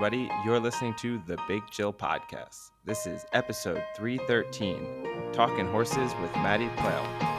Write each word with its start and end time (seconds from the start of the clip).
everybody. 0.00 0.30
You're 0.44 0.60
listening 0.60 0.94
to 0.98 1.20
the 1.26 1.36
Big 1.48 1.68
Chill 1.72 1.92
Podcast. 1.92 2.70
This 2.84 3.04
is 3.04 3.26
episode 3.32 3.82
313 3.96 5.32
Talking 5.32 5.66
Horses 5.66 6.14
with 6.22 6.32
Maddy 6.36 6.68
Playle. 6.76 7.37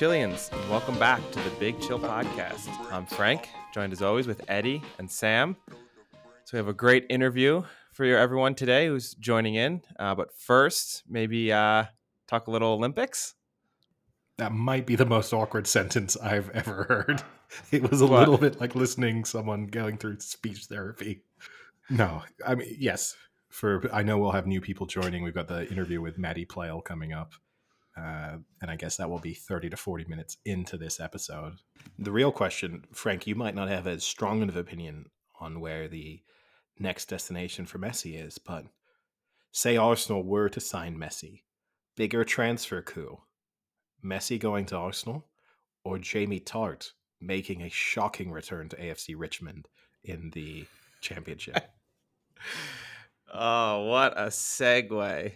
Chillians, 0.00 0.50
and 0.50 0.70
welcome 0.70 0.98
back 0.98 1.20
to 1.30 1.38
the 1.40 1.50
Big 1.60 1.78
Chill 1.78 1.98
Podcast. 2.00 2.70
I'm 2.90 3.04
Frank, 3.04 3.50
joined 3.74 3.92
as 3.92 4.00
always 4.00 4.26
with 4.26 4.40
Eddie 4.48 4.80
and 4.98 5.10
Sam. 5.10 5.58
So 5.68 6.54
we 6.54 6.56
have 6.56 6.68
a 6.68 6.72
great 6.72 7.04
interview 7.10 7.64
for 7.92 8.06
everyone 8.06 8.54
today 8.54 8.86
who's 8.86 9.12
joining 9.12 9.56
in. 9.56 9.82
Uh, 9.98 10.14
but 10.14 10.32
first, 10.34 11.02
maybe 11.06 11.52
uh, 11.52 11.84
talk 12.28 12.46
a 12.46 12.50
little 12.50 12.70
Olympics. 12.70 13.34
That 14.38 14.52
might 14.52 14.86
be 14.86 14.96
the 14.96 15.04
most 15.04 15.34
awkward 15.34 15.66
sentence 15.66 16.16
I've 16.16 16.48
ever 16.52 16.84
heard. 16.84 17.22
It 17.70 17.90
was 17.90 18.00
a 18.00 18.06
What? 18.06 18.20
little 18.20 18.38
bit 18.38 18.58
like 18.58 18.74
listening 18.74 19.26
someone 19.26 19.66
going 19.66 19.98
through 19.98 20.20
speech 20.20 20.64
therapy. 20.64 21.24
No, 21.90 22.22
I 22.46 22.54
mean 22.54 22.74
yes. 22.78 23.16
For 23.50 23.86
I 23.92 24.02
know 24.02 24.16
we'll 24.16 24.32
have 24.32 24.46
new 24.46 24.62
people 24.62 24.86
joining. 24.86 25.24
We've 25.24 25.34
got 25.34 25.48
the 25.48 25.68
interview 25.70 26.00
with 26.00 26.16
Maddy 26.16 26.46
Playle 26.46 26.80
coming 26.80 27.12
up, 27.12 27.34
uh, 28.00 28.36
and 28.62 28.70
I 28.70 28.76
guess 28.76 28.96
that 28.96 29.10
will 29.10 29.18
be 29.18 29.34
thirty 29.34 29.68
to 29.70 29.76
forty 29.76 30.04
minutes 30.04 30.36
into 30.44 30.76
this 30.76 31.00
episode. 31.00 31.56
The 31.98 32.12
real 32.12 32.32
question, 32.32 32.84
Frank, 32.92 33.26
you 33.26 33.34
might 33.34 33.54
not 33.54 33.68
have 33.68 33.86
as 33.86 34.04
strong 34.04 34.42
of 34.42 34.50
an 34.50 34.58
opinion 34.58 35.06
on 35.38 35.60
where 35.60 35.88
the 35.88 36.22
next 36.78 37.06
destination 37.06 37.66
for 37.66 37.78
Messi 37.78 38.22
is, 38.24 38.38
but 38.38 38.64
say 39.52 39.76
Arsenal 39.76 40.22
were 40.22 40.48
to 40.48 40.60
sign 40.60 40.96
Messi, 40.96 41.42
bigger 41.96 42.24
transfer 42.24 42.82
coup. 42.82 43.20
Messi 44.04 44.38
going 44.38 44.64
to 44.66 44.76
Arsenal 44.76 45.26
or 45.84 45.98
Jamie 45.98 46.40
Tartt 46.40 46.92
making 47.20 47.62
a 47.62 47.68
shocking 47.68 48.30
return 48.30 48.68
to 48.70 48.76
AFC 48.76 49.14
Richmond 49.16 49.68
in 50.02 50.30
the 50.30 50.66
championship. 51.00 51.70
Oh, 53.32 53.84
what 53.84 54.18
a 54.18 54.26
segue. 54.26 55.32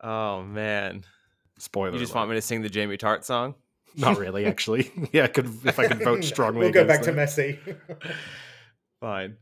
Oh, 0.00 0.42
man. 0.42 1.04
Spoiler. 1.60 1.92
You 1.92 1.98
just 1.98 2.12
alert. 2.12 2.20
want 2.22 2.30
me 2.30 2.36
to 2.36 2.42
sing 2.42 2.62
the 2.62 2.68
Jamie 2.68 2.96
Tartt 2.96 3.24
song? 3.24 3.54
Not 3.96 4.18
really, 4.18 4.46
actually. 4.46 4.90
yeah, 5.12 5.24
I 5.24 5.28
could 5.28 5.46
if 5.64 5.78
I 5.78 5.86
could 5.88 6.02
vote 6.02 6.24
strongly. 6.34 6.60
we'll 6.60 6.72
go 6.72 6.84
back 6.84 7.02
against 7.06 7.36
to 7.36 7.42
that. 7.42 7.58
Messi. 7.98 8.12
Fine. 9.00 9.36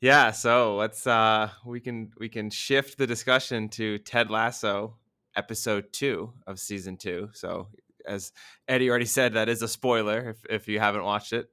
Yeah, 0.00 0.32
so 0.32 0.76
let's 0.76 1.06
uh 1.06 1.48
we 1.64 1.80
can 1.80 2.10
we 2.18 2.28
can 2.28 2.50
shift 2.50 2.98
the 2.98 3.06
discussion 3.06 3.68
to 3.70 3.98
Ted 3.98 4.30
Lasso 4.30 4.96
episode 5.36 5.92
2 5.92 6.32
of 6.46 6.58
season 6.58 6.96
2. 6.96 7.30
So 7.32 7.68
as 8.06 8.32
Eddie 8.68 8.90
already 8.90 9.06
said 9.06 9.34
that 9.34 9.48
is 9.48 9.62
a 9.62 9.68
spoiler 9.68 10.30
if 10.30 10.44
if 10.50 10.68
you 10.68 10.78
haven't 10.78 11.04
watched 11.04 11.32
it. 11.32 11.48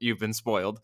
you've 0.00 0.18
been 0.18 0.32
spoiled. 0.34 0.80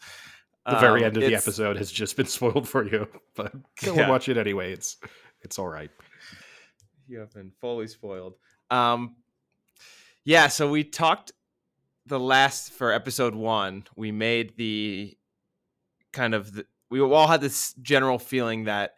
The 0.65 0.79
very 0.79 1.01
Um, 1.01 1.07
end 1.09 1.17
of 1.17 1.25
the 1.25 1.35
episode 1.35 1.77
has 1.79 1.91
just 1.91 2.17
been 2.17 2.27
spoiled 2.27 2.69
for 2.69 2.87
you, 2.87 3.09
but 3.35 3.53
go 3.83 3.95
Yeah. 3.97 4.09
watch 4.09 4.29
it 4.29 4.37
anyway. 4.37 4.73
It's 4.73 4.97
it's 5.43 5.59
all 5.59 5.67
right. 5.69 5.91
You 7.07 7.19
have 7.19 7.33
been 7.33 7.53
fully 7.61 7.87
spoiled. 7.87 8.35
Um, 8.71 9.17
yeah, 10.25 10.49
so 10.49 10.71
we 10.71 10.85
talked 10.85 11.33
the 12.07 12.21
last 12.21 12.73
for 12.73 12.93
episode 12.93 13.35
one. 13.35 13.85
We 13.97 14.13
made 14.13 14.57
the 14.57 15.17
kind 16.13 16.35
of 16.35 16.53
the, 16.53 16.67
we 16.91 17.01
all 17.01 17.27
had 17.27 17.41
this 17.41 17.75
general 17.83 18.19
feeling 18.19 18.65
that 18.65 18.95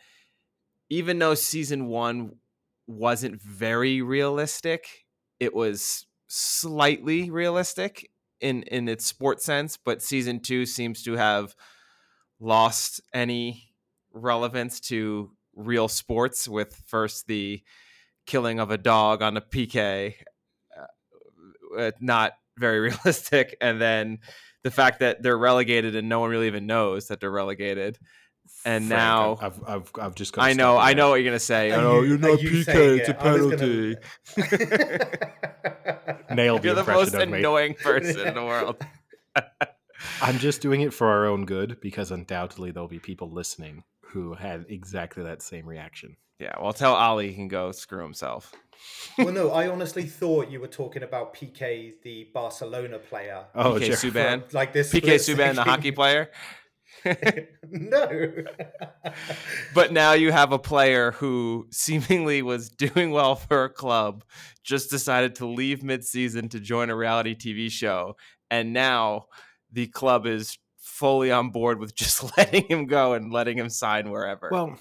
even 0.91 1.19
though 1.19 1.35
season 1.35 1.87
one 1.87 2.37
wasn't 2.87 3.41
very 3.41 4.03
realistic, 4.03 5.07
it 5.41 5.55
was 5.55 6.07
slightly 6.29 7.31
realistic 7.31 8.11
in 8.41 8.63
in 8.65 8.89
its 8.89 9.07
sports 9.07 9.45
sense. 9.45 9.77
But 9.77 10.03
season 10.03 10.41
two 10.41 10.67
seems 10.67 11.03
to 11.05 11.13
have 11.15 11.55
lost 12.41 13.01
any 13.13 13.75
relevance 14.13 14.81
to 14.81 15.31
real 15.55 15.89
sports 15.89 16.49
with 16.49 16.83
first 16.87 17.27
the 17.27 17.63
killing 18.27 18.61
of 18.61 18.71
a 18.71 18.79
dog 18.79 19.23
on 19.23 19.37
a 19.37 19.41
PK, 19.41 20.15
uh, 20.79 21.79
uh, 21.79 21.91
not 22.01 22.33
very 22.59 22.81
realistic, 22.91 23.57
and 23.61 23.81
then 23.81 24.19
the 24.63 24.71
fact 24.71 25.01
that 25.01 25.23
they're 25.23 25.37
relegated 25.39 25.95
and 25.97 26.09
no 26.09 26.21
one 26.21 26.31
really 26.31 26.47
even 26.47 26.67
knows 26.67 27.09
that 27.09 27.21
they're 27.21 27.31
relegated. 27.31 27.99
And 28.67 28.87
Frank, 28.89 28.99
now- 29.01 29.39
I've 29.41 29.61
I've, 29.67 29.91
I've 30.01 30.15
just 30.15 30.33
got. 30.35 30.45
I 30.45 30.53
know, 30.53 30.77
I 30.77 30.93
know 30.95 31.09
what 31.11 31.17
you're 31.17 31.25
gonna 31.31 31.39
say. 31.39 31.71
Are 31.71 31.81
oh, 31.81 32.03
you- 32.03 32.09
you're 32.11 32.19
not 32.19 32.43
you 32.43 32.51
PK. 32.51 32.65
saying 32.65 33.01
It's 33.01 33.09
a 33.09 33.13
it? 33.13 33.19
I 33.21 33.33
was 33.33 33.41
penalty. 33.55 33.97
nailed 36.35 36.63
the 36.63 36.67
You're 36.67 36.75
the 36.75 36.81
impression 36.81 36.95
most 37.03 37.15
I've 37.15 37.29
made. 37.31 37.39
annoying 37.41 37.75
person 37.83 38.21
in 38.27 38.35
the 38.35 38.45
world. 38.45 38.77
I'm 40.21 40.39
just 40.39 40.61
doing 40.61 40.83
it 40.83 40.93
for 40.93 41.09
our 41.09 41.27
own 41.27 41.45
good 41.47 41.81
because 41.81 42.11
undoubtedly 42.11 42.71
there'll 42.71 42.89
be 42.89 42.99
people 42.99 43.31
listening 43.31 43.85
who 44.15 44.33
had 44.33 44.67
exactly 44.69 45.25
that 45.25 45.43
same 45.43 45.67
reaction. 45.67 46.17
Yeah, 46.39 46.55
well, 46.63 46.73
tell 46.73 46.95
Ali 46.95 47.29
he 47.29 47.35
can 47.35 47.49
go 47.49 47.73
screw 47.73 48.03
himself. 48.03 48.53
well, 49.19 49.33
no, 49.33 49.51
I 49.61 49.69
honestly 49.69 50.05
thought 50.05 50.51
you 50.51 50.61
were 50.61 50.69
talking 50.69 51.03
about 51.03 51.35
Piqué, 51.35 51.95
the 52.03 52.29
Barcelona 52.33 52.99
player. 53.01 53.45
Oh, 53.57 53.73
PK 53.73 53.87
sure. 53.87 54.13
Subban, 54.13 54.53
Like 54.55 54.73
this. 54.73 54.93
PK 54.93 55.19
split 55.21 55.39
Subban, 55.39 55.57
the 55.57 55.65
hockey 55.65 55.91
player. 55.91 56.31
no. 57.69 58.31
But 59.75 59.93
now 59.93 60.13
you 60.13 60.31
have 60.31 60.53
a 60.53 60.61
player 60.61 61.11
who 61.11 61.67
seemingly 61.73 62.41
was 62.43 62.71
doing 62.71 63.11
well 63.11 63.35
for 63.35 63.65
a 63.65 63.69
club, 63.69 64.23
just 64.63 64.91
decided 64.91 65.35
to 65.37 65.47
leave 65.47 65.81
midseason 65.81 66.49
to 66.51 66.61
join 66.61 66.89
a 66.91 66.97
reality 66.97 67.35
TV 67.35 67.69
show, 67.69 68.15
and 68.49 68.73
now 68.73 69.27
the 69.73 69.89
club 69.89 70.25
is 70.25 70.57
fully 70.95 71.33
on 71.33 71.51
board 71.51 71.81
with 71.81 71.95
just 71.95 72.37
letting 72.37 72.65
him 72.65 72.87
go 72.87 73.15
and 73.15 73.33
letting 73.33 73.59
him 73.59 73.69
sign 73.69 74.11
wherever. 74.11 74.49
Well, 74.51 74.79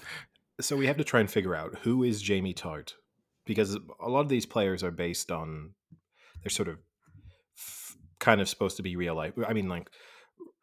so 0.60 0.76
we 0.76 0.86
have 0.86 0.98
to 0.98 1.04
try 1.04 1.20
and 1.20 1.30
figure 1.30 1.54
out 1.54 1.78
who 1.82 2.02
is 2.04 2.22
Jamie 2.22 2.54
Tartt 2.54 2.92
because 3.44 3.74
a 3.74 4.08
lot 4.08 4.20
of 4.20 4.28
these 4.28 4.46
players 4.46 4.84
are 4.84 4.92
based 4.92 5.30
on 5.30 5.74
they're 6.42 6.50
sort 6.50 6.68
of 6.68 6.78
f- 7.58 7.96
kind 8.20 8.40
of 8.40 8.48
supposed 8.48 8.76
to 8.76 8.82
be 8.82 8.96
real 8.96 9.14
life. 9.14 9.34
I 9.46 9.52
mean, 9.52 9.68
like 9.68 9.90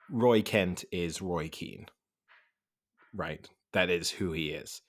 Roy 0.10 0.42
Kent 0.42 0.86
is 0.92 1.22
Roy 1.22 1.50
Keane, 1.50 1.88
right? 3.14 3.48
That 3.74 3.90
is 3.90 4.10
who 4.10 4.32
he 4.32 4.50
is. 4.50 4.82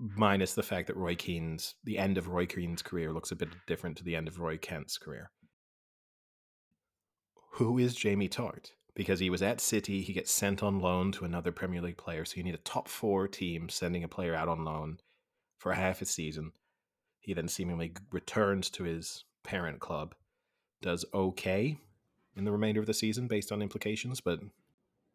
Minus 0.00 0.54
the 0.54 0.62
fact 0.62 0.86
that 0.86 0.96
Roy 0.96 1.16
Keane's 1.16 1.74
the 1.82 1.98
end 1.98 2.18
of 2.18 2.28
Roy 2.28 2.46
Keane's 2.46 2.82
career 2.82 3.12
looks 3.12 3.32
a 3.32 3.36
bit 3.36 3.48
different 3.66 3.96
to 3.96 4.04
the 4.04 4.14
end 4.14 4.28
of 4.28 4.38
Roy 4.38 4.56
Kent's 4.56 4.96
career. 4.96 5.32
Who 7.54 7.78
is 7.78 7.96
Jamie 7.96 8.28
Tartt? 8.28 8.70
Because 8.98 9.20
he 9.20 9.30
was 9.30 9.42
at 9.42 9.60
City, 9.60 10.02
he 10.02 10.12
gets 10.12 10.32
sent 10.32 10.60
on 10.60 10.80
loan 10.80 11.12
to 11.12 11.24
another 11.24 11.52
Premier 11.52 11.80
League 11.80 11.96
player. 11.96 12.24
So 12.24 12.34
you 12.36 12.42
need 12.42 12.56
a 12.56 12.58
top 12.58 12.88
four 12.88 13.28
team 13.28 13.68
sending 13.68 14.02
a 14.02 14.08
player 14.08 14.34
out 14.34 14.48
on 14.48 14.64
loan 14.64 14.98
for 15.56 15.72
half 15.72 16.02
a 16.02 16.04
season. 16.04 16.50
He 17.20 17.32
then 17.32 17.46
seemingly 17.46 17.92
returns 18.10 18.68
to 18.70 18.82
his 18.82 19.22
parent 19.44 19.78
club, 19.78 20.16
does 20.82 21.04
okay 21.14 21.78
in 22.36 22.44
the 22.44 22.50
remainder 22.50 22.80
of 22.80 22.86
the 22.86 22.92
season 22.92 23.28
based 23.28 23.52
on 23.52 23.62
implications, 23.62 24.20
but 24.20 24.40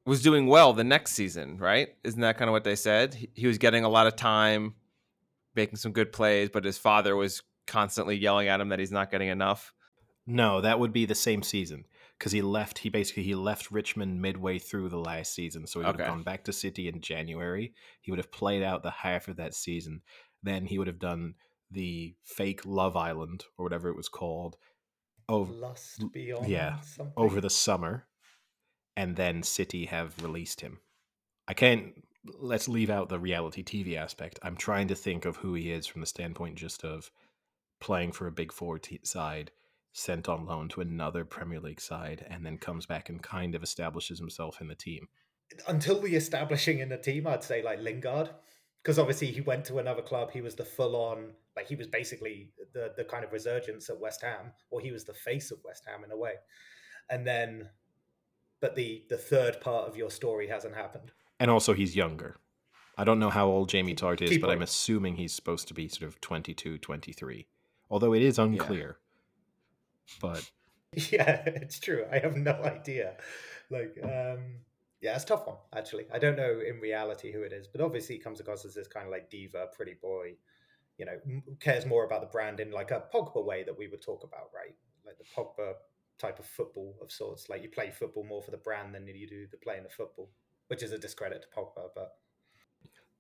was 0.05 0.21
doing 0.21 0.47
well 0.47 0.71
the 0.71 0.85
next 0.85 1.11
season, 1.11 1.57
right? 1.57 1.89
Isn't 2.05 2.21
that 2.21 2.37
kind 2.37 2.47
of 2.47 2.53
what 2.53 2.63
they 2.63 2.77
said? 2.77 3.15
He, 3.15 3.29
he 3.33 3.47
was 3.47 3.57
getting 3.57 3.83
a 3.83 3.89
lot 3.89 4.07
of 4.07 4.15
time, 4.15 4.75
making 5.55 5.75
some 5.75 5.91
good 5.91 6.13
plays, 6.13 6.49
but 6.49 6.63
his 6.63 6.77
father 6.77 7.17
was 7.17 7.41
constantly 7.67 8.15
yelling 8.15 8.47
at 8.47 8.61
him 8.61 8.69
that 8.69 8.79
he's 8.79 8.93
not 8.93 9.11
getting 9.11 9.27
enough. 9.27 9.73
no, 10.25 10.61
that 10.61 10.79
would 10.79 10.93
be 10.93 11.05
the 11.05 11.15
same 11.15 11.43
season 11.43 11.83
because 12.17 12.31
he 12.31 12.41
left. 12.41 12.79
He 12.79 12.89
basically 12.89 13.23
he 13.23 13.35
left 13.35 13.71
Richmond 13.71 14.21
midway 14.21 14.59
through 14.59 14.89
the 14.89 14.97
last 14.97 15.33
season, 15.33 15.67
so 15.67 15.79
he 15.79 15.85
would 15.85 15.95
Okay. 15.95 16.03
have 16.03 16.13
gone 16.13 16.23
back 16.23 16.43
to 16.45 16.53
City 16.53 16.87
in 16.87 17.01
January. 17.01 17.73
He 18.01 18.11
would 18.11 18.19
have 18.19 18.31
played 18.31 18.63
out 18.63 18.83
the 18.83 18.91
half 18.91 19.27
of 19.27 19.35
that 19.37 19.53
season. 19.53 20.01
Then 20.41 20.65
he 20.65 20.77
would 20.77 20.87
have 20.87 20.99
done 20.99 21.35
the 21.71 22.15
fake 22.23 22.65
Love 22.65 22.95
Island 22.95 23.45
or 23.57 23.63
whatever 23.65 23.89
it 23.89 23.95
was 23.95 24.09
called 24.09 24.57
over 25.29 25.51
Lust 25.53 26.03
beyond 26.11 26.47
yeah, 26.49 26.79
something. 26.81 27.13
over 27.17 27.39
the 27.41 27.49
summer, 27.49 28.07
and 28.95 29.15
then 29.15 29.41
City 29.43 29.85
have 29.85 30.21
released 30.21 30.61
him. 30.61 30.79
I 31.47 31.53
can't. 31.53 31.93
Let's 32.39 32.69
leave 32.69 32.89
out 32.89 33.09
the 33.09 33.19
reality 33.19 33.63
TV 33.63 33.95
aspect. 33.97 34.39
I'm 34.43 34.55
trying 34.55 34.87
to 34.89 34.95
think 34.95 35.25
of 35.25 35.37
who 35.37 35.55
he 35.55 35.71
is 35.71 35.87
from 35.87 35.99
the 36.01 36.07
standpoint 36.07 36.55
just 36.55 36.83
of 36.85 37.11
playing 37.81 38.13
for 38.13 38.27
a 38.27 38.31
Big 38.31 38.53
Four 38.53 38.79
t- 38.79 38.99
side, 39.03 39.51
sent 39.93 40.27
on 40.27 40.45
loan 40.45 40.67
to 40.69 40.81
another 40.81 41.23
Premier 41.23 41.59
League 41.59 41.79
side, 41.79 42.25
and 42.29 42.45
then 42.45 42.57
comes 42.57 42.85
back 42.85 43.09
and 43.09 43.21
kind 43.21 43.55
of 43.55 43.63
establishes 43.63 44.19
himself 44.19 44.59
in 44.59 44.67
the 44.67 44.75
team. 44.75 45.07
Until 45.67 46.01
the 46.01 46.15
establishing 46.15 46.79
in 46.79 46.89
the 46.89 46.97
team, 46.97 47.27
I'd 47.27 47.43
say 47.43 47.63
like 47.63 47.79
Lingard. 47.79 48.29
Because 48.81 48.99
obviously 48.99 49.27
he 49.27 49.39
went 49.39 49.63
to 49.65 49.79
another 49.79 50.01
club. 50.01 50.31
He 50.31 50.41
was 50.41 50.55
the 50.55 50.65
full 50.65 50.97
on, 50.97 51.31
like 51.55 51.67
he 51.67 51.75
was 51.75 51.87
basically 51.87 52.49
the, 52.73 52.91
the 52.97 53.05
kind 53.05 53.23
of 53.23 53.31
resurgence 53.31 53.89
at 53.89 53.97
West 53.97 54.21
Ham, 54.23 54.51
or 54.71 54.81
he 54.81 54.91
was 54.91 55.05
the 55.05 55.13
face 55.13 55.51
of 55.51 55.59
West 55.63 55.85
Ham 55.87 56.03
in 56.03 56.11
a 56.11 56.17
way. 56.17 56.33
And 57.09 57.25
then 57.25 57.69
but 58.63 58.77
the 58.77 59.03
the 59.09 59.17
third 59.17 59.59
part 59.59 59.89
of 59.89 59.97
your 59.97 60.09
story 60.09 60.47
hasn't 60.47 60.73
happened. 60.73 61.11
And 61.37 61.51
also, 61.51 61.73
he's 61.73 61.97
younger. 61.97 62.37
I 62.97 63.03
don't 63.03 63.19
know 63.19 63.29
how 63.29 63.47
old 63.47 63.67
Jamie 63.67 63.93
Tartt 63.93 64.21
is, 64.21 64.29
Key 64.29 64.37
but 64.37 64.49
I'm 64.49 64.61
assuming 64.61 65.17
he's 65.17 65.33
supposed 65.33 65.67
to 65.67 65.73
be 65.73 65.89
sort 65.89 66.03
of 66.03 66.21
22, 66.21 66.77
23. 66.77 67.47
Although 67.89 68.13
it 68.13 68.21
is 68.21 68.39
unclear. 68.39 68.97
But 70.21 70.49
Yeah, 71.11 71.41
it's 71.45 71.79
true. 71.79 72.05
I 72.11 72.19
have 72.19 72.37
no 72.37 72.53
idea. 72.63 73.15
Like, 73.69 73.97
um, 74.03 74.59
yeah, 75.01 75.15
it's 75.15 75.23
a 75.23 75.27
tough 75.27 75.47
one 75.47 75.57
actually. 75.75 76.05
I 76.13 76.19
don't 76.19 76.37
know 76.37 76.61
in 76.65 76.79
reality 76.79 77.31
who 77.31 77.41
it 77.41 77.53
is, 77.53 77.67
but 77.67 77.81
obviously 77.81 78.15
he 78.15 78.21
comes 78.21 78.39
across 78.39 78.65
as 78.65 78.75
this 78.75 78.87
kind 78.87 79.05
of 79.05 79.11
like 79.11 79.29
diva, 79.29 79.67
pretty 79.75 79.95
boy. 80.01 80.33
You 80.97 81.05
know, 81.05 81.41
cares 81.59 81.87
more 81.87 82.05
about 82.05 82.21
the 82.21 82.27
brand 82.27 82.59
in 82.59 82.71
like 82.71 82.91
a 82.91 83.03
Pogba 83.13 83.43
way 83.43 83.63
that 83.63 83.75
we 83.75 83.87
would 83.87 84.01
talk 84.01 84.23
about, 84.23 84.51
right? 84.53 84.75
Like 85.05 85.17
the 85.17 85.23
Pogba 85.35 85.73
type 86.19 86.37
of 86.37 86.45
football 86.45 86.95
of 87.01 87.11
sorts. 87.11 87.49
Like 87.49 87.63
you 87.63 87.69
play 87.69 87.89
football 87.89 88.23
more 88.23 88.43
for 88.43 88.51
the 88.51 88.57
brand 88.57 88.93
than 88.93 89.07
you 89.07 89.27
do 89.27 89.47
the 89.49 89.57
playing 89.57 89.83
the 89.83 89.89
football, 89.89 90.29
which 90.67 90.83
is 90.83 90.91
a 90.91 90.99
discredit 90.99 91.41
to 91.41 91.59
Pogba. 91.59 91.87
But 91.95 92.11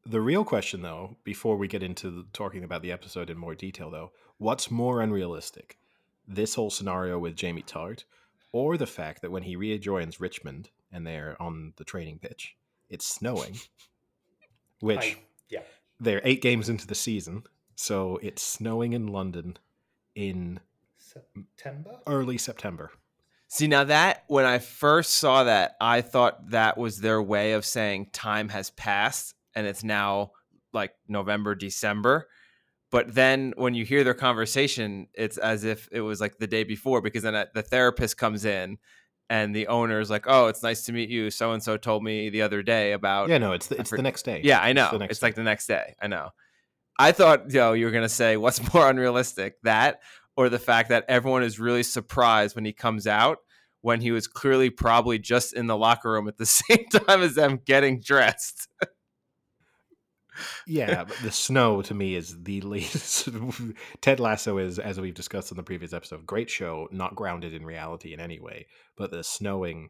the 0.05 0.21
real 0.21 0.45
question, 0.45 0.83
though, 0.83 1.17
before 1.23 1.57
we 1.57 1.67
get 1.67 1.81
into 1.81 2.11
the, 2.11 2.25
talking 2.31 2.63
about 2.63 2.83
the 2.83 2.91
episode 2.91 3.31
in 3.31 3.37
more 3.37 3.55
detail, 3.55 3.89
though, 3.89 4.11
what's 4.37 4.69
more 4.69 5.01
unrealistic? 5.01 5.79
This 6.27 6.55
whole 6.55 6.69
scenario 6.69 7.19
with 7.19 7.35
Jamie 7.35 7.63
Tartt, 7.63 8.05
or 8.51 8.77
the 8.77 8.87
fact 8.87 9.21
that 9.21 9.31
when 9.31 9.43
he 9.43 9.55
rejoins 9.55 10.19
Richmond 10.19 10.69
and 10.91 11.05
they're 11.05 11.35
on 11.41 11.73
the 11.77 11.83
training 11.83 12.19
pitch, 12.19 12.55
it's 12.89 13.05
snowing, 13.05 13.57
which 14.79 14.99
I, 14.99 15.17
yeah, 15.49 15.61
they're 15.99 16.21
eight 16.23 16.41
games 16.41 16.69
into 16.69 16.87
the 16.87 16.95
season, 16.95 17.43
so 17.75 18.19
it's 18.21 18.41
snowing 18.41 18.93
in 18.93 19.07
London 19.07 19.57
in 20.15 20.59
September. 20.97 21.99
early 22.07 22.37
September. 22.37 22.91
See, 23.47 23.67
now 23.67 23.83
that 23.83 24.23
when 24.27 24.45
I 24.45 24.57
first 24.57 25.13
saw 25.13 25.43
that, 25.43 25.75
I 25.79 26.01
thought 26.01 26.49
that 26.49 26.77
was 26.77 26.99
their 26.99 27.21
way 27.21 27.51
of 27.51 27.65
saying 27.65 28.07
time 28.11 28.49
has 28.49 28.71
passed 28.71 29.35
and 29.55 29.67
it's 29.67 29.83
now 29.83 30.31
like 30.73 30.95
November, 31.07 31.55
December. 31.55 32.27
But 32.93 33.15
then 33.15 33.53
when 33.57 33.73
you 33.73 33.85
hear 33.85 34.03
their 34.03 34.13
conversation, 34.13 35.07
it's 35.15 35.39
as 35.39 35.63
if 35.63 35.89
it 35.91 36.01
was 36.01 36.21
like 36.21 36.37
the 36.37 36.45
day 36.45 36.63
before 36.63 37.01
because 37.01 37.23
then 37.23 37.33
uh, 37.33 37.45
the 37.51 37.63
therapist 37.63 38.17
comes 38.17 38.45
in 38.45 38.77
and 39.31 39.55
the 39.55 39.65
owner's 39.65 40.11
like, 40.11 40.25
"Oh, 40.27 40.45
it's 40.45 40.61
nice 40.61 40.85
to 40.85 40.93
meet 40.93 41.09
you. 41.09 41.31
So 41.31 41.53
and 41.53 41.63
so 41.63 41.75
told 41.75 42.03
me 42.03 42.29
the 42.29 42.43
other 42.43 42.61
day 42.61 42.91
about 42.91 43.29
Yeah, 43.29 43.39
no, 43.39 43.53
it's 43.53 43.65
the, 43.65 43.79
it's 43.79 43.89
the 43.89 44.03
next 44.03 44.25
day. 44.25 44.41
Yeah, 44.43 44.59
I 44.59 44.69
It's 44.69 44.75
know. 44.75 44.95
the 44.95 45.05
It's, 45.05 45.23
like 45.23 45.33
the 45.33 45.41
next 45.41 45.65
day. 45.65 45.95
I 45.99 46.05
know. 46.05 46.29
I 46.99 47.13
thought, 47.13 47.51
you 47.51 47.59
know, 47.59 47.73
you 47.73 47.85
were 47.85 47.91
gonna 47.91 48.07
say 48.07 48.37
what's 48.37 48.61
more 48.73 48.87
unrealistic, 48.87 49.55
that 49.63 50.01
or 50.37 50.49
the 50.49 50.59
fact 50.59 50.89
that 50.89 51.05
everyone 51.07 51.41
is 51.41 51.59
really 51.59 51.81
surprised 51.81 52.55
when 52.55 52.63
he 52.63 52.73
comes 52.73 53.07
out 53.07 53.39
when 53.81 54.01
he 54.01 54.11
was 54.11 54.27
clearly 54.27 54.69
probably 54.69 55.19
just 55.19 55.53
in 55.53 55.65
the 55.67 55.75
locker 55.75 56.11
room 56.11 56.27
at 56.27 56.37
the 56.37 56.45
same 56.69 56.85
time 56.91 57.23
as 57.23 57.33
them 57.33 57.59
getting 57.65 57.99
dressed. 57.99 58.67
Yeah, 60.65 61.05
the 61.21 61.31
snow 61.31 61.81
to 61.83 61.93
me 61.93 62.15
is 62.15 62.43
the 62.43 62.61
least. 62.61 63.29
Ted 64.01 64.19
Lasso 64.19 64.57
is, 64.57 64.79
as 64.79 64.99
we've 64.99 65.13
discussed 65.13 65.51
in 65.51 65.57
the 65.57 65.63
previous 65.63 65.93
episode, 65.93 66.25
great 66.25 66.49
show, 66.49 66.87
not 66.91 67.15
grounded 67.15 67.53
in 67.53 67.65
reality 67.65 68.13
in 68.13 68.19
any 68.19 68.39
way. 68.39 68.67
But 68.97 69.11
the 69.11 69.23
snowing, 69.23 69.89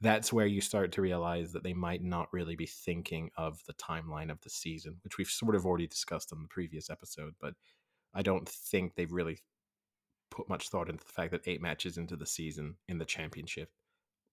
that's 0.00 0.32
where 0.32 0.46
you 0.46 0.60
start 0.60 0.92
to 0.92 1.02
realize 1.02 1.52
that 1.52 1.62
they 1.62 1.74
might 1.74 2.02
not 2.02 2.28
really 2.32 2.56
be 2.56 2.66
thinking 2.66 3.30
of 3.36 3.60
the 3.66 3.74
timeline 3.74 4.30
of 4.30 4.40
the 4.40 4.50
season, 4.50 4.96
which 5.02 5.18
we've 5.18 5.28
sort 5.28 5.54
of 5.54 5.66
already 5.66 5.86
discussed 5.86 6.32
in 6.32 6.42
the 6.42 6.48
previous 6.48 6.90
episode. 6.90 7.34
But 7.40 7.54
I 8.14 8.22
don't 8.22 8.48
think 8.48 8.94
they've 8.94 9.12
really 9.12 9.38
put 10.30 10.48
much 10.48 10.68
thought 10.68 10.88
into 10.88 11.04
the 11.04 11.12
fact 11.12 11.32
that 11.32 11.46
eight 11.46 11.60
matches 11.60 11.96
into 11.96 12.16
the 12.16 12.26
season 12.26 12.76
in 12.88 12.98
the 12.98 13.04
championship 13.04 13.70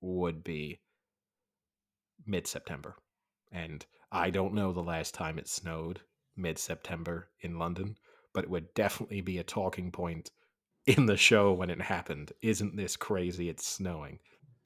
would 0.02 0.44
be 0.44 0.80
mid 2.26 2.48
September. 2.48 2.96
And 3.52 3.86
I 4.12 4.30
don't 4.30 4.54
know 4.54 4.72
the 4.72 4.82
last 4.84 5.14
time 5.14 5.38
it 5.38 5.48
snowed 5.48 6.02
mid 6.36 6.58
September 6.58 7.30
in 7.42 7.58
London, 7.58 7.98
but 8.34 8.44
it 8.44 8.50
would 8.50 8.74
definitely 8.74 9.22
be 9.22 9.38
a 9.38 9.44
talking 9.44 9.92
point 9.92 10.32
in 10.86 11.06
the 11.06 11.18
show 11.18 11.52
when 11.52 11.70
it 11.70 11.82
happened. 11.82 12.32
Isn't 12.42 12.76
this 12.76 12.96
crazy? 12.96 13.50
It's 13.50 13.66
snowing. 13.68 14.20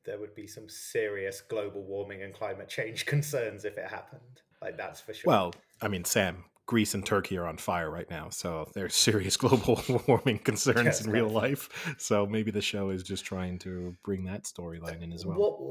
There 0.04 0.20
would 0.20 0.36
be 0.36 0.48
some 0.48 0.68
serious 0.68 1.42
global 1.42 1.84
warming 1.84 2.24
and 2.24 2.34
climate 2.34 2.70
change 2.70 3.06
concerns 3.06 3.66
if 3.66 3.78
it 3.78 3.88
happened. 3.90 4.42
Like 4.62 4.78
that's 4.78 5.02
for 5.02 5.14
sure. 5.14 5.30
Well, 5.30 5.54
I 5.82 5.88
mean, 5.88 6.06
Sam, 6.06 6.46
Greece 6.68 6.94
and 6.94 7.06
Turkey 7.06 7.38
are 7.38 7.48
on 7.48 7.58
fire 7.58 7.90
right 7.90 8.10
now, 8.10 8.30
so 8.30 8.70
there's 8.74 8.96
serious 8.96 9.36
global 9.38 9.82
warming 10.08 10.40
concerns 10.40 10.86
Yes, 10.86 11.06
in 11.06 11.12
real 11.12 11.26
right. 11.26 11.34
life. 11.50 11.96
So 11.98 12.26
maybe 12.26 12.52
the 12.52 12.62
show 12.62 12.90
is 12.90 13.04
just 13.04 13.26
trying 13.26 13.60
to 13.60 13.96
bring 14.04 14.26
that 14.26 14.44
storyline 14.44 15.02
in 15.02 15.12
as 15.12 15.26
uh, 15.26 15.30
well. 15.30 15.40
What 15.40 15.62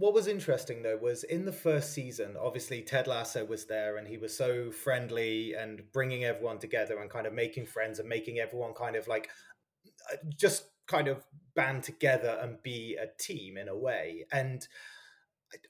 what 0.00 0.14
was 0.14 0.26
interesting 0.26 0.82
though 0.82 0.96
was 0.96 1.24
in 1.24 1.44
the 1.44 1.52
first 1.52 1.92
season, 1.92 2.34
obviously 2.40 2.80
Ted 2.80 3.06
Lasso 3.06 3.44
was 3.44 3.66
there 3.66 3.98
and 3.98 4.08
he 4.08 4.16
was 4.16 4.34
so 4.34 4.70
friendly 4.70 5.52
and 5.52 5.82
bringing 5.92 6.24
everyone 6.24 6.58
together 6.58 6.98
and 6.98 7.10
kind 7.10 7.26
of 7.26 7.34
making 7.34 7.66
friends 7.66 7.98
and 7.98 8.08
making 8.08 8.38
everyone 8.38 8.72
kind 8.72 8.96
of 8.96 9.06
like 9.08 9.28
uh, 10.10 10.16
just 10.34 10.64
kind 10.86 11.06
of 11.06 11.22
band 11.54 11.82
together 11.82 12.38
and 12.40 12.62
be 12.62 12.96
a 12.96 13.08
team 13.22 13.58
in 13.58 13.68
a 13.68 13.76
way. 13.76 14.24
And 14.32 14.66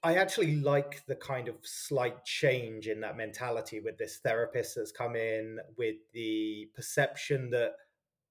I 0.05 0.15
actually 0.15 0.57
like 0.57 1.05
the 1.07 1.17
kind 1.17 1.49
of 1.49 1.57
slight 1.63 2.25
change 2.25 2.87
in 2.87 3.01
that 3.01 3.17
mentality 3.17 3.81
with 3.81 3.99
this 3.99 4.19
therapist 4.19 4.77
that's 4.77 4.93
come 4.93 5.17
in 5.17 5.59
with 5.77 5.97
the 6.13 6.69
perception 6.77 7.51
that 7.51 7.73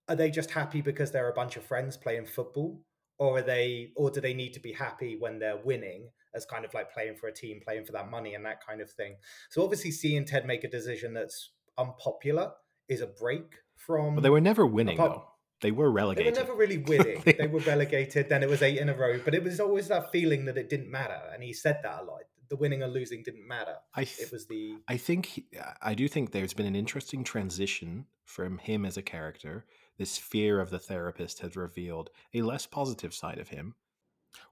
are 0.07 0.15
they 0.15 0.31
just 0.31 0.51
happy 0.51 0.79
because 0.79 1.11
they're 1.11 1.29
a 1.29 1.33
bunch 1.33 1.57
of 1.57 1.65
friends 1.65 1.97
playing 1.97 2.25
football 2.25 2.81
or 3.19 3.37
are 3.37 3.41
they 3.41 3.91
or 3.95 4.09
do 4.09 4.19
they 4.21 4.33
need 4.33 4.53
to 4.53 4.59
be 4.59 4.73
happy 4.73 5.15
when 5.19 5.37
they're 5.39 5.61
winning 5.63 6.09
as 6.33 6.45
kind 6.45 6.65
of 6.65 6.73
like 6.73 6.91
playing 6.93 7.15
for 7.15 7.27
a 7.27 7.33
team 7.33 7.59
playing 7.63 7.85
for 7.85 7.91
that 7.91 8.09
money 8.09 8.33
and 8.33 8.45
that 8.45 8.65
kind 8.65 8.81
of 8.81 8.89
thing 8.91 9.15
so 9.49 9.63
obviously 9.63 9.91
seeing 9.91 10.25
ted 10.25 10.45
make 10.45 10.63
a 10.63 10.69
decision 10.69 11.13
that's 11.13 11.51
unpopular 11.77 12.51
is 12.87 13.01
a 13.01 13.07
break 13.07 13.45
from 13.75 14.15
But 14.15 14.21
they 14.23 14.29
were 14.29 14.41
never 14.41 14.65
winning, 14.65 14.97
apart- 14.97 15.11
though. 15.17 15.25
They 15.61 15.71
were 15.71 15.83
they 15.83 15.87
were 15.87 15.91
relegated. 15.91 16.35
never 16.35 16.53
really 16.53 16.77
winning. 16.77 17.21
they 17.37 17.47
were 17.47 17.59
relegated, 17.59 18.29
then 18.29 18.43
it 18.43 18.49
was 18.49 18.61
eight 18.61 18.77
in 18.77 18.87
a 18.87 18.93
row. 18.95 19.19
But 19.25 19.35
it 19.35 19.43
was 19.43 19.59
always 19.59 19.89
that 19.89 20.09
feeling 20.09 20.45
that 20.45 20.57
it 20.57 20.69
didn't 20.69 20.89
matter. 20.89 21.19
And 21.33 21.43
he 21.43 21.51
said 21.51 21.79
that 21.83 22.01
a 22.01 22.03
lot. 22.05 22.21
The 22.49 22.55
winning 22.55 22.81
or 22.81 22.87
losing 22.87 23.23
didn't 23.23 23.45
matter. 23.45 23.75
I 23.93 24.05
th- 24.05 24.19
It 24.27 24.31
was 24.31 24.47
the 24.47 24.77
I 24.87 24.95
think 24.95 25.25
he- 25.25 25.47
I 25.81 25.95
do 25.95 26.07
think 26.07 26.31
there's 26.31 26.53
been 26.53 26.65
an 26.65 26.77
interesting 26.77 27.25
transition 27.25 28.05
from 28.23 28.57
him 28.59 28.85
as 28.85 28.95
a 28.95 29.01
character. 29.01 29.65
This 29.99 30.17
fear 30.17 30.61
of 30.61 30.69
the 30.69 30.79
therapist 30.79 31.41
has 31.41 31.57
revealed 31.57 32.09
a 32.33 32.41
less 32.41 32.65
positive 32.65 33.13
side 33.13 33.37
of 33.37 33.49
him. 33.49 33.75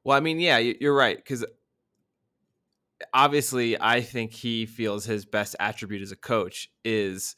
Well, 0.03 0.17
I 0.17 0.19
mean, 0.19 0.39
yeah, 0.41 0.57
you- 0.57 0.77
you're 0.79 0.95
right 0.95 1.17
because 1.17 1.45
obviously, 3.13 3.79
I 3.79 4.01
think 4.01 4.33
he 4.33 4.65
feels 4.65 5.05
his 5.05 5.25
best 5.25 5.55
attribute 5.59 6.01
as 6.01 6.11
a 6.11 6.17
coach 6.17 6.69
is 6.83 7.37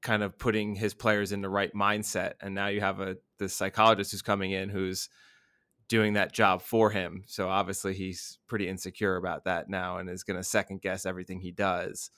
kind 0.00 0.22
of 0.22 0.38
putting 0.38 0.76
his 0.76 0.94
players 0.94 1.32
in 1.32 1.40
the 1.40 1.48
right 1.48 1.72
mindset. 1.74 2.34
And 2.40 2.54
now 2.54 2.68
you 2.68 2.80
have 2.80 3.00
a 3.00 3.18
the 3.38 3.48
psychologist 3.48 4.12
who's 4.12 4.22
coming 4.22 4.52
in 4.52 4.68
who's 4.68 5.08
doing 5.88 6.12
that 6.12 6.32
job 6.32 6.62
for 6.62 6.90
him. 6.90 7.24
So 7.26 7.48
obviously, 7.48 7.94
he's 7.94 8.38
pretty 8.46 8.68
insecure 8.68 9.16
about 9.16 9.44
that 9.44 9.68
now 9.68 9.98
and 9.98 10.08
is 10.08 10.22
going 10.22 10.36
to 10.38 10.44
second 10.44 10.82
guess 10.82 11.04
everything 11.04 11.40
he 11.40 11.50
does. 11.50 12.10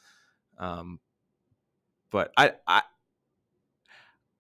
Um, 0.59 1.01
but 2.11 2.33
I, 2.37 2.53
I, 2.67 2.83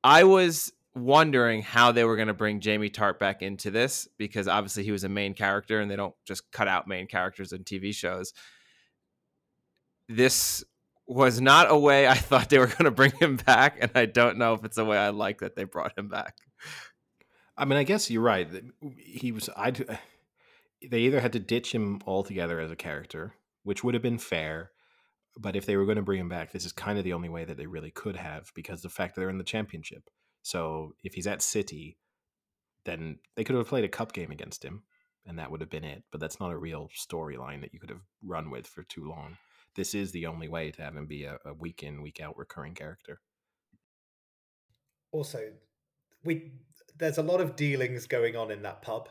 I 0.06 0.22
was 0.22 0.72
wondering 0.94 1.62
how 1.62 1.90
they 1.90 2.04
were 2.04 2.14
going 2.14 2.28
to 2.28 2.34
bring 2.34 2.60
Jamie 2.60 2.90
Tartt 2.90 3.18
back 3.18 3.42
into 3.42 3.72
this 3.72 4.06
because 4.18 4.46
obviously 4.46 4.84
he 4.84 4.92
was 4.92 5.02
a 5.02 5.08
main 5.08 5.34
character 5.34 5.80
and 5.80 5.90
they 5.90 5.96
don't 5.96 6.14
just 6.24 6.48
cut 6.52 6.68
out 6.68 6.86
main 6.86 7.08
characters 7.08 7.52
in 7.52 7.64
TV 7.64 7.92
shows. 7.92 8.32
This 10.08 10.62
was 11.08 11.40
not 11.40 11.72
a 11.72 11.76
way 11.76 12.06
I 12.06 12.14
thought 12.28 12.50
they 12.50 12.60
were 12.60 12.68
going 12.68 12.84
to 12.84 12.92
bring 12.92 13.10
him 13.18 13.34
back, 13.34 13.78
and 13.80 13.90
I 13.96 14.06
don't 14.06 14.38
know 14.38 14.54
if 14.54 14.64
it's 14.64 14.78
a 14.78 14.84
way 14.84 14.96
I 14.96 15.08
like 15.08 15.40
that 15.40 15.56
they 15.56 15.64
brought 15.64 15.98
him 15.98 16.06
back. 16.06 16.36
I 17.56 17.64
mean, 17.64 17.76
I 17.76 17.82
guess 17.82 18.08
you're 18.08 18.22
right. 18.22 18.48
He 18.96 19.32
was. 19.32 19.50
I. 19.56 19.72
They 20.88 21.00
either 21.00 21.20
had 21.20 21.32
to 21.32 21.40
ditch 21.40 21.74
him 21.74 22.00
altogether 22.06 22.60
as 22.60 22.70
a 22.70 22.76
character, 22.76 23.32
which 23.64 23.82
would 23.82 23.94
have 23.94 24.02
been 24.02 24.18
fair, 24.18 24.72
but 25.36 25.56
if 25.56 25.66
they 25.66 25.76
were 25.76 25.84
going 25.84 25.96
to 25.96 26.02
bring 26.02 26.20
him 26.20 26.28
back, 26.28 26.52
this 26.52 26.64
is 26.64 26.72
kind 26.72 26.98
of 26.98 27.04
the 27.04 27.12
only 27.12 27.28
way 27.28 27.44
that 27.44 27.56
they 27.56 27.66
really 27.66 27.90
could 27.90 28.16
have 28.16 28.50
because 28.54 28.82
the 28.82 28.88
fact 28.88 29.14
that 29.14 29.20
they're 29.20 29.30
in 29.30 29.38
the 29.38 29.44
championship. 29.44 30.08
So 30.42 30.94
if 31.02 31.14
he's 31.14 31.26
at 31.26 31.42
City, 31.42 31.98
then 32.84 33.18
they 33.34 33.44
could 33.44 33.56
have 33.56 33.68
played 33.68 33.84
a 33.84 33.88
cup 33.88 34.12
game 34.12 34.30
against 34.30 34.64
him, 34.64 34.84
and 35.26 35.38
that 35.38 35.50
would 35.50 35.60
have 35.60 35.70
been 35.70 35.84
it. 35.84 36.04
But 36.10 36.20
that's 36.20 36.40
not 36.40 36.52
a 36.52 36.58
real 36.58 36.88
storyline 36.96 37.60
that 37.62 37.74
you 37.74 37.80
could 37.80 37.90
have 37.90 38.02
run 38.22 38.50
with 38.50 38.66
for 38.66 38.82
too 38.84 39.08
long. 39.08 39.36
This 39.74 39.94
is 39.94 40.12
the 40.12 40.26
only 40.26 40.48
way 40.48 40.70
to 40.70 40.82
have 40.82 40.96
him 40.96 41.06
be 41.06 41.24
a, 41.24 41.38
a 41.44 41.52
week 41.52 41.82
in, 41.82 42.02
week 42.02 42.20
out 42.20 42.38
recurring 42.38 42.74
character. 42.74 43.20
also 45.16 45.52
we 46.24 46.52
there's 46.98 47.18
a 47.18 47.22
lot 47.22 47.40
of 47.40 47.56
dealings 47.56 48.06
going 48.06 48.36
on 48.36 48.50
in 48.50 48.62
that 48.62 48.82
pub. 48.82 49.08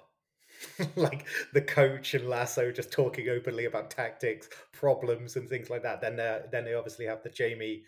like 0.95 1.25
the 1.53 1.61
coach 1.61 2.13
and 2.13 2.27
Lasso 2.29 2.71
just 2.71 2.91
talking 2.91 3.29
openly 3.29 3.65
about 3.65 3.89
tactics, 3.91 4.49
problems, 4.71 5.35
and 5.35 5.49
things 5.49 5.69
like 5.69 5.83
that. 5.83 6.01
Then 6.01 6.19
uh, 6.19 6.43
then 6.51 6.65
they 6.65 6.73
obviously 6.73 7.05
have 7.05 7.23
the 7.23 7.29
Jamie 7.29 7.83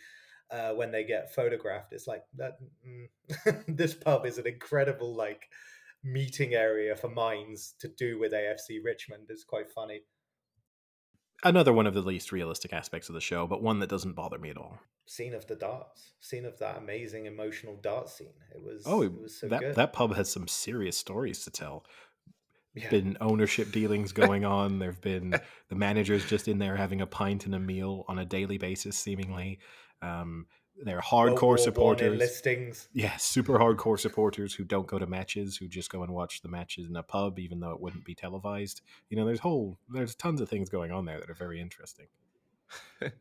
uh, 0.52 0.72
when 0.72 0.92
they 0.92 1.04
get 1.04 1.34
photographed. 1.34 1.94
It's 1.94 2.08
like 2.08 2.24
that. 2.38 2.58
Mm, 2.88 3.64
this 3.78 3.94
pub 3.94 4.26
is 4.26 4.38
an 4.38 4.48
incredible 4.48 5.16
like 5.16 5.48
meeting 6.04 6.54
area 6.54 6.96
for 6.96 7.10
minds 7.10 7.74
to 7.80 7.88
do 7.88 8.20
with 8.20 8.32
AFC 8.32 8.80
Richmond 8.84 9.28
is 9.30 9.44
quite 9.44 9.70
funny. 9.70 10.02
Another 11.44 11.72
one 11.72 11.86
of 11.86 11.94
the 11.94 12.02
least 12.02 12.32
realistic 12.32 12.74
aspects 12.74 13.10
of 13.10 13.16
the 13.16 13.22
show, 13.22 13.46
but 13.46 13.62
one 13.62 13.80
that 13.80 13.90
doesn't 13.90 14.14
bother 14.14 14.40
me 14.40 14.50
at 14.50 14.58
all. 14.58 14.80
Scene 15.06 15.36
of 15.36 15.46
the 15.48 15.56
darts, 15.56 16.14
scene 16.20 16.46
of 16.46 16.58
that 16.60 16.78
amazing 16.78 17.28
emotional 17.28 17.78
dart 17.82 18.10
scene. 18.10 18.34
It 18.54 18.62
was 18.62 18.84
Oh, 18.86 19.04
it 19.04 19.14
was 19.22 19.40
so 19.40 19.48
that 19.48 19.62
good. 19.62 19.76
that 19.76 19.94
pub 19.94 20.16
has 20.16 20.30
some 20.30 20.48
serious 20.48 20.98
stories 20.98 21.44
to 21.44 21.52
tell. 21.52 21.86
Yeah. 22.78 22.90
Been 22.90 23.18
ownership 23.22 23.72
dealings 23.72 24.12
going 24.12 24.46
on. 24.46 24.80
There've 24.80 25.02
been 25.02 25.36
the 25.70 25.76
managers 25.76 26.26
just 26.26 26.48
in 26.48 26.60
there 26.60 26.76
having 26.76 27.02
a 27.02 27.08
pint 27.08 27.46
and 27.46 27.56
a 27.56 27.60
meal 27.60 28.06
on 28.08 28.20
a 28.20 28.26
daily 28.26 28.58
basis, 28.58 28.98
seemingly. 28.98 29.60
Um, 30.02 30.46
they're 30.84 31.02
hardcore 31.02 31.58
supporters. 31.58 32.20
listings. 32.20 32.88
Yeah, 32.94 33.18
super 33.18 33.58
hardcore 33.58 34.00
supporters 34.00 34.54
who 34.54 34.64
don't 34.64 34.86
go 34.86 35.00
to 35.00 35.08
matches, 35.08 35.58
who 35.58 35.68
just 35.68 35.90
go 35.90 36.04
and 36.04 36.14
watch 36.14 36.42
the 36.42 36.50
matches 36.50 36.88
in 36.88 36.96
a 36.96 37.02
pub, 37.04 37.40
even 37.40 37.60
though 37.60 37.72
it 37.72 37.82
wouldn't 37.82 38.06
be 38.06 38.14
televised. 38.14 38.82
You 39.10 39.18
know, 39.18 39.26
there's 39.26 39.40
whole 39.40 39.80
there's 39.90 40.16
tons 40.16 40.40
of 40.40 40.50
things 40.50 40.70
going 40.70 40.92
on 40.92 41.06
there 41.06 41.20
that 41.20 41.30
are 41.30 41.36
very 41.36 41.60
interesting. 41.60 42.08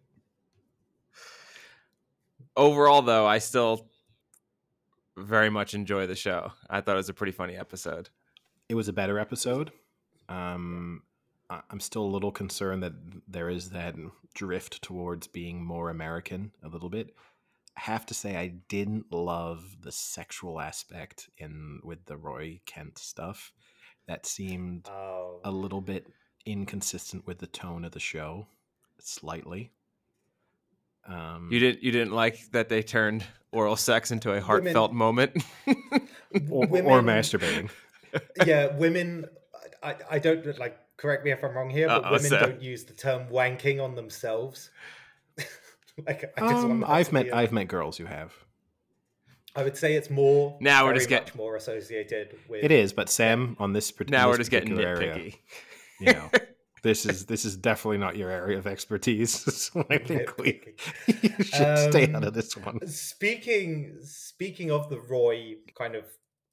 Overall, 2.57 3.03
though, 3.03 3.27
I 3.27 3.39
still 3.39 3.89
very 5.17 5.49
much 5.49 5.73
enjoy 5.75 6.07
the 6.07 6.17
show. 6.17 6.53
I 6.69 6.81
thought 6.81 6.95
it 6.95 6.99
was 6.99 7.09
a 7.09 7.15
pretty 7.15 7.33
funny 7.33 7.57
episode. 7.57 8.11
It 8.69 8.75
was 8.75 8.89
a 8.89 8.93
better 8.93 9.19
episode. 9.19 9.73
Um, 10.29 11.03
I- 11.49 11.63
I'm 11.71 11.81
still 11.81 12.03
a 12.03 12.07
little 12.15 12.33
concerned 12.33 12.83
that 12.83 12.95
there 13.29 13.49
is 13.49 13.71
that 13.71 13.95
drift 14.35 14.83
towards 14.83 15.27
being 15.27 15.65
more 15.65 15.91
American 15.91 16.53
a 16.63 16.69
little 16.69 16.91
bit. 16.91 17.15
I 17.77 17.81
have 17.83 18.07
to 18.07 18.15
say, 18.15 18.37
I 18.37 18.49
didn't 18.69 19.13
love 19.13 19.77
the 19.83 19.93
sexual 19.93 20.61
aspect 20.61 21.29
in 21.39 21.81
with 21.85 22.05
the 22.07 22.17
Roy 22.17 22.61
Kent 22.67 22.99
stuff. 22.99 23.53
That 24.09 24.25
seemed 24.27 24.89
Oh, 24.89 25.41
a 25.45 25.51
little 25.51 25.81
bit 25.81 26.07
inconsistent 26.45 27.27
with 27.27 27.39
the 27.39 27.47
tone 27.47 27.85
of 27.85 27.93
the 27.93 28.01
show, 28.01 28.47
slightly. 29.01 29.73
Um, 31.07 31.49
You 31.53 31.59
didn't 31.61 31.83
you 31.83 31.93
didn't 31.93 32.13
like 32.15 32.51
that 32.53 32.69
they 32.69 32.83
turned 32.83 33.25
oral 33.53 33.77
sex 33.77 34.11
into 34.11 34.33
a 34.33 34.41
heartfelt 34.41 34.93
moment. 34.93 35.33
or, 36.51 36.65
or 36.67 37.01
masturbating. 37.03 37.71
Yeah, 38.45 38.75
women. 38.77 39.27
I, 39.83 39.91
I- 39.91 39.97
I 40.13 40.19
don't 40.19 40.59
like. 40.59 40.79
Correct 40.97 41.25
me 41.25 41.31
if 41.31 41.45
I'm 41.45 41.55
wrong 41.55 41.69
here, 41.69 41.89
but 41.89 42.05
Uh-oh, 42.05 42.13
women 42.13 42.29
Sam. 42.31 42.41
don't 42.41 42.63
use 42.63 42.85
the 42.85 42.95
term 42.95 43.29
wanking 43.29 43.83
on 43.85 43.95
themselves. 43.95 44.71
like, 46.07 46.33
I 46.39 46.41
just 46.41 46.65
um, 46.65 46.85
I've 46.87 47.13
met 47.13 47.25
be 47.25 47.31
a- 47.31 47.37
I've 47.37 47.53
met 47.53 47.69
girls 47.69 47.97
who 47.99 48.05
have. 48.07 48.33
I 49.55 49.63
would 49.63 49.77
say 49.77 49.95
it's 49.95 50.11
more. 50.11 50.57
Now 50.61 50.85
we're 50.85 50.89
very 50.91 50.99
just 50.99 51.09
getting- 51.09 51.25
much 51.29 51.35
more 51.35 51.57
associated 51.57 52.37
with. 52.49 52.65
It 52.65 52.71
is, 52.71 52.93
but 52.93 53.09
Sam 53.09 53.57
on 53.59 53.73
this 53.73 53.91
particular 53.91 54.19
now 54.23 54.29
we're 54.31 54.37
just 54.39 54.51
getting 54.51 54.79
area, 54.79 55.15
nitpicky. 55.17 55.37
you 56.01 56.13
know, 56.13 56.31
this 56.83 57.05
is 57.07 57.27
this 57.27 57.45
is 57.45 57.57
definitely 57.57 57.99
not 57.99 58.17
your 58.17 58.31
area 58.31 58.57
of 58.59 58.67
expertise. 58.67 59.35
So 59.53 59.85
I 59.91 59.99
think 59.99 60.37
we 60.39 60.63
you 61.07 61.29
should 61.45 61.79
stay 61.91 62.05
out 62.09 62.17
Um, 62.17 62.25
of 62.25 62.35
this 62.35 62.57
one. 62.57 62.87
Speaking 62.87 63.97
speaking 64.03 64.71
of 64.71 64.89
the 64.91 65.01
Roy 65.01 65.57
kind 65.77 65.95
of 65.95 66.05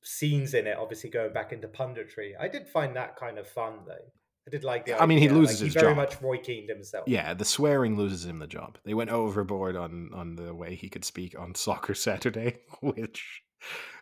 scenes 0.03 0.53
in 0.53 0.67
it, 0.67 0.77
obviously 0.77 1.09
going 1.09 1.33
back 1.33 1.51
into 1.51 1.67
punditry, 1.67 2.31
I 2.39 2.47
did 2.47 2.67
find 2.67 2.95
that 2.95 3.15
kind 3.15 3.37
of 3.37 3.47
fun 3.47 3.79
though. 3.87 4.11
I 4.45 4.49
did 4.51 4.63
like 4.63 4.85
the. 4.85 5.01
I 5.01 5.05
mean, 5.05 5.19
he 5.19 5.29
loses 5.29 5.61
like, 5.61 5.65
his 5.65 5.73
he 5.73 5.79
very 5.79 5.93
job. 5.93 5.97
much 5.97 6.21
Roy 6.21 6.37
Keaned 6.37 6.69
himself. 6.69 7.07
Yeah, 7.07 7.33
the 7.33 7.45
swearing 7.45 7.95
loses 7.95 8.25
him 8.25 8.39
the 8.39 8.47
job. 8.47 8.77
They 8.83 8.93
went 8.93 9.09
overboard 9.09 9.77
on 9.77 10.09
on 10.13 10.35
the 10.35 10.53
way 10.53 10.75
he 10.75 10.89
could 10.89 11.05
speak 11.05 11.39
on 11.39 11.55
Soccer 11.55 11.93
Saturday, 11.93 12.59
which 12.81 13.41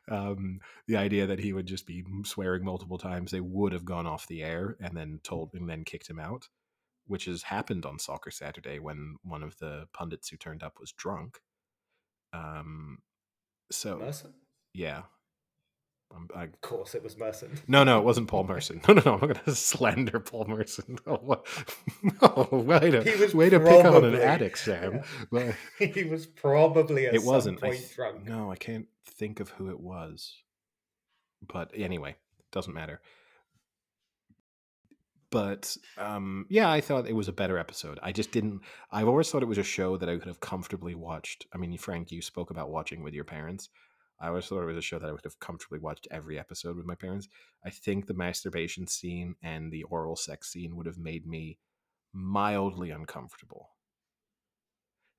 um, 0.09 0.59
the 0.87 0.97
idea 0.97 1.27
that 1.27 1.39
he 1.39 1.53
would 1.53 1.67
just 1.67 1.85
be 1.85 2.03
swearing 2.25 2.65
multiple 2.65 2.97
times, 2.97 3.31
they 3.31 3.39
would 3.39 3.71
have 3.73 3.85
gone 3.85 4.07
off 4.07 4.27
the 4.27 4.41
air 4.41 4.77
and 4.79 4.97
then 4.97 5.19
told 5.23 5.51
and 5.53 5.69
then 5.69 5.83
kicked 5.83 6.09
him 6.09 6.19
out, 6.19 6.47
which 7.05 7.25
has 7.25 7.43
happened 7.43 7.85
on 7.85 7.99
Soccer 7.99 8.31
Saturday 8.31 8.79
when 8.79 9.17
one 9.23 9.43
of 9.43 9.57
the 9.59 9.85
pundits 9.93 10.29
who 10.29 10.37
turned 10.37 10.63
up 10.63 10.79
was 10.79 10.91
drunk. 10.91 11.39
Um, 12.33 12.97
so 13.71 13.99
Merson. 13.99 14.33
yeah, 14.73 15.03
I 16.35 16.43
Of 16.43 16.61
course, 16.61 16.95
it 16.95 17.03
was 17.03 17.17
Merson. 17.17 17.51
no, 17.67 17.83
no, 17.83 17.99
it 17.99 18.03
wasn't 18.03 18.27
Paul 18.27 18.45
Merson. 18.45 18.81
No, 18.87 18.93
no, 18.93 19.01
no. 19.05 19.13
I'm 19.13 19.19
not 19.19 19.33
going 19.33 19.45
to 19.45 19.55
slander 19.55 20.19
Paul 20.19 20.45
Merson. 20.45 20.97
Oh, 21.07 21.43
no, 22.03 22.47
way 22.57 22.91
to, 22.91 23.03
He 23.03 23.21
was 23.21 23.33
way 23.35 23.49
to 23.49 23.59
pick 23.59 23.85
on 23.85 24.03
an 24.03 24.15
addict, 24.15 24.57
Sam. 24.59 25.01
But 25.31 25.55
he 25.79 26.03
was 26.03 26.25
probably 26.25 27.07
at 27.07 27.15
it 27.15 27.23
wasn't. 27.23 27.63
I 27.63 27.79
drunk. 27.95 28.25
no, 28.27 28.51
I 28.51 28.55
can't 28.55 28.87
think 29.05 29.39
of 29.39 29.49
who 29.49 29.69
it 29.69 29.79
was. 29.79 30.37
But 31.47 31.71
anyway, 31.75 32.15
doesn't 32.51 32.73
matter. 32.73 33.01
But 35.31 35.77
um, 35.97 36.45
yeah, 36.49 36.69
I 36.69 36.81
thought 36.81 37.07
it 37.07 37.15
was 37.15 37.29
a 37.29 37.33
better 37.33 37.57
episode. 37.57 37.97
I 38.03 38.11
just 38.11 38.31
didn't. 38.31 38.61
I've 38.91 39.07
always 39.07 39.31
thought 39.31 39.41
it 39.41 39.47
was 39.47 39.57
a 39.57 39.63
show 39.63 39.95
that 39.97 40.09
I 40.09 40.17
could 40.17 40.27
have 40.27 40.41
comfortably 40.41 40.93
watched. 40.93 41.45
I 41.53 41.57
mean, 41.57 41.75
Frank, 41.77 42.11
you 42.11 42.21
spoke 42.21 42.51
about 42.51 42.69
watching 42.69 43.01
with 43.01 43.13
your 43.13 43.23
parents. 43.23 43.69
I 44.21 44.27
always 44.27 44.45
thought 44.45 44.61
it 44.61 44.65
was 44.65 44.77
a 44.77 44.81
show 44.81 44.99
that 44.99 45.09
I 45.09 45.11
would 45.11 45.23
have 45.23 45.39
comfortably 45.39 45.79
watched 45.79 46.07
every 46.11 46.37
episode 46.37 46.77
with 46.77 46.85
my 46.85 46.93
parents. 46.95 47.27
I 47.65 47.71
think 47.71 48.05
the 48.05 48.13
masturbation 48.13 48.85
scene 48.85 49.35
and 49.41 49.71
the 49.71 49.83
oral 49.83 50.15
sex 50.15 50.51
scene 50.51 50.75
would 50.75 50.85
have 50.85 50.99
made 50.99 51.25
me 51.25 51.57
mildly 52.13 52.91
uncomfortable. 52.91 53.69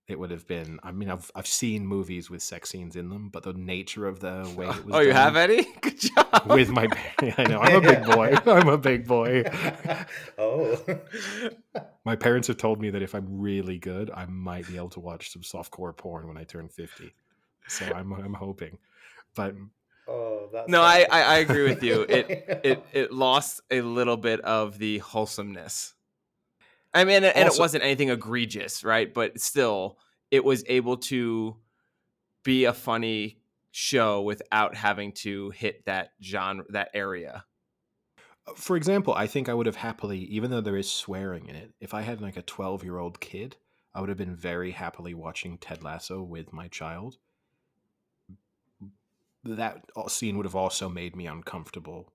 It 0.08 0.18
would 0.18 0.30
have 0.30 0.46
been. 0.46 0.78
I 0.82 0.90
mean, 0.92 1.08
I've 1.10 1.30
I've 1.34 1.46
seen 1.46 1.86
movies 1.86 2.28
with 2.28 2.42
sex 2.42 2.70
scenes 2.70 2.96
in 2.96 3.08
them, 3.08 3.28
but 3.28 3.44
the 3.44 3.52
nature 3.52 4.06
of 4.06 4.20
the 4.20 4.52
way 4.56 4.66
it 4.66 4.84
was. 4.84 4.94
Oh, 4.94 5.00
you 5.00 5.12
have 5.12 5.36
Eddie? 5.36 5.66
Good 5.80 6.00
job. 6.00 6.42
with 6.46 6.70
my. 6.70 6.88
Parents. 6.88 7.38
I 7.38 7.44
know 7.44 7.60
I'm 7.60 7.76
a 7.76 7.80
big 7.80 8.04
boy. 8.04 8.34
I'm 8.46 8.68
a 8.68 8.78
big 8.78 9.06
boy. 9.06 9.44
oh, 10.38 10.76
My 12.04 12.16
parents 12.16 12.48
have 12.48 12.56
told 12.56 12.80
me 12.80 12.90
that 12.90 13.00
if 13.00 13.14
I'm 13.14 13.26
really 13.40 13.78
good, 13.78 14.10
I 14.12 14.26
might 14.26 14.66
be 14.66 14.76
able 14.76 14.90
to 14.90 15.00
watch 15.00 15.32
some 15.32 15.42
softcore 15.42 15.96
porn 15.96 16.26
when 16.26 16.36
I 16.36 16.44
turn 16.44 16.68
50. 16.68 17.14
So 17.68 17.86
I'm 17.86 18.12
I'm 18.12 18.34
hoping. 18.34 18.78
But 19.34 19.54
oh, 20.08 20.48
that's 20.52 20.68
No, 20.68 20.82
I, 20.82 21.06
I 21.10 21.22
I 21.22 21.36
agree 21.38 21.64
with 21.64 21.82
you. 21.82 22.02
It 22.08 22.26
it 22.64 22.84
it 22.92 23.12
lost 23.12 23.60
a 23.70 23.80
little 23.80 24.16
bit 24.16 24.40
of 24.40 24.78
the 24.78 24.98
wholesomeness. 24.98 25.94
I 26.94 27.04
mean, 27.04 27.16
and 27.16 27.24
it 27.24 27.36
Also- 27.36 27.60
wasn't 27.62 27.84
anything 27.84 28.10
egregious, 28.10 28.84
right? 28.84 29.12
But 29.12 29.40
still, 29.40 29.98
it 30.30 30.44
was 30.44 30.62
able 30.66 30.98
to 30.98 31.56
be 32.44 32.64
a 32.64 32.72
funny 32.72 33.38
show 33.70 34.20
without 34.20 34.74
having 34.74 35.12
to 35.12 35.50
hit 35.50 35.86
that 35.86 36.10
genre, 36.22 36.64
that 36.70 36.90
area. 36.92 37.44
Uh, 38.46 38.52
for 38.54 38.76
example, 38.76 39.14
I 39.14 39.26
think 39.26 39.48
I 39.48 39.54
would 39.54 39.66
have 39.66 39.76
happily, 39.76 40.18
even 40.18 40.50
though 40.50 40.60
there 40.60 40.76
is 40.76 40.90
swearing 40.90 41.46
in 41.46 41.56
it, 41.56 41.72
if 41.80 41.94
I 41.94 42.02
had 42.02 42.20
like 42.20 42.36
a 42.36 42.42
12 42.42 42.84
year 42.84 42.98
old 42.98 43.20
kid, 43.20 43.56
I 43.94 44.00
would 44.00 44.08
have 44.10 44.18
been 44.18 44.36
very 44.36 44.72
happily 44.72 45.14
watching 45.14 45.56
Ted 45.58 45.82
Lasso 45.82 46.22
with 46.22 46.52
my 46.52 46.68
child. 46.68 47.16
That 49.44 49.82
scene 50.08 50.36
would 50.36 50.46
have 50.46 50.54
also 50.54 50.88
made 50.88 51.16
me 51.16 51.26
uncomfortable 51.26 52.12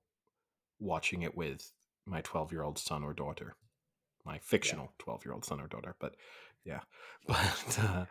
watching 0.80 1.22
it 1.22 1.36
with 1.36 1.72
my 2.06 2.20
12 2.22 2.52
year 2.52 2.62
old 2.62 2.78
son 2.78 3.02
or 3.04 3.12
daughter, 3.12 3.54
my 4.24 4.38
fictional 4.38 4.92
12 4.98 5.24
year 5.26 5.34
old 5.34 5.44
son 5.44 5.60
or 5.60 5.66
daughter. 5.66 5.94
But 5.98 6.14
yeah. 6.64 6.80
But 7.26 7.78
uh, 7.82 8.04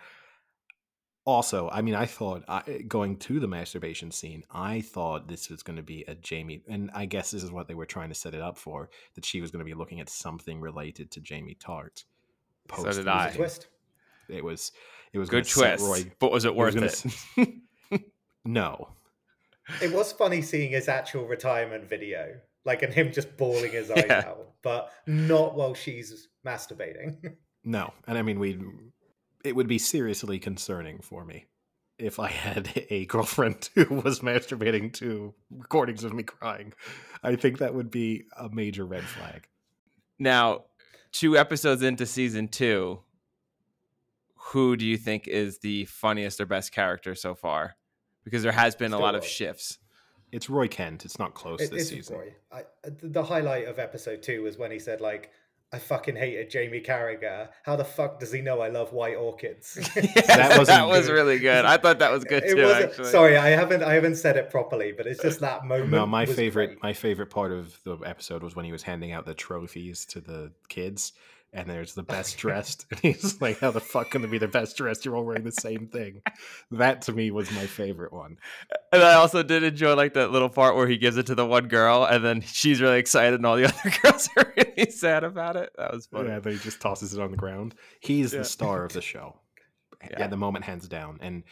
also, 1.25 1.69
I 1.69 1.81
mean, 1.81 1.95
I 1.95 2.05
thought 2.05 2.43
I, 2.47 2.83
going 2.87 3.17
to 3.17 3.39
the 3.39 3.47
masturbation 3.47 4.11
scene, 4.11 4.43
I 4.51 4.81
thought 4.81 5.27
this 5.27 5.49
was 5.49 5.61
going 5.63 5.75
to 5.77 5.83
be 5.83 6.05
a 6.07 6.15
Jamie, 6.15 6.61
and 6.69 6.89
I 6.93 7.05
guess 7.05 7.31
this 7.31 7.43
is 7.43 7.51
what 7.51 7.67
they 7.67 7.73
were 7.73 7.85
trying 7.85 8.09
to 8.09 8.15
set 8.15 8.33
it 8.33 8.41
up 8.41 8.57
for 8.57 8.89
that 9.15 9.25
she 9.25 9.41
was 9.41 9.51
going 9.51 9.59
to 9.59 9.65
be 9.65 9.73
looking 9.73 9.99
at 9.99 10.09
something 10.09 10.61
related 10.61 11.11
to 11.11 11.19
Jamie 11.19 11.57
Tartt. 11.59 12.05
So 12.75 12.83
post 12.83 12.97
did 12.97 13.07
It 13.07 13.13
was 13.13 13.25
a 13.25 13.29
I. 13.29 13.31
twist. 13.35 13.67
It 14.29 14.43
was 14.43 14.71
it 15.13 15.19
was 15.19 15.29
Good 15.29 15.47
twist, 15.47 15.83
Roy- 15.83 16.11
but 16.19 16.31
was 16.31 16.45
it 16.45 16.53
was 16.55 16.75
worth 16.75 17.05
gonna 17.35 17.47
it? 17.91 18.01
No, 18.45 18.89
It 19.81 19.91
was 19.91 20.11
funny 20.11 20.41
seeing 20.41 20.71
his 20.71 20.87
actual 20.87 21.25
retirement 21.25 21.87
video, 21.89 22.39
like, 22.65 22.83
and 22.83 22.93
him 22.93 23.11
just 23.11 23.35
bawling 23.37 23.71
his 23.71 23.91
eyes 23.91 24.05
Yeah. 24.07 24.23
out, 24.27 24.53
but 24.61 24.91
not 25.05 25.55
while 25.55 25.73
she's 25.73 26.29
masturbating. 26.45 27.35
no, 27.63 27.93
and 28.07 28.17
I 28.17 28.21
mean 28.21 28.39
we. 28.39 28.59
It 29.43 29.55
would 29.55 29.67
be 29.67 29.77
seriously 29.77 30.39
concerning 30.39 30.99
for 30.99 31.23
me 31.23 31.45
if 31.99 32.19
I 32.19 32.27
had 32.29 32.85
a 32.89 33.05
girlfriend 33.05 33.69
who 33.75 33.85
was 33.95 34.19
masturbating 34.21 34.91
to 34.93 35.33
recordings 35.49 36.03
of 36.03 36.13
me 36.13 36.23
crying. 36.23 36.73
I 37.23 37.35
think 37.35 37.59
that 37.59 37.73
would 37.73 37.89
be 37.91 38.25
a 38.37 38.49
major 38.49 38.85
red 38.85 39.03
flag. 39.03 39.47
Now, 40.19 40.65
two 41.11 41.37
episodes 41.37 41.81
into 41.83 42.05
season 42.05 42.47
two, 42.47 42.99
who 44.35 44.75
do 44.77 44.85
you 44.85 44.97
think 44.97 45.27
is 45.27 45.59
the 45.59 45.85
funniest 45.85 46.39
or 46.41 46.45
best 46.45 46.71
character 46.71 47.15
so 47.15 47.35
far? 47.35 47.75
Because 48.29 48.43
there 48.43 48.51
has 48.51 48.75
been 48.75 48.87
a 48.93 48.97
Still 48.97 49.01
lot 49.01 49.15
of 49.15 49.25
shifts. 49.25 49.77
It's 50.31 50.49
Roy 50.49 50.67
Kent. 50.67 51.05
It's 51.05 51.17
not 51.19 51.33
close 51.33 51.61
It- 51.61 51.71
this 51.71 51.83
it's 51.83 51.89
season. 51.91 52.17
Roy. 52.17 52.33
I, 52.51 52.63
the 52.83 53.07
the 53.07 53.23
highlight 53.23 53.67
of 53.67 53.79
episode 53.79 54.21
two 54.21 54.43
was 54.43 54.57
when 54.57 54.71
he 54.71 54.79
said, 54.79 54.99
like, 54.99 55.31
I 55.71 55.79
fucking 55.79 56.15
hated 56.15 56.49
Jamie 56.49 56.79
Carragher. 56.81 57.49
How 57.63 57.75
the 57.75 57.83
fuck 57.83 58.19
does 58.21 58.31
he 58.31 58.41
know 58.41 58.61
I 58.61 58.69
love 58.69 58.93
white 58.93 59.15
orchids? 59.15 59.73
that, 59.95 60.49
wasn't 60.57 60.67
that 60.67 60.87
was 60.87 61.07
good. 61.07 61.13
really 61.13 61.39
good. 61.39 61.65
I 61.65 61.77
thought 61.77 61.99
that 61.99 62.11
was 62.11 62.23
good 62.25 62.43
It 62.43 62.55
too. 62.55 62.63
wasn't- 62.63 62.83
actually. 62.91 63.05
sorry, 63.11 63.37
I 63.37 63.49
haven't 63.49 63.83
I 63.83 63.93
haven't 63.93 64.15
said 64.15 64.35
it 64.37 64.49
properly, 64.49 64.91
but 64.91 65.07
it's 65.07 65.21
just 65.21 65.39
that 65.41 65.65
moment. 65.65 65.91
No, 65.91 66.05
my 66.05 66.25
favorite 66.25 66.67
great. 66.67 66.83
my 66.83 66.93
favorite 66.93 67.29
part 67.29 67.51
of 67.53 67.79
the 67.83 67.97
episode 68.05 68.43
was 68.43 68.55
when 68.55 68.65
he 68.65 68.71
was 68.71 68.83
handing 68.83 69.11
out 69.13 69.25
the 69.25 69.33
trophies 69.33 70.05
to 70.07 70.19
the 70.21 70.51
kids, 70.69 71.13
and 71.53 71.69
there's 71.69 71.93
the 71.93 72.03
best 72.03 72.37
dressed, 72.39 72.85
and 72.91 72.99
he's 72.99 73.41
like, 73.41 73.59
"How 73.59 73.71
the 73.71 73.79
fuck 73.79 74.11
can 74.11 74.21
they 74.21 74.27
be 74.27 74.37
the 74.37 74.47
best 74.47 74.77
dressed? 74.77 75.05
You're 75.05 75.15
all 75.15 75.25
wearing 75.25 75.43
the 75.43 75.51
same 75.51 75.87
thing." 75.87 76.21
That 76.71 77.01
to 77.03 77.13
me 77.13 77.31
was 77.31 77.51
my 77.51 77.65
favorite 77.65 78.13
one. 78.13 78.37
And 78.91 79.01
I 79.01 79.13
also 79.15 79.43
did 79.43 79.63
enjoy 79.63 79.95
like 79.95 80.13
that 80.13 80.31
little 80.31 80.49
part 80.49 80.75
where 80.75 80.87
he 80.87 80.97
gives 80.97 81.17
it 81.17 81.25
to 81.27 81.35
the 81.35 81.45
one 81.45 81.67
girl, 81.67 82.03
and 82.05 82.23
then 82.23 82.41
she's 82.41 82.81
really 82.81 82.99
excited, 82.99 83.35
and 83.35 83.45
all 83.45 83.55
the 83.55 83.65
other 83.73 83.91
girls 84.01 84.29
are 84.37 84.53
really 84.57 84.91
sad 84.91 85.23
about 85.23 85.55
it. 85.55 85.71
That 85.77 85.93
was 85.93 86.05
funny. 86.07 86.29
Yeah, 86.29 86.39
but 86.39 86.53
he 86.53 86.59
just 86.59 86.81
tosses 86.81 87.13
it 87.13 87.21
on 87.21 87.31
the 87.31 87.37
ground. 87.37 87.75
He's 88.01 88.33
Yeah. 88.33 88.39
the 88.39 88.45
star 88.45 88.83
of 88.85 88.93
the 88.93 89.01
show 89.13 89.39
Yeah. 90.09 90.21
at 90.23 90.29
the 90.29 90.37
moment, 90.37 90.65
hands 90.65 90.87
down, 90.87 91.19
and 91.21 91.43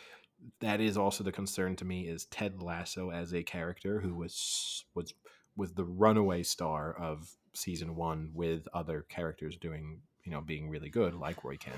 that 0.59 0.79
is 0.79 0.95
also 0.97 1.23
the 1.23 1.31
concern 1.31 1.75
to 1.77 1.85
me 1.85 2.07
is 2.07 2.25
Ted 2.25 2.61
Lasso 2.61 3.09
as 3.09 3.33
a 3.33 3.41
character 3.43 3.99
who 4.01 4.13
was 4.13 4.85
was 4.93 5.13
was 5.57 5.73
the 5.73 5.85
runaway 5.85 6.43
star 6.43 6.93
of 6.93 7.29
season 7.55 7.95
one 7.95 8.31
with 8.33 8.67
other 8.73 9.05
characters 9.09 9.57
doing 9.57 10.01
you 10.23 10.31
know 10.31 10.41
being 10.41 10.69
really 10.69 10.89
good 10.89 11.13
like 11.13 11.43
Roy 11.43 11.57
Kent. 11.57 11.77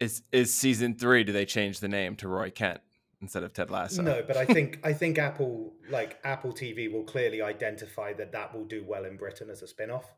Is 0.00 0.22
is 0.32 0.52
season 0.54 0.94
three? 0.94 1.24
Do 1.24 1.32
they 1.32 1.44
change 1.44 1.80
the 1.80 1.88
name 1.88 2.16
to 2.16 2.28
Roy 2.28 2.50
Kent 2.50 2.80
instead 3.20 3.42
of 3.42 3.52
Ted 3.52 3.70
Lasso? 3.70 4.02
No, 4.02 4.22
but 4.26 4.36
I 4.36 4.44
think 4.54 4.80
I 4.84 4.92
think 4.92 5.18
Apple 5.18 5.74
like 5.90 6.18
Apple 6.24 6.52
TV 6.52 6.90
will 6.92 7.04
clearly 7.04 7.42
identify 7.42 8.12
that 8.14 8.32
that 8.32 8.54
will 8.54 8.64
do 8.64 8.84
well 8.86 9.04
in 9.04 9.16
Britain 9.16 9.50
as 9.50 9.62
a 9.62 9.66
spin-off. 9.66 10.14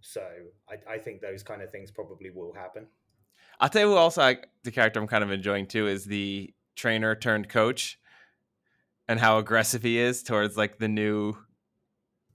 So 0.00 0.22
I, 0.68 0.94
I 0.94 0.98
think 0.98 1.20
those 1.20 1.42
kind 1.42 1.62
of 1.62 1.70
things 1.70 1.90
probably 1.90 2.30
will 2.30 2.52
happen. 2.52 2.86
I'll 3.58 3.68
tell 3.68 3.82
you 3.82 3.88
who 3.88 3.96
also 3.96 4.22
I, 4.22 4.36
the 4.62 4.70
character 4.70 5.00
I'm 5.00 5.06
kind 5.06 5.24
of 5.24 5.30
enjoying 5.30 5.66
too 5.66 5.86
is 5.86 6.04
the 6.04 6.52
trainer 6.76 7.14
turned 7.14 7.48
coach, 7.48 7.98
and 9.08 9.18
how 9.18 9.38
aggressive 9.38 9.82
he 9.82 9.98
is 9.98 10.22
towards 10.22 10.56
like 10.56 10.78
the 10.78 10.88
new. 10.88 11.34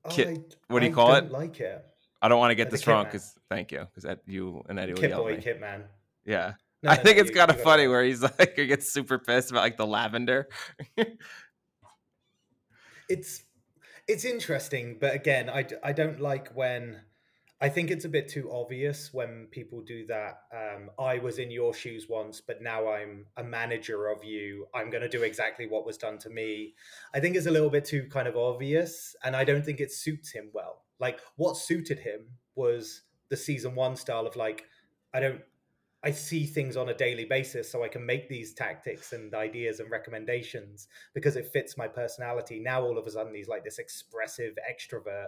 Oh, 0.05 0.09
Kit- 0.09 0.55
I, 0.69 0.74
what 0.74 0.79
do 0.79 0.86
you 0.88 0.91
I 0.91 0.95
call 0.95 1.07
don't 1.09 1.25
it? 1.25 1.31
Like 1.31 1.59
it, 1.59 1.86
I 2.21 2.27
don't 2.27 2.39
want 2.39 2.51
to 2.51 2.55
get 2.55 2.69
this 2.69 2.85
wrong 2.88 3.05
because 3.05 3.33
thank 3.49 3.71
you 3.71 3.88
because 3.93 4.17
you 4.27 4.63
and 4.67 4.77
Eddie 4.79 4.93
will 4.93 4.99
Kit 5.01 5.09
yell 5.11 5.23
Boy, 5.23 5.31
at 5.31 5.38
me. 5.38 5.43
Kit 5.43 5.59
Man. 5.61 5.83
Yeah, 6.25 6.53
No, 6.83 6.91
I 6.91 6.95
no, 6.97 7.03
think 7.03 7.17
no, 7.17 7.23
it's 7.23 7.31
kind 7.31 7.49
of 7.49 7.61
funny 7.61 7.88
where 7.88 8.03
he's 8.03 8.21
like 8.39 8.53
he 8.55 8.67
gets 8.67 8.91
super 8.91 9.19
pissed 9.19 9.51
about 9.51 9.61
like 9.61 9.77
the 9.77 9.88
lavender. 9.88 10.47
it's 13.09 13.43
it's 14.07 14.25
interesting 14.25 14.97
but 14.99 15.13
again 15.15 15.49
I, 15.49 15.65
I 15.83 15.93
don't 15.93 16.19
like 16.19 16.49
when 16.53 17.01
i 17.61 17.69
think 17.69 17.91
it's 17.91 18.05
a 18.05 18.09
bit 18.09 18.27
too 18.27 18.51
obvious 18.51 19.13
when 19.13 19.47
people 19.51 19.81
do 19.81 20.05
that 20.05 20.41
um, 20.53 20.89
i 20.99 21.17
was 21.17 21.39
in 21.39 21.51
your 21.51 21.73
shoes 21.73 22.07
once 22.09 22.41
but 22.41 22.61
now 22.61 22.89
i'm 22.89 23.25
a 23.37 23.43
manager 23.43 24.07
of 24.07 24.23
you. 24.23 24.67
I'm 24.73 24.89
going 24.89 25.01
to 25.01 25.09
do 25.09 25.23
exactly 25.23 25.67
what 25.67 25.85
was 25.85 25.97
done 25.97 26.17
to 26.19 26.29
me. 26.29 26.75
I 27.13 27.19
think 27.19 27.35
it's 27.35 27.47
a 27.47 27.51
little 27.51 27.69
bit 27.69 27.85
too 27.85 28.07
kind 28.09 28.27
of 28.27 28.37
obvious 28.37 29.15
and 29.23 29.35
i 29.35 29.43
don't 29.43 29.65
think 29.65 29.79
it 29.79 29.91
suits 29.91 30.31
him 30.31 30.49
well. 30.53 30.83
Like 30.99 31.19
what 31.37 31.57
suited 31.57 31.99
him 31.99 32.21
was 32.55 33.03
the 33.29 33.37
season 33.37 33.75
one 33.75 33.95
style 33.95 34.27
of 34.27 34.35
like 34.35 34.65
i 35.13 35.19
don't 35.19 35.41
I 36.01 36.11
see 36.11 36.45
things 36.45 36.77
on 36.77 36.87
a 36.87 36.93
daily 36.93 37.25
basis, 37.25 37.69
so 37.69 37.83
I 37.83 37.89
can 37.89 38.05
make 38.05 38.29
these 38.29 38.53
tactics 38.53 39.11
and 39.11 39.33
ideas 39.33 39.81
and 39.81 39.91
recommendations 39.91 40.87
because 41.13 41.35
it 41.35 41.51
fits 41.51 41.77
my 41.77 41.89
personality. 41.89 42.59
Now 42.59 42.81
all 42.83 42.97
of 42.97 43.05
a 43.05 43.11
sudden 43.11 43.35
he's 43.35 43.49
like 43.49 43.65
this 43.65 43.79
expressive 43.79 44.57
extrovert, 44.71 45.27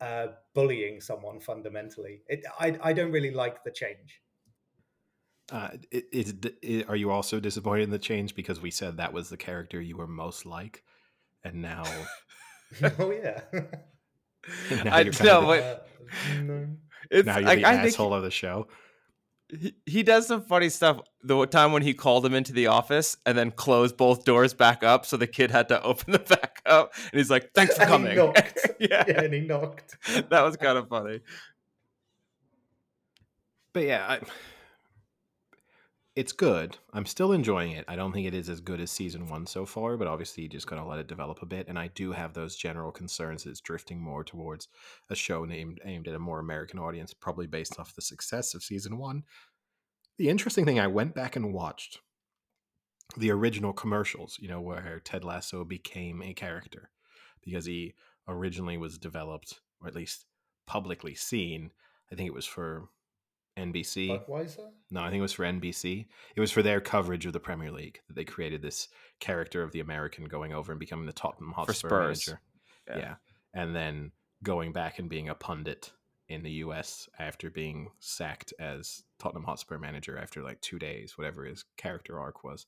uh, 0.00 0.28
bullying 0.54 1.00
someone 1.00 1.40
fundamentally. 1.40 2.22
It, 2.28 2.44
I 2.58 2.78
I 2.82 2.92
don't 2.92 3.12
really 3.12 3.30
like 3.32 3.64
the 3.64 3.70
change. 3.70 4.22
Uh, 5.50 5.70
i- 5.94 6.02
is, 6.12 6.34
i- 6.62 6.84
are 6.88 6.96
you 6.96 7.10
also 7.10 7.40
disappointed 7.40 7.84
in 7.84 7.90
the 7.90 7.98
change 7.98 8.34
because 8.34 8.60
we 8.60 8.70
said 8.70 8.96
that 8.98 9.12
was 9.12 9.30
the 9.30 9.36
character 9.36 9.80
you 9.80 9.96
were 9.96 10.06
most 10.06 10.44
like, 10.44 10.84
and 11.42 11.62
now, 11.62 11.84
oh 12.98 13.10
yeah. 13.10 13.42
now 14.84 14.96
I 14.96 15.00
you're 15.00 15.12
kind 15.12 15.30
know, 15.30 15.40
of 15.40 15.46
the, 15.46 15.46
but 15.46 15.62
Uh, 15.62 15.78
no. 16.42 16.68
it's 17.10 17.26
now 17.26 17.38
you're 17.38 17.54
the 17.56 17.64
I 17.66 17.72
think 17.82 17.86
asshole 17.86 18.14
of 18.14 18.22
the 18.22 18.30
show. 18.30 18.68
He, 19.50 19.74
he 19.86 20.02
does 20.02 20.26
some 20.26 20.42
funny 20.42 20.68
stuff. 20.68 21.00
The 21.22 21.46
time 21.46 21.72
when 21.72 21.82
he 21.82 21.94
called 21.94 22.24
him 22.24 22.34
into 22.34 22.52
the 22.52 22.66
office 22.68 23.16
and 23.26 23.36
then 23.36 23.50
closed 23.50 23.96
both 23.96 24.24
doors 24.24 24.54
back 24.54 24.82
up, 24.82 25.06
so 25.06 25.16
the 25.16 25.26
kid 25.26 25.50
had 25.50 25.68
to 25.68 25.82
open 25.84 26.12
them 26.12 26.24
back 26.28 26.62
up, 26.66 26.92
and 27.10 27.18
he's 27.18 27.30
like, 27.30 27.50
"Thanks 27.54 27.76
for 27.76 27.82
And 27.82 27.90
he 27.90 27.96
coming." 27.96 28.16
knocked. 28.16 28.66
yeah, 28.78 29.04
Yeah, 29.06 29.20
and 29.22 29.34
he 29.34 29.40
knocked. 29.40 29.96
that 30.30 30.42
was 30.42 30.56
kind 30.56 30.78
of 30.78 30.88
funny. 30.88 31.20
But 33.72 33.84
yeah, 33.84 34.06
I, 34.08 34.20
it's 36.18 36.32
good. 36.32 36.76
I'm 36.92 37.06
still 37.06 37.30
enjoying 37.30 37.70
it. 37.70 37.84
I 37.86 37.94
don't 37.94 38.12
think 38.12 38.26
it 38.26 38.34
is 38.34 38.48
as 38.48 38.60
good 38.60 38.80
as 38.80 38.90
season 38.90 39.28
one 39.28 39.46
so 39.46 39.64
far, 39.64 39.96
but 39.96 40.08
obviously 40.08 40.42
you 40.42 40.48
just 40.48 40.66
gotta 40.66 40.84
let 40.84 40.98
it 40.98 41.06
develop 41.06 41.42
a 41.42 41.46
bit. 41.46 41.68
And 41.68 41.78
I 41.78 41.86
do 41.94 42.10
have 42.10 42.34
those 42.34 42.56
general 42.56 42.90
concerns 42.90 43.44
that 43.44 43.50
it's 43.50 43.60
drifting 43.60 44.00
more 44.00 44.24
towards 44.24 44.66
a 45.08 45.14
show 45.14 45.44
named 45.44 45.78
aimed 45.84 46.08
at 46.08 46.16
a 46.16 46.18
more 46.18 46.40
American 46.40 46.80
audience, 46.80 47.14
probably 47.14 47.46
based 47.46 47.78
off 47.78 47.94
the 47.94 48.02
success 48.02 48.52
of 48.52 48.64
season 48.64 48.98
one. 48.98 49.22
The 50.18 50.28
interesting 50.28 50.64
thing, 50.64 50.80
I 50.80 50.88
went 50.88 51.14
back 51.14 51.36
and 51.36 51.54
watched 51.54 52.00
the 53.16 53.30
original 53.30 53.72
commercials, 53.72 54.38
you 54.40 54.48
know, 54.48 54.60
where 54.60 55.00
Ted 55.04 55.22
Lasso 55.22 55.62
became 55.62 56.20
a 56.20 56.34
character 56.34 56.90
because 57.44 57.66
he 57.66 57.94
originally 58.26 58.76
was 58.76 58.98
developed, 58.98 59.60
or 59.80 59.86
at 59.86 59.94
least 59.94 60.24
publicly 60.66 61.14
seen. 61.14 61.70
I 62.10 62.16
think 62.16 62.26
it 62.26 62.34
was 62.34 62.44
for 62.44 62.88
NBC. 63.58 64.08
Budweiser? 64.08 64.70
No, 64.90 65.00
I 65.00 65.10
think 65.10 65.18
it 65.18 65.22
was 65.22 65.32
for 65.32 65.44
NBC. 65.44 66.06
It 66.36 66.40
was 66.40 66.52
for 66.52 66.62
their 66.62 66.80
coverage 66.80 67.26
of 67.26 67.32
the 67.32 67.40
Premier 67.40 67.70
League 67.70 68.00
that 68.06 68.14
they 68.14 68.24
created 68.24 68.62
this 68.62 68.88
character 69.20 69.62
of 69.62 69.72
the 69.72 69.80
American 69.80 70.24
going 70.24 70.52
over 70.52 70.72
and 70.72 70.78
becoming 70.78 71.06
the 71.06 71.12
Tottenham 71.12 71.52
Hotspur 71.52 71.72
Spurs. 71.72 72.28
manager. 72.28 72.40
Yeah. 72.88 72.98
Yeah. 72.98 73.14
And 73.54 73.74
then 73.74 74.12
going 74.42 74.72
back 74.72 74.98
and 74.98 75.08
being 75.08 75.28
a 75.28 75.34
pundit 75.34 75.92
in 76.28 76.42
the 76.42 76.50
US 76.50 77.08
after 77.18 77.50
being 77.50 77.88
sacked 77.98 78.52
as 78.58 79.02
Tottenham 79.18 79.44
Hotspur 79.44 79.78
manager 79.78 80.18
after 80.18 80.42
like 80.42 80.60
two 80.60 80.78
days, 80.78 81.16
whatever 81.16 81.44
his 81.44 81.64
character 81.76 82.20
arc 82.20 82.44
was. 82.44 82.66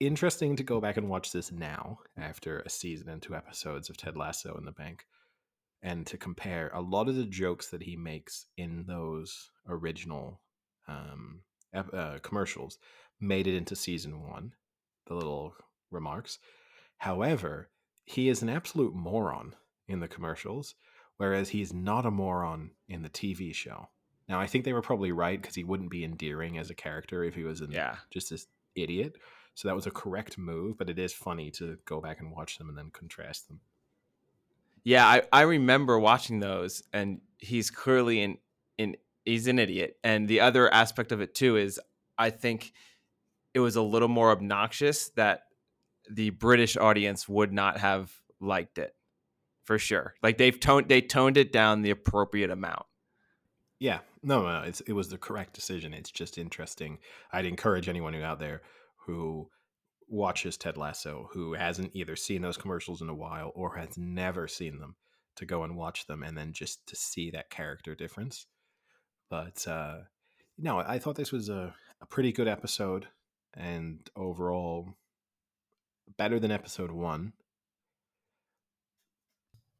Interesting 0.00 0.54
to 0.56 0.62
go 0.62 0.80
back 0.80 0.96
and 0.96 1.08
watch 1.08 1.32
this 1.32 1.50
now 1.50 1.98
after 2.16 2.60
a 2.60 2.70
season 2.70 3.08
and 3.08 3.20
two 3.20 3.34
episodes 3.34 3.90
of 3.90 3.96
Ted 3.96 4.16
Lasso 4.16 4.56
in 4.56 4.64
the 4.64 4.72
bank 4.72 5.06
and 5.82 6.06
to 6.06 6.16
compare 6.16 6.70
a 6.74 6.80
lot 6.80 7.08
of 7.08 7.16
the 7.16 7.24
jokes 7.24 7.68
that 7.68 7.82
he 7.82 7.96
makes 7.96 8.46
in 8.56 8.84
those 8.86 9.50
original 9.68 10.40
um, 10.88 11.40
uh, 11.74 12.18
commercials 12.22 12.78
made 13.20 13.46
it 13.46 13.56
into 13.56 13.76
season 13.76 14.28
one, 14.28 14.52
the 15.06 15.14
little 15.14 15.54
remarks. 15.90 16.38
However, 16.98 17.70
he 18.04 18.28
is 18.28 18.42
an 18.42 18.48
absolute 18.48 18.94
moron 18.94 19.54
in 19.86 20.00
the 20.00 20.08
commercials, 20.08 20.74
whereas 21.16 21.50
he's 21.50 21.72
not 21.72 22.06
a 22.06 22.10
moron 22.10 22.70
in 22.88 23.02
the 23.02 23.10
TV 23.10 23.54
show. 23.54 23.88
Now, 24.28 24.40
I 24.40 24.46
think 24.46 24.64
they 24.64 24.72
were 24.72 24.82
probably 24.82 25.12
right 25.12 25.40
because 25.40 25.54
he 25.54 25.64
wouldn't 25.64 25.90
be 25.90 26.04
endearing 26.04 26.58
as 26.58 26.70
a 26.70 26.74
character 26.74 27.24
if 27.24 27.34
he 27.34 27.44
was 27.44 27.60
an, 27.60 27.70
Yeah, 27.70 27.96
just 28.10 28.30
this 28.30 28.46
idiot. 28.74 29.16
So 29.54 29.66
that 29.68 29.74
was 29.74 29.86
a 29.86 29.90
correct 29.90 30.38
move, 30.38 30.78
but 30.78 30.90
it 30.90 30.98
is 30.98 31.12
funny 31.12 31.50
to 31.52 31.78
go 31.84 32.00
back 32.00 32.20
and 32.20 32.30
watch 32.30 32.58
them 32.58 32.68
and 32.68 32.78
then 32.78 32.90
contrast 32.92 33.48
them. 33.48 33.60
Yeah. 34.84 35.06
I, 35.06 35.22
I 35.32 35.42
remember 35.42 35.98
watching 35.98 36.40
those, 36.40 36.82
and 36.92 37.20
he's 37.38 37.70
clearly 37.70 38.22
an, 38.22 38.38
an 38.78 38.96
he's 39.24 39.46
an 39.46 39.58
idiot. 39.58 39.96
And 40.02 40.28
the 40.28 40.40
other 40.40 40.72
aspect 40.72 41.12
of 41.12 41.20
it 41.20 41.34
too 41.34 41.56
is, 41.56 41.80
I 42.16 42.30
think 42.30 42.72
it 43.54 43.60
was 43.60 43.76
a 43.76 43.82
little 43.82 44.08
more 44.08 44.30
obnoxious 44.30 45.08
that 45.10 45.44
the 46.10 46.30
British 46.30 46.76
audience 46.76 47.28
would 47.28 47.52
not 47.52 47.78
have 47.78 48.12
liked 48.40 48.78
it, 48.78 48.94
for 49.64 49.78
sure. 49.78 50.14
Like 50.22 50.38
they've 50.38 50.58
toned 50.58 50.88
they 50.88 51.00
toned 51.00 51.36
it 51.36 51.52
down 51.52 51.82
the 51.82 51.90
appropriate 51.90 52.50
amount. 52.50 52.86
Yeah, 53.78 54.00
no, 54.22 54.42
no, 54.42 54.70
it 54.86 54.92
was 54.92 55.08
the 55.08 55.18
correct 55.18 55.52
decision. 55.54 55.94
It's 55.94 56.10
just 56.10 56.38
interesting. 56.38 56.98
I'd 57.32 57.44
encourage 57.44 57.88
anyone 57.88 58.14
who 58.14 58.22
out 58.22 58.40
there 58.40 58.62
who 59.06 59.50
watches 60.08 60.56
Ted 60.56 60.76
Lasso 60.76 61.28
who 61.32 61.54
hasn't 61.54 61.94
either 61.94 62.16
seen 62.16 62.42
those 62.42 62.56
commercials 62.56 63.02
in 63.02 63.08
a 63.08 63.14
while 63.14 63.52
or 63.54 63.76
has 63.76 63.96
never 63.96 64.48
seen 64.48 64.78
them 64.78 64.96
to 65.36 65.44
go 65.46 65.62
and 65.62 65.76
watch 65.76 66.06
them 66.06 66.22
and 66.22 66.36
then 66.36 66.52
just 66.52 66.86
to 66.86 66.96
see 66.96 67.30
that 67.30 67.50
character 67.50 67.94
difference. 67.94 68.46
But 69.30 69.66
uh 69.68 69.98
no, 70.56 70.78
I 70.78 70.98
thought 70.98 71.14
this 71.16 71.32
was 71.32 71.48
a, 71.48 71.74
a 72.00 72.06
pretty 72.06 72.32
good 72.32 72.48
episode 72.48 73.06
and 73.54 74.00
overall 74.16 74.94
better 76.16 76.40
than 76.40 76.50
episode 76.50 76.90
one. 76.90 77.32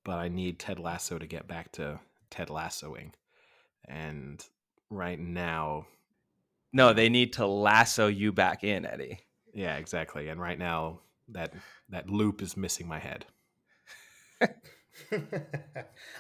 But 0.05 0.19
I 0.19 0.29
need 0.29 0.59
Ted 0.59 0.79
Lasso 0.79 1.19
to 1.19 1.27
get 1.27 1.49
back 1.49 1.73
to 1.73 2.01
Ted 2.31 2.49
Lassoing. 2.49 3.13
And 3.87 4.45
right 4.91 5.19
now, 5.19 5.87
No, 6.73 6.93
they 6.93 7.09
need 7.09 7.33
to 7.35 7.47
lasso 7.47 8.07
you 8.07 8.33
back 8.33 8.63
in, 8.63 8.87
Eddie. 8.87 9.21
Yeah, 9.59 9.77
exactly. 9.77 10.29
And 10.29 10.41
right 10.41 10.59
now, 10.59 11.01
that 11.31 11.53
that 11.89 12.09
loop 12.09 12.43
is 12.43 12.57
missing 12.57 12.87
my 12.87 13.01
head. 13.01 13.27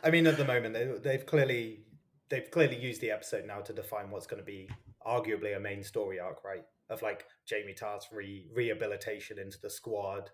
I 0.03 0.11
mean, 0.11 0.27
at 0.27 0.37
the 0.37 0.45
moment, 0.45 0.75
they, 0.75 0.91
they've 1.01 1.25
clearly 1.25 1.85
they've 2.31 2.51
clearly 2.51 2.77
used 2.77 3.01
the 3.01 3.13
episode 3.13 3.47
now 3.47 3.61
to 3.61 3.73
define 3.73 4.11
what's 4.11 4.27
going 4.27 4.43
to 4.43 4.47
be 4.47 4.69
arguably 5.07 5.57
a 5.57 5.61
main 5.61 5.85
story 5.85 6.19
arc, 6.19 6.45
right? 6.45 6.65
Of 6.91 7.01
like 7.01 7.27
Jamie 7.47 7.75
Tartt's 7.75 8.09
re- 8.13 8.49
rehabilitation 8.53 9.39
into 9.39 9.61
the 9.61 9.71
squad 9.71 10.31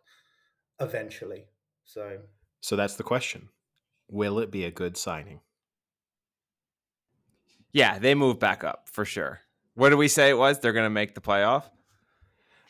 eventually. 0.81 1.45
So 1.85 2.21
So 2.63 2.75
that's 2.75 2.97
the 2.97 3.03
question. 3.03 3.51
Will 4.09 4.39
it 4.39 4.51
be 4.51 4.65
a 4.65 4.71
good 4.71 4.97
signing? 4.97 5.41
Yeah, 7.71 7.99
they 7.99 8.15
move 8.15 8.39
back 8.39 8.65
up 8.65 8.89
for 8.91 9.05
sure. 9.05 9.41
What 9.75 9.91
do 9.91 9.99
we 9.99 10.09
say 10.09 10.31
it 10.31 10.39
was? 10.39 10.59
They're 10.59 10.73
going 10.73 10.87
to 10.87 10.91
make 10.91 11.15
the 11.15 11.21
playoff. 11.21 11.65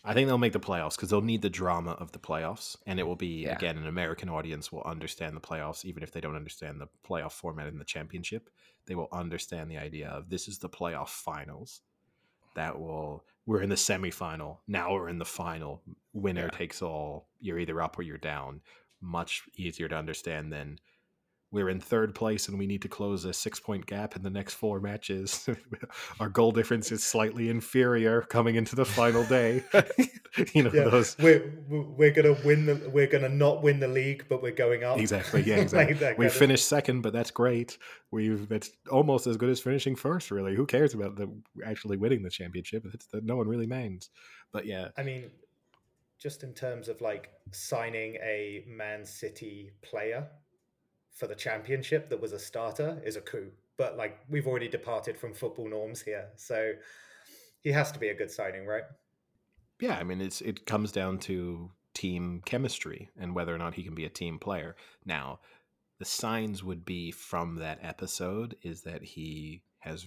I 0.06 0.12
think 0.12 0.28
they'll 0.28 0.36
make 0.38 0.52
the 0.52 0.60
playoffs 0.60 0.96
because 0.96 1.08
they'll 1.08 1.22
need 1.22 1.40
the 1.42 1.48
drama 1.50 1.92
of 1.92 2.12
the 2.12 2.18
playoffs, 2.18 2.76
and 2.86 3.00
it 3.00 3.04
will 3.04 3.16
be 3.16 3.44
Yeah. 3.44 3.56
again 3.56 3.78
an 3.78 3.86
American 3.86 4.28
audience 4.28 4.70
will 4.70 4.82
understand 4.82 5.34
the 5.34 5.40
playoffs, 5.40 5.84
even 5.84 6.02
if 6.02 6.12
they 6.12 6.20
don't 6.20 6.36
understand 6.36 6.80
the 6.80 6.88
playoff 7.08 7.32
format 7.32 7.68
in 7.68 7.78
the 7.78 7.84
championship. 7.84 8.50
They 8.86 8.94
will 8.94 9.08
understand 9.12 9.70
the 9.70 9.78
idea 9.78 10.10
of 10.10 10.28
this 10.28 10.46
is 10.46 10.58
the 10.58 10.68
playoff 10.68 11.08
finals. 11.08 11.80
That 12.54 12.78
will 12.78 13.24
we're 13.46 13.62
in 13.62 13.68
the 13.70 13.74
semifinal 13.76 14.58
now. 14.66 14.92
We're 14.92 15.08
in 15.08 15.18
the 15.18 15.24
final. 15.24 15.82
Winner 16.12 16.44
Yeah. 16.52 16.58
takes 16.58 16.80
all. 16.82 17.28
You're 17.40 17.58
either 17.58 17.80
up 17.80 17.98
or 17.98 18.02
you're 18.02 18.18
down. 18.18 18.62
Much 19.00 19.42
easier 19.54 19.88
to 19.88 19.96
understand 19.96 20.52
than 20.52 20.78
we're 21.54 21.68
in 21.68 21.78
third 21.78 22.16
place 22.16 22.48
and 22.48 22.58
we 22.58 22.66
need 22.66 22.82
to 22.82 22.88
close 22.88 23.24
a 23.24 23.32
six 23.32 23.60
point 23.60 23.86
gap 23.86 24.16
in 24.16 24.22
the 24.22 24.28
next 24.28 24.54
four 24.54 24.80
matches. 24.80 25.48
Our 26.20 26.28
goal 26.28 26.50
difference 26.50 26.90
is 26.90 27.04
slightly 27.04 27.48
inferior 27.48 28.22
coming 28.22 28.56
into 28.56 28.74
the 28.74 28.84
final 28.84 29.24
day. 29.24 29.62
you 30.52 30.64
know, 30.64 30.70
yeah, 30.74 30.84
those 30.84 31.16
we're 31.18 31.52
we're 31.68 32.10
gonna 32.10 32.36
win 32.44 32.66
the 32.66 32.90
we're 32.92 33.06
gonna 33.06 33.28
not 33.28 33.62
win 33.62 33.78
the 33.78 33.86
league, 33.86 34.26
but 34.28 34.42
we're 34.42 34.50
going 34.50 34.82
up. 34.82 34.98
exactly, 34.98 35.42
yeah, 35.42 35.54
exactly. 35.58 35.94
that 35.94 36.18
we 36.18 36.28
finished 36.28 36.66
second, 36.66 37.02
but 37.02 37.12
that's 37.12 37.30
great. 37.30 37.78
We've 38.10 38.48
that's 38.48 38.72
almost 38.90 39.28
as 39.28 39.36
good 39.36 39.48
as 39.48 39.60
finishing 39.60 39.94
first. 39.94 40.32
Really, 40.32 40.56
who 40.56 40.66
cares 40.66 40.92
about 40.92 41.14
the 41.14 41.30
actually 41.64 41.96
winning 41.96 42.24
the 42.24 42.30
championship? 42.30 42.84
It's 42.92 43.06
that 43.06 43.24
no 43.24 43.36
one 43.36 43.46
really 43.46 43.68
minds. 43.68 44.10
But 44.52 44.66
yeah, 44.66 44.88
I 44.98 45.04
mean, 45.04 45.30
just 46.18 46.42
in 46.42 46.52
terms 46.52 46.88
of 46.88 47.00
like 47.00 47.30
signing 47.52 48.16
a 48.16 48.64
Man 48.66 49.04
City 49.04 49.70
player 49.82 50.26
for 51.14 51.26
the 51.26 51.34
championship 51.34 52.10
that 52.10 52.20
was 52.20 52.32
a 52.32 52.38
starter 52.38 53.00
is 53.04 53.16
a 53.16 53.20
coup. 53.20 53.50
But 53.76 53.96
like 53.96 54.18
we've 54.28 54.46
already 54.46 54.68
departed 54.68 55.16
from 55.16 55.32
football 55.32 55.68
norms 55.68 56.02
here, 56.02 56.28
so 56.36 56.72
he 57.60 57.72
has 57.72 57.90
to 57.92 57.98
be 57.98 58.08
a 58.08 58.14
good 58.14 58.30
signing, 58.30 58.66
right? 58.66 58.84
yeah. 59.80 59.96
I 59.98 60.04
mean, 60.04 60.20
it's 60.20 60.40
it 60.40 60.66
comes 60.66 60.92
down 60.92 61.18
to 61.20 61.70
team 61.94 62.42
chemistry 62.44 63.10
and 63.18 63.34
whether 63.34 63.54
or 63.54 63.58
not 63.58 63.74
he 63.74 63.82
can 63.82 63.94
be 63.94 64.04
a 64.04 64.10
team 64.10 64.38
player. 64.38 64.76
Now, 65.04 65.40
the 65.98 66.04
signs 66.04 66.62
would 66.64 66.84
be 66.84 67.12
from 67.12 67.56
that 67.56 67.78
episode 67.82 68.56
is 68.62 68.82
that 68.82 69.02
he 69.02 69.62
has. 69.78 70.06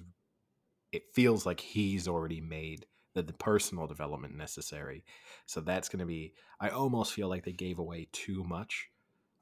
It 0.92 1.04
feels 1.14 1.46
like 1.46 1.60
he's 1.60 2.08
already 2.08 2.40
made 2.40 2.86
the, 3.14 3.22
the 3.22 3.34
personal 3.34 3.88
development 3.88 4.36
necessary. 4.38 5.04
So 5.46 5.60
that's 5.62 5.90
going 5.90 6.00
to 6.00 6.06
be. 6.06 6.34
I 6.60 6.70
almost 6.70 7.14
feel 7.14 7.28
like 7.28 7.44
they 7.44 7.52
gave 7.52 7.80
away 7.80 8.08
too 8.12 8.44
much 8.44 8.90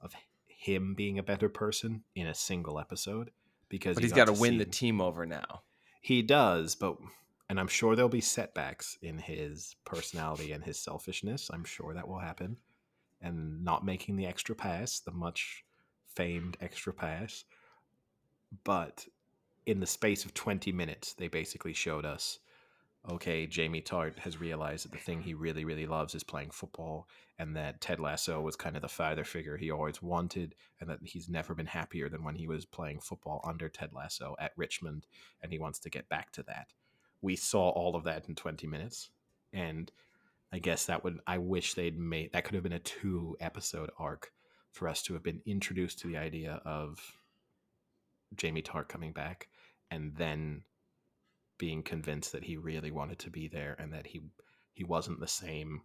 of 0.02 0.14
him 0.66 0.96
being 0.96 1.20
a 1.20 1.24
better 1.24 1.48
person 1.48 2.04
in 2.16 2.26
a 2.26 2.34
single 2.34 2.80
episode 2.80 3.30
because 3.70 3.96
But 3.96 4.04
he's 4.04 4.14
got 4.14 4.26
to 4.26 4.34
win 4.34 4.58
the 4.58 4.66
team 4.66 5.00
over 5.00 5.26
now. 5.26 5.62
he 6.02 6.22
does, 6.22 6.76
but 6.76 6.98
and 7.50 7.60
I'm 7.60 7.68
sure 7.68 7.96
there'll 7.96 8.10
be 8.10 8.22
setbacks 8.22 8.98
in 9.04 9.20
his 9.20 9.76
personality 9.86 10.52
and 10.52 10.64
his 10.64 10.80
selfishness. 10.80 11.52
I'm 11.54 11.64
sure 11.64 11.94
that 11.94 12.08
will 12.08 12.20
happen. 12.20 12.58
And 13.22 13.64
not 13.64 13.86
making 13.86 14.16
the 14.16 14.26
extra 14.26 14.56
pass, 14.56 15.00
the 15.00 15.12
much 15.12 15.64
famed 16.16 16.58
extra 16.60 16.92
pass. 16.94 17.44
But 18.64 19.06
in 19.68 19.80
the 19.80 19.86
space 19.86 20.26
of 20.26 20.34
20 20.34 20.72
minutes, 20.72 21.14
they 21.14 21.28
basically 21.28 21.74
showed 21.74 22.06
us 22.06 22.40
okay, 23.12 23.46
Jamie 23.46 23.82
Tartt 23.82 24.20
has 24.20 24.40
realized 24.40 24.86
that 24.86 24.92
the 24.92 24.98
thing 24.98 25.22
he 25.22 25.34
really, 25.34 25.66
really 25.66 25.86
loves 25.86 26.16
is 26.16 26.24
playing 26.24 26.52
football, 26.52 27.08
and 27.38 27.56
that 27.56 27.82
Ted 27.82 28.00
Lasso 28.00 28.42
was 28.42 28.56
kind 28.56 28.76
of 28.76 28.82
the 28.82 28.88
father 28.88 29.24
figure 29.24 29.58
he 29.58 29.72
always 29.72 30.02
wanted, 30.02 30.56
and 30.80 30.90
that 30.90 31.00
he's 31.04 31.30
never 31.30 31.54
been 31.54 31.66
happier 31.66 32.10
than 32.10 32.24
when 32.24 32.36
he 32.36 32.48
was 32.48 32.66
playing 32.66 33.00
football 33.00 33.42
under 33.44 33.70
Ted 33.70 33.92
Lasso 33.94 34.36
at 34.40 34.54
Richmond, 34.56 35.06
and 35.42 35.52
he 35.52 35.60
wants 35.60 35.80
to 35.80 35.90
get 35.90 36.10
back 36.10 36.32
to 36.34 36.44
that. 36.44 36.68
We 37.22 37.36
saw 37.36 37.70
all 37.70 37.96
of 37.96 38.04
that 38.06 38.28
in 38.28 38.36
20 38.36 38.68
minutes, 38.68 39.10
and 39.54 39.92
I 40.52 40.60
guess 40.60 40.86
that 40.86 41.04
would, 41.04 41.20
I 41.28 41.38
wish 41.38 41.74
they'd 41.74 42.00
made, 42.00 42.34
that 42.34 42.46
could 42.46 42.56
have 42.56 42.64
been 42.64 42.72
a 42.72 42.80
two 42.80 43.36
episode 43.40 43.90
arc 43.98 44.32
for 44.72 44.88
us 44.88 45.02
to 45.04 45.14
have 45.14 45.24
been 45.24 45.42
introduced 45.46 46.00
to 46.00 46.08
the 46.08 46.18
idea 46.18 46.62
of 46.66 47.00
Jamie 48.36 48.62
Tartt 48.62 48.88
coming 48.88 49.12
back, 49.12 49.48
and 49.92 50.16
then 50.16 50.64
being 51.58 51.84
convinced 51.84 52.32
that 52.34 52.44
he 52.44 52.58
really 52.58 52.92
wanted 52.92 53.20
to 53.20 53.30
be 53.30 53.48
there 53.48 53.76
and 53.80 53.94
that 53.94 54.08
he 54.08 54.22
he 54.74 54.84
wasn't 54.84 55.20
the 55.20 55.28
same 55.28 55.82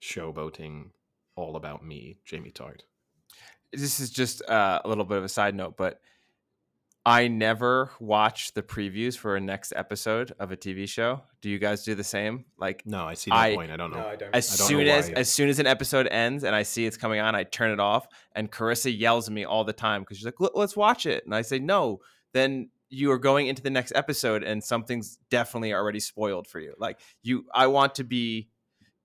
showboating 0.00 0.90
all 1.36 1.56
about 1.56 1.84
me 1.84 2.18
Jamie 2.24 2.50
Tartt. 2.50 2.80
This 3.72 4.00
is 4.00 4.10
just 4.10 4.42
uh, 4.48 4.80
a 4.84 4.88
little 4.88 5.04
bit 5.04 5.16
of 5.18 5.24
a 5.24 5.28
side 5.28 5.54
note, 5.54 5.76
but 5.78 6.00
I 7.04 7.26
never 7.26 7.90
watch 7.98 8.52
the 8.52 8.62
previews 8.62 9.16
for 9.16 9.34
a 9.34 9.40
next 9.40 9.72
episode 9.74 10.32
of 10.38 10.52
a 10.52 10.56
TV 10.56 10.86
show. 10.88 11.22
Do 11.40 11.48
you 11.50 11.58
guys 11.58 11.82
do 11.82 11.94
the 11.94 12.04
same? 12.04 12.44
Like 12.58 12.84
No, 12.86 13.06
I 13.06 13.14
see 13.14 13.30
that 13.30 13.36
I- 13.36 13.54
point. 13.54 13.70
I 13.72 13.76
don't 13.76 13.90
know. 13.90 14.00
No, 14.00 14.06
I 14.08 14.16
don't. 14.16 14.34
as 14.34 14.52
I 14.52 14.56
don't 14.58 14.68
soon 14.68 14.86
know 14.86 14.92
as 14.92 15.08
why. 15.08 15.14
as 15.14 15.32
soon 15.32 15.48
as 15.48 15.58
an 15.58 15.66
episode 15.66 16.06
ends 16.08 16.44
and 16.44 16.54
I 16.54 16.62
see 16.64 16.84
it's 16.86 16.96
coming 16.98 17.18
on, 17.20 17.34
I 17.34 17.44
turn 17.44 17.70
it 17.70 17.80
off. 17.80 18.06
And 18.36 18.52
Carissa 18.52 18.96
yells 18.96 19.28
at 19.28 19.34
me 19.34 19.44
all 19.44 19.64
the 19.64 19.72
time 19.72 20.02
because 20.02 20.18
she's 20.18 20.26
like, 20.26 20.38
"Let's 20.54 20.76
watch 20.76 21.06
it," 21.06 21.24
and 21.24 21.34
I 21.34 21.42
say, 21.42 21.58
"No." 21.58 22.00
Then 22.34 22.68
you 22.92 23.10
are 23.10 23.18
going 23.18 23.46
into 23.46 23.62
the 23.62 23.70
next 23.70 23.92
episode, 23.94 24.42
and 24.44 24.62
something's 24.62 25.18
definitely 25.30 25.72
already 25.72 25.98
spoiled 25.98 26.46
for 26.46 26.60
you. 26.60 26.74
Like 26.78 27.00
you, 27.22 27.46
I 27.54 27.66
want 27.68 27.94
to 27.96 28.04
be 28.04 28.50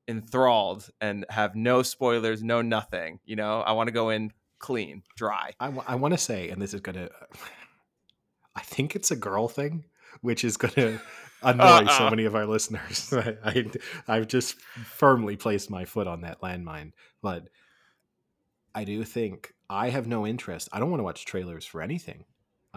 enthralled 0.08 0.90
and 1.00 1.26
have 1.30 1.56
no 1.56 1.82
spoilers, 1.84 2.44
no 2.44 2.62
nothing. 2.62 3.20
You 3.26 3.38
know, 3.38 3.62
I 3.62 3.72
want 3.72 3.88
to 3.88 3.94
go 3.94 4.10
in 4.10 4.32
clean, 4.60 5.04
dry. 5.16 5.52
I, 5.60 5.70
want 5.96 6.14
to 6.14 6.18
say, 6.18 6.50
and 6.50 6.62
this 6.62 6.74
is 6.74 6.82
gonna, 6.82 7.10
I 8.56 8.62
think 8.62 8.96
it's 8.96 9.10
a 9.10 9.16
girl 9.16 9.48
thing, 9.48 9.86
which 10.22 10.44
is 10.44 10.58
gonna 10.58 11.00
annoy 11.42 11.86
so 11.86 12.04
Uh-uh. 12.04 12.10
many 12.10 12.26
of 12.26 12.36
our 12.36 12.46
listeners. 12.46 13.14
I, 13.14 13.38
I 13.44 13.66
I've 14.08 14.28
just 14.28 14.60
firmly 14.60 15.38
placed 15.38 15.70
my 15.70 15.86
foot 15.86 16.08
on 16.08 16.22
that 16.22 16.42
landmine, 16.42 16.92
but 17.22 17.48
I 18.76 18.84
do 18.84 19.04
think 19.06 19.54
I 19.70 19.90
have 19.90 20.08
no 20.08 20.28
interest. 20.28 20.68
I 20.74 20.80
don't 20.80 20.90
want 20.92 21.00
to 21.00 21.06
watch 21.06 21.26
trailers 21.26 21.66
for 21.66 21.82
anything. 21.82 22.26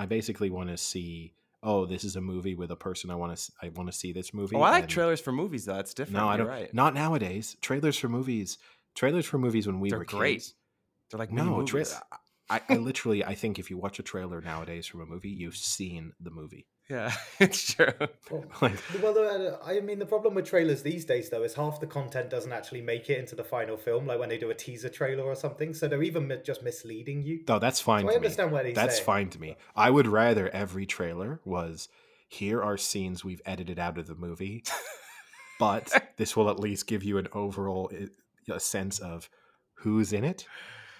I 0.00 0.06
basically 0.06 0.50
want 0.50 0.70
to 0.70 0.76
see. 0.76 1.34
Oh, 1.62 1.84
this 1.84 2.04
is 2.04 2.16
a 2.16 2.22
movie 2.22 2.54
with 2.54 2.70
a 2.70 2.76
person 2.76 3.10
I 3.10 3.16
want 3.16 3.36
to. 3.36 3.52
I 3.60 3.68
want 3.68 3.90
to 3.92 3.96
see 3.96 4.12
this 4.12 4.30
oh, 4.32 4.36
movie. 4.38 4.56
Oh, 4.56 4.62
I 4.62 4.70
like 4.70 4.84
and- 4.84 4.90
trailers 4.90 5.20
for 5.20 5.30
movies 5.30 5.66
though. 5.66 5.74
That's 5.74 5.92
different. 5.92 6.16
No, 6.16 6.28
I 6.28 6.36
You're 6.36 6.46
don't. 6.46 6.54
Right. 6.54 6.74
Not 6.74 6.94
nowadays. 6.94 7.56
Trailers 7.60 7.98
for 7.98 8.08
movies. 8.08 8.56
Trailers 8.94 9.26
for 9.26 9.38
movies 9.38 9.66
when 9.66 9.78
we 9.78 9.90
They're 9.90 9.98
were 9.98 10.04
great. 10.06 10.36
kids. 10.36 10.54
They're 11.10 11.18
like 11.18 11.32
No, 11.32 11.62
tra- 11.64 11.84
I, 12.48 12.60
I 12.68 12.76
literally, 12.76 13.24
I 13.24 13.34
think 13.34 13.58
if 13.58 13.70
you 13.70 13.76
watch 13.76 13.98
a 13.98 14.02
trailer 14.02 14.40
nowadays 14.40 14.86
from 14.86 15.00
a 15.02 15.06
movie, 15.06 15.28
you've 15.30 15.56
seen 15.56 16.12
the 16.18 16.30
movie. 16.30 16.66
Yeah, 16.90 17.12
it's 17.38 17.74
true. 17.74 17.86
Well, 18.30 18.44
well, 19.02 19.18
uh, 19.18 19.56
I 19.64 19.80
mean, 19.80 19.98
the 19.98 20.06
problem 20.06 20.34
with 20.34 20.46
trailers 20.46 20.82
these 20.82 21.04
days, 21.04 21.30
though, 21.30 21.42
is 21.42 21.54
half 21.54 21.80
the 21.80 21.86
content 21.86 22.28
doesn't 22.30 22.52
actually 22.52 22.80
make 22.82 23.08
it 23.08 23.18
into 23.18 23.34
the 23.36 23.44
final 23.44 23.76
film, 23.76 24.06
like 24.06 24.18
when 24.18 24.28
they 24.28 24.38
do 24.38 24.50
a 24.50 24.54
teaser 24.54 24.88
trailer 24.88 25.24
or 25.24 25.34
something. 25.34 25.72
So 25.74 25.88
they're 25.88 26.02
even 26.02 26.30
just 26.44 26.62
misleading 26.62 27.22
you. 27.22 27.44
no, 27.48 27.58
that's 27.58 27.80
fine 27.80 28.02
So 28.02 28.08
I 28.08 28.12
to 28.14 28.20
me. 28.20 28.26
understand 28.26 28.52
what 28.52 28.66
he's 28.66 28.74
That's 28.74 28.96
saying. 28.96 29.06
fine 29.06 29.30
to 29.30 29.40
me. 29.40 29.56
I 29.76 29.90
would 29.90 30.06
rather 30.06 30.48
every 30.50 30.86
trailer 30.86 31.40
was 31.44 31.88
here 32.28 32.62
are 32.62 32.76
scenes 32.76 33.24
we've 33.24 33.42
edited 33.46 33.78
out 33.78 33.98
of 33.98 34.06
the 34.06 34.14
movie, 34.14 34.64
but 35.58 35.92
this 36.16 36.36
will 36.36 36.48
at 36.50 36.60
least 36.60 36.86
give 36.86 37.02
you 37.02 37.18
an 37.18 37.28
overall 37.32 37.90
a 38.48 38.60
sense 38.60 38.98
of 38.98 39.28
who's 39.74 40.12
in 40.12 40.24
it, 40.24 40.46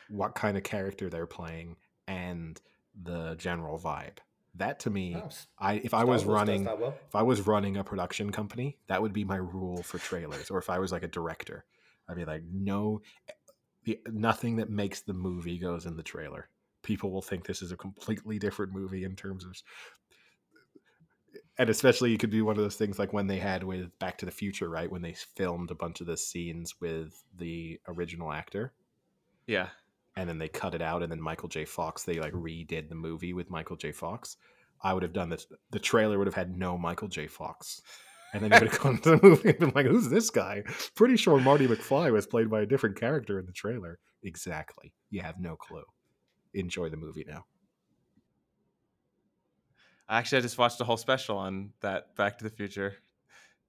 what 0.09 0.35
kind 0.35 0.57
of 0.57 0.63
character 0.63 1.09
they're 1.09 1.27
playing, 1.27 1.77
and 2.09 2.61
the 3.01 3.35
general 3.37 3.79
vibe. 3.79 4.19
That 4.57 4.81
to 4.81 4.91
me, 4.91 5.15
Oh, 5.17 5.27
S- 5.27 5.47
I 5.59 5.75
if 5.75 5.95
I 5.95 6.05
was 6.05 6.25
Wars 6.25 6.35
running 6.41 6.65
well. 6.65 6.95
if 7.09 7.15
I 7.15 7.23
was 7.23 7.47
running 7.47 7.77
a 7.77 7.85
production 7.85 8.31
company, 8.33 8.79
that 8.89 9.01
would 9.01 9.13
be 9.13 9.25
my 9.25 9.37
rule 9.37 9.83
for 9.83 9.99
trailers. 9.99 10.51
or 10.51 10.59
if 10.59 10.69
I 10.69 10.79
was 10.79 10.91
like 10.93 11.03
a 11.05 11.09
director, 11.09 11.65
I'd 12.09 12.17
be 12.17 12.25
like, 12.25 12.43
no, 12.53 13.01
the, 13.85 14.01
nothing 14.07 14.57
that 14.57 14.69
makes 14.69 15.01
the 15.03 15.13
movie 15.15 15.57
goes 15.59 15.87
in 15.87 15.97
the 15.97 16.03
trailer. 16.03 16.49
People 16.83 17.11
will 17.11 17.23
think 17.23 17.47
this 17.47 17.63
is 17.63 17.71
a 17.73 17.77
completely 17.77 18.39
different 18.39 18.73
movie 18.73 19.05
in 19.05 19.15
terms 19.15 19.45
of, 19.45 19.53
and 21.59 21.71
especially 21.71 22.13
it 22.13 22.19
could 22.19 22.31
be 22.31 22.43
one 22.43 22.57
of 22.57 22.63
those 22.63 22.77
things 22.77 22.99
like 22.99 23.13
when 23.13 23.27
they 23.29 23.39
had 23.39 23.63
with 23.63 23.97
Back 23.99 24.19
to 24.19 24.27
the 24.27 24.33
Future, 24.33 24.69
right? 24.69 24.91
When 24.91 25.03
they 25.03 25.13
filmed 25.13 25.71
a 25.71 25.75
bunch 25.75 26.01
of 26.01 26.07
the 26.07 26.17
scenes 26.17 26.75
with 26.81 27.23
the 27.37 27.79
original 27.87 28.33
actor, 28.33 28.73
Yeah. 29.47 29.69
And 30.17 30.29
then 30.29 30.39
they 30.39 30.49
cut 30.49 30.75
it 30.75 30.83
out, 30.83 31.03
and 31.03 31.11
then 31.11 31.21
Michael 31.21 31.49
J. 31.49 31.65
Fox, 31.65 32.05
they 32.05 32.19
like 32.19 32.33
mm. 32.33 32.43
redid 32.43 32.89
the 32.89 32.95
movie 32.95 33.33
with 33.33 33.51
Michael 33.51 33.77
J. 33.77 33.93
Fox. 33.93 34.37
I 34.83 34.95
would 34.95 35.03
have 35.03 35.13
done 35.13 35.29
this. 35.29 35.47
The 35.71 35.79
trailer 35.79 36.19
would 36.19 36.27
have 36.27 36.35
had 36.35 36.57
no 36.57 36.79
Michael 36.79 37.09
J. 37.09 37.27
Fox. 37.27 37.83
And 38.33 38.43
then 38.43 38.53
you 38.53 38.61
would 38.61 38.71
have 38.71 38.81
gone 38.81 38.99
to 38.99 39.11
the 39.11 39.21
movie 39.23 39.51
and 39.51 39.59
been 39.59 39.73
like, 39.75 39.87
who's 39.87 40.09
this 40.09 40.31
guy? 40.31 40.63
Pretty 40.95 41.17
sure 41.17 41.41
Marty 41.41 41.67
McFly 41.67 42.13
was 42.13 42.27
played 42.27 42.49
by 42.49 42.61
a 42.61 42.67
different 42.67 42.99
character 42.99 43.39
in 43.41 43.47
the 43.47 43.53
trailer. 43.53 43.99
Exactly. 44.23 44.93
You 45.11 45.23
have 45.23 45.41
no 45.41 45.57
clue. 45.57 45.83
Enjoy 46.55 46.89
the 46.89 46.97
movie 46.97 47.25
now. 47.27 47.45
Actually, 50.09 50.39
I 50.39 50.43
just 50.43 50.59
watched 50.59 50.81
a 50.81 50.85
whole 50.85 50.97
special 50.97 51.39
on 51.39 51.71
that 51.83 52.17
Back 52.17 52.39
to 52.39 52.45
the 52.45 52.51
Future. 52.51 52.95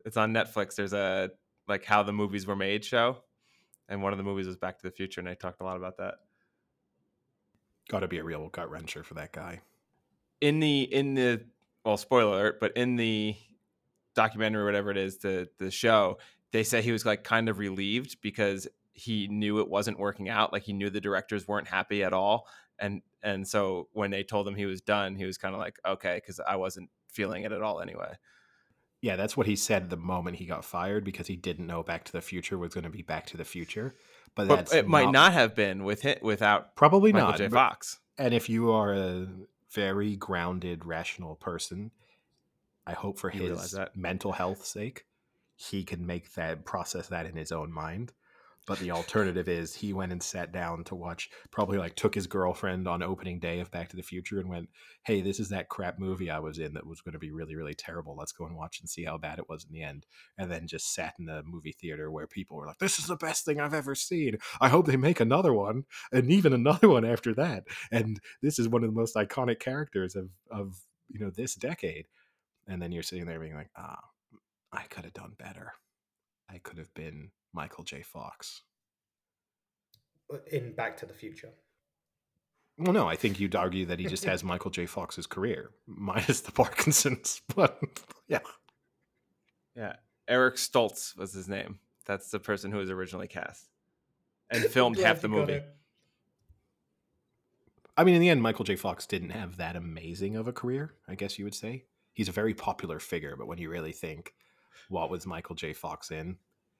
It's 0.05 0.17
on 0.17 0.33
Netflix. 0.33 0.75
There's 0.75 0.93
a 0.93 1.31
like 1.67 1.85
how 1.85 2.01
the 2.03 2.13
movies 2.13 2.47
were 2.47 2.55
made 2.55 2.83
show, 2.83 3.17
and 3.87 4.01
one 4.01 4.11
of 4.11 4.17
the 4.17 4.23
movies 4.23 4.47
was 4.47 4.57
Back 4.57 4.79
to 4.79 4.87
the 4.87 4.91
Future, 4.91 5.21
and 5.21 5.29
I 5.29 5.35
talked 5.35 5.61
a 5.61 5.63
lot 5.63 5.77
about 5.77 5.97
that. 5.97 6.15
Got 7.91 7.99
to 7.99 8.07
be 8.07 8.19
a 8.19 8.23
real 8.23 8.47
gut 8.47 8.71
wrencher 8.71 9.03
for 9.03 9.15
that 9.15 9.33
guy. 9.33 9.59
In 10.39 10.61
the 10.61 10.83
in 10.83 11.13
the 11.13 11.43
well, 11.83 11.97
spoiler 11.97 12.31
alert, 12.31 12.59
but 12.61 12.71
in 12.77 12.95
the 12.95 13.35
documentary 14.15 14.61
or 14.61 14.65
whatever 14.65 14.91
it 14.91 14.97
is, 14.97 15.17
the 15.17 15.49
the 15.57 15.69
show, 15.69 16.17
they 16.53 16.63
say 16.63 16.81
he 16.81 16.93
was 16.93 17.05
like 17.05 17.25
kind 17.25 17.49
of 17.49 17.59
relieved 17.59 18.21
because 18.21 18.65
he 18.93 19.27
knew 19.27 19.59
it 19.59 19.67
wasn't 19.67 19.99
working 19.99 20.29
out. 20.29 20.53
Like 20.53 20.63
he 20.63 20.71
knew 20.71 20.89
the 20.89 21.01
directors 21.01 21.49
weren't 21.49 21.67
happy 21.67 22.01
at 22.01 22.13
all, 22.13 22.47
and 22.79 23.01
and 23.21 23.45
so 23.45 23.89
when 23.91 24.09
they 24.09 24.23
told 24.23 24.47
him 24.47 24.55
he 24.55 24.65
was 24.65 24.79
done, 24.79 25.17
he 25.17 25.25
was 25.25 25.37
kind 25.37 25.53
of 25.53 25.59
like, 25.59 25.77
okay, 25.85 26.15
because 26.15 26.39
I 26.39 26.55
wasn't 26.55 26.89
feeling 27.09 27.43
it 27.43 27.51
at 27.51 27.61
all 27.61 27.81
anyway. 27.81 28.13
Yeah, 29.01 29.17
that's 29.17 29.35
what 29.35 29.47
he 29.47 29.57
said 29.57 29.89
the 29.89 29.97
moment 29.97 30.37
he 30.37 30.45
got 30.45 30.63
fired 30.63 31.03
because 31.03 31.27
he 31.27 31.35
didn't 31.35 31.67
know 31.67 31.83
Back 31.83 32.05
to 32.05 32.11
the 32.13 32.21
Future 32.21 32.57
was 32.57 32.73
going 32.73 32.83
to 32.85 32.89
be 32.89 33.01
Back 33.01 33.25
to 33.27 33.37
the 33.37 33.43
Future. 33.43 33.95
But, 34.35 34.47
But 34.47 34.55
that's 34.55 34.73
it 34.73 34.87
might 34.87 35.11
not 35.11 35.33
have 35.33 35.55
been 35.55 35.83
with 35.83 36.05
it 36.05 36.23
without 36.23 36.75
probably 36.75 37.11
Michael 37.11 37.29
not. 37.29 37.37
J. 37.37 37.49
Fox. 37.49 37.99
And 38.17 38.33
if 38.33 38.49
you 38.49 38.71
are 38.71 38.93
a 38.93 39.27
very 39.71 40.15
grounded, 40.15 40.85
rational 40.85 41.35
person, 41.35 41.91
I 42.85 42.93
hope 42.93 43.19
for 43.19 43.31
You 43.31 43.49
his 43.51 43.71
that. 43.71 43.95
mental 43.95 44.31
health 44.33 44.65
sake, 44.65 45.05
he 45.55 45.83
can 45.83 46.05
make 46.05 46.33
that 46.33 46.65
process 46.65 47.07
that 47.07 47.25
in 47.25 47.35
his 47.35 47.51
own 47.51 47.71
mind. 47.71 48.13
But 48.67 48.77
the 48.77 48.91
alternative 48.91 49.49
is 49.49 49.73
he 49.73 49.91
went 49.91 50.11
and 50.11 50.21
sat 50.21 50.51
down 50.51 50.83
to 50.85 50.95
watch, 50.95 51.29
probably 51.49 51.79
like 51.79 51.95
took 51.95 52.13
his 52.13 52.27
girlfriend 52.27 52.87
on 52.87 53.01
opening 53.01 53.39
day 53.39 53.59
of 53.59 53.71
Back 53.71 53.89
to 53.89 53.95
the 53.95 54.03
Future 54.03 54.39
and 54.39 54.47
went, 54.47 54.69
Hey, 55.03 55.21
this 55.21 55.39
is 55.39 55.49
that 55.49 55.67
crap 55.67 55.97
movie 55.97 56.29
I 56.29 56.37
was 56.39 56.59
in 56.59 56.75
that 56.75 56.85
was 56.85 57.01
going 57.01 57.13
to 57.13 57.19
be 57.19 57.31
really, 57.31 57.55
really 57.55 57.73
terrible. 57.73 58.15
Let's 58.15 58.31
go 58.31 58.45
and 58.45 58.55
watch 58.55 58.79
and 58.79 58.89
see 58.89 59.03
how 59.03 59.17
bad 59.17 59.39
it 59.39 59.49
was 59.49 59.65
in 59.65 59.71
the 59.73 59.81
end. 59.81 60.05
And 60.37 60.51
then 60.51 60.67
just 60.67 60.93
sat 60.93 61.15
in 61.17 61.25
the 61.25 61.41
movie 61.43 61.71
theater 61.71 62.11
where 62.11 62.27
people 62.27 62.55
were 62.55 62.67
like, 62.67 62.77
This 62.77 62.99
is 62.99 63.07
the 63.07 63.15
best 63.15 63.45
thing 63.45 63.59
I've 63.59 63.73
ever 63.73 63.95
seen. 63.95 64.37
I 64.59 64.69
hope 64.69 64.85
they 64.85 64.97
make 64.97 65.19
another 65.19 65.53
one 65.53 65.85
and 66.11 66.31
even 66.31 66.53
another 66.53 66.87
one 66.87 67.05
after 67.05 67.33
that. 67.35 67.63
And 67.91 68.19
this 68.43 68.59
is 68.59 68.69
one 68.69 68.83
of 68.83 68.93
the 68.93 68.99
most 68.99 69.15
iconic 69.15 69.59
characters 69.59 70.15
of, 70.15 70.29
of 70.51 70.77
you 71.09 71.19
know, 71.19 71.31
this 71.31 71.55
decade. 71.55 72.07
And 72.67 72.79
then 72.79 72.91
you're 72.91 73.03
sitting 73.03 73.25
there 73.25 73.39
being 73.39 73.55
like, 73.55 73.71
ah, 73.75 73.99
I 74.71 74.83
could 74.83 75.03
have 75.03 75.13
done 75.13 75.33
better. 75.37 75.73
I 76.49 76.59
could 76.59 76.77
have 76.77 76.93
been 76.93 77.31
Michael 77.53 77.83
J. 77.83 78.01
Fox. 78.01 78.61
Uh, 80.31 80.37
in 80.51 80.73
Back 80.73 80.97
to 80.97 81.05
the 81.05 81.13
Future. 81.13 81.49
Well, 82.77 82.93
no, 82.93 83.07
I 83.07 83.15
think 83.15 83.39
you'd 83.39 83.55
argue 83.55 83.85
that 83.85 83.99
he 83.99 84.05
just 84.05 84.25
has 84.25 84.43
Michael 84.43 84.71
J. 84.71 84.85
Fox's 84.85 85.27
career, 85.27 85.71
minus 85.87 86.41
the 86.41 86.51
Parkinson's. 86.51 87.41
But 87.55 87.79
yeah, 88.27 88.39
Yeah, 89.75 89.95
Eric 90.27 90.55
Stoltz 90.55 91.17
was 91.17 91.33
his 91.33 91.47
name. 91.47 91.79
That's 92.05 92.31
the 92.31 92.39
person 92.39 92.71
who 92.71 92.77
was 92.77 92.89
originally 92.89 93.27
cast 93.27 93.69
and 94.49 94.63
filmed 94.65 94.97
half 94.97 95.21
the 95.21 95.27
movie. 95.27 95.61
I 97.97 98.03
mean, 98.03 98.15
in 98.15 98.21
the 98.21 98.29
end, 98.29 98.41
Michael 98.41 98.65
J. 98.65 98.75
Fox 98.75 99.05
didn't 99.05 99.31
have 99.31 99.57
that 99.57 99.75
amazing 99.75 100.35
of 100.35 100.47
a 100.47 100.53
career, 100.53 100.95
I 101.07 101.15
guess 101.15 101.37
you 101.37 101.45
would 101.45 101.53
say. 101.53 101.85
He's 102.13 102.29
a 102.29 102.33
very 102.33 102.53
popular 102.53 102.99
figure, 102.99 103.35
but 103.37 103.47
when 103.47 103.57
you 103.57 103.69
really 103.69 103.91
think, 103.91 104.33
what 104.89 105.09
was 105.09 105.27
Michael 105.27 105.55
J. 105.55 105.73
Fox 105.73 106.09
in? 106.09 106.37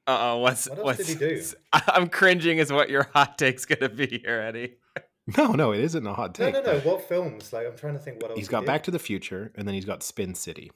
Uh 0.07 0.17
oh, 0.33 0.37
what's 0.39 0.67
What 0.67 0.79
else 0.79 0.85
what's? 0.85 1.05
did 1.05 1.07
he 1.07 1.15
do? 1.15 1.43
I'm 1.73 2.09
cringing. 2.09 2.57
Is 2.57 2.71
what 2.71 2.89
your 2.89 3.03
hot 3.13 3.37
take's 3.37 3.65
gonna 3.65 3.89
be 3.89 4.07
here, 4.23 4.39
Eddie? 4.41 4.75
No, 5.37 5.51
no, 5.51 5.71
it 5.71 5.79
isn't 5.81 6.05
a 6.05 6.13
hot 6.15 6.33
take. 6.33 6.53
no, 6.55 6.61
no. 6.61 6.73
No. 6.73 6.79
What 6.79 7.07
films? 7.07 7.53
Like, 7.53 7.67
I'm 7.67 7.77
trying 7.77 7.93
to 7.93 7.99
think 7.99 8.21
what 8.21 8.31
else 8.31 8.39
He's 8.39 8.47
he 8.47 8.51
got 8.51 8.61
did. 8.61 8.65
Back 8.67 8.83
to 8.83 8.91
the 8.91 8.99
Future, 8.99 9.51
and 9.55 9.67
then 9.67 9.75
he's 9.75 9.85
got 9.85 10.01
Spin 10.01 10.33
City 10.33 10.71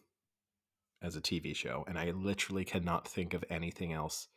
as 1.01 1.15
a 1.15 1.19
TV 1.21 1.55
show, 1.55 1.83
and 1.87 1.97
I 1.97 2.11
literally 2.11 2.63
cannot 2.63 3.07
think 3.07 3.33
of 3.33 3.43
anything 3.49 3.91
else. 3.91 4.27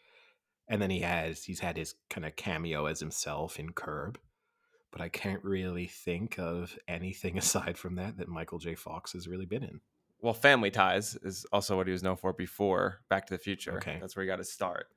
And 0.66 0.80
then 0.80 0.88
he 0.90 1.00
has 1.00 1.44
he's 1.44 1.60
had 1.60 1.76
his 1.76 1.94
kind 2.08 2.24
of 2.26 2.36
cameo 2.36 2.86
as 2.86 3.00
himself 3.00 3.58
in 3.60 3.72
Curb, 3.72 4.18
but 4.90 5.02
I 5.02 5.10
can't 5.10 5.44
really 5.44 5.86
think 5.86 6.38
of 6.38 6.76
anything 6.88 7.36
aside 7.42 7.76
from 7.76 7.96
that 7.96 8.16
that 8.16 8.28
Michael 8.28 8.58
J. 8.58 8.74
Fox 8.74 9.12
has 9.12 9.28
really 9.28 9.46
been 9.46 9.62
in. 9.62 9.80
Well, 10.20 10.34
Family 10.34 10.70
Ties 10.70 11.16
is 11.22 11.46
also 11.52 11.76
what 11.76 11.86
he 11.86 11.92
was 11.92 12.02
known 12.02 12.16
for 12.16 12.32
before 12.32 13.00
Back 13.08 13.26
to 13.26 13.34
the 13.34 13.38
Future. 13.38 13.76
Okay. 13.76 13.98
That's 14.00 14.16
where 14.16 14.24
he 14.24 14.26
got 14.26 14.38
his 14.38 14.52
start. 14.52 14.88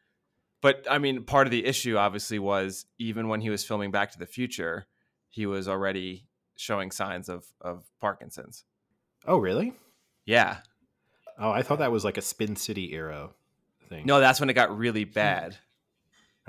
But 0.61 0.85
I 0.89 0.97
mean, 0.97 1.23
part 1.23 1.47
of 1.47 1.51
the 1.51 1.65
issue 1.65 1.97
obviously 1.97 2.39
was 2.39 2.85
even 2.99 3.27
when 3.27 3.41
he 3.41 3.49
was 3.49 3.63
filming 3.63 3.91
Back 3.91 4.11
to 4.11 4.19
the 4.19 4.25
Future, 4.25 4.85
he 5.29 5.45
was 5.45 5.67
already 5.67 6.27
showing 6.55 6.91
signs 6.91 7.29
of 7.29 7.45
of 7.59 7.83
Parkinson's. 7.99 8.63
Oh, 9.25 9.37
really? 9.37 9.73
Yeah. 10.25 10.57
Oh, 11.37 11.51
I 11.51 11.61
thought 11.61 11.79
that 11.79 11.91
was 11.91 12.05
like 12.05 12.17
a 12.17 12.21
Spin 12.21 12.55
City 12.55 12.93
era 12.93 13.29
thing. 13.89 14.05
No, 14.05 14.19
that's 14.19 14.39
when 14.39 14.49
it 14.49 14.53
got 14.53 14.75
really 14.75 15.03
hmm. 15.03 15.11
bad. 15.11 15.57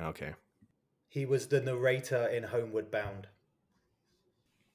Okay. 0.00 0.32
He 1.08 1.26
was 1.26 1.48
the 1.48 1.60
narrator 1.60 2.26
in 2.26 2.44
Homeward 2.44 2.90
Bound. 2.90 3.26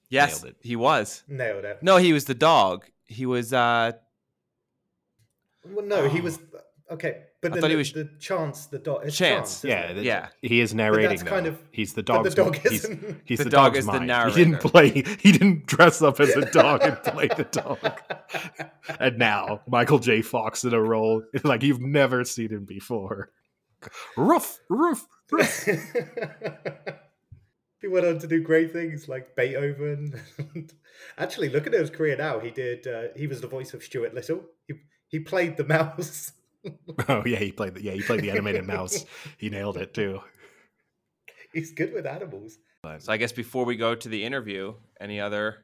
Yes, 0.09 0.45
he 0.61 0.75
was. 0.75 1.23
Nailed 1.27 1.65
it. 1.65 1.83
No, 1.83 1.97
he 1.97 2.13
was 2.13 2.25
the 2.25 2.33
dog. 2.33 2.85
He 3.07 3.25
was 3.25 3.53
uh 3.53 3.93
Well, 5.65 5.85
no, 5.85 6.07
he 6.07 6.19
Oh. 6.19 6.23
was 6.23 6.39
okay. 6.91 7.23
But 7.39 7.51
I 7.51 7.55
the, 7.55 7.61
thought 7.61 7.69
he 7.69 7.75
was- 7.75 7.93
the 7.93 8.09
chance, 8.19 8.65
the 8.65 8.79
dog. 8.79 9.03
Chance, 9.03 9.17
chance. 9.17 9.63
Yeah, 9.63 9.81
it? 9.81 9.87
that's- 9.89 10.05
Yeah. 10.05 10.29
He 10.41 10.59
is 10.59 10.73
narrating. 10.73 11.09
that's 11.09 11.23
kind 11.23 11.45
of- 11.45 11.59
he's 11.71 11.93
the 11.93 12.01
but 12.01 12.23
the 12.23 12.29
dog's. 12.31 12.35
dog 12.35 12.55
he's, 12.57 12.83
isn't. 12.85 13.21
he's 13.25 13.37
The 13.37 13.43
the, 13.45 13.49
dog 13.51 13.73
dog's 13.73 13.79
is 13.79 13.85
the 13.85 13.99
mind. 14.01 14.31
He 14.31 14.43
didn't 14.43 14.59
play. 14.59 14.89
He 15.19 15.31
didn't 15.31 15.67
dress 15.67 16.01
up 16.01 16.19
as 16.19 16.29
a 16.31 16.49
dog 16.51 16.81
and 16.83 16.97
play 17.03 17.27
the 17.27 17.43
dog. 17.43 17.79
And 18.99 19.17
now 19.19 19.61
Michael 19.67 19.99
J. 19.99 20.21
Fox 20.23 20.63
in 20.63 20.73
a 20.73 20.81
role 20.81 21.21
like 21.43 21.61
you've 21.63 21.79
never 21.81 22.23
seen 22.23 22.49
him 22.49 22.65
before. 22.65 23.29
Roof, 24.17 24.57
roof, 24.69 25.05
roof. 25.31 25.67
he 27.81 27.87
went 27.87 28.05
on 28.05 28.19
to 28.19 28.27
do 28.27 28.41
great 28.41 28.73
things 28.73 29.07
like 29.07 29.35
Beethoven. 29.35 30.19
Actually, 31.17 31.49
look 31.49 31.67
at 31.67 31.73
his 31.73 31.89
career 31.89 32.15
now. 32.17 32.39
He 32.39 32.51
did. 32.51 32.87
Uh, 32.87 33.03
he 33.15 33.27
was 33.27 33.41
the 33.41 33.47
voice 33.47 33.73
of 33.73 33.83
Stuart 33.83 34.13
Little. 34.13 34.43
He 34.67 34.73
he 35.07 35.19
played 35.19 35.57
the 35.57 35.65
mouse. 35.65 36.31
Oh 37.07 37.23
yeah, 37.25 37.37
he 37.37 37.53
played 37.53 37.75
the 37.75 37.81
yeah 37.83 37.93
he 37.93 38.01
played 38.01 38.19
the 38.21 38.31
animated 38.31 38.65
mouse. 38.65 39.05
He 39.37 39.49
nailed 39.49 39.77
it 39.77 39.93
too. 39.93 40.19
He's 41.53 41.71
good 41.71 41.93
with 41.93 42.05
animals. 42.05 42.57
so 42.99 43.09
I 43.13 43.15
guess 43.15 43.31
before 43.31 43.63
we 43.63 43.77
go 43.77 43.95
to 43.95 44.09
the 44.09 44.25
interview, 44.25 44.73
any 44.99 45.21
other 45.21 45.63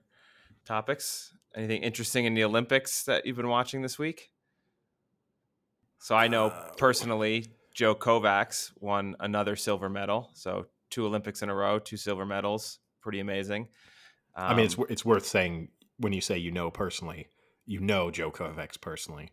topics? 0.65 1.33
Anything 1.55 1.83
interesting 1.83 2.23
in 2.23 2.35
the 2.35 2.43
Olympics 2.45 3.03
that 3.03 3.25
you've 3.25 3.35
been 3.35 3.49
watching 3.49 3.81
this 3.81 3.99
week? 3.99 4.31
So 5.99 6.15
I 6.15 6.27
know 6.29 6.47
Uh, 6.47 6.71
personally 6.77 7.47
Joe 7.73 7.95
Kovacs 7.95 8.71
won 8.79 9.15
another 9.19 9.55
silver 9.57 9.89
medal. 9.89 10.29
So 10.35 10.67
two 10.93 11.05
Olympics 11.05 11.41
in 11.41 11.49
a 11.49 11.55
row, 11.55 11.79
two 11.79 11.97
silver 11.97 12.25
medals. 12.25 12.79
Pretty 13.01 13.19
amazing. 13.19 13.67
I 14.35 14.53
mean, 14.55 14.65
it's 14.65 14.77
Um, 14.77 14.85
it's 14.89 15.03
worth 15.03 15.25
saying 15.25 15.69
when 15.97 16.13
you 16.13 16.21
say 16.21 16.37
you 16.37 16.51
know 16.51 16.71
personally, 16.71 17.27
you 17.65 17.79
know 17.79 18.11
Joe 18.11 18.31
Kovacs 18.31 18.79
personally. 18.79 19.29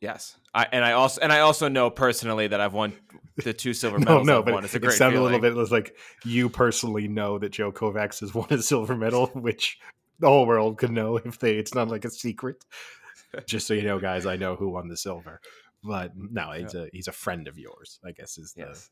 Yes, 0.00 0.36
I, 0.52 0.66
and 0.72 0.84
I 0.84 0.92
also 0.92 1.20
and 1.20 1.32
I 1.32 1.40
also 1.40 1.68
know 1.68 1.88
personally 1.88 2.48
that 2.48 2.60
I've 2.60 2.72
won 2.74 2.92
the 3.36 3.52
two 3.52 3.72
silver 3.80 3.98
medals. 4.00 4.26
no, 4.26 4.40
I've 4.40 4.44
but 4.44 4.54
won. 4.54 4.64
It's 4.64 4.74
a 4.74 4.78
it 4.78 4.82
great 4.82 4.94
sounded 4.94 5.18
a 5.18 5.22
little 5.22 5.40
feeling. 5.40 5.54
bit 5.54 5.70
like 5.70 5.96
you 6.24 6.48
personally 6.48 7.06
know 7.06 7.38
that 7.38 7.50
Joe 7.50 7.70
Kovacs 7.70 8.20
has 8.20 8.34
won 8.34 8.48
a 8.50 8.58
silver 8.58 8.96
medal, 8.96 9.26
which 9.34 9.78
the 10.18 10.28
whole 10.28 10.44
world 10.46 10.78
could 10.78 10.90
know 10.90 11.16
if 11.18 11.38
they. 11.38 11.54
It's 11.56 11.74
not 11.74 11.88
like 11.88 12.04
a 12.04 12.10
secret. 12.10 12.64
Just 13.46 13.66
so 13.66 13.74
you 13.74 13.82
know, 13.82 13.98
guys, 14.00 14.26
I 14.26 14.36
know 14.36 14.56
who 14.56 14.70
won 14.70 14.88
the 14.88 14.96
silver. 14.96 15.40
But 15.84 16.12
no, 16.16 16.50
he's 16.52 16.74
a 16.74 16.88
he's 16.92 17.08
a 17.08 17.12
friend 17.12 17.48
of 17.48 17.56
yours. 17.58 17.98
I 18.04 18.12
guess 18.12 18.38
is 18.38 18.52
the 18.54 18.62
Yes. 18.62 18.90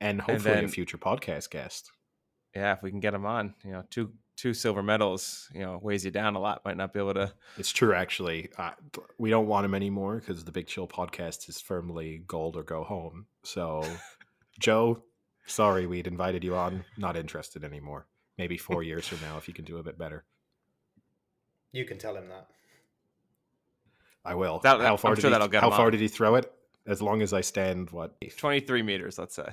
And 0.00 0.20
hopefully 0.20 0.54
then- 0.54 0.64
a 0.64 0.68
future 0.68 0.98
podcast 0.98 1.50
guest. 1.50 1.90
Yeah, 2.54 2.72
if 2.72 2.82
we 2.82 2.90
can 2.90 2.98
get 3.00 3.14
him 3.14 3.26
on, 3.26 3.54
you 3.64 3.70
know, 3.72 3.84
two 3.90 4.12
two 4.36 4.54
silver 4.54 4.82
medals, 4.82 5.48
you 5.54 5.60
know, 5.60 5.78
weighs 5.82 6.04
you 6.04 6.10
down 6.10 6.34
a 6.34 6.40
lot. 6.40 6.64
Might 6.64 6.76
not 6.78 6.92
be 6.94 6.98
able 6.98 7.14
to. 7.14 7.32
It's 7.58 7.70
true, 7.70 7.92
actually. 7.94 8.48
Uh, 8.56 8.70
we 9.18 9.28
don't 9.30 9.46
want 9.46 9.66
him 9.66 9.74
anymore 9.74 10.16
because 10.16 10.42
the 10.44 10.50
Big 10.50 10.66
Chill 10.66 10.88
podcast 10.88 11.48
is 11.48 11.60
firmly 11.60 12.22
gold 12.26 12.56
or 12.56 12.62
go 12.64 12.82
home. 12.82 13.26
So, 13.44 13.84
Joe, 14.58 15.02
sorry 15.46 15.86
we'd 15.86 16.06
invited 16.06 16.42
you 16.42 16.56
on. 16.56 16.84
Not 16.96 17.16
interested 17.16 17.62
anymore. 17.64 18.06
Maybe 18.38 18.56
four 18.56 18.82
years 18.82 19.06
from 19.06 19.20
now 19.20 19.36
if 19.36 19.46
you 19.46 19.52
can 19.54 19.66
do 19.66 19.76
a 19.76 19.82
bit 19.82 19.98
better. 19.98 20.24
You 21.72 21.84
can 21.84 21.98
tell 21.98 22.16
him 22.16 22.28
that. 22.30 22.48
I 24.24 24.34
will. 24.34 24.58
That- 24.60 24.80
how 24.80 24.92
I'm 24.92 24.98
far 24.98 25.16
sure 25.16 25.28
he, 25.28 25.32
that'll 25.32 25.48
get 25.48 25.62
How 25.62 25.70
far 25.70 25.90
did 25.90 26.00
he 26.00 26.08
throw 26.08 26.34
it? 26.36 26.50
As 26.86 27.00
long 27.02 27.20
as 27.22 27.32
I 27.32 27.42
stand, 27.42 27.90
what? 27.90 28.16
Twenty 28.38 28.60
three 28.60 28.82
meters, 28.82 29.18
let's 29.18 29.34
say. 29.34 29.48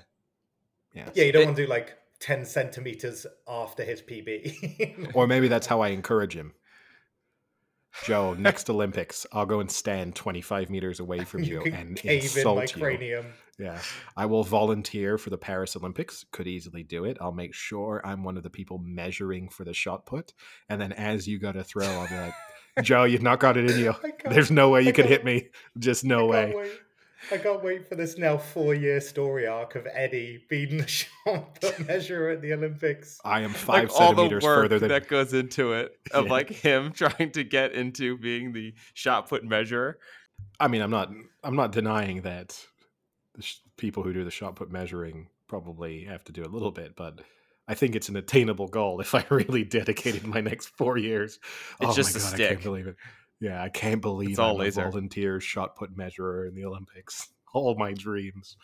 Yeah. 0.98 1.10
Yeah, 1.14 1.24
you 1.26 1.32
don't 1.32 1.42
It- 1.44 1.46
want 1.46 1.58
to 1.58 1.64
do 1.66 1.70
like 1.70 1.98
ten 2.20 2.46
centimeters 2.46 3.26
after 3.48 3.84
his 3.84 4.02
PB. 4.02 5.12
Or 5.16 5.28
maybe 5.28 5.48
that's 5.48 5.68
how 5.68 5.82
I 5.82 5.90
encourage 5.90 6.36
him. 6.36 6.54
Joe, 8.04 8.34
next 8.36 8.70
Olympics, 8.70 9.26
I'll 9.32 9.46
go 9.48 9.60
and 9.60 9.72
stand 9.72 10.16
25 10.16 10.70
meters 10.70 11.00
away 11.00 11.24
from 11.24 11.44
you, 11.44 11.62
can 11.62 11.74
and 11.74 11.96
cave 11.98 12.38
in 12.38 12.44
my 12.56 12.62
insult 12.64 12.78
you. 12.78 13.24
Yeah. 13.58 13.80
I 14.16 14.28
will 14.28 14.44
volunteer 14.44 15.18
for 15.18 15.32
the 15.32 15.38
Paris 15.38 15.76
Olympics. 15.76 16.24
Could 16.32 16.46
easily 16.48 16.84
do 16.84 17.06
it. 17.06 17.18
I'll 17.20 17.32
make 17.32 17.56
sure 17.56 18.02
I'm 18.06 18.24
one 18.24 18.38
of 18.38 18.44
the 18.44 18.52
people 18.52 18.78
measuring 18.78 19.50
for 19.50 19.64
the 19.64 19.74
shot 19.74 20.06
put. 20.06 20.34
And 20.70 20.80
then 20.80 20.92
as 20.94 21.28
you 21.28 21.40
go 21.40 21.52
to 21.52 21.64
throw, 21.64 21.88
I'll 21.88 22.08
be 22.08 22.16
like, 22.16 22.34
Joe, 22.84 23.06
you've 23.06 23.24
not 23.24 23.40
got 23.40 23.58
it 23.58 23.72
in 23.72 23.80
you. 23.80 23.96
There's 24.30 24.52
no 24.52 24.70
way 24.70 24.84
you 24.84 24.94
could 24.94 25.08
hit 25.08 25.26
me. 25.26 25.48
Just 25.80 26.04
no 26.06 26.28
way. 26.28 26.54
wait. 26.56 26.72
I 27.32 27.38
can't 27.38 27.64
wait 27.64 27.88
for 27.88 27.96
this 27.96 28.18
now 28.18 28.38
four-year 28.38 29.02
story 29.02 29.48
arc 29.48 29.76
of 29.76 29.88
Eddie 29.92 30.44
beating 30.50 30.78
the 30.78 30.88
shot 31.26 31.60
put 31.62 31.86
measure 31.88 32.30
at 32.30 32.42
the 32.42 32.54
Olympics. 32.54 33.20
I 33.26 33.42
am 33.42 33.52
five 33.54 33.90
like 33.90 34.00
all 34.00 34.12
the 34.14 34.18
centimeters 34.24 34.44
work 34.44 34.64
further 34.64 34.80
than 34.80 34.90
that 34.90 35.08
goes 35.08 35.34
into 35.34 35.74
it 35.74 35.98
of 36.14 36.26
Yeah. 36.26 36.32
like 36.32 36.50
him 36.50 36.92
trying 36.94 37.32
to 37.32 37.44
get 37.44 37.74
into 37.74 38.18
being 38.18 38.54
the 38.54 38.74
shot 38.94 39.30
put 39.30 39.44
measurer. 39.44 39.98
I 40.60 40.68
mean, 40.68 40.82
I'm 40.82 40.92
not. 40.92 41.10
I'm 41.44 41.56
not 41.56 41.72
denying 41.72 42.22
that 42.22 42.60
the 43.36 43.42
sh- 43.42 43.58
people 43.78 44.04
who 44.04 44.14
do 44.14 44.24
the 44.24 44.32
shot 44.32 44.56
put 44.56 44.72
measuring 44.72 45.28
probably 45.48 46.04
have 46.06 46.24
to 46.26 46.32
do 46.32 46.44
a 46.44 46.48
little 46.50 46.72
bit, 46.72 46.96
but 46.96 47.22
I 47.68 47.74
think 47.74 47.96
it's 47.96 48.10
an 48.10 48.16
attainable 48.16 48.68
goal 48.68 49.00
if 49.02 49.14
I 49.16 49.26
really 49.30 49.64
dedicated 49.64 50.26
my 50.26 50.42
next 50.42 50.68
four 50.78 50.98
years. 50.98 51.40
It's 51.82 51.92
oh 51.92 51.94
just 51.94 52.16
a 52.16 52.20
my 52.20 52.24
god, 52.24 52.28
I 52.34 52.36
stick. 52.36 52.50
can't 52.50 52.64
believe 52.64 52.88
it. 52.88 52.96
Yeah, 53.40 53.62
I 53.62 53.70
can't 53.70 54.02
believe 54.02 54.40
all 54.40 54.54
I'm 54.54 54.58
laser. 54.58 54.82
a 54.82 54.84
volunteer 54.86 55.40
shot 55.40 55.76
put 55.76 55.96
measurer 55.96 56.46
in 56.48 56.56
the 56.56 56.66
Olympics. 56.66 57.30
All 57.54 57.76
my 57.76 57.94
dreams. 57.94 58.58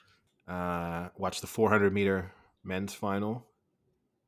Uh, 0.47 1.07
watch 1.15 1.41
the 1.41 1.47
400 1.47 1.93
meter 1.93 2.31
men's 2.63 2.93
final 2.93 3.47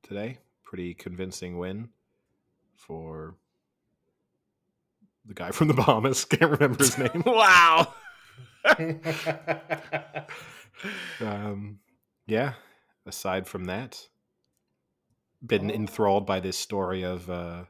today. 0.01 0.39
Pretty 0.63 0.93
convincing 0.93 1.57
win 1.57 1.89
for 2.75 3.35
the 5.25 5.33
guy 5.33 5.51
from 5.51 5.67
the 5.67 5.73
Bahamas. 5.73 6.25
Can't 6.29 6.51
remember 6.51 6.77
his 6.77 6.97
name. 6.97 7.23
wow. 7.25 7.93
um, 11.19 11.79
yeah. 12.27 12.53
Aside 13.05 13.45
from 13.45 13.65
that, 13.65 14.07
been 15.45 15.69
enthralled 15.69 16.25
by 16.25 16.39
this 16.39 16.57
story 16.57 17.03
of 17.03 17.29
uh, 17.29 17.65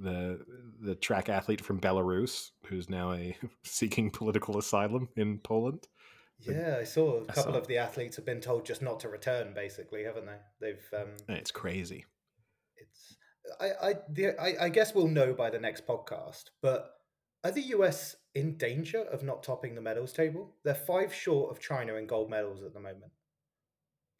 the 0.00 0.40
the 0.80 0.94
track 0.94 1.28
athlete 1.28 1.60
from 1.60 1.80
Belarus 1.80 2.50
who's 2.66 2.88
now 2.88 3.12
a 3.12 3.36
seeking 3.64 4.10
political 4.10 4.58
asylum 4.58 5.08
in 5.16 5.38
Poland. 5.38 5.86
yeah, 6.40 6.76
I 6.80 6.84
saw 6.84 7.22
a 7.22 7.24
couple 7.26 7.52
saw- 7.54 7.58
of 7.58 7.66
the 7.66 7.78
athletes 7.78 8.16
have 8.16 8.24
been 8.26 8.40
told 8.40 8.64
just 8.64 8.80
not 8.82 9.00
to 9.00 9.08
return, 9.08 9.52
basically, 9.54 10.04
haven't 10.04 10.26
they? 10.26 10.38
They've 10.60 11.00
um, 11.00 11.08
It's 11.28 11.50
crazy. 11.50 12.04
it's 12.76 13.16
I 13.60 13.88
I, 13.88 13.94
the, 14.10 14.40
I 14.40 14.66
I 14.66 14.68
guess 14.68 14.94
we'll 14.94 15.08
know 15.08 15.32
by 15.34 15.50
the 15.50 15.58
next 15.58 15.86
podcast, 15.86 16.44
but 16.62 16.94
are 17.44 17.50
the 17.52 17.62
US 17.76 18.16
in 18.34 18.56
danger 18.56 19.02
of 19.02 19.22
not 19.22 19.42
topping 19.42 19.74
the 19.74 19.80
medals 19.80 20.12
table? 20.12 20.54
They're 20.64 20.74
five 20.74 21.12
short 21.14 21.50
of 21.50 21.60
China 21.60 21.94
in 21.94 22.06
gold 22.06 22.30
medals 22.30 22.62
at 22.62 22.74
the 22.74 22.80
moment. 22.80 23.12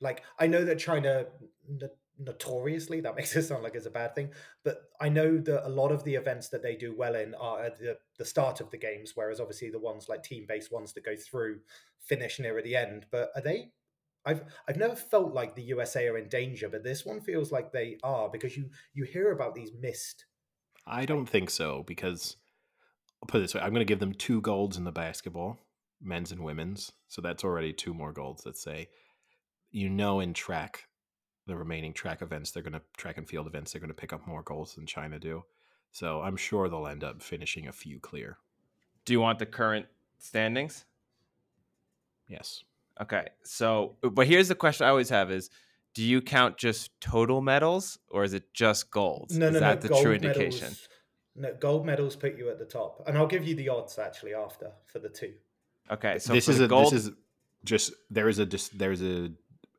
Like 0.00 0.22
I 0.38 0.46
know 0.46 0.64
that 0.64 0.78
China 0.78 1.26
notoriously 2.18 3.00
that 3.00 3.16
makes 3.16 3.34
it 3.36 3.42
sound 3.42 3.62
like 3.62 3.74
it's 3.74 3.86
a 3.86 3.90
bad 3.90 4.14
thing, 4.14 4.30
but 4.64 4.82
I 5.00 5.08
know 5.08 5.38
that 5.38 5.66
a 5.66 5.68
lot 5.68 5.92
of 5.92 6.04
the 6.04 6.14
events 6.14 6.48
that 6.50 6.62
they 6.62 6.76
do 6.76 6.94
well 6.96 7.14
in 7.14 7.34
are 7.34 7.62
at 7.62 7.78
the, 7.78 7.98
the 8.18 8.24
start 8.24 8.60
of 8.60 8.70
the 8.70 8.78
games, 8.78 9.12
whereas 9.14 9.40
obviously 9.40 9.70
the 9.70 9.78
ones 9.78 10.08
like 10.08 10.22
team 10.22 10.44
based 10.48 10.72
ones 10.72 10.92
that 10.94 11.04
go 11.04 11.16
through 11.16 11.60
finish 12.00 12.38
near 12.38 12.58
at 12.58 12.64
the 12.64 12.76
end. 12.76 13.06
But 13.10 13.30
are 13.34 13.42
they 13.42 13.72
I've 14.24 14.42
I've 14.68 14.76
never 14.76 14.94
felt 14.96 15.32
like 15.32 15.54
the 15.54 15.62
USA 15.62 16.06
are 16.08 16.18
in 16.18 16.28
danger, 16.28 16.68
but 16.68 16.84
this 16.84 17.06
one 17.06 17.20
feels 17.20 17.50
like 17.50 17.72
they 17.72 17.98
are 18.02 18.28
because 18.28 18.56
you 18.56 18.68
you 18.92 19.04
hear 19.04 19.32
about 19.32 19.54
these 19.54 19.70
missed. 19.78 20.26
I 20.86 21.06
don't 21.06 21.28
think 21.28 21.50
so 21.50 21.84
because 21.86 22.36
I'll 23.22 23.26
put 23.26 23.38
it 23.38 23.40
this 23.42 23.54
way: 23.54 23.62
I'm 23.62 23.70
going 23.70 23.80
to 23.80 23.90
give 23.90 24.00
them 24.00 24.12
two 24.12 24.40
golds 24.42 24.76
in 24.76 24.84
the 24.84 24.92
basketball, 24.92 25.58
men's 26.00 26.32
and 26.32 26.42
women's. 26.42 26.92
So 27.08 27.22
that's 27.22 27.44
already 27.44 27.72
two 27.72 27.94
more 27.94 28.12
golds. 28.12 28.44
Let's 28.44 28.62
say, 28.62 28.88
you 29.70 29.88
know, 29.88 30.20
in 30.20 30.34
track, 30.34 30.84
the 31.48 31.56
remaining 31.56 31.92
track 31.92 32.22
events, 32.22 32.52
they're 32.52 32.62
going 32.62 32.74
to 32.74 32.82
track 32.96 33.16
and 33.16 33.26
field 33.26 33.46
events, 33.46 33.72
they're 33.72 33.80
going 33.80 33.88
to 33.88 33.94
pick 33.94 34.12
up 34.12 34.26
more 34.26 34.42
goals 34.42 34.74
than 34.74 34.86
China 34.86 35.18
do. 35.18 35.42
So 35.90 36.20
I'm 36.20 36.36
sure 36.36 36.68
they'll 36.68 36.86
end 36.86 37.02
up 37.02 37.22
finishing 37.22 37.66
a 37.66 37.72
few 37.72 37.98
clear. 37.98 38.38
Do 39.04 39.14
you 39.14 39.20
want 39.20 39.38
the 39.38 39.46
current 39.46 39.86
standings? 40.18 40.84
Yes. 42.28 42.62
Okay. 43.00 43.28
So, 43.42 43.96
but 44.02 44.26
here's 44.26 44.48
the 44.48 44.54
question 44.54 44.86
I 44.86 44.90
always 44.90 45.08
have 45.08 45.30
is 45.30 45.50
do 45.94 46.04
you 46.04 46.20
count 46.20 46.58
just 46.58 46.90
total 47.00 47.40
medals 47.40 47.98
or 48.10 48.22
is 48.22 48.34
it 48.34 48.52
just 48.52 48.90
gold? 48.90 49.30
No, 49.32 49.46
is 49.46 49.54
no, 49.54 49.60
that 49.60 49.82
no. 49.82 49.88
the 49.88 50.02
true 50.02 50.12
indication? 50.12 50.68
Medals, 50.68 50.88
no, 51.34 51.54
gold 51.54 51.86
medals 51.86 52.14
put 52.14 52.36
you 52.36 52.50
at 52.50 52.58
the 52.58 52.66
top, 52.66 53.02
and 53.06 53.16
I'll 53.16 53.26
give 53.26 53.46
you 53.46 53.54
the 53.54 53.70
odds 53.70 53.98
actually 53.98 54.34
after 54.34 54.70
for 54.84 54.98
the 54.98 55.08
two. 55.08 55.32
Okay. 55.90 56.18
So 56.18 56.34
this 56.34 56.44
for 56.44 56.50
is 56.50 56.58
the 56.58 56.64
a 56.64 56.68
gold, 56.68 56.92
this 56.92 57.06
is 57.06 57.12
just 57.64 57.92
there 58.10 58.28
is 58.28 58.38
a 58.38 58.46
just 58.46 58.78
there's 58.78 59.02
a 59.02 59.30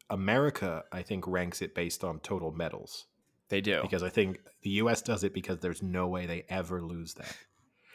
America 0.09 0.83
I 0.91 1.01
think 1.01 1.27
ranks 1.27 1.61
it 1.61 1.75
based 1.75 2.03
on 2.03 2.19
total 2.19 2.51
medals 2.51 3.05
they 3.49 3.61
do. 3.61 3.81
because 3.81 4.03
I 4.03 4.09
think 4.09 4.39
the 4.61 4.69
U.S. 4.71 5.01
does 5.01 5.23
it 5.23 5.33
because 5.33 5.59
there's 5.59 5.81
no 5.81 6.07
way 6.07 6.25
they 6.25 6.45
ever 6.49 6.81
lose 6.81 7.13
that. 7.15 7.35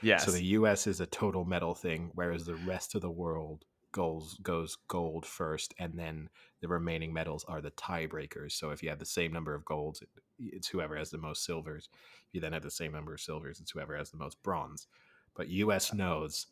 yes. 0.03 0.25
So 0.25 0.31
the 0.31 0.45
U.S. 0.45 0.87
is 0.87 1.01
a 1.01 1.07
total 1.07 1.45
medal 1.45 1.75
thing, 1.75 2.11
whereas 2.15 2.45
the 2.45 2.57
rest 2.57 2.95
of 2.95 3.03
the 3.03 3.11
world 3.11 3.65
goes 3.93 4.37
goes 4.43 4.77
gold 4.89 5.25
first, 5.25 5.73
and 5.79 5.97
then 5.97 6.29
the 6.61 6.69
remaining 6.69 7.13
medals 7.13 7.45
are 7.47 7.61
the 7.61 7.71
tiebreakers. 7.73 8.53
So 8.53 8.71
if 8.71 8.83
you 8.83 8.89
have 8.89 8.99
the 8.99 9.07
same 9.07 9.33
number 9.33 9.55
of 9.55 9.65
golds, 9.65 10.03
it's 10.39 10.69
whoever 10.69 10.97
has 10.97 11.11
the 11.11 11.19
most 11.19 11.45
silvers. 11.45 11.89
If 12.29 12.35
you 12.35 12.41
then 12.41 12.53
have 12.53 12.63
the 12.63 12.71
same 12.71 12.93
number 12.93 13.15
of 13.15 13.21
silvers, 13.21 13.61
it's 13.61 13.71
whoever 13.71 13.97
has 13.97 14.11
the 14.11 14.17
most 14.17 14.43
bronze. 14.43 14.89
But 15.37 15.49
U.S. 15.49 15.95
knows 15.95 16.47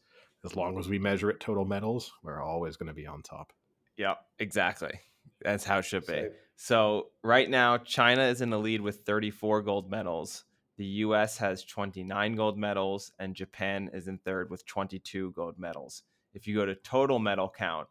as 0.44 0.56
long 0.56 0.78
as 0.78 0.88
we 0.88 0.98
measure 0.98 1.30
it 1.30 1.40
total 1.40 1.64
medals, 1.64 2.12
we're 2.22 2.42
always 2.42 2.76
going 2.76 2.88
to 2.88 2.92
be 2.94 3.06
on 3.06 3.22
top. 3.22 3.52
Yeah, 3.96 4.14
exactly. 4.38 4.92
That's 5.44 5.64
how 5.64 5.78
it 5.78 5.84
should 5.84 6.06
be. 6.06 6.14
So, 6.14 6.30
So 6.56 7.06
right 7.22 7.48
now, 7.48 7.78
China 7.78 8.22
is 8.22 8.40
in 8.40 8.50
the 8.50 8.58
lead 8.58 8.80
with 8.80 9.04
34 9.04 9.62
gold 9.62 9.90
medals. 9.90 10.44
The 10.76 10.84
U.S. 10.84 11.38
has 11.38 11.64
29 11.64 12.34
gold 12.34 12.58
medals, 12.58 13.12
and 13.18 13.34
Japan 13.34 13.90
is 13.92 14.08
in 14.08 14.18
third 14.18 14.50
with 14.50 14.64
22 14.66 15.32
gold 15.32 15.58
medals. 15.58 16.02
If 16.34 16.46
you 16.46 16.54
go 16.54 16.64
to 16.64 16.74
total 16.74 17.18
medal 17.18 17.52
count, 17.54 17.88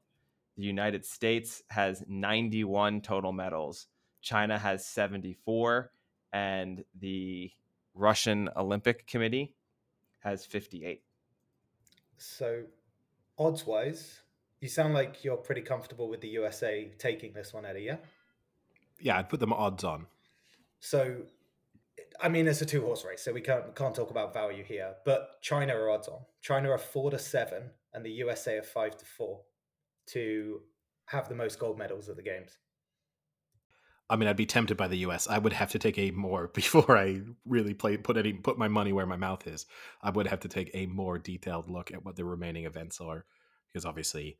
the 0.58 0.64
United 0.64 1.06
States 1.06 1.62
has 1.70 2.04
91 2.08 3.02
total 3.02 3.32
medals. 3.32 3.88
China 4.22 4.58
has 4.58 4.86
74, 4.86 5.92
and 6.34 6.84
the 7.00 7.52
Russian 7.94 8.50
Olympic 8.56 9.08
Committee 9.08 9.56
has 10.20 10.46
58. 10.46 11.02
so 12.18 12.64
odds 13.38 13.66
wise, 13.66 14.22
you 14.62 14.70
sound 14.70 14.94
like 14.94 15.24
you're 15.24 15.38
pretty 15.38 15.62
comfortable 15.62 16.08
with 16.08 16.22
the 16.22 16.30
USA 16.30 16.90
taking 16.98 17.34
this 17.34 17.54
one, 17.54 17.66
Eddie. 17.66 17.82
Yeah. 17.82 17.98
Yeah, 19.00 19.18
I'd 19.18 19.30
put 19.30 19.40
them 19.40 19.52
odds 19.52 19.84
on. 19.84 20.06
So, 20.80 21.24
I 22.22 22.30
mean, 22.30 22.48
it's 22.48 22.62
a 22.62 22.66
two 22.66 22.82
horse 22.82 23.04
race, 23.04 23.22
so 23.24 23.34
we 23.34 23.42
can't 23.42 23.76
can't 23.76 23.96
talk 23.96 24.12
about 24.12 24.34
value 24.34 24.64
here. 24.64 24.94
But 25.04 25.42
China 25.42 25.76
are 25.76 25.90
odds 25.90 26.08
on. 26.08 26.20
China 26.42 26.70
are 26.70 26.78
four 26.78 27.10
to 27.10 27.18
seven, 27.18 27.72
and 27.94 28.06
the 28.06 28.12
USA 28.12 28.58
are 28.58 28.64
five 28.64 28.96
to 28.98 29.06
four 29.06 29.42
to 30.08 30.62
have 31.06 31.28
the 31.28 31.36
most 31.36 31.60
gold 31.60 31.78
medals 31.78 32.10
at 32.10 32.16
the 32.16 32.22
games. 32.22 32.58
I 34.10 34.18
mean, 34.18 34.28
I'd 34.28 34.36
be 34.36 34.46
tempted 34.46 34.76
by 34.76 34.90
the 34.90 34.98
U.S. 34.98 35.28
I 35.28 35.38
would 35.38 35.54
have 35.54 35.72
to 35.72 35.80
take 35.80 35.98
a 35.98 36.12
more 36.12 36.48
before 36.54 36.96
I 36.98 37.22
really 37.46 37.74
play 37.74 37.98
put 37.98 38.18
any 38.18 38.34
put 38.34 38.60
my 38.60 38.68
money 38.68 38.94
where 38.94 39.08
my 39.08 39.16
mouth 39.16 39.48
is. 39.48 39.66
I 40.04 40.12
would 40.12 40.28
have 40.28 40.42
to 40.42 40.48
take 40.48 40.70
a 40.76 40.86
more 40.86 41.18
detailed 41.18 41.70
look 41.70 41.92
at 41.92 42.06
what 42.06 42.16
the 42.16 42.26
remaining 42.26 42.66
events 42.66 43.02
are, 43.02 43.26
because 43.72 43.86
obviously, 43.86 44.38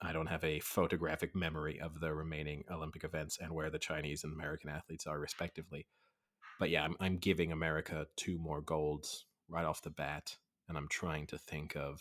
I 0.00 0.12
don't 0.12 0.26
have 0.26 0.44
a 0.44 0.60
photographic 0.60 1.34
memory 1.34 1.80
of 1.80 2.00
the 2.00 2.14
remaining 2.14 2.64
Olympic 2.70 3.04
events 3.04 3.38
and 3.40 3.52
where 3.52 3.70
the 3.70 3.78
Chinese 3.78 4.22
and 4.22 4.32
American 4.32 4.70
athletes 4.70 5.06
are 5.06 5.18
respectively. 5.18 5.86
But 6.58 6.70
yeah, 6.70 6.84
I'm, 6.84 6.96
I'm 7.00 7.18
giving 7.18 7.52
America 7.52 8.06
two 8.16 8.38
more 8.38 8.60
golds 8.60 9.26
right 9.48 9.64
off 9.64 9.82
the 9.82 9.90
bat, 9.90 10.36
and 10.68 10.76
I'm 10.76 10.88
trying 10.88 11.26
to 11.28 11.38
think 11.38 11.76
of, 11.76 12.00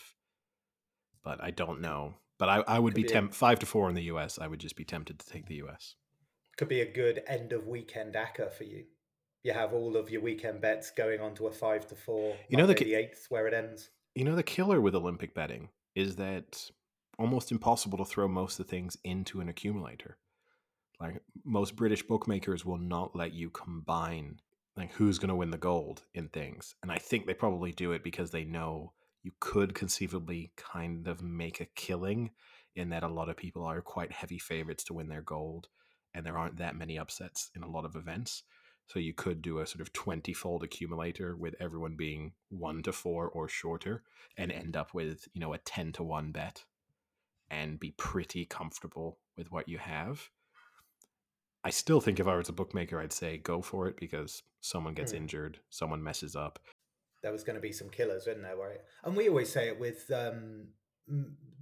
but 1.24 1.44
I 1.44 1.52
don't 1.52 1.82
know. 1.82 2.16
But 2.38 2.50
I, 2.50 2.64
I 2.68 2.80
would 2.80 2.94
Could 2.94 3.02
be 3.02 3.08
be 3.08 3.10
tempted 3.10 3.36
five 3.36 3.60
to 3.60 3.66
four 3.66 3.90
in 3.90 3.96
the 3.96 4.04
U.S. 4.04 4.38
I 4.40 4.48
would 4.48 4.60
just 4.60 4.76
be 4.76 4.86
tempted 4.86 5.20
to 5.20 5.26
take 5.26 5.48
the 5.48 5.56
U.S. 5.56 5.96
Could 6.58 6.68
be 6.68 6.82
a 6.82 6.92
good 6.92 7.24
end 7.28 7.52
of 7.52 7.68
weekend 7.68 8.14
ACCA 8.14 8.52
for 8.52 8.64
you. 8.64 8.86
You 9.44 9.54
have 9.54 9.74
all 9.74 9.96
of 9.96 10.10
your 10.10 10.22
weekend 10.22 10.62
bets 10.62 10.92
going 10.92 11.22
on 11.22 11.34
to 11.36 11.48
a 11.48 11.52
five 11.52 11.88
to 11.88 11.96
four. 11.96 12.36
You 12.50 12.58
know, 12.58 12.68
the 12.68 12.74
the 12.74 12.96
eighth 12.96 13.26
where 13.30 13.48
it 13.48 13.54
ends. 13.54 13.90
You 14.14 14.24
know, 14.24 14.36
the 14.36 14.44
killer 14.44 14.82
with 14.82 14.96
Olympic 14.96 15.34
betting 15.34 15.70
is 15.96 16.16
that 16.18 16.70
almost 17.18 17.52
impossible 17.52 17.98
to 17.98 18.06
throw 18.06 18.28
most 18.28 18.60
of 18.60 18.66
the 18.66 18.70
things 18.70 18.98
into 19.04 19.42
an 19.42 19.50
accumulator. 19.50 20.18
Like 21.00 21.22
most 21.46 21.76
British 21.76 22.04
bookmakers 22.04 22.66
will 22.66 22.78
not 22.78 23.16
let 23.16 23.34
you 23.34 23.50
combine 23.50 24.40
like 24.76 24.92
who's 24.94 25.18
going 25.18 25.30
to 25.30 25.36
win 25.36 25.50
the 25.50 25.58
gold 25.58 26.04
in 26.14 26.30
things. 26.30 26.76
And 26.84 26.92
I 26.92 26.98
think 26.98 27.26
they 27.26 27.34
probably 27.34 27.72
do 27.72 27.92
it 27.92 28.04
because 28.04 28.30
they 28.30 28.44
know 28.44 28.94
you 29.24 29.32
could 29.40 29.74
conceivably 29.74 30.52
kind 30.56 31.08
of 31.08 31.24
make 31.24 31.60
a 31.60 31.66
killing 31.66 32.32
in 32.76 32.90
that 32.90 33.04
a 33.04 33.08
lot 33.08 33.28
of 33.28 33.36
people 33.38 33.64
are 33.64 33.82
quite 33.82 34.12
heavy 34.12 34.38
favorites 34.38 34.84
to 34.86 34.94
win 34.94 35.10
their 35.10 35.24
gold 35.24 35.68
and 36.14 36.26
there 36.26 36.38
aren't 36.38 36.58
that 36.58 36.76
many 36.76 36.98
upsets 36.98 37.50
in 37.56 37.64
a 37.64 37.70
lot 37.70 37.86
of 37.86 37.96
events. 37.96 38.44
So 38.88 39.00
you 39.00 39.14
could 39.14 39.42
do 39.42 39.60
a 39.60 39.68
sort 39.68 39.82
of 39.82 39.92
20 39.92 40.32
fold 40.34 40.64
accumulator 40.64 41.36
with 41.36 41.56
everyone 41.60 41.96
being 41.96 42.34
1 42.50 42.84
to 42.84 42.94
4 42.94 43.28
or 43.28 43.50
shorter 43.50 44.04
and 44.38 44.52
end 44.52 44.78
up 44.78 44.94
with, 44.94 45.28
you 45.34 45.42
know, 45.42 45.54
a 45.54 45.58
10 45.58 45.92
to 45.94 46.04
1 46.04 46.32
bet 46.32 46.64
and 47.50 47.80
be 47.80 47.92
pretty 47.92 48.46
comfortable 48.46 49.20
with 49.38 49.52
what 49.52 49.68
you 49.70 49.78
have. 49.78 50.30
I 51.64 51.70
still 51.70 52.00
think 52.02 52.20
if 52.20 52.28
I 52.28 52.36
was 52.36 52.50
a 52.50 52.54
bookmaker, 52.54 53.00
I'd 53.00 53.12
say 53.12 53.38
go 53.38 53.62
for 53.62 53.88
it 53.88 53.98
because 53.98 54.44
someone 54.62 54.94
gets 54.94 55.12
Hmm. 55.12 55.18
injured, 55.18 55.60
someone 55.70 56.04
messes 56.04 56.36
up. 56.36 56.60
there 57.24 57.32
was 57.32 57.44
going 57.44 57.56
to 57.56 57.62
be 57.62 57.72
some 57.72 57.90
killers 57.90 58.26
wasn't 58.28 58.44
there, 58.44 58.56
right? 58.56 58.80
And 59.04 59.18
we 59.18 59.28
always 59.28 59.52
say 59.52 59.68
it 59.68 59.80
with 59.80 60.10
um, 60.12 60.68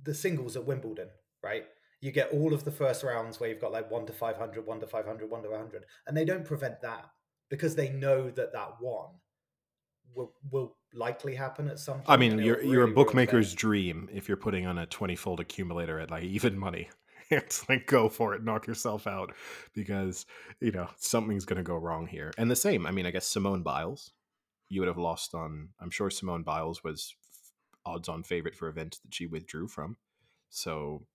the 0.04 0.14
singles 0.14 0.56
at 0.58 0.66
Wimbledon, 0.66 1.10
right? 1.42 1.66
You 2.02 2.12
get 2.12 2.32
all 2.32 2.54
of 2.54 2.66
the 2.66 2.72
first 2.72 3.04
rounds 3.04 3.40
where 3.40 3.50
you've 3.50 3.62
got 3.62 3.72
like 3.72 3.90
one 3.90 4.06
to 4.06 4.14
500, 4.14 4.66
one 4.66 4.82
to 4.82 4.86
500, 4.86 5.30
one 5.30 5.44
to 5.44 5.50
100, 5.50 5.86
and 6.06 6.16
they 6.16 6.26
don't 6.26 6.46
prevent 6.46 6.82
that 6.82 7.06
because 7.50 7.76
they 7.76 7.90
know 7.90 8.30
that 8.30 8.52
that 8.52 8.74
one 8.82 9.12
will 10.16 10.34
will 10.52 10.76
likely 10.94 11.36
happen 11.36 11.68
at 11.68 11.80
some 11.80 11.96
point. 11.96 12.10
I 12.10 12.18
mean, 12.18 12.40
you're 12.40 12.62
you're 12.64 12.84
a 12.84 12.92
bookmaker's 12.92 13.54
dream 13.54 14.10
if 14.12 14.28
you're 14.28 14.38
putting 14.38 14.66
on 14.66 14.78
a 14.78 14.86
20 14.86 15.16
fold 15.16 15.40
accumulator 15.40 16.00
at 16.00 16.12
like 16.12 16.24
even 16.38 16.58
money. 16.58 16.90
it's 17.30 17.68
like 17.68 17.88
go 17.88 18.08
for 18.08 18.36
it, 18.36 18.44
knock 18.44 18.68
yourself 18.68 19.08
out 19.08 19.34
because 19.74 20.26
you 20.60 20.72
know 20.72 20.88
something's 20.98 21.46
going 21.46 21.58
to 21.58 21.64
go 21.64 21.76
wrong 21.76 22.08
here. 22.08 22.32
And 22.38 22.50
the 22.50 22.56
same, 22.56 22.86
I 22.86 22.92
mean, 22.92 23.06
I 23.06 23.12
guess 23.12 23.26
Simone 23.26 23.64
Biles, 23.64 24.12
you 24.70 24.82
would 24.82 24.88
have 24.88 24.98
lost 24.98 25.34
on. 25.34 25.70
I'm 25.80 25.90
sure 25.90 26.10
Simone 26.10 26.44
Biles 26.44 26.84
was 26.84 27.16
odds-on 27.86 28.24
favorite 28.24 28.56
for 28.56 28.68
events 28.68 29.00
that 29.00 29.14
she 29.14 29.28
withdrew 29.28 29.68
from. 29.68 29.98
So 30.50 31.06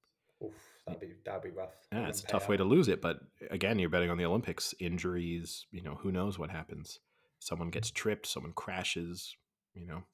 Oof, 0.45 0.53
that'd 0.87 1.01
be 1.01 1.15
that'd 1.25 1.43
be 1.43 1.51
rough. 1.51 1.75
Yeah, 1.93 2.09
it's 2.09 2.23
a 2.23 2.27
tough 2.27 2.45
out. 2.45 2.49
way 2.51 2.57
to 2.57 2.65
lose 2.65 2.89
it. 2.89 3.01
But 3.01 3.21
again, 3.51 3.79
you're 3.79 3.91
betting 3.91 4.11
on 4.11 4.19
the 4.19 4.25
Olympics. 4.25 4.75
Injuries, 4.81 5.67
you 5.71 5.83
know, 5.83 5.95
who 5.95 6.11
knows 6.11 6.39
what 6.39 6.51
happens? 6.51 6.99
Someone 7.41 7.71
gets 7.71 7.91
tripped, 7.91 8.27
someone 8.27 8.53
crashes, 8.53 9.35
you 9.75 9.87
know, 9.87 10.05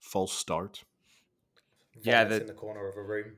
false 0.00 0.32
start. 0.32 0.84
Yeah, 2.02 2.24
the, 2.24 2.40
in 2.40 2.46
the 2.46 2.52
corner 2.52 2.88
of 2.88 2.96
a 2.96 3.02
room. 3.02 3.34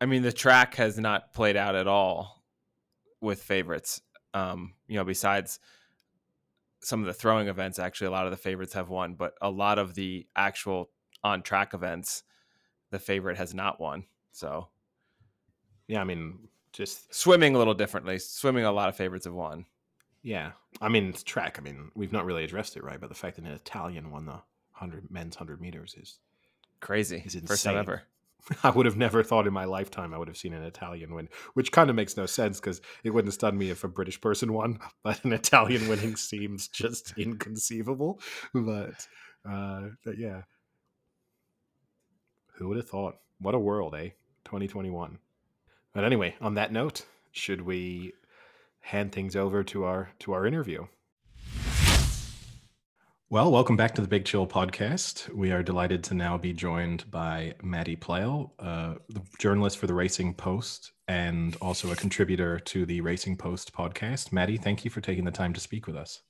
I 0.00 0.06
mean, 0.06 0.22
the 0.22 0.32
track 0.32 0.74
has 0.76 0.98
not 0.98 1.34
played 1.34 1.56
out 1.56 1.74
at 1.74 1.86
all 1.86 2.42
with 3.20 3.42
favorites. 3.42 4.00
Um, 4.32 4.74
you 4.88 4.96
know, 4.96 5.04
besides 5.04 5.60
some 6.80 7.00
of 7.00 7.06
the 7.06 7.12
throwing 7.12 7.48
events, 7.48 7.78
actually, 7.78 8.06
a 8.06 8.12
lot 8.12 8.24
of 8.24 8.30
the 8.30 8.38
favorites 8.38 8.72
have 8.72 8.88
won, 8.88 9.14
but 9.14 9.34
a 9.42 9.50
lot 9.50 9.78
of 9.78 9.94
the 9.94 10.26
actual 10.34 10.90
on 11.22 11.42
track 11.42 11.74
events, 11.74 12.22
the 12.90 12.98
favorite 12.98 13.36
has 13.36 13.52
not 13.52 13.78
won. 13.78 14.04
So, 14.32 14.68
yeah, 15.86 16.00
I 16.00 16.04
mean, 16.04 16.48
just 16.72 17.14
swimming 17.14 17.54
a 17.54 17.58
little 17.58 17.74
differently. 17.74 18.18
Swimming, 18.18 18.64
a 18.64 18.72
lot 18.72 18.88
of 18.88 18.96
favorites 18.96 19.26
have 19.26 19.34
won. 19.34 19.66
Yeah, 20.22 20.52
I 20.80 20.88
mean, 20.88 21.08
it's 21.08 21.22
track. 21.22 21.56
I 21.58 21.62
mean, 21.62 21.90
we've 21.94 22.12
not 22.12 22.26
really 22.26 22.44
addressed 22.44 22.76
it 22.76 22.84
right, 22.84 23.00
but 23.00 23.08
the 23.08 23.14
fact 23.14 23.36
that 23.36 23.44
an 23.44 23.52
Italian 23.52 24.10
won 24.10 24.26
the 24.26 24.40
hundred 24.72 25.10
men's 25.10 25.36
hundred 25.36 25.60
meters 25.60 25.94
is 25.98 26.18
crazy. 26.80 27.22
Is 27.24 27.34
insane. 27.34 27.46
First 27.46 27.64
time 27.64 27.76
ever. 27.76 28.02
I 28.62 28.70
would 28.70 28.86
have 28.86 28.96
never 28.96 29.22
thought 29.22 29.46
in 29.46 29.52
my 29.52 29.64
lifetime 29.64 30.14
I 30.14 30.18
would 30.18 30.28
have 30.28 30.36
seen 30.36 30.54
an 30.54 30.62
Italian 30.62 31.14
win, 31.14 31.28
which 31.54 31.72
kind 31.72 31.90
of 31.90 31.96
makes 31.96 32.16
no 32.16 32.26
sense 32.26 32.58
because 32.60 32.80
it 33.04 33.10
wouldn't 33.10 33.34
stun 33.34 33.56
me 33.56 33.70
if 33.70 33.84
a 33.84 33.88
British 33.88 34.20
person 34.20 34.52
won, 34.52 34.78
but 35.02 35.24
an 35.24 35.32
Italian 35.32 35.88
winning 35.88 36.16
seems 36.16 36.68
just 36.68 37.14
inconceivable. 37.18 38.20
But, 38.54 39.06
uh, 39.48 39.88
but 40.04 40.18
yeah, 40.18 40.42
who 42.56 42.68
would 42.68 42.76
have 42.76 42.88
thought? 42.88 43.16
What 43.40 43.54
a 43.54 43.58
world, 43.58 43.94
eh? 43.94 44.10
2021. 44.44 45.18
But 45.92 46.04
anyway, 46.04 46.34
on 46.40 46.54
that 46.54 46.72
note, 46.72 47.06
should 47.32 47.62
we 47.62 48.12
hand 48.80 49.12
things 49.12 49.36
over 49.36 49.62
to 49.64 49.84
our 49.84 50.10
to 50.20 50.32
our 50.32 50.46
interview? 50.46 50.86
Well, 53.32 53.52
welcome 53.52 53.76
back 53.76 53.94
to 53.94 54.02
the 54.02 54.08
Big 54.08 54.24
Chill 54.24 54.44
podcast. 54.44 55.32
We 55.32 55.52
are 55.52 55.62
delighted 55.62 56.02
to 56.04 56.14
now 56.14 56.36
be 56.36 56.52
joined 56.52 57.08
by 57.12 57.54
Maddy 57.62 57.94
Playle, 57.94 58.50
uh, 58.58 58.94
the 59.08 59.22
journalist 59.38 59.78
for 59.78 59.86
the 59.86 59.94
Racing 59.94 60.34
Post 60.34 60.90
and 61.06 61.56
also 61.60 61.92
a 61.92 61.96
contributor 61.96 62.58
to 62.58 62.84
the 62.84 63.00
Racing 63.00 63.36
Post 63.36 63.72
podcast. 63.72 64.32
Maddie, 64.32 64.56
thank 64.56 64.84
you 64.84 64.90
for 64.90 65.00
taking 65.00 65.24
the 65.24 65.30
time 65.30 65.52
to 65.52 65.60
speak 65.60 65.86
with 65.86 65.94
us. 65.94 66.22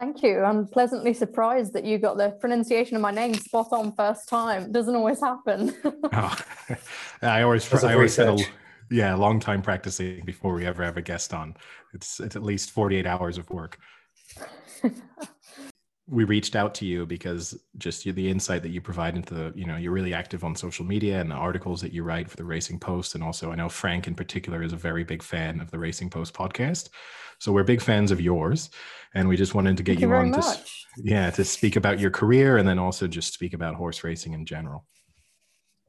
Thank 0.00 0.22
you. 0.22 0.40
I'm 0.40 0.66
pleasantly 0.66 1.14
surprised 1.14 1.72
that 1.74 1.84
you 1.84 1.98
got 1.98 2.16
the 2.16 2.30
pronunciation 2.30 2.96
of 2.96 3.02
my 3.02 3.10
name 3.10 3.34
spot 3.34 3.68
on 3.72 3.92
first 3.92 4.28
time. 4.28 4.72
Doesn't 4.72 4.94
always 4.94 5.20
happen. 5.20 5.74
oh, 6.12 6.36
I 7.22 7.42
always, 7.42 7.72
I 7.84 7.94
always 7.94 8.14
said, 8.14 8.40
a, 8.40 8.44
yeah, 8.90 9.14
long 9.14 9.40
time 9.40 9.62
practicing 9.62 10.24
before 10.24 10.54
we 10.54 10.66
ever 10.66 10.84
have 10.84 10.96
a 10.96 11.02
guest 11.02 11.34
on. 11.34 11.56
It's, 11.92 12.20
it's 12.20 12.36
at 12.36 12.42
least 12.42 12.70
48 12.70 13.06
hours 13.06 13.38
of 13.38 13.48
work. 13.50 13.78
we 16.06 16.24
reached 16.24 16.54
out 16.54 16.74
to 16.74 16.84
you 16.84 17.06
because 17.06 17.58
just 17.78 18.04
the 18.04 18.28
insight 18.28 18.62
that 18.62 18.68
you 18.68 18.80
provide 18.80 19.16
into 19.16 19.32
the 19.32 19.52
you 19.56 19.64
know 19.64 19.76
you're 19.76 19.92
really 19.92 20.12
active 20.12 20.44
on 20.44 20.54
social 20.54 20.84
media 20.84 21.18
and 21.18 21.30
the 21.30 21.34
articles 21.34 21.80
that 21.80 21.92
you 21.94 22.02
write 22.02 22.28
for 22.28 22.36
the 22.36 22.44
racing 22.44 22.78
post. 22.78 23.14
And 23.14 23.24
also 23.24 23.50
i 23.50 23.54
know 23.54 23.68
frank 23.68 24.06
in 24.06 24.14
particular 24.14 24.62
is 24.62 24.72
a 24.72 24.76
very 24.76 25.04
big 25.04 25.22
fan 25.22 25.60
of 25.60 25.70
the 25.70 25.78
racing 25.78 26.10
post 26.10 26.34
podcast. 26.34 26.90
So 27.38 27.52
we're 27.52 27.64
big 27.64 27.80
fans 27.80 28.10
of 28.10 28.20
yours. 28.20 28.70
And 29.14 29.28
we 29.28 29.36
just 29.36 29.54
wanted 29.54 29.76
to 29.76 29.82
get 29.82 29.92
Thank 29.92 30.02
you, 30.02 30.08
you 30.08 30.14
on 30.14 30.32
to 30.32 30.58
yeah 30.96 31.30
to 31.30 31.44
speak 31.44 31.76
about 31.76 31.98
your 31.98 32.10
career 32.10 32.58
and 32.58 32.68
then 32.68 32.78
also 32.78 33.06
just 33.06 33.32
speak 33.32 33.54
about 33.54 33.74
horse 33.74 34.04
racing 34.04 34.34
in 34.34 34.44
general 34.44 34.86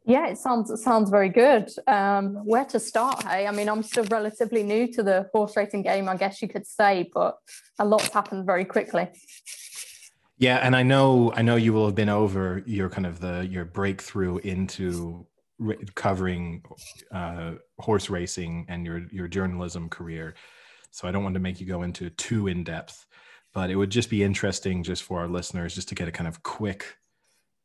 yeah, 0.06 0.28
it 0.28 0.38
sounds 0.38 0.70
it 0.70 0.78
sounds 0.78 1.10
very 1.10 1.30
good. 1.30 1.70
Um, 1.88 2.36
where 2.46 2.66
to 2.66 2.80
start? 2.80 3.24
Hey, 3.24 3.48
I 3.48 3.52
mean, 3.52 3.68
I'm 3.68 3.82
still 3.82 4.06
relatively 4.06 4.62
new 4.62 4.92
to 4.94 5.04
the 5.04 5.30
horse 5.34 5.58
racing 5.58 5.82
game, 5.82 6.08
I 6.08 6.16
guess 6.16 6.42
you 6.42 6.48
could 6.48 6.68
say, 6.68 7.10
but 7.14 7.38
a 7.80 7.86
lot's 7.86 8.10
happened 8.10 8.46
very 8.46 8.66
quickly. 8.66 9.10
Yeah, 10.38 10.58
and 10.58 10.76
I 10.76 10.84
know 10.84 11.32
I 11.36 11.42
know 11.42 11.56
you 11.56 11.74
will 11.74 11.86
have 11.86 11.96
been 11.96 12.10
over 12.10 12.62
your 12.66 12.90
kind 12.90 13.08
of 13.08 13.20
the 13.20 13.48
your 13.50 13.66
breakthrough 13.66 14.38
into 14.40 15.26
re- 15.58 15.78
covering 15.96 16.64
uh, 17.12 17.54
horse 17.80 18.10
racing 18.10 18.66
and 18.70 18.86
your 18.86 19.08
your 19.12 19.28
journalism 19.28 19.90
career. 19.90 20.36
So 20.92 21.08
I 21.08 21.12
don't 21.12 21.24
want 21.24 21.34
to 21.34 21.42
make 21.42 21.60
you 21.60 21.66
go 21.66 21.82
into 21.82 22.10
too 22.12 22.48
in 22.48 22.64
depth, 22.64 23.06
but 23.54 23.70
it 23.72 23.76
would 23.76 23.90
just 23.90 24.10
be 24.10 24.24
interesting 24.24 24.84
just 24.84 25.04
for 25.04 25.20
our 25.20 25.28
listeners 25.28 25.74
just 25.74 25.90
to 25.90 25.96
get 25.96 26.08
a 26.08 26.12
kind 26.12 26.28
of 26.28 26.44
quick. 26.44 26.98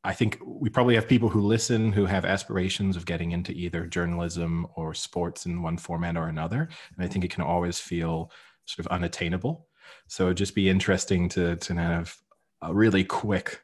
I 0.03 0.15
think 0.15 0.39
we 0.45 0.71
probably 0.71 0.95
have 0.95 1.07
people 1.07 1.29
who 1.29 1.41
listen 1.41 1.93
who 1.93 2.07
have 2.07 2.25
aspirations 2.25 2.97
of 2.97 3.05
getting 3.05 3.33
into 3.33 3.53
either 3.53 3.87
journalism 3.87 4.67
or 4.75 4.95
sports 4.95 5.45
in 5.45 5.63
one 5.63 5.77
format 5.77 6.17
or 6.17 6.29
another, 6.29 6.69
and 6.97 7.05
I 7.05 7.09
think 7.09 7.25
it 7.25 7.31
can 7.31 7.43
always 7.43 7.79
feel 7.79 8.31
sort 8.65 8.87
of 8.87 8.93
unattainable. 8.93 9.67
So 10.07 10.27
it'd 10.27 10.39
just 10.39 10.55
be 10.55 10.71
interesting 10.71 11.29
to 11.31 11.57
to 11.57 11.75
kind 11.75 12.01
of 12.01 12.17
a 12.63 12.73
really 12.73 13.05
quick 13.05 13.61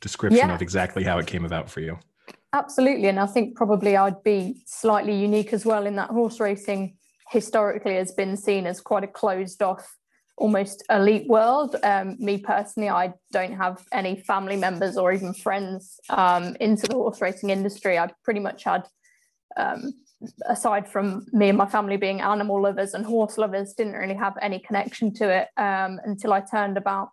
description 0.00 0.48
yeah. 0.48 0.54
of 0.54 0.60
exactly 0.60 1.04
how 1.04 1.18
it 1.18 1.26
came 1.26 1.44
about 1.44 1.70
for 1.70 1.80
you. 1.80 1.98
Absolutely. 2.52 3.08
And 3.08 3.18
I 3.18 3.26
think 3.26 3.56
probably 3.56 3.96
I'd 3.96 4.22
be 4.22 4.62
slightly 4.66 5.14
unique 5.14 5.54
as 5.54 5.64
well 5.64 5.86
in 5.86 5.96
that 5.96 6.10
horse 6.10 6.38
racing 6.38 6.96
historically 7.30 7.94
has 7.94 8.12
been 8.12 8.36
seen 8.36 8.66
as 8.66 8.80
quite 8.80 9.04
a 9.04 9.06
closed 9.06 9.62
off, 9.62 9.96
almost 10.36 10.82
elite 10.90 11.28
world. 11.28 11.76
Um, 11.82 12.16
me 12.18 12.38
personally, 12.38 12.88
I 12.88 13.12
don't 13.32 13.54
have 13.54 13.84
any 13.92 14.16
family 14.16 14.56
members 14.56 14.96
or 14.96 15.12
even 15.12 15.34
friends 15.34 16.00
um, 16.10 16.56
into 16.60 16.86
the 16.86 16.94
horse 16.94 17.20
racing 17.20 17.50
industry. 17.50 17.98
I 17.98 18.10
pretty 18.24 18.40
much 18.40 18.64
had, 18.64 18.86
um, 19.56 19.92
aside 20.46 20.88
from 20.88 21.26
me 21.32 21.48
and 21.48 21.58
my 21.58 21.66
family 21.66 21.96
being 21.96 22.20
animal 22.20 22.62
lovers 22.62 22.94
and 22.94 23.04
horse 23.04 23.38
lovers, 23.38 23.74
didn't 23.74 23.94
really 23.94 24.14
have 24.14 24.34
any 24.40 24.58
connection 24.58 25.12
to 25.14 25.28
it 25.30 25.48
um, 25.56 26.00
until 26.04 26.32
I 26.32 26.40
turned 26.40 26.76
about 26.76 27.10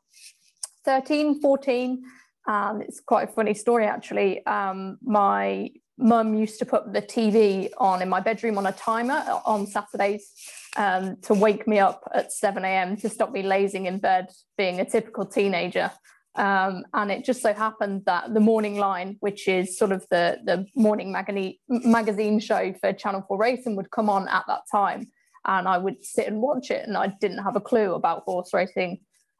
13, 0.85 1.41
14. 1.41 2.01
And 2.47 2.81
it's 2.81 2.99
quite 2.99 3.29
a 3.29 3.31
funny 3.31 3.53
story, 3.53 3.85
actually. 3.85 4.45
Um, 4.45 4.97
my 5.03 5.69
mum 5.99 6.33
used 6.33 6.57
to 6.59 6.65
put 6.65 6.93
the 6.93 7.01
TV 7.01 7.69
on 7.77 8.01
in 8.01 8.09
my 8.09 8.21
bedroom 8.21 8.57
on 8.57 8.65
a 8.65 8.71
timer 8.71 9.23
on 9.45 9.67
Saturdays 9.67 10.31
um, 10.77 11.17
to 11.23 11.33
wake 11.33 11.67
me 11.67 11.79
up 11.79 12.09
at 12.13 12.31
7 12.31 12.63
a.m. 12.63 12.97
to 12.97 13.09
stop 13.09 13.31
me 13.31 13.43
lazing 13.43 13.85
in 13.85 13.99
bed, 13.99 14.29
being 14.57 14.79
a 14.79 14.85
typical 14.85 15.25
teenager. 15.25 15.91
Um, 16.35 16.85
and 16.93 17.11
it 17.11 17.25
just 17.25 17.41
so 17.41 17.53
happened 17.53 18.03
that 18.05 18.33
the 18.33 18.39
morning 18.39 18.77
line, 18.77 19.17
which 19.19 19.47
is 19.47 19.77
sort 19.77 19.91
of 19.91 20.05
the, 20.09 20.37
the 20.45 20.65
morning 20.75 21.11
magazine, 21.11 21.55
magazine 21.67 22.39
show 22.39 22.73
for 22.79 22.93
Channel 22.93 23.25
4 23.27 23.37
Racing, 23.37 23.75
would 23.75 23.91
come 23.91 24.09
on 24.09 24.27
at 24.27 24.45
that 24.47 24.61
time. 24.71 25.07
And 25.45 25.67
I 25.67 25.77
would 25.77 26.03
sit 26.03 26.27
and 26.27 26.41
watch 26.41 26.69
it, 26.69 26.87
and 26.87 26.97
I 26.97 27.07
didn't 27.19 27.43
have 27.43 27.55
a 27.55 27.61
clue 27.61 27.93
about 27.93 28.23
horse 28.23 28.53
racing. 28.53 28.99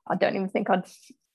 I 0.10 0.16
don't 0.16 0.36
even 0.36 0.50
think 0.50 0.70
I'd 0.70 0.86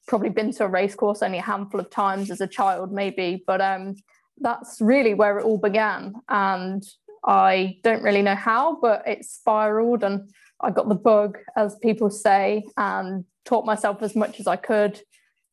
probably 0.08 0.30
been 0.30 0.52
to 0.52 0.64
a 0.64 0.68
race 0.68 0.94
course 0.94 1.22
only 1.22 1.38
a 1.38 1.42
handful 1.42 1.80
of 1.80 1.90
times 1.90 2.30
as 2.30 2.40
a 2.40 2.46
child, 2.46 2.92
maybe, 2.92 3.42
but 3.46 3.60
um, 3.60 3.94
that's 4.38 4.80
really 4.80 5.14
where 5.14 5.38
it 5.38 5.44
all 5.44 5.58
began. 5.58 6.14
And 6.28 6.82
I 7.26 7.78
don't 7.82 8.02
really 8.02 8.22
know 8.22 8.34
how, 8.34 8.78
but 8.80 9.06
it 9.06 9.24
spiraled 9.24 10.04
and 10.04 10.30
I 10.60 10.70
got 10.70 10.88
the 10.88 10.94
bug, 10.94 11.38
as 11.56 11.76
people 11.76 12.10
say, 12.10 12.64
and 12.76 13.24
taught 13.44 13.66
myself 13.66 14.02
as 14.02 14.14
much 14.14 14.40
as 14.40 14.46
I 14.46 14.56
could. 14.56 15.00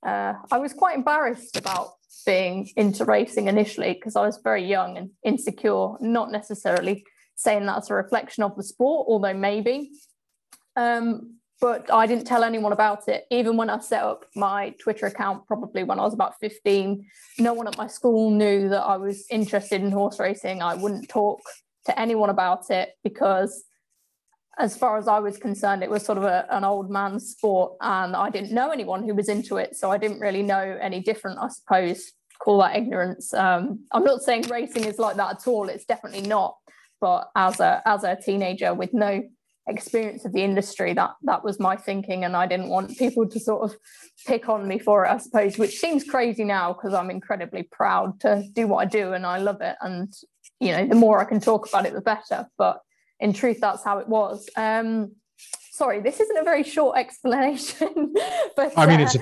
Uh, 0.05 0.33
I 0.51 0.57
was 0.57 0.73
quite 0.73 0.95
embarrassed 0.95 1.57
about 1.57 1.93
being 2.25 2.69
into 2.75 3.05
racing 3.05 3.47
initially 3.47 3.93
because 3.93 4.15
I 4.15 4.25
was 4.25 4.39
very 4.43 4.65
young 4.65 4.97
and 4.97 5.11
insecure, 5.23 5.95
not 5.99 6.31
necessarily 6.31 7.03
saying 7.35 7.65
that's 7.65 7.89
a 7.89 7.95
reflection 7.95 8.43
of 8.43 8.55
the 8.55 8.63
sport, 8.63 9.07
although 9.09 9.33
maybe. 9.33 9.91
Um, 10.75 11.37
but 11.61 11.93
I 11.93 12.07
didn't 12.07 12.25
tell 12.25 12.43
anyone 12.43 12.73
about 12.73 13.07
it. 13.07 13.25
Even 13.29 13.55
when 13.55 13.69
I 13.69 13.79
set 13.79 14.03
up 14.03 14.25
my 14.35 14.71
Twitter 14.79 15.05
account, 15.05 15.45
probably 15.45 15.83
when 15.83 15.99
I 15.99 16.03
was 16.03 16.13
about 16.13 16.33
15, 16.41 17.05
no 17.37 17.53
one 17.53 17.67
at 17.67 17.77
my 17.77 17.87
school 17.87 18.31
knew 18.31 18.67
that 18.69 18.81
I 18.81 18.97
was 18.97 19.25
interested 19.29 19.81
in 19.81 19.91
horse 19.91 20.19
racing. 20.19 20.63
I 20.63 20.73
wouldn't 20.73 21.07
talk 21.07 21.39
to 21.85 21.99
anyone 21.99 22.31
about 22.31 22.71
it 22.71 22.89
because 23.03 23.63
as 24.57 24.75
far 24.75 24.97
as 24.97 25.07
I 25.07 25.19
was 25.19 25.37
concerned, 25.37 25.83
it 25.83 25.89
was 25.89 26.03
sort 26.03 26.17
of 26.17 26.23
a, 26.23 26.45
an 26.49 26.63
old 26.63 26.89
man's 26.89 27.29
sport, 27.29 27.73
and 27.79 28.15
I 28.15 28.29
didn't 28.29 28.51
know 28.51 28.71
anyone 28.71 29.03
who 29.03 29.13
was 29.13 29.29
into 29.29 29.57
it, 29.57 29.75
so 29.75 29.91
I 29.91 29.97
didn't 29.97 30.19
really 30.19 30.43
know 30.43 30.77
any 30.81 30.99
different. 30.99 31.39
I 31.39 31.47
suppose 31.47 32.11
call 32.39 32.59
that 32.59 32.75
ignorance. 32.75 33.33
Um, 33.33 33.85
I'm 33.91 34.03
not 34.03 34.21
saying 34.21 34.47
racing 34.49 34.85
is 34.85 34.99
like 34.99 35.15
that 35.17 35.37
at 35.37 35.47
all. 35.47 35.69
It's 35.69 35.85
definitely 35.85 36.27
not. 36.27 36.57
But 36.99 37.29
as 37.35 37.59
a 37.59 37.81
as 37.85 38.03
a 38.03 38.15
teenager 38.15 38.73
with 38.73 38.93
no 38.93 39.23
experience 39.71 40.25
of 40.25 40.33
the 40.33 40.43
industry, 40.43 40.93
that 40.93 41.11
that 41.23 41.43
was 41.43 41.59
my 41.59 41.75
thinking, 41.75 42.23
and 42.23 42.35
I 42.35 42.45
didn't 42.45 42.69
want 42.69 42.97
people 42.97 43.27
to 43.27 43.39
sort 43.39 43.63
of 43.63 43.75
pick 44.27 44.49
on 44.49 44.67
me 44.67 44.77
for 44.77 45.05
it. 45.05 45.09
I 45.09 45.17
suppose, 45.17 45.57
which 45.57 45.79
seems 45.79 46.03
crazy 46.03 46.43
now 46.43 46.73
because 46.73 46.93
I'm 46.93 47.09
incredibly 47.09 47.63
proud 47.63 48.19
to 48.21 48.43
do 48.53 48.67
what 48.67 48.85
I 48.85 48.85
do, 48.85 49.13
and 49.13 49.25
I 49.25 49.39
love 49.39 49.61
it. 49.61 49.75
And 49.81 50.13
you 50.59 50.71
know, 50.71 50.85
the 50.85 50.95
more 50.95 51.19
I 51.19 51.25
can 51.25 51.39
talk 51.39 51.67
about 51.67 51.85
it, 51.85 51.93
the 51.93 52.01
better. 52.01 52.47
But 52.57 52.81
in 53.19 53.33
truth, 53.33 53.59
that's 53.59 53.83
how 53.83 53.97
it 53.97 54.07
was. 54.07 54.47
Um, 54.55 55.13
sorry, 55.71 56.01
this 56.01 56.19
isn't 56.19 56.37
a 56.37 56.43
very 56.43 56.63
short 56.63 56.97
explanation, 57.03 58.13
but 58.55 58.73
I 58.77 58.85
mean, 58.85 58.99
it's 58.99 59.15
a, 59.15 59.21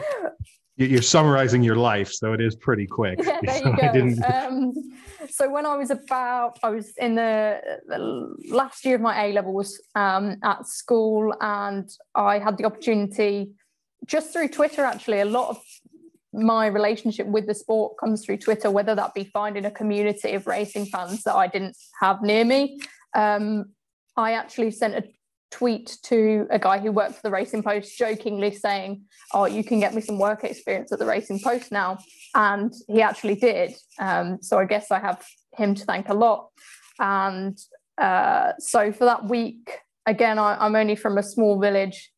you're 0.76 1.02
summarizing 1.02 1.62
your 1.62 1.76
life, 1.76 2.12
so 2.12 2.32
it 2.34 2.39
is 2.39 2.56
pretty 2.56 2.88
quick. 2.88 3.20
Yeah, 3.22 3.39
there 3.43 3.58
you 4.10 4.16
go. 4.16 4.28
Um, 4.28 4.74
so 5.40 5.50
when 5.50 5.66
I 5.66 5.78
was 5.78 5.90
about, 5.90 6.60
I 6.64 6.70
was 6.70 6.92
in 6.98 7.16
the, 7.16 7.62
the 7.88 8.36
last 8.50 8.84
year 8.84 8.96
of 8.96 9.02
my 9.02 9.28
A 9.28 9.32
levels 9.32 9.80
um, 9.96 10.36
at 10.44 10.68
school, 10.68 11.34
and 11.40 11.90
I 12.14 12.40
had 12.40 12.58
the 12.58 12.66
opportunity 12.66 13.52
just 14.06 14.34
through 14.34 14.50
Twitter. 14.50 14.84
Actually, 14.84 15.22
a 15.22 15.26
lot 15.26 15.52
of 15.52 15.62
my 16.34 16.68
relationship 16.68 17.26
with 17.26 17.48
the 17.48 17.54
sport 17.54 17.98
comes 17.98 18.26
through 18.26 18.40
Twitter, 18.40 18.70
whether 18.70 18.94
that 18.96 19.14
be 19.14 19.24
finding 19.24 19.64
a 19.64 19.72
community 19.72 20.34
of 20.34 20.46
racing 20.46 20.88
fans 20.88 21.24
that 21.24 21.36
I 21.36 21.48
didn't 21.48 21.78
have 22.02 22.22
near 22.22 22.44
me. 22.44 22.82
Um, 23.16 23.72
I 24.18 24.34
actually 24.34 24.72
sent 24.72 24.96
a 24.96 25.04
tweet 25.52 25.97
to 26.04 26.47
a 26.50 26.60
guy 26.60 26.80
who 26.80 26.91
worked 26.91 27.16
for 27.16 27.22
the 27.24 27.32
Racing 27.32 27.64
Post, 27.64 27.97
jokingly 27.97 28.54
saying, 28.54 29.04
"Oh, 29.34 29.45
you 29.45 29.64
can 29.64 29.80
get 29.80 29.93
me 29.93 30.02
some 30.02 30.20
work 30.20 30.43
experience 30.43 30.91
at 30.91 31.00
the 31.00 31.06
Racing 31.06 31.39
Post 31.39 31.72
now," 31.72 32.00
and 32.36 32.74
he 32.88 33.02
actually 33.02 33.36
did. 33.36 33.76
Um, 34.00 34.39
so 34.41 34.60
I 34.60 34.66
guess 34.66 34.91
I 34.91 35.00
have 35.00 35.26
him 35.56 35.76
to 35.76 35.86
thank 35.86 36.10
a 36.10 36.14
lot. 36.14 36.50
And 37.00 37.58
uh, 37.97 38.54
so 38.60 38.91
for 38.91 39.06
that 39.06 39.26
week, 39.26 39.80
again, 40.06 40.39
I, 40.39 40.66
am 40.66 40.76
only 40.76 40.95
from 40.95 41.18
a 41.18 41.24
small 41.24 41.60
village. 41.60 42.12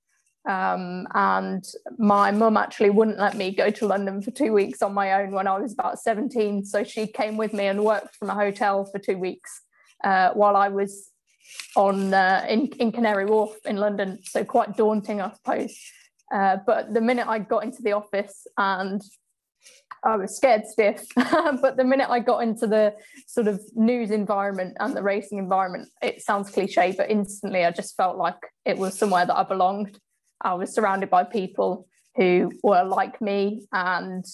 Um, 0.50 1.08
and 1.14 1.64
my 2.00 2.32
mum 2.32 2.58
actually 2.58 2.90
wouldn't 2.90 3.20
let 3.20 3.38
me 3.38 3.54
go 3.54 3.70
to 3.70 3.86
London 3.86 4.24
for 4.24 4.32
two 4.32 4.54
weeks 4.54 4.82
on 4.82 4.92
my 4.92 5.22
own 5.22 5.32
when 5.32 5.48
I 5.48 5.60
was 5.60 5.74
about 5.74 6.00
17. 6.00 6.66
So 6.66 6.84
she 6.84 7.06
came 7.06 7.38
with 7.38 7.54
me 7.54 7.68
and 7.68 7.86
worked 7.86 8.16
from 8.16 8.32
a 8.32 8.34
hotel 8.34 8.86
for 8.86 8.98
two 8.98 9.20
weeks 9.20 9.62
uh, 10.04 10.32
while 10.32 10.56
I 10.56 10.70
was 10.70 11.12
on 11.76 12.14
uh, 12.14 12.46
in, 12.48 12.68
in 12.80 12.92
Canary 12.92 13.26
Wharf 13.26 13.56
in 13.66 13.78
London. 13.78 14.20
So 14.24 14.44
quite 14.44 14.76
daunting, 14.76 15.22
I 15.22 15.32
suppose. 15.34 15.76
Uh, 16.34 16.58
but 16.66 16.94
the 16.94 17.02
minute 17.02 17.28
I 17.28 17.39
got 17.39 17.64
into 17.64 17.82
the 17.82 17.92
office 17.92 18.48
and 18.58 19.02
I 20.04 20.16
was 20.16 20.36
scared 20.36 20.66
stiff, 20.66 21.04
but 21.16 21.78
the 21.78 21.84
minute 21.84 22.10
I 22.10 22.20
got 22.20 22.39
into 22.39 22.66
the 22.66 22.96
sort 23.28 23.48
of 23.48 23.62
news 23.76 24.10
environment 24.12 24.78
and 24.80 24.96
the 24.96 25.04
racing 25.04 25.38
environment, 25.38 25.89
it 26.02 26.22
sounds 26.22 26.50
cliche, 26.50 26.94
but 26.98 27.12
instantly 27.12 27.66
I 27.66 27.72
just 27.72 27.96
felt 27.96 28.18
like 28.18 28.38
it 28.66 28.78
was 28.78 28.98
somewhere 28.98 29.26
that 29.26 29.36
I 29.36 29.44
belonged. 29.44 30.00
I 30.42 30.56
was 30.56 30.74
surrounded 30.74 31.10
by 31.10 31.24
people 31.24 31.88
who 32.16 32.52
were 32.64 32.84
like 32.84 33.22
me 33.22 33.66
and 33.72 34.26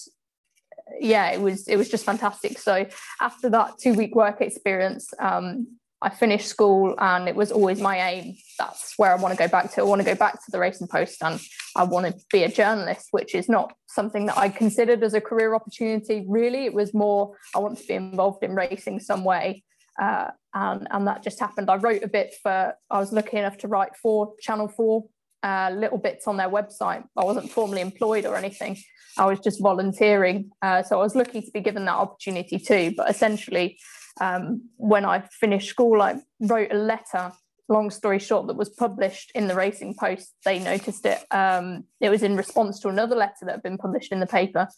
yeah 1.00 1.30
it 1.30 1.40
was 1.40 1.68
it 1.68 1.76
was 1.76 1.88
just 1.88 2.04
fantastic 2.04 2.58
so 2.58 2.86
after 3.20 3.48
that 3.50 3.78
two 3.78 3.94
week 3.94 4.14
work 4.14 4.40
experience 4.40 5.12
um, 5.20 5.77
I 6.00 6.10
finished 6.10 6.46
school 6.46 6.94
and 6.98 7.28
it 7.28 7.34
was 7.34 7.50
always 7.50 7.80
my 7.80 7.98
aim. 8.10 8.36
That's 8.58 8.94
where 8.98 9.12
I 9.12 9.16
want 9.16 9.36
to 9.36 9.38
go 9.38 9.48
back 9.48 9.72
to. 9.72 9.80
I 9.80 9.84
want 9.84 10.00
to 10.00 10.06
go 10.06 10.14
back 10.14 10.34
to 10.34 10.50
the 10.50 10.58
Racing 10.58 10.86
Post 10.86 11.22
and 11.22 11.40
I 11.74 11.84
want 11.84 12.06
to 12.06 12.14
be 12.32 12.44
a 12.44 12.50
journalist, 12.50 13.08
which 13.10 13.34
is 13.34 13.48
not 13.48 13.72
something 13.88 14.26
that 14.26 14.38
I 14.38 14.48
considered 14.48 15.02
as 15.02 15.14
a 15.14 15.20
career 15.20 15.54
opportunity. 15.54 16.24
Really, 16.28 16.66
it 16.66 16.74
was 16.74 16.94
more 16.94 17.36
I 17.54 17.58
want 17.58 17.78
to 17.78 17.86
be 17.86 17.94
involved 17.94 18.44
in 18.44 18.54
racing 18.54 19.00
some 19.00 19.24
way. 19.24 19.64
Uh, 20.00 20.28
and, 20.54 20.86
and 20.92 21.06
that 21.08 21.24
just 21.24 21.40
happened. 21.40 21.68
I 21.68 21.76
wrote 21.76 22.04
a 22.04 22.08
bit 22.08 22.34
for, 22.42 22.74
I 22.90 22.98
was 23.00 23.12
lucky 23.12 23.36
enough 23.36 23.58
to 23.58 23.68
write 23.68 23.96
for 23.96 24.34
Channel 24.40 24.68
4, 24.68 25.04
uh, 25.42 25.70
little 25.74 25.98
bits 25.98 26.28
on 26.28 26.36
their 26.36 26.48
website. 26.48 27.04
I 27.16 27.24
wasn't 27.24 27.50
formally 27.50 27.80
employed 27.80 28.24
or 28.24 28.36
anything. 28.36 28.76
I 29.16 29.26
was 29.26 29.40
just 29.40 29.60
volunteering. 29.60 30.50
Uh, 30.62 30.84
so 30.84 31.00
I 31.00 31.02
was 31.02 31.16
lucky 31.16 31.40
to 31.42 31.50
be 31.50 31.60
given 31.60 31.84
that 31.86 31.96
opportunity 31.96 32.58
too. 32.58 32.94
But 32.96 33.10
essentially, 33.10 33.78
um, 34.20 34.68
when 34.76 35.04
I 35.04 35.20
finished 35.20 35.68
school, 35.68 36.02
I 36.02 36.20
wrote 36.40 36.72
a 36.72 36.76
letter, 36.76 37.32
long 37.68 37.90
story 37.90 38.18
short, 38.18 38.46
that 38.46 38.56
was 38.56 38.70
published 38.70 39.32
in 39.34 39.48
the 39.48 39.54
Racing 39.54 39.94
Post. 39.98 40.34
They 40.44 40.58
noticed 40.58 41.04
it. 41.06 41.24
Um, 41.30 41.84
it 42.00 42.10
was 42.10 42.22
in 42.22 42.36
response 42.36 42.80
to 42.80 42.88
another 42.88 43.16
letter 43.16 43.44
that 43.44 43.52
had 43.52 43.62
been 43.62 43.78
published 43.78 44.12
in 44.12 44.20
the 44.20 44.26
paper. 44.26 44.68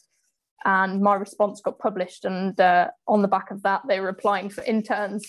And 0.64 1.00
my 1.00 1.14
response 1.14 1.60
got 1.60 1.78
published. 1.78 2.24
And 2.24 2.58
uh, 2.60 2.88
on 3.06 3.22
the 3.22 3.28
back 3.28 3.50
of 3.50 3.62
that, 3.62 3.82
they 3.88 4.00
were 4.00 4.08
applying 4.08 4.50
for 4.50 4.62
interns. 4.64 5.26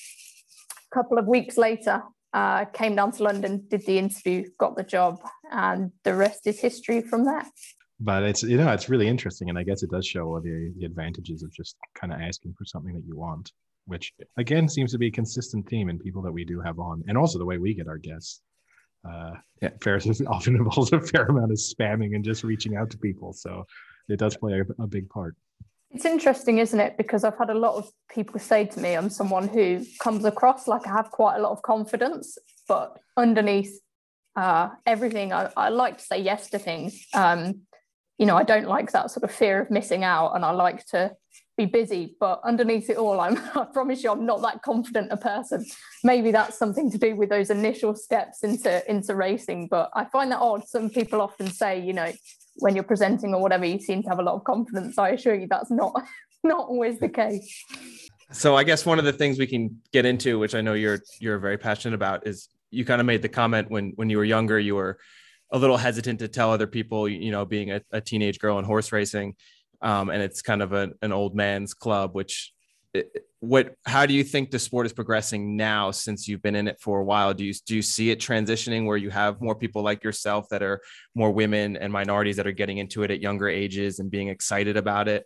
A 0.91 0.95
couple 0.95 1.17
of 1.17 1.25
weeks 1.25 1.57
later, 1.57 2.03
uh, 2.33 2.65
came 2.65 2.95
down 2.95 3.11
to 3.13 3.23
London, 3.23 3.65
did 3.69 3.85
the 3.85 3.97
interview, 3.97 4.49
got 4.57 4.75
the 4.75 4.83
job, 4.83 5.19
and 5.51 5.91
the 6.03 6.15
rest 6.15 6.47
is 6.47 6.59
history 6.59 7.01
from 7.01 7.25
there 7.25 7.45
but 8.01 8.23
it's 8.23 8.41
you 8.43 8.57
know 8.57 8.71
it's 8.71 8.89
really 8.89 9.07
interesting 9.07 9.47
and 9.47 9.57
i 9.57 9.63
guess 9.63 9.83
it 9.83 9.91
does 9.91 10.05
show 10.05 10.39
the, 10.43 10.73
the 10.77 10.85
advantages 10.85 11.43
of 11.43 11.53
just 11.53 11.77
kind 11.93 12.11
of 12.11 12.19
asking 12.19 12.53
for 12.57 12.65
something 12.65 12.93
that 12.93 13.05
you 13.05 13.15
want 13.15 13.51
which 13.91 14.13
again 14.37 14.67
seems 14.67 14.91
to 14.93 14.97
be 14.97 15.07
a 15.07 15.11
consistent 15.11 15.67
theme 15.67 15.89
in 15.89 15.99
people 15.99 16.21
that 16.21 16.31
we 16.31 16.45
do 16.45 16.61
have 16.61 16.79
on, 16.79 17.03
and 17.07 17.17
also 17.17 17.37
the 17.37 17.45
way 17.45 17.57
we 17.57 17.73
get 17.73 17.87
our 17.87 17.97
guests. 17.97 18.41
Uh, 19.07 19.33
yeah, 19.61 19.69
Ferris 19.81 20.21
often 20.27 20.55
involves 20.55 20.93
a 20.93 21.01
fair 21.01 21.25
amount 21.25 21.51
of 21.51 21.57
spamming 21.57 22.15
and 22.15 22.23
just 22.23 22.43
reaching 22.43 22.77
out 22.77 22.89
to 22.91 22.97
people, 22.97 23.33
so 23.33 23.67
it 24.09 24.17
does 24.17 24.37
play 24.37 24.61
a, 24.61 24.81
a 24.81 24.87
big 24.87 25.09
part. 25.09 25.35
It's 25.91 26.05
interesting, 26.05 26.59
isn't 26.59 26.79
it? 26.79 26.95
Because 26.97 27.25
I've 27.25 27.37
had 27.37 27.49
a 27.49 27.57
lot 27.57 27.75
of 27.75 27.91
people 28.09 28.39
say 28.39 28.65
to 28.65 28.79
me, 28.79 28.93
I'm 28.93 29.09
someone 29.09 29.49
who 29.49 29.85
comes 29.99 30.23
across 30.23 30.67
like 30.67 30.87
I 30.87 30.91
have 30.91 31.11
quite 31.11 31.35
a 31.35 31.41
lot 31.41 31.51
of 31.51 31.61
confidence, 31.61 32.37
but 32.67 32.97
underneath 33.17 33.77
uh, 34.37 34.69
everything, 34.85 35.33
I, 35.33 35.51
I, 35.57 35.67
like 35.67 35.97
to 35.97 36.03
say 36.03 36.19
yes 36.21 36.49
to 36.51 36.59
things. 36.59 37.05
Um, 37.13 37.63
you 38.17 38.25
know, 38.25 38.37
I 38.37 38.43
don't 38.43 38.67
like 38.67 38.93
that 38.93 39.11
sort 39.11 39.25
of 39.25 39.31
fear 39.31 39.61
of 39.61 39.69
missing 39.69 40.05
out, 40.05 40.35
and 40.35 40.45
I 40.45 40.51
like 40.51 40.85
to 40.87 41.11
be 41.57 41.65
busy 41.65 42.15
but 42.19 42.39
underneath 42.43 42.89
it 42.89 42.97
all 42.97 43.19
I'm, 43.19 43.37
i 43.55 43.65
promise 43.65 44.03
you 44.03 44.11
i'm 44.11 44.25
not 44.25 44.41
that 44.41 44.61
confident 44.61 45.11
a 45.11 45.17
person. 45.17 45.65
Maybe 46.03 46.31
that's 46.31 46.57
something 46.57 46.89
to 46.91 46.97
do 46.97 47.15
with 47.15 47.29
those 47.29 47.49
initial 47.49 47.95
steps 47.95 48.43
into 48.43 48.89
into 48.89 49.15
racing 49.15 49.67
but 49.69 49.89
i 49.93 50.05
find 50.05 50.31
that 50.31 50.39
odd. 50.39 50.67
Some 50.67 50.89
people 50.89 51.21
often 51.21 51.47
say 51.47 51.79
you 51.79 51.93
know 51.93 52.11
when 52.55 52.75
you're 52.75 52.83
presenting 52.83 53.33
or 53.33 53.41
whatever 53.41 53.65
you 53.65 53.79
seem 53.79 54.03
to 54.03 54.09
have 54.09 54.19
a 54.19 54.23
lot 54.23 54.35
of 54.35 54.43
confidence. 54.43 54.97
I 54.97 55.09
assure 55.09 55.35
you 55.35 55.47
that's 55.49 55.71
not 55.71 55.93
not 56.43 56.67
always 56.67 56.99
the 56.99 57.09
case. 57.09 57.63
So 58.31 58.55
i 58.55 58.63
guess 58.63 58.85
one 58.85 58.99
of 58.99 59.05
the 59.05 59.13
things 59.13 59.37
we 59.37 59.47
can 59.47 59.81
get 59.91 60.05
into 60.05 60.39
which 60.39 60.55
i 60.55 60.61
know 60.61 60.73
you're 60.73 60.99
you're 61.19 61.39
very 61.39 61.57
passionate 61.57 61.95
about 61.95 62.25
is 62.25 62.47
you 62.71 62.85
kind 62.85 63.01
of 63.01 63.05
made 63.05 63.21
the 63.21 63.29
comment 63.29 63.69
when 63.69 63.91
when 63.97 64.09
you 64.09 64.17
were 64.17 64.23
younger 64.23 64.57
you 64.57 64.75
were 64.75 64.97
a 65.51 65.59
little 65.59 65.77
hesitant 65.77 66.19
to 66.19 66.29
tell 66.29 66.49
other 66.49 66.67
people 66.67 67.09
you 67.09 67.31
know 67.31 67.45
being 67.45 67.71
a, 67.71 67.81
a 67.91 67.99
teenage 67.99 68.39
girl 68.39 68.57
in 68.57 68.65
horse 68.65 68.91
racing 68.91 69.35
um, 69.81 70.09
and 70.09 70.21
it's 70.21 70.41
kind 70.41 70.61
of 70.61 70.73
a, 70.73 70.91
an 71.01 71.11
old 71.11 71.35
man's 71.35 71.73
club. 71.73 72.13
Which, 72.13 72.53
what? 73.39 73.75
How 73.85 74.05
do 74.05 74.13
you 74.13 74.23
think 74.23 74.51
the 74.51 74.59
sport 74.59 74.85
is 74.85 74.93
progressing 74.93 75.55
now 75.55 75.91
since 75.91 76.27
you've 76.27 76.41
been 76.41 76.55
in 76.55 76.67
it 76.67 76.79
for 76.79 76.99
a 76.99 77.03
while? 77.03 77.33
Do 77.33 77.43
you 77.43 77.53
do 77.65 77.75
you 77.75 77.81
see 77.81 78.11
it 78.11 78.19
transitioning 78.19 78.85
where 78.85 78.97
you 78.97 79.09
have 79.09 79.41
more 79.41 79.55
people 79.55 79.81
like 79.81 80.03
yourself 80.03 80.47
that 80.49 80.61
are 80.61 80.81
more 81.15 81.31
women 81.31 81.77
and 81.77 81.91
minorities 81.91 82.35
that 82.35 82.47
are 82.47 82.51
getting 82.51 82.77
into 82.77 83.03
it 83.03 83.11
at 83.11 83.21
younger 83.21 83.47
ages 83.47 83.99
and 83.99 84.11
being 84.11 84.27
excited 84.27 84.77
about 84.77 85.07
it? 85.07 85.25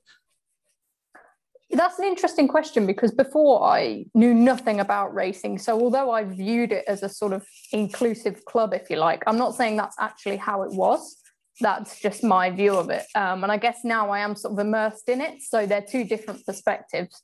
That's 1.71 1.97
an 1.97 2.05
interesting 2.05 2.47
question 2.47 2.85
because 2.85 3.11
before 3.11 3.63
I 3.63 4.05
knew 4.13 4.33
nothing 4.33 4.79
about 4.79 5.13
racing. 5.13 5.57
So, 5.57 5.81
although 5.81 6.11
I 6.11 6.23
viewed 6.23 6.71
it 6.71 6.85
as 6.87 7.01
a 7.01 7.09
sort 7.09 7.33
of 7.33 7.45
inclusive 7.71 8.45
club, 8.45 8.73
if 8.73 8.89
you 8.89 8.97
like, 8.97 9.23
I'm 9.27 9.37
not 9.37 9.55
saying 9.55 9.75
that's 9.75 9.97
actually 9.99 10.37
how 10.37 10.61
it 10.61 10.71
was 10.71 11.17
that's 11.59 11.99
just 11.99 12.23
my 12.23 12.49
view 12.49 12.75
of 12.75 12.89
it. 12.89 13.05
Um, 13.15 13.43
and 13.43 13.51
I 13.51 13.57
guess 13.57 13.79
now 13.83 14.09
I 14.09 14.19
am 14.19 14.35
sort 14.35 14.53
of 14.53 14.59
immersed 14.59 15.07
in 15.09 15.21
it. 15.21 15.41
So 15.41 15.65
they're 15.65 15.81
two 15.81 16.03
different 16.03 16.45
perspectives. 16.45 17.21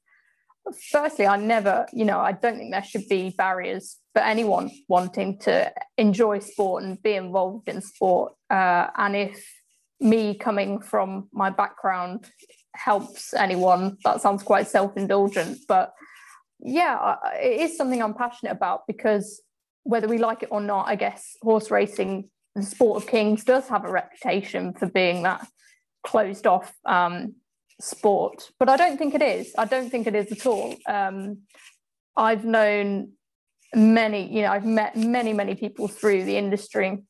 Firstly, 0.92 1.26
I 1.26 1.38
never, 1.38 1.88
you 1.92 2.06
know, 2.06 2.20
I 2.20 2.32
don't 2.32 2.58
think 2.58 2.72
there 2.72 2.84
should 2.84 3.08
be 3.10 3.34
barriers 3.38 3.98
for 4.14 4.22
anyone 4.22 4.70
wanting 4.88 5.40
to 5.40 5.74
enjoy 5.98 6.40
sport 6.40 6.84
and 6.84 7.02
be 7.02 7.16
involved 7.16 7.68
in 7.68 7.82
sport. 7.82 8.34
Uh, 8.50 8.88
and 8.96 9.16
if 9.16 9.44
me 10.00 10.36
coming 10.36 10.82
from 10.82 11.28
my 11.34 11.50
background 11.50 12.30
helps 12.76 13.34
anyone, 13.34 13.98
that 14.04 14.22
sounds 14.22 14.44
quite 14.44 14.68
self 14.68 14.96
indulgent. 14.96 15.58
But 15.68 15.94
yeah, 16.60 17.16
it 17.34 17.62
is 17.62 17.76
something 17.76 18.02
I'm 18.02 18.14
passionate 18.14 18.52
about 18.52 18.82
because 18.88 19.42
whether 19.84 20.08
we 20.08 20.20
like 20.20 20.44
it 20.44 20.50
or 20.52 20.62
not, 20.62 20.88
I 20.88 20.96
guess 20.96 21.36
horse 21.42 21.72
racing 21.72 22.30
the 22.56 22.64
sport 22.64 23.02
of 23.02 23.10
kings 23.10 23.44
does 23.44 23.68
have 23.70 23.86
a 23.86 23.92
reputation 23.92 24.74
for 24.74 24.88
being 24.88 25.24
that 25.24 25.48
closed 26.06 26.48
off 26.48 26.74
um, 26.86 27.36
sport, 27.80 28.50
but 28.60 28.70
I 28.70 28.78
don't 28.78 28.98
think 28.98 29.14
it 29.14 29.22
is. 29.22 29.54
I 29.58 29.66
don't 29.66 29.90
think 29.90 30.08
it 30.08 30.16
is 30.16 30.32
at 30.32 30.46
all. 30.46 30.76
Um, 30.88 31.40
I've 32.18 32.46
known 32.46 33.14
many, 33.74 34.34
you 34.34 34.42
know, 34.42 34.52
I've 34.52 34.66
met 34.66 34.96
many, 34.96 35.34
many 35.34 35.56
people 35.56 35.88
through 35.88 36.26
the 36.26 36.38
industry, 36.38 37.04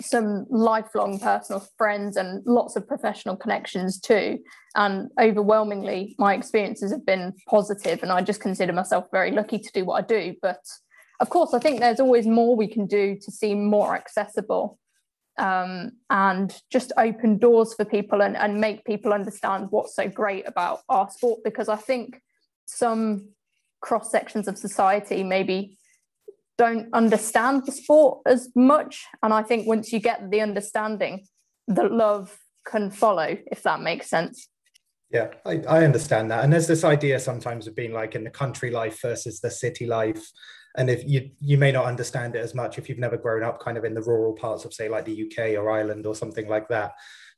some 0.00 0.46
lifelong 0.50 1.18
personal 1.18 1.66
friends 1.76 2.16
and 2.16 2.42
lots 2.46 2.76
of 2.76 2.86
professional 2.86 3.36
connections 3.36 3.98
too. 3.98 4.38
And 4.74 5.10
overwhelmingly, 5.20 6.14
my 6.18 6.34
experiences 6.34 6.92
have 6.92 7.06
been 7.06 7.32
positive, 7.48 8.02
and 8.02 8.12
I 8.12 8.20
just 8.22 8.40
consider 8.40 8.72
myself 8.72 9.06
very 9.10 9.32
lucky 9.32 9.58
to 9.58 9.72
do 9.72 9.84
what 9.84 10.04
I 10.04 10.06
do. 10.06 10.34
But 10.40 10.60
of 11.20 11.30
course, 11.30 11.52
I 11.54 11.58
think 11.58 11.80
there's 11.80 12.00
always 12.00 12.26
more 12.26 12.54
we 12.54 12.68
can 12.68 12.86
do 12.86 13.16
to 13.20 13.30
seem 13.30 13.64
more 13.64 13.96
accessible 13.96 14.78
um, 15.38 15.92
and 16.10 16.54
just 16.70 16.92
open 16.96 17.38
doors 17.38 17.74
for 17.74 17.84
people 17.84 18.22
and, 18.22 18.36
and 18.36 18.60
make 18.60 18.84
people 18.84 19.12
understand 19.12 19.68
what's 19.70 19.94
so 19.94 20.08
great 20.08 20.46
about 20.46 20.80
our 20.88 21.10
sport. 21.10 21.40
Because 21.44 21.68
I 21.68 21.76
think 21.76 22.20
some 22.66 23.30
cross 23.80 24.10
sections 24.10 24.48
of 24.48 24.58
society 24.58 25.22
maybe 25.22 25.76
don't 26.56 26.88
understand 26.92 27.66
the 27.66 27.72
sport 27.72 28.20
as 28.26 28.50
much. 28.54 29.06
And 29.22 29.32
I 29.32 29.42
think 29.42 29.66
once 29.66 29.92
you 29.92 30.00
get 30.00 30.30
the 30.30 30.40
understanding, 30.40 31.26
the 31.66 31.84
love 31.84 32.36
can 32.66 32.90
follow, 32.90 33.38
if 33.50 33.62
that 33.62 33.80
makes 33.80 34.08
sense. 34.08 34.48
Yeah, 35.10 35.28
I, 35.46 35.62
I 35.68 35.84
understand 35.84 36.30
that. 36.30 36.44
And 36.44 36.52
there's 36.52 36.66
this 36.66 36.84
idea 36.84 37.18
sometimes 37.18 37.66
of 37.66 37.74
being 37.74 37.92
like 37.92 38.14
in 38.14 38.24
the 38.24 38.30
country 38.30 38.70
life 38.70 39.00
versus 39.00 39.40
the 39.40 39.50
city 39.50 39.86
life 39.86 40.24
and 40.78 40.88
if 40.88 41.06
you 41.06 41.30
you 41.40 41.58
may 41.58 41.72
not 41.72 41.84
understand 41.84 42.36
it 42.36 42.38
as 42.38 42.54
much 42.54 42.78
if 42.78 42.88
you've 42.88 42.98
never 42.98 43.18
grown 43.18 43.42
up 43.42 43.60
kind 43.60 43.76
of 43.76 43.84
in 43.84 43.94
the 43.94 44.02
rural 44.02 44.32
parts 44.32 44.64
of 44.64 44.72
say 44.72 44.88
like 44.88 45.04
the 45.04 45.24
UK 45.24 45.58
or 45.58 45.70
Ireland 45.70 46.06
or 46.06 46.14
something 46.14 46.48
like 46.48 46.68
that. 46.68 46.92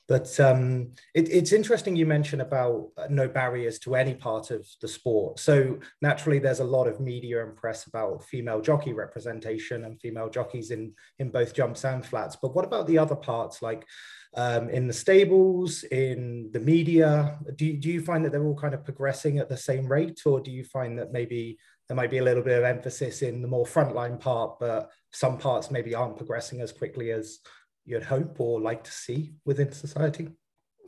But 0.06 0.40
um, 0.40 0.94
it, 1.14 1.28
it's 1.30 1.52
interesting 1.52 1.94
you 1.94 2.04
mentioned 2.04 2.42
about 2.42 2.88
uh, 2.98 3.06
no 3.08 3.28
barriers 3.28 3.78
to 3.80 3.94
any 3.94 4.12
part 4.12 4.50
of 4.50 4.66
the 4.80 4.88
sport. 4.88 5.38
So 5.38 5.78
naturally, 6.02 6.40
there's 6.40 6.58
a 6.58 6.64
lot 6.64 6.88
of 6.88 6.98
media 6.98 7.46
and 7.46 7.54
press 7.54 7.86
about 7.86 8.24
female 8.24 8.60
jockey 8.60 8.92
representation 8.92 9.84
and 9.84 10.00
female 10.00 10.28
jockeys 10.28 10.72
in 10.72 10.94
in 11.20 11.30
both 11.30 11.54
jumps 11.54 11.84
and 11.84 12.04
flats. 12.04 12.36
But 12.42 12.56
what 12.56 12.64
about 12.64 12.88
the 12.88 12.98
other 12.98 13.14
parts, 13.14 13.62
like 13.62 13.86
um, 14.34 14.68
in 14.68 14.88
the 14.88 14.92
stables, 14.92 15.84
in 15.84 16.50
the 16.52 16.60
media? 16.60 17.38
Do, 17.54 17.72
do 17.76 17.88
you 17.88 18.02
find 18.02 18.24
that 18.24 18.32
they're 18.32 18.44
all 18.44 18.58
kind 18.58 18.74
of 18.74 18.84
progressing 18.84 19.38
at 19.38 19.48
the 19.48 19.56
same 19.56 19.86
rate, 19.86 20.20
or 20.26 20.40
do 20.40 20.50
you 20.50 20.64
find 20.64 20.98
that 20.98 21.12
maybe 21.12 21.56
there 21.90 21.96
might 21.96 22.10
be 22.10 22.18
a 22.18 22.22
little 22.22 22.44
bit 22.44 22.56
of 22.56 22.62
emphasis 22.62 23.20
in 23.20 23.42
the 23.42 23.48
more 23.48 23.66
frontline 23.66 24.20
part, 24.20 24.60
but 24.60 24.92
some 25.10 25.36
parts 25.36 25.72
maybe 25.72 25.92
aren't 25.92 26.16
progressing 26.16 26.60
as 26.60 26.70
quickly 26.70 27.10
as 27.10 27.40
you'd 27.84 28.04
hope 28.04 28.38
or 28.38 28.60
like 28.60 28.84
to 28.84 28.92
see 28.92 29.34
within 29.44 29.72
society? 29.72 30.28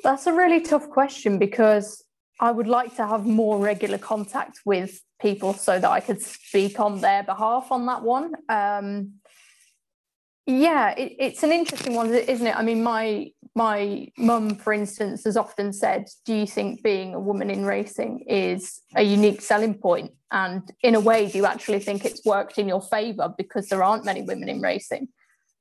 That's 0.05 0.29
a 0.29 0.33
really 0.33 0.61
tough 0.61 0.89
question 0.89 1.41
because 1.41 2.05
I 2.39 2.53
would 2.53 2.69
like 2.69 2.95
to 2.99 3.07
have 3.09 3.27
more 3.27 3.59
regular 3.59 3.99
contact 3.99 4.61
with 4.65 5.01
people 5.21 5.55
so 5.55 5.81
that 5.81 5.91
I 5.91 5.99
could 5.99 6.23
speak 6.23 6.79
on 6.79 7.01
their 7.01 7.25
behalf 7.25 7.73
on 7.73 7.85
that 7.87 8.05
one. 8.05 8.35
Um, 8.49 9.15
yeah, 10.47 10.91
it, 10.91 11.17
it's 11.19 11.43
an 11.43 11.53
interesting 11.53 11.95
one, 11.95 12.13
isn't 12.13 12.47
it? 12.47 12.57
I 12.57 12.63
mean, 12.63 12.83
my 12.83 13.31
my 13.55 14.09
mum, 14.17 14.57
for 14.57 14.73
instance, 14.73 15.25
has 15.25 15.37
often 15.37 15.73
said, 15.73 16.07
Do 16.25 16.35
you 16.35 16.47
think 16.47 16.83
being 16.83 17.15
a 17.15 17.21
woman 17.21 17.51
in 17.51 17.65
racing 17.65 18.21
is 18.27 18.81
a 18.97 19.03
unique 19.03 19.43
selling 19.43 19.75
point? 19.75 20.13
And 20.31 20.63
in 20.83 20.95
a 20.95 21.01
way, 21.01 21.29
do 21.29 21.39
you 21.39 21.47
actually 21.47 21.81
think 21.81 22.05
it's 22.05 22.25
worked 22.25 22.59
in 22.59 22.67
your 22.67 22.81
favor 22.81 23.33
because 23.37 23.69
there 23.69 23.85
aren't 23.85 24.07
many 24.07 24.23
women 24.23 24.49
in 24.49 24.63
racing? 24.63 25.09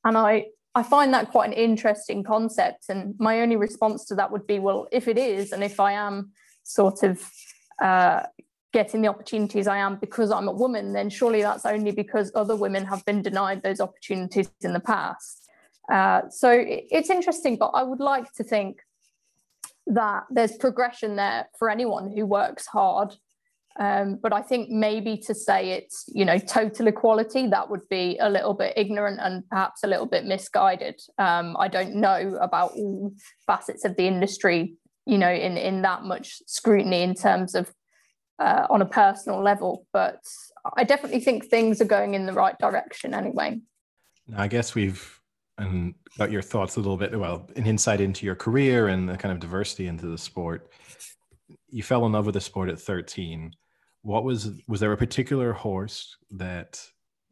And 0.05 0.17
I, 0.17 0.45
I 0.73 0.83
find 0.83 1.13
that 1.13 1.31
quite 1.31 1.47
an 1.47 1.53
interesting 1.53 2.23
concept. 2.23 2.85
And 2.87 3.15
my 3.19 3.41
only 3.41 3.57
response 3.57 4.05
to 4.05 4.15
that 4.15 4.31
would 4.31 4.47
be, 4.47 4.59
Well, 4.59 4.87
if 4.91 5.07
it 5.07 5.17
is, 5.17 5.51
and 5.51 5.63
if 5.63 5.79
I 5.79 5.93
am 5.93 6.31
sort 6.63 7.03
of 7.03 7.21
uh, 7.81 8.23
getting 8.73 9.01
the 9.01 9.07
opportunities 9.07 9.67
I 9.67 9.77
am 9.77 9.97
because 9.97 10.31
I'm 10.31 10.47
a 10.47 10.53
woman, 10.53 10.93
then 10.93 11.09
surely 11.09 11.41
that's 11.41 11.65
only 11.65 11.91
because 11.91 12.31
other 12.35 12.55
women 12.55 12.85
have 12.85 13.03
been 13.05 13.21
denied 13.21 13.63
those 13.63 13.81
opportunities 13.81 14.49
in 14.61 14.73
the 14.73 14.79
past. 14.79 15.49
Uh, 15.91 16.21
so 16.29 16.55
it's 16.57 17.09
interesting, 17.09 17.57
but 17.57 17.71
I 17.73 17.83
would 17.83 17.99
like 17.99 18.31
to 18.33 18.43
think 18.43 18.79
that 19.87 20.23
there's 20.29 20.55
progression 20.55 21.15
there 21.15 21.49
for 21.57 21.69
anyone 21.69 22.11
who 22.15 22.25
works 22.25 22.65
hard. 22.65 23.13
Um, 23.79 24.19
but 24.21 24.33
I 24.33 24.41
think 24.41 24.69
maybe 24.69 25.17
to 25.17 25.33
say 25.33 25.71
it's 25.71 26.03
you 26.13 26.25
know 26.25 26.37
total 26.37 26.87
equality 26.87 27.47
that 27.47 27.69
would 27.69 27.87
be 27.89 28.17
a 28.19 28.29
little 28.29 28.53
bit 28.53 28.73
ignorant 28.75 29.19
and 29.21 29.47
perhaps 29.49 29.83
a 29.83 29.87
little 29.87 30.05
bit 30.05 30.25
misguided. 30.25 30.99
Um, 31.17 31.55
I 31.57 31.69
don't 31.69 31.95
know 31.95 32.37
about 32.41 32.73
all 32.73 33.13
facets 33.47 33.85
of 33.85 33.95
the 33.95 34.07
industry, 34.07 34.75
you 35.05 35.17
know, 35.17 35.31
in 35.31 35.57
in 35.57 35.83
that 35.83 36.03
much 36.03 36.41
scrutiny 36.47 37.01
in 37.01 37.15
terms 37.15 37.55
of 37.55 37.73
uh, 38.41 38.65
on 38.71 38.81
a 38.81 38.85
personal 38.85 39.41
level, 39.41 39.85
but 39.93 40.19
I 40.75 40.83
definitely 40.83 41.19
think 41.19 41.45
things 41.45 41.79
are 41.79 41.85
going 41.85 42.15
in 42.15 42.25
the 42.25 42.33
right 42.33 42.57
direction 42.57 43.13
anyway. 43.13 43.59
I 44.35 44.47
guess 44.47 44.73
we've 44.73 45.19
and 45.57 45.93
got 46.17 46.31
your 46.31 46.41
thoughts 46.41 46.75
a 46.75 46.79
little 46.79 46.97
bit, 46.97 47.17
well, 47.19 47.47
an 47.55 47.67
insight 47.67 48.01
into 48.01 48.25
your 48.25 48.35
career 48.35 48.87
and 48.87 49.07
the 49.07 49.15
kind 49.15 49.31
of 49.31 49.39
diversity 49.39 49.85
into 49.85 50.07
the 50.07 50.17
sport. 50.17 50.71
You 51.69 51.83
fell 51.83 52.05
in 52.07 52.13
love 52.13 52.25
with 52.25 52.33
the 52.33 52.41
sport 52.41 52.69
at 52.69 52.79
13. 52.79 53.53
What 54.01 54.23
was, 54.23 54.49
was 54.67 54.79
there 54.79 54.91
a 54.91 54.97
particular 54.97 55.53
horse 55.53 56.17
that 56.31 56.81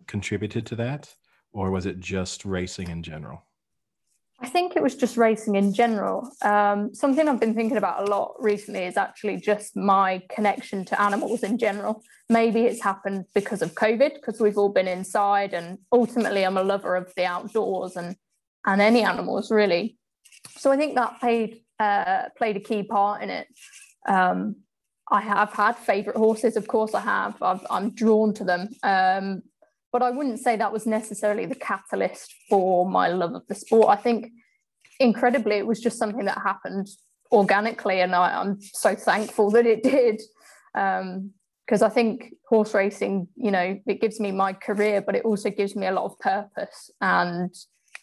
contributed 0.05 0.67
to 0.67 0.75
that? 0.75 1.11
Or 1.53 1.71
was 1.71 1.87
it 1.87 1.99
just 1.99 2.45
racing 2.45 2.89
in 2.89 3.01
general? 3.01 3.41
I 4.41 4.47
think 4.47 4.75
it 4.75 4.81
was 4.81 4.95
just 4.95 5.17
racing 5.17 5.55
in 5.55 5.73
general. 5.73 6.31
Um, 6.43 6.93
something 6.93 7.27
I've 7.27 7.39
been 7.39 7.53
thinking 7.53 7.77
about 7.77 8.07
a 8.07 8.11
lot 8.11 8.35
recently 8.39 8.83
is 8.85 8.95
actually 8.95 9.37
just 9.37 9.75
my 9.75 10.21
connection 10.29 10.85
to 10.85 11.01
animals 11.01 11.43
in 11.43 11.57
general. 11.57 12.03
Maybe 12.29 12.61
it's 12.61 12.81
happened 12.81 13.25
because 13.35 13.61
of 13.61 13.73
COVID, 13.73 14.15
because 14.15 14.39
we've 14.39 14.57
all 14.57 14.69
been 14.69 14.87
inside, 14.87 15.53
and 15.53 15.77
ultimately 15.91 16.45
I'm 16.45 16.57
a 16.57 16.63
lover 16.63 16.95
of 16.95 17.11
the 17.15 17.25
outdoors 17.25 17.95
and 17.95 18.15
and 18.65 18.81
any 18.81 19.03
animals 19.03 19.51
really. 19.51 19.97
So 20.57 20.71
I 20.71 20.77
think 20.77 20.95
that 20.95 21.19
played 21.19 21.61
uh, 21.79 22.29
played 22.37 22.57
a 22.57 22.61
key 22.61 22.83
part 22.83 23.21
in 23.21 23.29
it. 23.29 23.47
Um, 24.07 24.57
I 25.11 25.21
have 25.21 25.51
had 25.53 25.75
favourite 25.75 26.17
horses, 26.17 26.55
of 26.55 26.67
course 26.67 26.93
I 26.93 27.01
have. 27.01 27.41
i 27.41 27.59
am 27.71 27.91
drawn 27.91 28.33
to 28.35 28.43
them, 28.43 28.69
um, 28.83 29.41
but 29.91 30.01
I 30.01 30.11
wouldn't 30.11 30.39
say 30.39 30.55
that 30.55 30.73
was 30.73 30.85
necessarily 30.85 31.45
the 31.45 31.55
catalyst 31.55 32.33
for 32.49 32.89
my 32.89 33.07
love 33.07 33.33
of 33.33 33.47
the 33.47 33.55
sport. 33.55 33.89
I 33.89 33.95
think 33.95 34.31
incredibly 34.99 35.55
it 35.55 35.67
was 35.67 35.79
just 35.79 35.97
something 35.97 36.25
that 36.25 36.37
happened 36.37 36.87
organically, 37.31 38.01
and 38.01 38.15
I, 38.15 38.41
am 38.41 38.59
so 38.61 38.95
thankful 38.95 39.51
that 39.51 39.65
it 39.65 39.83
did. 39.83 40.21
because 40.73 41.81
um, 41.81 41.83
I 41.83 41.89
think 41.89 42.33
horse 42.47 42.73
racing, 42.73 43.27
you 43.35 43.51
know, 43.51 43.79
it 43.85 44.01
gives 44.01 44.19
me 44.19 44.31
my 44.31 44.53
career, 44.53 45.01
but 45.01 45.15
it 45.15 45.25
also 45.25 45.49
gives 45.49 45.75
me 45.75 45.87
a 45.87 45.91
lot 45.91 46.05
of 46.05 46.19
purpose. 46.19 46.91
And 47.01 47.53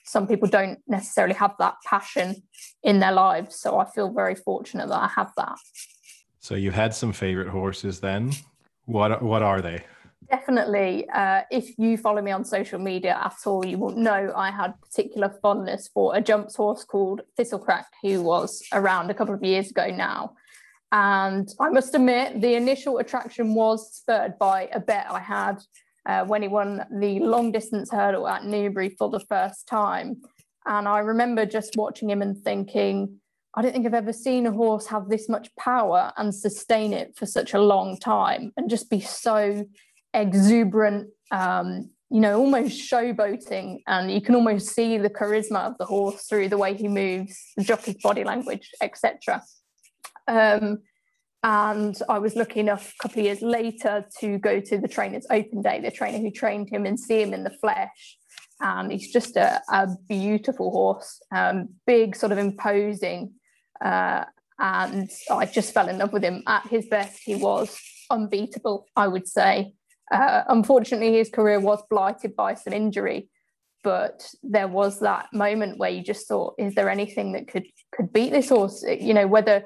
some 0.04 0.26
people 0.26 0.48
don't 0.48 0.78
necessarily 0.86 1.34
have 1.34 1.54
that 1.58 1.74
passion 1.84 2.42
in 2.82 3.00
their 3.00 3.12
lives. 3.12 3.56
So 3.56 3.78
I 3.78 3.84
feel 3.84 4.12
very 4.12 4.36
fortunate 4.36 4.88
that 4.88 5.02
I 5.02 5.08
have 5.08 5.32
that. 5.36 5.58
So 6.38 6.54
you 6.54 6.70
had 6.70 6.94
some 6.94 7.12
favorite 7.12 7.48
horses 7.48 8.00
then. 8.00 8.32
What 8.84 9.20
what 9.20 9.42
are 9.42 9.60
they? 9.60 9.84
Definitely. 10.30 11.08
Uh, 11.08 11.42
if 11.50 11.78
you 11.78 11.96
follow 11.96 12.20
me 12.20 12.32
on 12.32 12.44
social 12.44 12.80
media 12.80 13.20
at 13.22 13.36
all, 13.46 13.64
you 13.64 13.78
will 13.78 13.94
know 13.94 14.32
I 14.34 14.50
had 14.50 14.80
particular 14.80 15.32
fondness 15.40 15.88
for 15.92 16.16
a 16.16 16.20
jumps 16.20 16.56
horse 16.56 16.84
called 16.84 17.22
Thistlecrack, 17.38 17.84
who 18.02 18.22
was 18.22 18.62
around 18.72 19.10
a 19.10 19.14
couple 19.14 19.34
of 19.34 19.44
years 19.44 19.70
ago 19.70 19.88
now. 19.88 20.34
And 20.90 21.48
I 21.60 21.68
must 21.68 21.94
admit, 21.94 22.40
the 22.40 22.54
initial 22.54 22.98
attraction 22.98 23.54
was 23.54 23.94
spurred 23.94 24.38
by 24.38 24.68
a 24.72 24.80
bet 24.80 25.06
I 25.10 25.20
had 25.20 25.58
uh, 26.06 26.24
when 26.24 26.42
he 26.42 26.48
won 26.48 26.84
the 26.90 27.20
long 27.20 27.52
distance 27.52 27.90
hurdle 27.90 28.26
at 28.26 28.44
Newbury 28.44 28.90
for 28.90 29.10
the 29.10 29.20
first 29.20 29.68
time. 29.68 30.22
And 30.64 30.88
I 30.88 31.00
remember 31.00 31.46
just 31.46 31.76
watching 31.76 32.10
him 32.10 32.22
and 32.22 32.36
thinking, 32.36 33.20
I 33.54 33.62
don't 33.62 33.72
think 33.72 33.86
I've 33.86 33.94
ever 33.94 34.12
seen 34.12 34.46
a 34.46 34.52
horse 34.52 34.86
have 34.86 35.08
this 35.08 35.28
much 35.28 35.54
power 35.56 36.12
and 36.16 36.34
sustain 36.34 36.92
it 36.92 37.16
for 37.16 37.26
such 37.26 37.54
a 37.54 37.60
long 37.60 37.96
time 37.98 38.52
and 38.56 38.68
just 38.68 38.90
be 38.90 39.00
so 39.00 39.64
exuberant, 40.16 41.10
um, 41.30 41.90
you 42.10 42.20
know, 42.20 42.40
almost 42.40 42.90
showboating. 42.90 43.82
And 43.86 44.10
you 44.10 44.20
can 44.20 44.34
almost 44.34 44.74
see 44.74 44.98
the 44.98 45.10
charisma 45.10 45.66
of 45.66 45.78
the 45.78 45.84
horse 45.84 46.26
through 46.26 46.48
the 46.48 46.58
way 46.58 46.74
he 46.74 46.88
moves, 46.88 47.52
the 47.56 47.64
jockey's 47.64 48.00
body 48.02 48.24
language, 48.24 48.70
etc. 48.80 49.42
Um, 50.26 50.78
and 51.42 51.96
I 52.08 52.18
was 52.18 52.34
lucky 52.34 52.60
enough 52.60 52.92
a 52.98 53.02
couple 53.02 53.20
of 53.20 53.26
years 53.26 53.42
later 53.42 54.04
to 54.20 54.38
go 54.38 54.58
to 54.58 54.78
the 54.78 54.88
trainer's 54.88 55.26
open 55.30 55.62
day, 55.62 55.80
the 55.80 55.90
trainer 55.90 56.18
who 56.18 56.30
trained 56.30 56.70
him 56.70 56.86
and 56.86 56.98
see 56.98 57.22
him 57.22 57.32
in 57.32 57.44
the 57.44 57.56
flesh. 57.60 58.18
And 58.60 58.90
he's 58.90 59.12
just 59.12 59.36
a, 59.36 59.60
a 59.70 59.88
beautiful 60.08 60.70
horse, 60.70 61.20
um, 61.30 61.68
big, 61.86 62.16
sort 62.16 62.32
of 62.32 62.38
imposing. 62.38 63.34
Uh, 63.84 64.24
and 64.58 65.10
I 65.30 65.44
just 65.44 65.74
fell 65.74 65.88
in 65.88 65.98
love 65.98 66.12
with 66.12 66.24
him. 66.24 66.42
At 66.46 66.66
his 66.66 66.86
best, 66.86 67.20
he 67.22 67.34
was 67.34 67.78
unbeatable, 68.10 68.86
I 68.96 69.08
would 69.08 69.28
say. 69.28 69.74
Uh, 70.10 70.44
unfortunately, 70.48 71.16
his 71.16 71.30
career 71.30 71.60
was 71.60 71.82
blighted 71.90 72.36
by 72.36 72.54
some 72.54 72.72
injury, 72.72 73.28
but 73.82 74.28
there 74.42 74.68
was 74.68 75.00
that 75.00 75.26
moment 75.32 75.78
where 75.78 75.90
you 75.90 76.02
just 76.02 76.28
thought, 76.28 76.54
is 76.58 76.74
there 76.74 76.88
anything 76.88 77.32
that 77.32 77.48
could 77.48 77.66
could 77.92 78.12
beat 78.12 78.30
this 78.30 78.48
horse? 78.48 78.84
You 78.88 79.14
know, 79.14 79.26
whether 79.26 79.64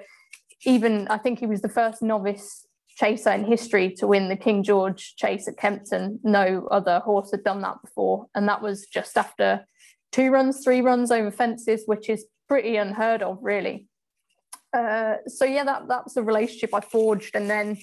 even 0.65 1.09
I 1.09 1.19
think 1.19 1.39
he 1.39 1.47
was 1.47 1.63
the 1.63 1.69
first 1.69 2.03
novice 2.03 2.67
chaser 2.97 3.31
in 3.31 3.45
history 3.45 3.91
to 3.95 4.07
win 4.07 4.29
the 4.29 4.37
King 4.37 4.63
George 4.63 5.15
Chase 5.17 5.49
at 5.49 5.57
Kempton. 5.57 6.21
No 6.23 6.67
other 6.71 7.01
horse 7.01 7.31
had 7.31 7.45
done 7.45 7.63
that 7.63 7.81
before, 7.83 8.27
and 8.35 8.49
that 8.49 8.63
was 8.63 8.87
just 8.87 9.17
after 9.17 9.67
two 10.13 10.31
runs, 10.31 10.63
three 10.63 10.81
runs 10.81 11.11
over 11.11 11.31
fences, 11.31 11.85
which 11.87 12.09
is 12.09 12.27
pretty 12.49 12.77
unheard 12.77 13.23
of, 13.23 13.39
really. 13.41 13.87
Uh, 14.73 15.17
so 15.27 15.45
yeah, 15.45 15.65
that 15.65 15.89
that 15.89 16.05
was 16.05 16.17
a 16.17 16.23
relationship 16.23 16.75
I 16.75 16.81
forged, 16.81 17.35
and 17.35 17.49
then 17.49 17.79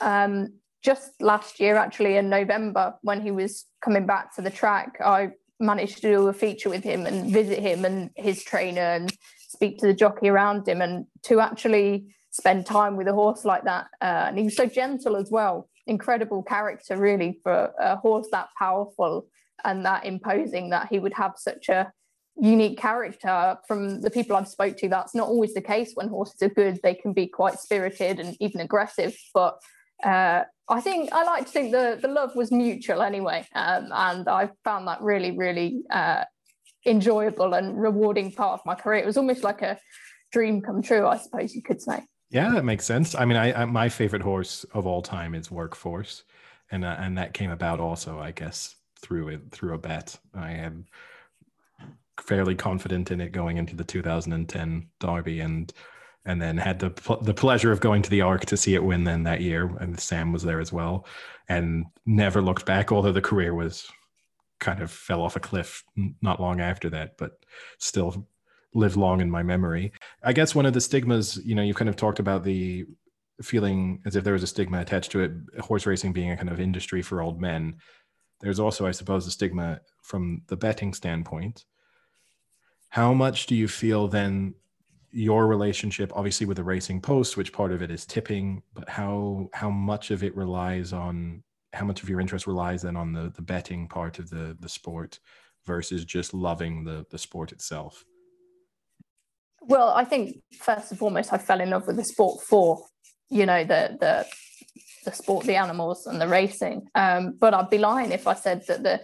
um, 0.00 0.54
just 0.82 1.20
last 1.20 1.60
year, 1.60 1.76
actually 1.76 2.16
in 2.16 2.28
November, 2.28 2.94
when 3.02 3.22
he 3.22 3.30
was 3.30 3.66
coming 3.82 4.06
back 4.06 4.34
to 4.34 4.42
the 4.42 4.50
track, 4.50 4.98
I 5.04 5.30
managed 5.60 5.96
to 5.96 6.02
do 6.02 6.28
a 6.28 6.32
feature 6.32 6.68
with 6.68 6.82
him 6.82 7.06
and 7.06 7.30
visit 7.30 7.60
him 7.60 7.84
and 7.84 8.10
his 8.16 8.42
trainer 8.42 8.80
and 8.80 9.12
speak 9.36 9.78
to 9.78 9.86
the 9.86 9.94
jockey 9.94 10.28
around 10.28 10.66
him, 10.66 10.80
and 10.80 11.06
to 11.24 11.40
actually 11.40 12.14
spend 12.30 12.66
time 12.66 12.96
with 12.96 13.06
a 13.06 13.12
horse 13.12 13.44
like 13.44 13.64
that. 13.64 13.86
Uh, 14.00 14.24
and 14.26 14.38
he 14.38 14.44
was 14.44 14.56
so 14.56 14.66
gentle 14.66 15.16
as 15.16 15.30
well. 15.30 15.68
Incredible 15.86 16.42
character, 16.42 16.96
really, 16.96 17.38
for 17.42 17.72
a 17.78 17.96
horse 17.96 18.28
that 18.32 18.48
powerful 18.58 19.26
and 19.64 19.84
that 19.84 20.04
imposing 20.04 20.70
that 20.70 20.88
he 20.88 20.98
would 20.98 21.12
have 21.12 21.34
such 21.36 21.68
a 21.68 21.92
unique 22.36 22.78
character 22.78 23.58
from 23.68 24.00
the 24.00 24.10
people 24.10 24.34
I've 24.34 24.48
spoke 24.48 24.78
to. 24.78 24.88
That's 24.88 25.14
not 25.14 25.28
always 25.28 25.54
the 25.54 25.60
case 25.60 25.92
when 25.94 26.08
horses 26.08 26.42
are 26.42 26.48
good. 26.48 26.80
They 26.82 26.94
can 26.94 27.12
be 27.12 27.26
quite 27.26 27.60
spirited 27.60 28.18
and 28.18 28.36
even 28.40 28.60
aggressive. 28.60 29.14
But 29.34 29.58
uh, 30.02 30.44
I 30.68 30.80
think 30.80 31.12
I 31.12 31.24
like 31.24 31.46
to 31.46 31.52
think 31.52 31.72
the 31.72 31.98
the 32.00 32.08
love 32.08 32.34
was 32.34 32.50
mutual 32.50 33.02
anyway, 33.02 33.46
um, 33.54 33.88
and 33.92 34.28
I 34.28 34.50
found 34.64 34.88
that 34.88 35.02
really 35.02 35.36
really 35.36 35.82
uh, 35.90 36.24
enjoyable 36.86 37.54
and 37.54 37.80
rewarding 37.80 38.32
part 38.32 38.60
of 38.60 38.66
my 38.66 38.74
career. 38.74 39.02
It 39.02 39.06
was 39.06 39.16
almost 39.16 39.44
like 39.44 39.62
a 39.62 39.78
dream 40.32 40.60
come 40.60 40.82
true, 40.82 41.06
I 41.06 41.18
suppose 41.18 41.54
you 41.54 41.62
could 41.62 41.80
say. 41.80 42.00
Yeah, 42.30 42.50
that 42.52 42.64
makes 42.64 42.86
sense. 42.86 43.14
I 43.14 43.26
mean, 43.26 43.36
I, 43.36 43.62
I 43.62 43.64
my 43.66 43.88
favorite 43.88 44.22
horse 44.22 44.64
of 44.72 44.86
all 44.86 45.02
time 45.02 45.34
is 45.34 45.50
Workforce, 45.50 46.24
and 46.70 46.84
uh, 46.84 46.96
and 46.98 47.18
that 47.18 47.34
came 47.34 47.50
about 47.50 47.80
also, 47.80 48.18
I 48.18 48.32
guess, 48.32 48.74
through 49.00 49.28
it 49.28 49.50
through 49.50 49.74
a 49.74 49.78
bet. 49.78 50.18
I 50.34 50.52
am 50.52 50.86
fairly 52.20 52.54
confident 52.54 53.10
in 53.10 53.20
it 53.20 53.32
going 53.32 53.58
into 53.58 53.76
the 53.76 53.84
2010 53.84 54.88
Derby, 55.00 55.40
and 55.40 55.72
and 56.24 56.40
then 56.40 56.56
had 56.56 56.78
the 56.78 56.90
the 57.22 57.34
pleasure 57.34 57.72
of 57.72 57.80
going 57.80 58.02
to 58.02 58.10
the 58.10 58.22
Arc 58.22 58.46
to 58.46 58.56
see 58.56 58.74
it 58.74 58.84
win 58.84 59.04
then 59.04 59.24
that 59.24 59.40
year, 59.40 59.66
and 59.80 59.98
Sam 59.98 60.32
was 60.32 60.42
there 60.42 60.60
as 60.60 60.72
well, 60.72 61.06
and 61.48 61.86
never 62.06 62.40
looked 62.40 62.66
back. 62.66 62.92
Although 62.92 63.12
the 63.12 63.20
career 63.20 63.54
was 63.54 63.88
kind 64.60 64.80
of 64.80 64.90
fell 64.90 65.22
off 65.22 65.36
a 65.36 65.40
cliff 65.40 65.84
not 66.20 66.40
long 66.40 66.60
after 66.60 66.88
that, 66.90 67.16
but 67.18 67.32
still 67.78 68.28
live 68.74 68.96
long 68.96 69.20
in 69.20 69.30
my 69.30 69.42
memory. 69.42 69.92
I 70.22 70.32
guess 70.32 70.54
one 70.54 70.66
of 70.66 70.72
the 70.72 70.80
stigmas, 70.80 71.38
you 71.44 71.54
know, 71.54 71.62
you've 71.62 71.76
kind 71.76 71.88
of 71.88 71.96
talked 71.96 72.20
about 72.20 72.44
the 72.44 72.86
feeling 73.42 74.00
as 74.06 74.16
if 74.16 74.24
there 74.24 74.32
was 74.32 74.42
a 74.42 74.46
stigma 74.46 74.80
attached 74.80 75.10
to 75.12 75.20
it, 75.20 75.32
horse 75.60 75.84
racing 75.84 76.12
being 76.12 76.30
a 76.30 76.36
kind 76.36 76.48
of 76.48 76.60
industry 76.60 77.02
for 77.02 77.20
old 77.20 77.40
men. 77.40 77.76
There's 78.40 78.60
also, 78.60 78.86
I 78.86 78.92
suppose, 78.92 79.26
a 79.26 79.30
stigma 79.30 79.80
from 80.02 80.42
the 80.46 80.56
betting 80.56 80.94
standpoint. 80.94 81.64
How 82.88 83.12
much 83.12 83.46
do 83.46 83.54
you 83.54 83.68
feel 83.68 84.08
then 84.08 84.54
your 85.12 85.46
relationship, 85.46 86.10
obviously 86.16 86.46
with 86.46 86.56
the 86.56 86.64
racing 86.64 87.00
post, 87.00 87.36
which 87.36 87.52
part 87.52 87.70
of 87.70 87.82
it 87.82 87.90
is 87.90 88.06
tipping, 88.06 88.62
but 88.74 88.88
how 88.88 89.48
how 89.52 89.70
much 89.70 90.10
of 90.10 90.24
it 90.24 90.34
relies 90.36 90.92
on 90.92 91.42
how 91.72 91.84
much 91.84 92.02
of 92.02 92.08
your 92.08 92.20
interest 92.20 92.46
relies 92.46 92.82
then 92.82 92.96
on 92.96 93.12
the 93.12 93.30
the 93.36 93.42
betting 93.42 93.88
part 93.88 94.18
of 94.18 94.30
the 94.30 94.56
the 94.60 94.68
sport 94.68 95.20
versus 95.66 96.04
just 96.04 96.34
loving 96.34 96.84
the 96.84 97.04
the 97.10 97.18
sport 97.18 97.52
itself? 97.52 98.04
Well, 99.60 99.90
I 99.90 100.04
think 100.04 100.38
first 100.58 100.90
and 100.90 100.98
foremost, 100.98 101.32
I 101.32 101.38
fell 101.38 101.60
in 101.60 101.70
love 101.70 101.86
with 101.86 101.96
the 101.96 102.04
sport 102.04 102.42
for, 102.42 102.84
you 103.30 103.46
know, 103.46 103.64
the 103.64 103.96
the 104.00 104.26
the 105.04 105.12
sport, 105.12 105.46
the 105.46 105.56
animals, 105.56 106.06
and 106.06 106.20
the 106.20 106.28
racing. 106.28 106.88
Um, 106.94 107.36
but 107.38 107.54
I'd 107.54 107.70
be 107.70 107.78
lying 107.78 108.12
if 108.12 108.26
I 108.26 108.34
said 108.34 108.64
that 108.68 108.82
the 108.82 109.00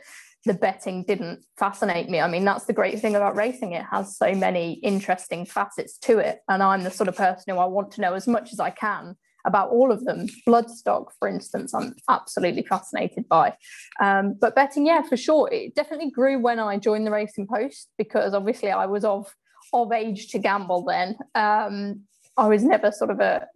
the 0.49 0.55
betting 0.55 1.05
didn't 1.05 1.45
fascinate 1.57 2.09
me. 2.09 2.21
I 2.21 2.29
mean, 2.29 2.45
that's 2.45 2.65
the 2.65 2.73
great 2.73 3.01
thing 3.01 3.15
about 3.15 3.37
racing; 3.37 3.73
it 3.73 3.85
has 3.91 4.17
so 4.17 4.35
many 4.35 4.75
interesting 4.75 5.47
facets 5.47 5.99
to 5.99 6.19
it, 6.19 6.41
and 6.49 6.63
I'm 6.63 6.83
the 6.83 6.91
sort 6.91 7.09
of 7.09 7.17
person 7.17 7.55
who 7.55 7.61
I 7.61 7.67
want 7.67 7.93
to 7.93 8.01
know 8.01 8.15
as 8.15 8.27
much 8.27 8.53
as 8.53 8.59
I 8.59 8.71
can 8.71 9.17
about 9.45 9.71
all 9.71 9.93
of 9.93 10.05
them. 10.05 10.27
Bloodstock, 10.47 11.07
for 11.19 11.29
instance, 11.29 11.73
I'm 11.75 11.95
absolutely 12.09 12.63
fascinated 12.63 13.29
by. 13.29 13.55
Um, 14.01 14.35
but 14.41 14.55
betting, 14.55 14.87
yeah, 14.87 15.03
for 15.03 15.17
sure, 15.17 15.49
it 15.53 15.75
definitely 15.75 16.11
grew 16.11 16.39
when 16.39 16.59
I 16.59 16.79
joined 16.79 17.07
the 17.07 17.13
Racing 17.13 17.47
Post 17.47 17.89
because 17.97 18.35
obviously 18.35 18.71
I 18.71 18.87
was 18.87 19.05
of 19.05 19.33
of 19.73 19.93
age 19.93 20.29
to 20.29 20.39
gamble 20.39 20.85
then. 20.85 21.17
Um, 21.35 22.03
I 22.37 22.49
was 22.49 22.65
never 22.65 22.91
sort 22.91 23.11
of 23.11 23.21
a 23.21 23.47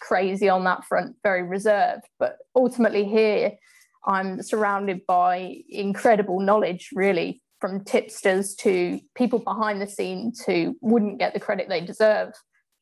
crazy 0.00 0.48
on 0.48 0.64
that 0.64 0.84
front, 0.84 1.16
very 1.22 1.42
reserved. 1.42 2.04
But 2.18 2.38
ultimately, 2.56 3.04
here 3.04 3.52
I'm 4.04 4.42
surrounded 4.42 5.06
by 5.06 5.62
incredible 5.68 6.40
knowledge, 6.40 6.90
really, 6.94 7.42
from 7.60 7.84
tipsters 7.84 8.54
to 8.56 9.00
people 9.14 9.38
behind 9.38 9.80
the 9.80 9.86
scenes 9.86 10.42
who 10.42 10.76
wouldn't 10.80 11.18
get 11.18 11.34
the 11.34 11.40
credit 11.40 11.68
they 11.68 11.80
deserve. 11.80 12.32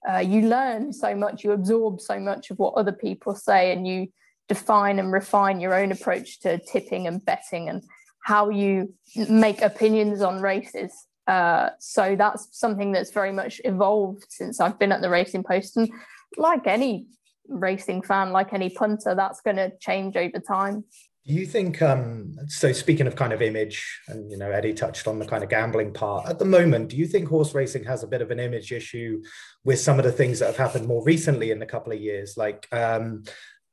Uh, 0.08 0.18
you 0.18 0.42
learn 0.42 0.92
so 0.92 1.14
much, 1.16 1.42
you 1.42 1.52
absorb 1.52 2.00
so 2.00 2.20
much 2.20 2.50
of 2.50 2.58
what 2.58 2.74
other 2.74 2.92
people 2.92 3.34
say, 3.34 3.72
and 3.72 3.86
you 3.86 4.06
define 4.48 4.98
and 4.98 5.12
refine 5.12 5.60
your 5.60 5.74
own 5.74 5.92
approach 5.92 6.40
to 6.40 6.58
tipping 6.58 7.06
and 7.06 7.24
betting 7.24 7.68
and 7.68 7.82
how 8.24 8.48
you 8.48 8.94
make 9.28 9.60
opinions 9.60 10.22
on 10.22 10.40
races. 10.40 10.92
Uh, 11.26 11.70
so 11.78 12.16
that's 12.16 12.48
something 12.52 12.92
that's 12.92 13.10
very 13.10 13.32
much 13.32 13.60
evolved 13.64 14.24
since 14.28 14.60
I've 14.60 14.78
been 14.78 14.92
at 14.92 15.02
the 15.02 15.10
Racing 15.10 15.44
Post. 15.44 15.76
And 15.76 15.90
like 16.36 16.66
any 16.66 17.06
racing 17.48 18.02
fan, 18.02 18.32
like 18.32 18.52
any 18.52 18.70
punter, 18.70 19.14
that's 19.14 19.40
going 19.40 19.56
to 19.56 19.72
change 19.78 20.16
over 20.16 20.38
time. 20.38 20.84
Do 21.28 21.34
you 21.34 21.44
think, 21.44 21.82
um, 21.82 22.36
so 22.46 22.72
speaking 22.72 23.06
of 23.06 23.14
kind 23.14 23.34
of 23.34 23.42
image, 23.42 24.00
and 24.08 24.30
you 24.30 24.38
know, 24.38 24.50
Eddie 24.50 24.72
touched 24.72 25.06
on 25.06 25.18
the 25.18 25.26
kind 25.26 25.44
of 25.44 25.50
gambling 25.50 25.92
part 25.92 26.26
at 26.26 26.38
the 26.38 26.46
moment, 26.46 26.88
do 26.88 26.96
you 26.96 27.06
think 27.06 27.28
horse 27.28 27.54
racing 27.54 27.84
has 27.84 28.02
a 28.02 28.06
bit 28.06 28.22
of 28.22 28.30
an 28.30 28.40
image 28.40 28.72
issue 28.72 29.22
with 29.62 29.78
some 29.78 29.98
of 29.98 30.06
the 30.06 30.12
things 30.12 30.38
that 30.38 30.46
have 30.46 30.56
happened 30.56 30.88
more 30.88 31.04
recently 31.04 31.50
in 31.50 31.60
a 31.60 31.66
couple 31.66 31.92
of 31.92 32.00
years? 32.00 32.38
Like, 32.38 32.66
um, 32.72 33.24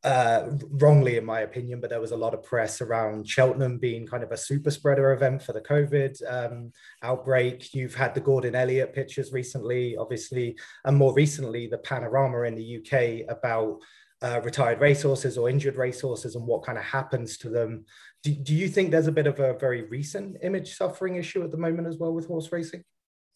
uh, 0.04 0.50
wrongly, 0.70 1.16
in 1.16 1.24
my 1.24 1.40
opinion, 1.40 1.80
but 1.80 1.90
there 1.90 2.02
was 2.02 2.12
a 2.12 2.18
lot 2.18 2.34
of 2.34 2.44
press 2.44 2.82
around 2.82 3.26
Cheltenham 3.26 3.78
being 3.78 4.06
kind 4.06 4.24
of 4.24 4.34
a 4.34 4.38
super 4.38 4.70
spreader 4.70 5.14
event 5.14 5.42
for 5.42 5.54
the 5.54 5.62
COVID 5.62 6.22
um, 6.30 6.74
outbreak. 7.04 7.74
You've 7.74 7.96
had 7.96 8.14
the 8.14 8.20
Gordon 8.20 8.54
Elliott 8.54 8.94
pictures 8.94 9.32
recently, 9.32 9.96
obviously, 9.96 10.58
and 10.84 10.98
more 10.98 11.14
recently, 11.14 11.68
the 11.68 11.78
panorama 11.78 12.42
in 12.42 12.56
the 12.56 12.80
UK 12.82 13.34
about 13.34 13.80
uh, 14.22 14.42
retired 14.44 14.80
racehorses 14.80 15.38
or 15.38 15.50
injured 15.50 15.76
racehorses 15.76 16.36
and 16.36 16.46
what 16.46 16.64
kind 16.64 16.78
of 16.78 16.84
happens 16.84 17.38
to 17.40 17.50
them. 17.50 17.86
Do, 18.24 18.34
do 18.34 18.56
you 18.56 18.68
think 18.68 18.92
there's 18.92 19.08
a 19.08 19.12
bit 19.12 19.28
of 19.28 19.40
a 19.40 19.54
very 19.54 19.84
recent 19.84 20.38
image 20.42 20.76
suffering 20.76 21.16
issue 21.16 21.44
at 21.44 21.52
the 21.52 21.58
moment 21.58 21.88
as 21.88 21.98
well 21.98 22.14
with 22.14 22.28
horse 22.28 22.52
racing? 22.52 22.84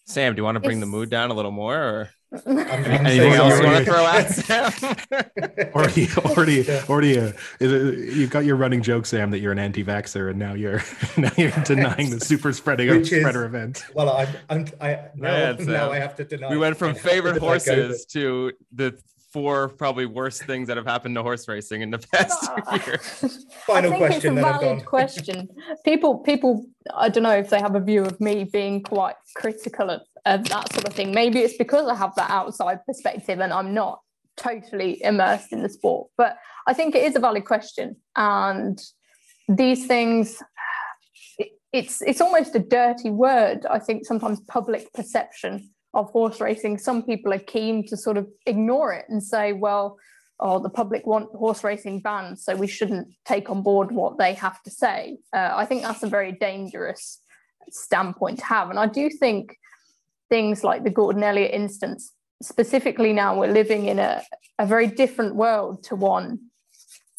Sam, 0.05 0.33
do 0.33 0.39
you 0.39 0.43
want 0.43 0.55
to 0.55 0.59
bring 0.59 0.79
it's... 0.79 0.87
the 0.87 0.89
mood 0.91 1.11
down 1.11 1.29
a 1.29 1.35
little 1.35 1.51
more? 1.51 1.77
Or? 1.77 2.09
Anything 2.45 3.33
else 3.33 3.59
you 3.59 3.65
want 3.65 3.85
to 3.85 3.91
throw 3.91 4.03
out, 4.03 4.29
Sam? 4.29 4.71
already, 5.75 6.07
already, 6.17 6.71
already. 6.89 7.19
Uh, 7.19 7.31
it, 7.59 8.15
you've 8.15 8.31
got 8.31 8.45
your 8.45 8.55
running 8.55 8.81
joke, 8.81 9.05
Sam, 9.05 9.29
that 9.31 9.39
you're 9.39 9.51
an 9.51 9.59
anti-vaxer, 9.59 10.31
and 10.31 10.39
now 10.39 10.53
you're 10.53 10.81
now 11.17 11.31
you're 11.37 11.51
denying 11.63 12.09
the 12.09 12.19
super 12.19 12.53
spreading 12.53 12.89
of 12.89 13.05
spreader 13.05 13.45
event. 13.45 13.85
Well, 13.93 14.09
I'm, 14.09 14.29
I'm 14.49 14.67
I 14.81 15.09
now, 15.15 15.53
now 15.53 15.91
I 15.91 15.99
have 15.99 16.15
to 16.15 16.23
deny. 16.23 16.49
We 16.49 16.57
went 16.57 16.77
from 16.77 16.95
favorite 16.95 17.37
horses 17.37 18.05
to 18.07 18.51
the 18.73 18.99
four 19.31 19.69
probably 19.69 20.05
worst 20.05 20.43
things 20.43 20.67
that 20.67 20.77
have 20.77 20.85
happened 20.85 21.15
to 21.15 21.23
horse 21.23 21.47
racing 21.47 21.81
in 21.81 21.91
the 21.91 21.99
past 21.99 22.49
year. 22.71 22.97
Final 23.67 23.93
I 23.93 23.97
think 23.97 23.97
question. 23.97 24.37
It's 24.37 24.47
a 24.47 24.59
valid 24.59 24.85
question. 24.85 25.49
People, 25.85 26.19
people, 26.19 26.65
I 26.95 27.09
don't 27.09 27.23
know 27.23 27.37
if 27.37 27.49
they 27.49 27.59
have 27.59 27.75
a 27.75 27.79
view 27.79 28.03
of 28.03 28.19
me 28.19 28.43
being 28.43 28.81
quite 28.81 29.15
critical 29.35 29.89
of, 29.89 30.01
of 30.25 30.45
that 30.45 30.73
sort 30.73 30.87
of 30.87 30.93
thing. 30.93 31.11
Maybe 31.11 31.39
it's 31.39 31.57
because 31.57 31.87
I 31.87 31.95
have 31.95 32.15
that 32.15 32.29
outside 32.29 32.85
perspective 32.85 33.39
and 33.39 33.53
I'm 33.53 33.73
not 33.73 33.99
totally 34.37 35.01
immersed 35.03 35.53
in 35.53 35.61
the 35.61 35.69
sport. 35.69 36.09
But 36.17 36.37
I 36.67 36.73
think 36.73 36.95
it 36.95 37.03
is 37.03 37.15
a 37.15 37.19
valid 37.19 37.45
question, 37.45 37.95
and 38.15 38.79
these 39.47 39.85
things. 39.85 40.41
it's 41.71 42.01
it's 42.01 42.21
almost 42.21 42.55
a 42.55 42.59
dirty 42.59 43.09
word. 43.09 43.65
I 43.69 43.79
think 43.79 44.05
sometimes 44.05 44.39
public 44.41 44.91
perception 44.93 45.71
of 45.93 46.09
horse 46.11 46.39
racing, 46.39 46.77
some 46.77 47.03
people 47.03 47.33
are 47.33 47.39
keen 47.39 47.85
to 47.87 47.97
sort 47.97 48.17
of 48.17 48.27
ignore 48.45 48.93
it 48.93 49.05
and 49.09 49.23
say, 49.23 49.53
well, 49.53 49.97
oh, 50.39 50.59
the 50.59 50.69
public 50.69 51.05
want 51.05 51.29
horse 51.35 51.63
racing 51.63 51.99
banned, 51.99 52.39
so 52.39 52.55
we 52.55 52.67
shouldn't 52.67 53.07
take 53.25 53.49
on 53.49 53.61
board 53.61 53.91
what 53.91 54.17
they 54.17 54.33
have 54.33 54.61
to 54.63 54.69
say. 54.69 55.17
Uh, 55.33 55.51
I 55.53 55.65
think 55.65 55.81
that's 55.81 56.03
a 56.03 56.07
very 56.07 56.31
dangerous 56.31 57.21
standpoint 57.71 58.39
to 58.39 58.45
have. 58.45 58.69
And 58.69 58.79
I 58.79 58.87
do 58.87 59.09
think 59.09 59.57
things 60.29 60.63
like 60.63 60.83
the 60.83 60.89
Gordon 60.89 61.23
Elliott 61.23 61.53
instance, 61.53 62.13
specifically 62.41 63.13
now, 63.13 63.37
we're 63.37 63.51
living 63.51 63.87
in 63.87 63.99
a, 63.99 64.23
a 64.59 64.65
very 64.65 64.87
different 64.87 65.35
world 65.35 65.83
to 65.85 65.95
one 65.95 66.39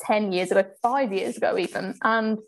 10 0.00 0.32
years 0.32 0.50
ago, 0.50 0.64
five 0.80 1.12
years 1.12 1.36
ago, 1.36 1.58
even. 1.58 1.94
And 2.02 2.38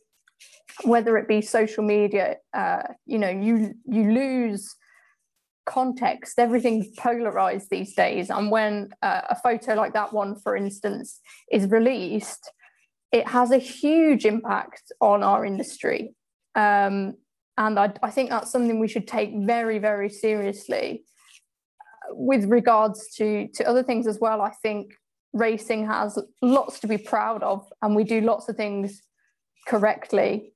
whether 0.85 1.18
it 1.18 1.29
be 1.29 1.43
social 1.43 1.85
media, 1.85 2.37
uh, 2.55 2.83
you 3.05 3.18
know, 3.18 3.29
you 3.29 3.75
you 3.85 4.12
lose 4.12 4.75
context. 5.65 6.39
Everything's 6.39 6.89
polarized 6.97 7.71
these 7.71 7.95
days. 7.95 8.31
And 8.31 8.51
when 8.51 8.91
uh, 9.03 9.23
a 9.31 9.37
photo 9.37 9.75
like 9.75 9.93
that 9.95 10.13
one, 10.13 10.37
for 10.37 10.57
instance, 10.57 11.21
is 11.51 11.69
released, 11.69 12.51
it 13.13 13.29
has 13.29 13.51
a 13.51 13.59
huge 13.59 14.25
impact 14.25 14.93
on 15.01 15.23
our 15.23 15.45
industry. 15.45 16.15
Um, 16.55 17.15
and 17.59 17.79
I, 17.79 17.93
I, 18.03 18.11
think 18.11 18.31
that's 18.31 18.51
something 18.51 18.79
we 18.79 18.89
should 18.89 19.07
take 19.07 19.31
very, 19.35 19.79
very 19.79 20.09
seriously. 20.09 21.05
With 22.11 22.47
regards 22.47 23.15
to, 23.17 23.49
to 23.55 23.69
other 23.69 23.83
things 23.83 24.07
as 24.07 24.19
well, 24.19 24.41
I 24.41 24.51
think 24.63 24.93
racing 25.33 25.87
has 25.87 26.19
lots 26.41 26.81
to 26.81 26.87
be 26.87 26.99
proud 26.99 27.43
of, 27.43 27.67
and 27.83 27.95
we 27.95 28.05
do 28.05 28.21
lots 28.21 28.49
of 28.49 28.57
things 28.57 29.03
correctly. 29.67 30.53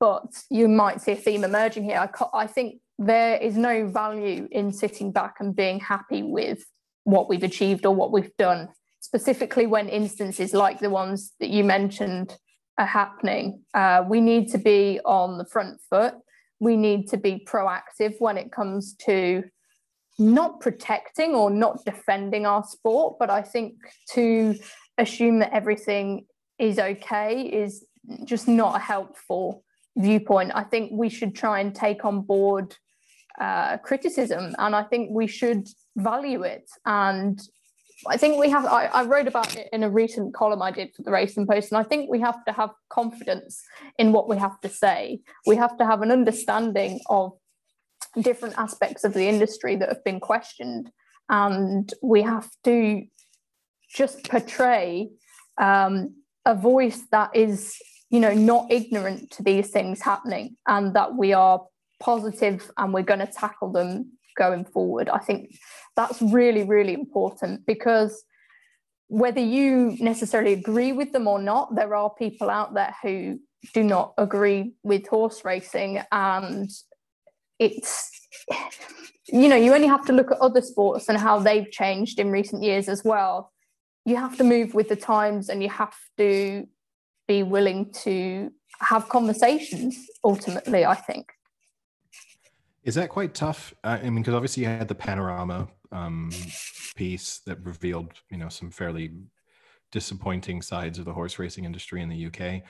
But 0.00 0.26
you 0.50 0.68
might 0.68 1.00
see 1.00 1.12
a 1.12 1.16
theme 1.16 1.44
emerging 1.44 1.84
here. 1.84 1.98
I, 1.98 2.24
I 2.34 2.46
think 2.46 2.80
there 2.98 3.36
is 3.36 3.56
no 3.56 3.86
value 3.86 4.48
in 4.50 4.72
sitting 4.72 5.12
back 5.12 5.36
and 5.40 5.54
being 5.54 5.80
happy 5.80 6.22
with 6.22 6.64
what 7.04 7.28
we've 7.28 7.42
achieved 7.42 7.86
or 7.86 7.94
what 7.94 8.12
we've 8.12 8.36
done, 8.36 8.68
specifically 9.00 9.66
when 9.66 9.88
instances 9.88 10.54
like 10.54 10.80
the 10.80 10.90
ones 10.90 11.32
that 11.40 11.50
you 11.50 11.62
mentioned 11.62 12.36
are 12.78 12.86
happening. 12.86 13.62
Uh, 13.74 14.02
we 14.06 14.20
need 14.20 14.50
to 14.52 14.58
be 14.58 15.00
on 15.04 15.38
the 15.38 15.44
front 15.44 15.80
foot. 15.88 16.14
We 16.58 16.76
need 16.76 17.08
to 17.08 17.16
be 17.16 17.46
proactive 17.46 18.14
when 18.18 18.38
it 18.38 18.50
comes 18.50 18.94
to 19.04 19.44
not 20.18 20.60
protecting 20.60 21.34
or 21.34 21.50
not 21.50 21.84
defending 21.84 22.46
our 22.46 22.64
sport, 22.64 23.16
but 23.18 23.28
I 23.28 23.42
think 23.42 23.74
to 24.12 24.54
assume 24.96 25.40
that 25.40 25.52
everything 25.52 26.26
is 26.58 26.78
okay 26.78 27.42
is 27.42 27.84
just 28.24 28.48
not 28.48 28.76
a 28.76 28.78
helpful 28.78 29.62
viewpoint. 29.96 30.52
I 30.54 30.62
think 30.64 30.90
we 30.92 31.10
should 31.10 31.34
try 31.34 31.60
and 31.60 31.74
take 31.74 32.04
on 32.04 32.22
board 32.22 32.76
uh, 33.40 33.76
criticism 33.78 34.54
and 34.58 34.74
I 34.74 34.82
think 34.82 35.10
we 35.12 35.26
should 35.26 35.68
value 35.96 36.42
it 36.42 36.68
and 36.84 37.40
I 38.06 38.16
think 38.16 38.38
we 38.38 38.50
have, 38.50 38.66
I, 38.66 38.86
I, 38.86 39.04
wrote 39.04 39.26
about 39.26 39.56
it 39.56 39.68
in 39.72 39.82
a 39.82 39.88
recent 39.88 40.34
column 40.34 40.60
I 40.60 40.70
did 40.70 40.94
for 40.94 41.02
the 41.02 41.10
Racing 41.10 41.46
Post, 41.46 41.72
and 41.72 41.78
I 41.78 41.82
think 41.82 42.10
we 42.10 42.20
have 42.20 42.44
to 42.44 42.52
have 42.52 42.70
confidence 42.90 43.62
in 43.98 44.12
what 44.12 44.28
we 44.28 44.36
have 44.36 44.60
to 44.60 44.68
say. 44.68 45.20
We 45.46 45.56
have 45.56 45.78
to 45.78 45.86
have 45.86 46.02
an 46.02 46.10
understanding 46.10 47.00
of 47.08 47.32
different 48.20 48.58
aspects 48.58 49.04
of 49.04 49.14
the 49.14 49.26
industry 49.28 49.76
that 49.76 49.88
have 49.88 50.04
been 50.04 50.20
questioned, 50.20 50.90
and 51.30 51.92
we 52.02 52.22
have 52.22 52.48
to 52.64 53.04
just 53.88 54.28
portray 54.28 55.08
um, 55.58 56.16
a 56.44 56.54
voice 56.54 57.02
that 57.12 57.34
is, 57.34 57.76
you 58.10 58.20
know, 58.20 58.34
not 58.34 58.70
ignorant 58.70 59.30
to 59.32 59.42
these 59.42 59.70
things 59.70 60.02
happening, 60.02 60.56
and 60.66 60.94
that 60.94 61.16
we 61.16 61.32
are 61.32 61.64
positive 62.00 62.70
and 62.76 62.92
we're 62.92 63.02
going 63.02 63.20
to 63.20 63.26
tackle 63.26 63.72
them 63.72 64.12
going 64.36 64.64
forward. 64.64 65.08
I 65.08 65.18
think 65.18 65.56
that's 65.96 66.20
really, 66.20 66.62
really 66.62 66.92
important 66.92 67.66
because 67.66 68.22
whether 69.08 69.40
you 69.40 69.96
necessarily 70.00 70.52
agree 70.52 70.92
with 70.92 71.12
them 71.12 71.28
or 71.28 71.40
not, 71.40 71.74
there 71.74 71.94
are 71.94 72.10
people 72.10 72.50
out 72.50 72.74
there 72.74 72.94
who 73.02 73.40
do 73.72 73.82
not 73.82 74.14
agree 74.18 74.74
with 74.82 75.06
horse 75.06 75.44
racing. 75.44 76.02
And 76.12 76.70
it's, 77.58 78.10
you 79.28 79.48
know, 79.48 79.56
you 79.56 79.74
only 79.74 79.86
have 79.86 80.04
to 80.06 80.12
look 80.12 80.30
at 80.30 80.38
other 80.38 80.60
sports 80.60 81.08
and 81.08 81.18
how 81.18 81.38
they've 81.38 81.70
changed 81.70 82.18
in 82.18 82.30
recent 82.30 82.62
years 82.62 82.88
as 82.88 83.04
well. 83.04 83.52
You 84.04 84.16
have 84.16 84.36
to 84.38 84.44
move 84.44 84.74
with 84.74 84.88
the 84.88 84.96
times 84.96 85.48
and 85.48 85.62
you 85.62 85.68
have 85.68 85.96
to 86.18 86.66
be 87.26 87.42
willing 87.42 87.92
to 87.92 88.50
have 88.80 89.08
conversations 89.08 89.96
ultimately, 90.22 90.84
I 90.84 90.94
think. 90.94 91.32
Is 92.86 92.94
that 92.94 93.10
quite 93.10 93.34
tough? 93.34 93.74
I 93.82 93.98
mean, 94.02 94.22
because 94.22 94.34
obviously 94.34 94.62
you 94.62 94.68
had 94.68 94.86
the 94.86 94.94
panorama 94.94 95.66
um, 95.90 96.30
piece 96.94 97.40
that 97.44 97.58
revealed, 97.64 98.12
you 98.30 98.38
know, 98.38 98.48
some 98.48 98.70
fairly 98.70 99.10
disappointing 99.90 100.62
sides 100.62 101.00
of 101.00 101.04
the 101.04 101.12
horse 101.12 101.38
racing 101.40 101.64
industry 101.64 102.00
in 102.00 102.08
the 102.08 102.26
UK. 102.26 102.62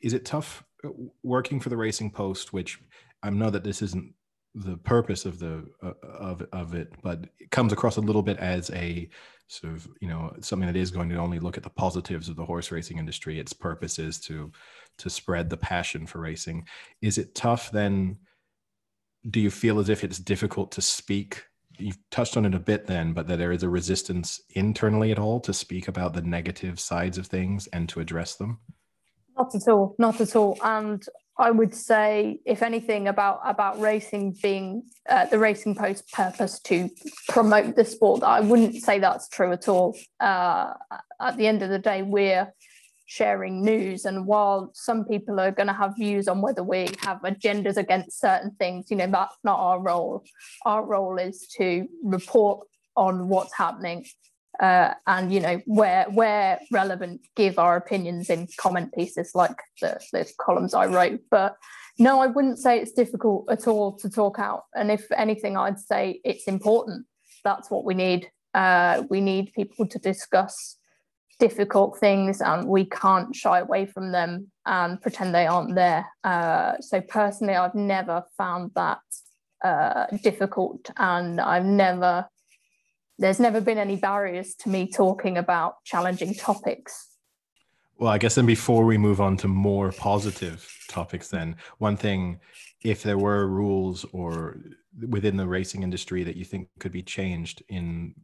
Is 0.00 0.12
it 0.12 0.24
tough 0.24 0.62
uh, 0.84 0.90
working 1.24 1.58
for 1.58 1.68
the 1.68 1.76
Racing 1.76 2.12
Post, 2.12 2.52
which 2.52 2.78
I 3.24 3.30
know 3.30 3.50
that 3.50 3.64
this 3.64 3.82
isn't 3.82 4.14
the 4.54 4.76
purpose 4.76 5.26
of 5.26 5.40
the 5.40 5.66
uh, 5.82 5.94
of 6.06 6.46
of 6.52 6.74
it, 6.74 6.92
but 7.02 7.26
it 7.40 7.50
comes 7.50 7.72
across 7.72 7.96
a 7.96 8.00
little 8.00 8.22
bit 8.22 8.38
as 8.38 8.70
a 8.70 9.08
sort 9.48 9.72
of 9.72 9.88
you 10.00 10.06
know 10.06 10.32
something 10.42 10.66
that 10.68 10.76
is 10.76 10.92
going 10.92 11.08
to 11.08 11.16
only 11.16 11.40
look 11.40 11.56
at 11.56 11.64
the 11.64 11.70
positives 11.70 12.28
of 12.28 12.36
the 12.36 12.44
horse 12.44 12.70
racing 12.70 12.98
industry. 12.98 13.40
Its 13.40 13.52
purpose 13.52 13.98
is 13.98 14.20
to 14.20 14.52
to 14.98 15.10
spread 15.10 15.50
the 15.50 15.56
passion 15.56 16.06
for 16.06 16.20
racing. 16.20 16.64
Is 17.02 17.18
it 17.18 17.34
tough 17.34 17.72
then? 17.72 18.16
Do 19.28 19.40
you 19.40 19.50
feel 19.50 19.78
as 19.78 19.88
if 19.88 20.04
it's 20.04 20.18
difficult 20.18 20.70
to 20.72 20.82
speak? 20.82 21.44
You've 21.78 21.98
touched 22.10 22.36
on 22.36 22.46
it 22.46 22.54
a 22.54 22.60
bit 22.60 22.86
then 22.86 23.12
but 23.12 23.26
that 23.28 23.38
there 23.38 23.52
is 23.52 23.62
a 23.62 23.68
resistance 23.68 24.40
internally 24.50 25.10
at 25.10 25.18
all 25.18 25.40
to 25.40 25.52
speak 25.52 25.88
about 25.88 26.12
the 26.12 26.22
negative 26.22 26.78
sides 26.78 27.18
of 27.18 27.26
things 27.26 27.66
and 27.68 27.88
to 27.88 28.00
address 28.00 28.36
them? 28.36 28.60
Not 29.36 29.54
at 29.54 29.68
all 29.68 29.96
not 29.98 30.20
at 30.20 30.36
all. 30.36 30.58
And 30.62 31.04
i 31.36 31.50
would 31.50 31.74
say 31.74 32.38
if 32.46 32.62
anything 32.62 33.08
about 33.08 33.40
about 33.44 33.80
racing 33.80 34.36
being 34.40 34.84
uh, 35.08 35.26
the 35.26 35.38
racing 35.38 35.74
post 35.74 36.08
purpose 36.12 36.60
to 36.60 36.88
promote 37.28 37.74
the 37.74 37.84
sport 37.84 38.22
i 38.22 38.38
wouldn't 38.38 38.76
say 38.76 39.00
that's 39.00 39.28
true 39.28 39.50
at 39.50 39.68
all. 39.68 39.96
Uh, 40.20 40.74
at 41.20 41.36
the 41.36 41.48
end 41.48 41.62
of 41.62 41.70
the 41.70 41.78
day 41.78 42.02
we're 42.02 42.52
sharing 43.06 43.62
news. 43.62 44.04
And 44.04 44.26
while 44.26 44.70
some 44.74 45.04
people 45.04 45.38
are 45.40 45.50
going 45.50 45.66
to 45.66 45.72
have 45.72 45.96
views 45.96 46.28
on 46.28 46.40
whether 46.40 46.62
we 46.62 46.88
have 47.00 47.20
agendas 47.22 47.76
against 47.76 48.20
certain 48.20 48.52
things, 48.58 48.90
you 48.90 48.96
know, 48.96 49.06
that's 49.06 49.36
not 49.44 49.58
our 49.58 49.80
role. 49.80 50.24
Our 50.64 50.84
role 50.84 51.18
is 51.18 51.46
to 51.58 51.86
report 52.02 52.66
on 52.96 53.28
what's 53.28 53.54
happening 53.54 54.06
uh, 54.60 54.94
and 55.06 55.32
you 55.32 55.40
know 55.40 55.60
where 55.66 56.04
where 56.10 56.60
relevant 56.70 57.20
give 57.34 57.58
our 57.58 57.76
opinions 57.76 58.30
in 58.30 58.46
comment 58.56 58.92
pieces 58.94 59.32
like 59.34 59.56
the, 59.80 59.98
the 60.12 60.30
columns 60.38 60.74
i 60.74 60.86
wrote 60.86 61.20
but 61.30 61.56
no 61.98 62.20
i 62.20 62.26
wouldn't 62.26 62.58
say 62.58 62.78
it's 62.78 62.92
difficult 62.92 63.44
at 63.50 63.66
all 63.66 63.96
to 63.96 64.08
talk 64.08 64.38
out 64.38 64.64
and 64.74 64.90
if 64.90 65.10
anything 65.16 65.56
i'd 65.56 65.78
say 65.78 66.20
it's 66.24 66.44
important 66.44 67.04
that's 67.42 67.70
what 67.70 67.84
we 67.84 67.94
need 67.94 68.30
uh, 68.54 69.02
we 69.10 69.20
need 69.20 69.52
people 69.52 69.84
to 69.84 69.98
discuss 69.98 70.76
difficult 71.38 71.98
things 71.98 72.40
and 72.40 72.66
we 72.66 72.84
can't 72.84 73.34
shy 73.34 73.58
away 73.60 73.86
from 73.86 74.12
them 74.12 74.50
and 74.66 75.00
pretend 75.00 75.34
they 75.34 75.46
aren't 75.46 75.74
there. 75.74 76.06
Uh, 76.22 76.74
so 76.80 77.00
personally, 77.00 77.54
I've 77.54 77.74
never 77.74 78.24
found 78.36 78.70
that 78.74 79.00
uh, 79.64 80.06
difficult 80.22 80.90
and 80.96 81.40
I've 81.40 81.64
never, 81.64 82.26
there's 83.18 83.40
never 83.40 83.60
been 83.60 83.78
any 83.78 83.96
barriers 83.96 84.54
to 84.56 84.68
me 84.68 84.90
talking 84.90 85.38
about 85.38 85.82
challenging 85.84 86.34
topics. 86.34 87.10
Well, 87.96 88.10
I 88.10 88.18
guess 88.18 88.34
then 88.34 88.46
before 88.46 88.84
we 88.84 88.98
move 88.98 89.20
on 89.20 89.36
to 89.38 89.48
more 89.48 89.92
positive 89.92 90.68
topics, 90.88 91.28
then 91.28 91.56
one 91.78 91.96
thing, 91.96 92.40
if 92.82 93.02
there 93.02 93.18
were 93.18 93.46
rules 93.46 94.04
or 94.12 94.58
within 95.08 95.36
the 95.36 95.46
racing 95.46 95.82
industry 95.82 96.24
that 96.24 96.36
you 96.36 96.44
think 96.44 96.68
could 96.80 96.92
be 96.92 97.02
changed 97.02 97.62
in 97.68 98.14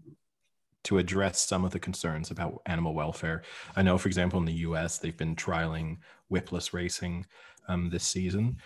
to 0.85 0.99
address 0.99 1.41
some 1.41 1.65
of 1.65 1.71
the 1.71 1.79
concerns 1.79 2.31
about 2.31 2.63
animal 2.67 2.95
welfare. 2.95 3.43
I 3.77 3.83
know, 3.83 3.99
for 3.99 4.09
example, 4.09 4.39
in 4.39 4.47
the 4.47 4.53
US, 4.53 4.99
they've 4.99 5.17
been 5.17 5.37
trialing 5.37 5.99
whipless 6.29 6.73
racing 6.73 7.27
um, 7.69 7.91
this 7.91 8.05
season. 8.05 8.57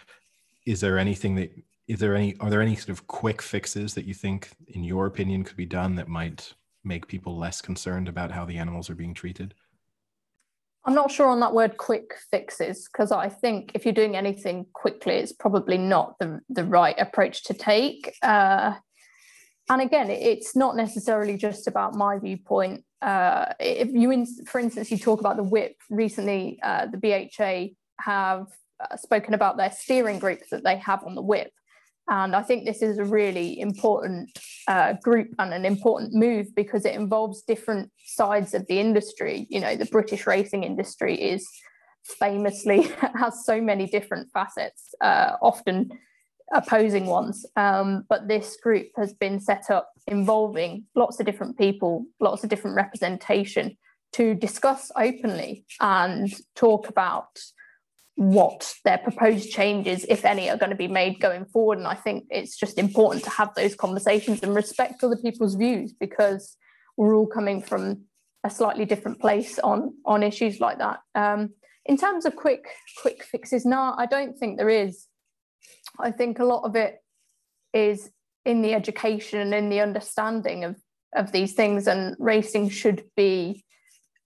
Is 0.66 0.80
there 0.80 0.98
anything 0.98 1.34
that 1.36 1.52
is 1.86 2.00
there 2.00 2.16
any 2.16 2.34
are 2.40 2.48
there 2.48 2.62
any 2.62 2.76
sort 2.76 2.90
of 2.90 3.06
quick 3.06 3.42
fixes 3.42 3.94
that 3.94 4.06
you 4.06 4.14
think, 4.14 4.50
in 4.68 4.84
your 4.84 5.06
opinion, 5.06 5.44
could 5.44 5.56
be 5.56 5.66
done 5.66 5.96
that 5.96 6.08
might 6.08 6.54
make 6.82 7.06
people 7.06 7.36
less 7.36 7.60
concerned 7.60 8.08
about 8.08 8.30
how 8.30 8.44
the 8.44 8.56
animals 8.56 8.88
are 8.88 8.94
being 8.94 9.14
treated? 9.14 9.54
I'm 10.86 10.94
not 10.94 11.10
sure 11.10 11.28
on 11.28 11.40
that 11.40 11.54
word 11.54 11.78
quick 11.78 12.14
fixes 12.30 12.88
because 12.90 13.10
I 13.10 13.28
think 13.28 13.72
if 13.74 13.84
you're 13.84 13.94
doing 13.94 14.16
anything 14.16 14.66
quickly, 14.74 15.14
it's 15.14 15.32
probably 15.32 15.78
not 15.78 16.18
the, 16.18 16.40
the 16.50 16.64
right 16.64 16.94
approach 16.98 17.44
to 17.44 17.54
take. 17.54 18.14
Uh, 18.22 18.74
and 19.70 19.80
again, 19.80 20.10
it's 20.10 20.54
not 20.54 20.76
necessarily 20.76 21.36
just 21.36 21.66
about 21.66 21.94
my 21.94 22.18
viewpoint. 22.18 22.84
Uh, 23.00 23.46
if 23.58 23.88
you, 23.92 24.10
in, 24.10 24.26
for 24.46 24.58
instance, 24.58 24.90
you 24.90 24.98
talk 24.98 25.20
about 25.20 25.36
the 25.36 25.42
whip 25.42 25.76
recently, 25.90 26.58
uh, 26.62 26.86
the 26.86 26.98
BHA 26.98 27.74
have 28.00 28.46
uh, 28.80 28.96
spoken 28.96 29.34
about 29.34 29.56
their 29.56 29.70
steering 29.70 30.18
groups 30.18 30.50
that 30.50 30.64
they 30.64 30.76
have 30.76 31.04
on 31.04 31.14
the 31.14 31.22
whip. 31.22 31.50
And 32.08 32.36
I 32.36 32.42
think 32.42 32.66
this 32.66 32.82
is 32.82 32.98
a 32.98 33.04
really 33.04 33.58
important 33.58 34.38
uh, 34.68 34.94
group 35.02 35.28
and 35.38 35.54
an 35.54 35.64
important 35.64 36.12
move 36.12 36.54
because 36.54 36.84
it 36.84 36.94
involves 36.94 37.42
different 37.42 37.90
sides 38.04 38.52
of 38.52 38.66
the 38.66 38.78
industry. 38.78 39.46
You 39.48 39.60
know, 39.60 39.76
the 39.76 39.86
British 39.86 40.26
racing 40.26 40.64
industry 40.64 41.14
is 41.14 41.48
famously 42.04 42.82
has 43.18 43.46
so 43.46 43.62
many 43.62 43.86
different 43.86 44.30
facets, 44.32 44.94
uh, 45.00 45.36
often 45.40 45.90
opposing 46.52 47.06
ones. 47.06 47.46
Um, 47.56 48.04
but 48.08 48.28
this 48.28 48.56
group 48.62 48.88
has 48.96 49.12
been 49.12 49.40
set 49.40 49.70
up 49.70 49.90
involving 50.06 50.84
lots 50.94 51.20
of 51.20 51.26
different 51.26 51.58
people, 51.58 52.06
lots 52.20 52.44
of 52.44 52.50
different 52.50 52.76
representation 52.76 53.76
to 54.12 54.34
discuss 54.34 54.92
openly 54.96 55.64
and 55.80 56.32
talk 56.54 56.88
about 56.88 57.40
what 58.16 58.74
their 58.84 58.98
proposed 58.98 59.50
changes, 59.50 60.06
if 60.08 60.24
any, 60.24 60.48
are 60.48 60.56
going 60.56 60.70
to 60.70 60.76
be 60.76 60.86
made 60.86 61.18
going 61.18 61.44
forward. 61.46 61.78
And 61.78 61.86
I 61.86 61.94
think 61.94 62.26
it's 62.30 62.56
just 62.56 62.78
important 62.78 63.24
to 63.24 63.30
have 63.30 63.52
those 63.54 63.74
conversations 63.74 64.40
and 64.42 64.54
respect 64.54 65.02
other 65.02 65.16
people's 65.16 65.56
views 65.56 65.92
because 65.92 66.56
we're 66.96 67.16
all 67.16 67.26
coming 67.26 67.60
from 67.60 68.02
a 68.44 68.50
slightly 68.50 68.84
different 68.84 69.20
place 69.20 69.58
on 69.58 69.94
on 70.04 70.22
issues 70.22 70.60
like 70.60 70.78
that. 70.78 71.00
Um, 71.14 71.50
in 71.86 71.96
terms 71.96 72.24
of 72.24 72.36
quick 72.36 72.64
quick 73.02 73.24
fixes, 73.24 73.66
no, 73.66 73.94
I 73.96 74.06
don't 74.06 74.38
think 74.38 74.58
there 74.58 74.68
is. 74.68 75.06
I 75.98 76.10
think 76.10 76.38
a 76.38 76.44
lot 76.44 76.64
of 76.64 76.76
it 76.76 77.02
is 77.72 78.10
in 78.44 78.62
the 78.62 78.74
education 78.74 79.40
and 79.40 79.54
in 79.54 79.68
the 79.70 79.80
understanding 79.80 80.64
of 80.64 80.76
of 81.14 81.30
these 81.30 81.52
things, 81.52 81.86
and 81.86 82.16
racing 82.18 82.68
should 82.68 83.04
be 83.16 83.64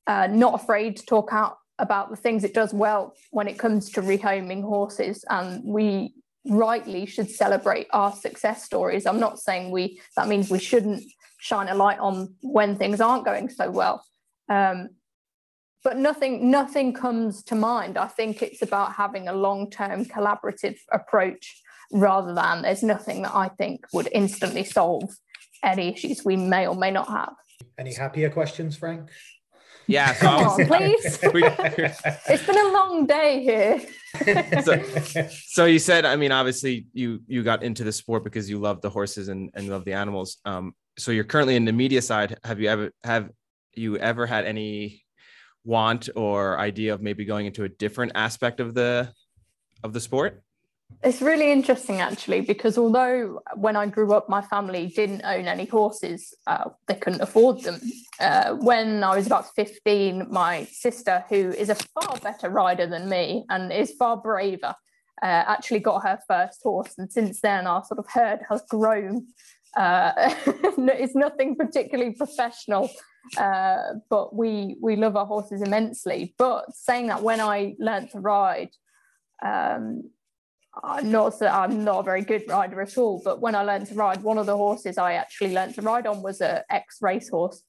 uh, 0.06 0.26
not 0.26 0.54
afraid 0.54 0.96
to 0.96 1.04
talk 1.04 1.28
out 1.32 1.58
about 1.78 2.10
the 2.10 2.16
things 2.16 2.44
it 2.44 2.54
does 2.54 2.72
well 2.72 3.14
when 3.30 3.46
it 3.46 3.58
comes 3.58 3.90
to 3.90 4.00
rehoming 4.00 4.62
horses, 4.62 5.24
and 5.28 5.62
we 5.64 6.14
rightly 6.46 7.04
should 7.04 7.30
celebrate 7.30 7.86
our 7.92 8.12
success 8.12 8.64
stories. 8.64 9.06
I'm 9.06 9.20
not 9.20 9.38
saying 9.38 9.70
we 9.70 10.00
that 10.16 10.28
means 10.28 10.50
we 10.50 10.58
shouldn't 10.58 11.04
shine 11.38 11.68
a 11.68 11.74
light 11.74 11.98
on 11.98 12.34
when 12.40 12.76
things 12.76 13.00
aren't 13.00 13.24
going 13.24 13.48
so 13.48 13.70
well. 13.70 14.04
Um, 14.48 14.88
but 15.88 15.96
nothing 15.96 16.50
nothing 16.50 16.92
comes 16.92 17.42
to 17.42 17.54
mind. 17.54 17.96
I 17.96 18.08
think 18.08 18.42
it's 18.42 18.60
about 18.60 18.92
having 18.92 19.26
a 19.26 19.32
long-term 19.32 20.04
collaborative 20.04 20.76
approach 20.92 21.62
rather 21.90 22.34
than 22.34 22.60
there's 22.60 22.82
nothing 22.82 23.22
that 23.22 23.34
I 23.34 23.48
think 23.48 23.86
would 23.94 24.06
instantly 24.12 24.64
solve 24.64 25.04
any 25.64 25.94
issues 25.94 26.26
we 26.26 26.36
may 26.36 26.66
or 26.66 26.76
may 26.76 26.90
not 26.90 27.08
have. 27.08 27.32
Any 27.78 27.94
happier 27.94 28.28
questions, 28.28 28.76
Frank? 28.76 29.08
Yeah, 29.86 30.12
so 30.12 30.26
Come 30.26 30.44
was- 30.44 30.60
on, 30.60 30.66
please. 30.66 31.18
It's 32.28 32.46
been 32.46 32.66
a 32.66 32.72
long 32.78 33.06
day 33.06 33.42
here. 33.42 33.80
So- 34.62 35.28
so 35.56 35.64
you 35.64 35.78
said, 35.78 36.04
I 36.04 36.16
mean, 36.16 36.32
obviously 36.32 36.86
you 36.92 37.20
you 37.26 37.42
got 37.42 37.62
into 37.62 37.82
the 37.82 37.92
sport 37.92 38.24
because 38.24 38.50
you 38.50 38.58
love 38.58 38.82
the 38.82 38.90
horses 38.90 39.28
and 39.28 39.48
and 39.54 39.70
love 39.70 39.86
the 39.86 39.94
animals. 39.94 40.36
Um, 40.44 40.74
so 40.98 41.12
you're 41.12 41.30
currently 41.32 41.56
in 41.56 41.64
the 41.64 41.72
media 41.72 42.02
side. 42.02 42.36
Have 42.44 42.60
you 42.60 42.68
ever 42.68 42.90
have 43.04 43.30
you 43.74 43.96
ever 43.96 44.26
had 44.26 44.44
any 44.44 45.04
want 45.64 46.08
or 46.16 46.58
idea 46.58 46.94
of 46.94 47.02
maybe 47.02 47.24
going 47.24 47.46
into 47.46 47.64
a 47.64 47.68
different 47.68 48.12
aspect 48.14 48.60
of 48.60 48.74
the 48.74 49.12
of 49.82 49.92
the 49.92 50.00
sport? 50.00 50.42
It's 51.04 51.22
really 51.22 51.52
interesting, 51.52 52.00
actually, 52.00 52.40
because 52.40 52.76
although 52.76 53.40
when 53.54 53.76
I 53.76 53.86
grew 53.86 54.12
up, 54.14 54.28
my 54.28 54.40
family 54.40 54.88
didn't 54.88 55.22
own 55.24 55.46
any 55.46 55.66
horses, 55.66 56.34
uh, 56.46 56.70
they 56.86 56.94
couldn't 56.94 57.20
afford 57.20 57.62
them. 57.62 57.80
Uh, 58.18 58.54
when 58.54 59.04
I 59.04 59.14
was 59.14 59.26
about 59.26 59.54
15, 59.54 60.26
my 60.30 60.64
sister, 60.64 61.24
who 61.28 61.50
is 61.50 61.68
a 61.68 61.76
far 61.76 62.16
better 62.20 62.48
rider 62.48 62.86
than 62.86 63.08
me 63.08 63.44
and 63.48 63.72
is 63.72 63.92
far 63.92 64.16
braver, 64.16 64.74
uh, 65.22 65.44
actually 65.46 65.80
got 65.80 66.02
her 66.02 66.18
first 66.26 66.60
horse. 66.62 66.94
And 66.98 67.12
since 67.12 67.40
then, 67.40 67.66
our 67.66 67.84
sort 67.84 67.98
of 67.98 68.06
herd 68.12 68.40
has 68.48 68.62
grown. 68.68 69.28
Uh, 69.76 70.12
it's 70.56 71.14
nothing 71.14 71.54
particularly 71.54 72.12
professional, 72.12 72.90
uh, 73.36 73.94
but 74.08 74.34
we 74.34 74.76
we 74.80 74.96
love 74.96 75.16
our 75.16 75.26
horses 75.26 75.62
immensely. 75.62 76.34
But 76.38 76.74
saying 76.74 77.08
that, 77.08 77.22
when 77.22 77.40
I 77.40 77.74
learned 77.78 78.10
to 78.10 78.20
ride, 78.20 78.70
um, 79.44 80.10
I'm 80.82 81.10
not 81.10 81.40
I'm 81.42 81.84
not 81.84 82.00
a 82.00 82.02
very 82.02 82.22
good 82.22 82.44
rider 82.48 82.80
at 82.80 82.96
all. 82.96 83.20
But 83.24 83.40
when 83.40 83.54
I 83.54 83.62
learned 83.62 83.86
to 83.88 83.94
ride, 83.94 84.22
one 84.22 84.38
of 84.38 84.46
the 84.46 84.56
horses 84.56 84.98
I 84.98 85.14
actually 85.14 85.52
learned 85.54 85.74
to 85.74 85.82
ride 85.82 86.06
on 86.06 86.22
was 86.22 86.40
a 86.40 86.64
ex 86.70 86.98
racehorse. 87.00 87.62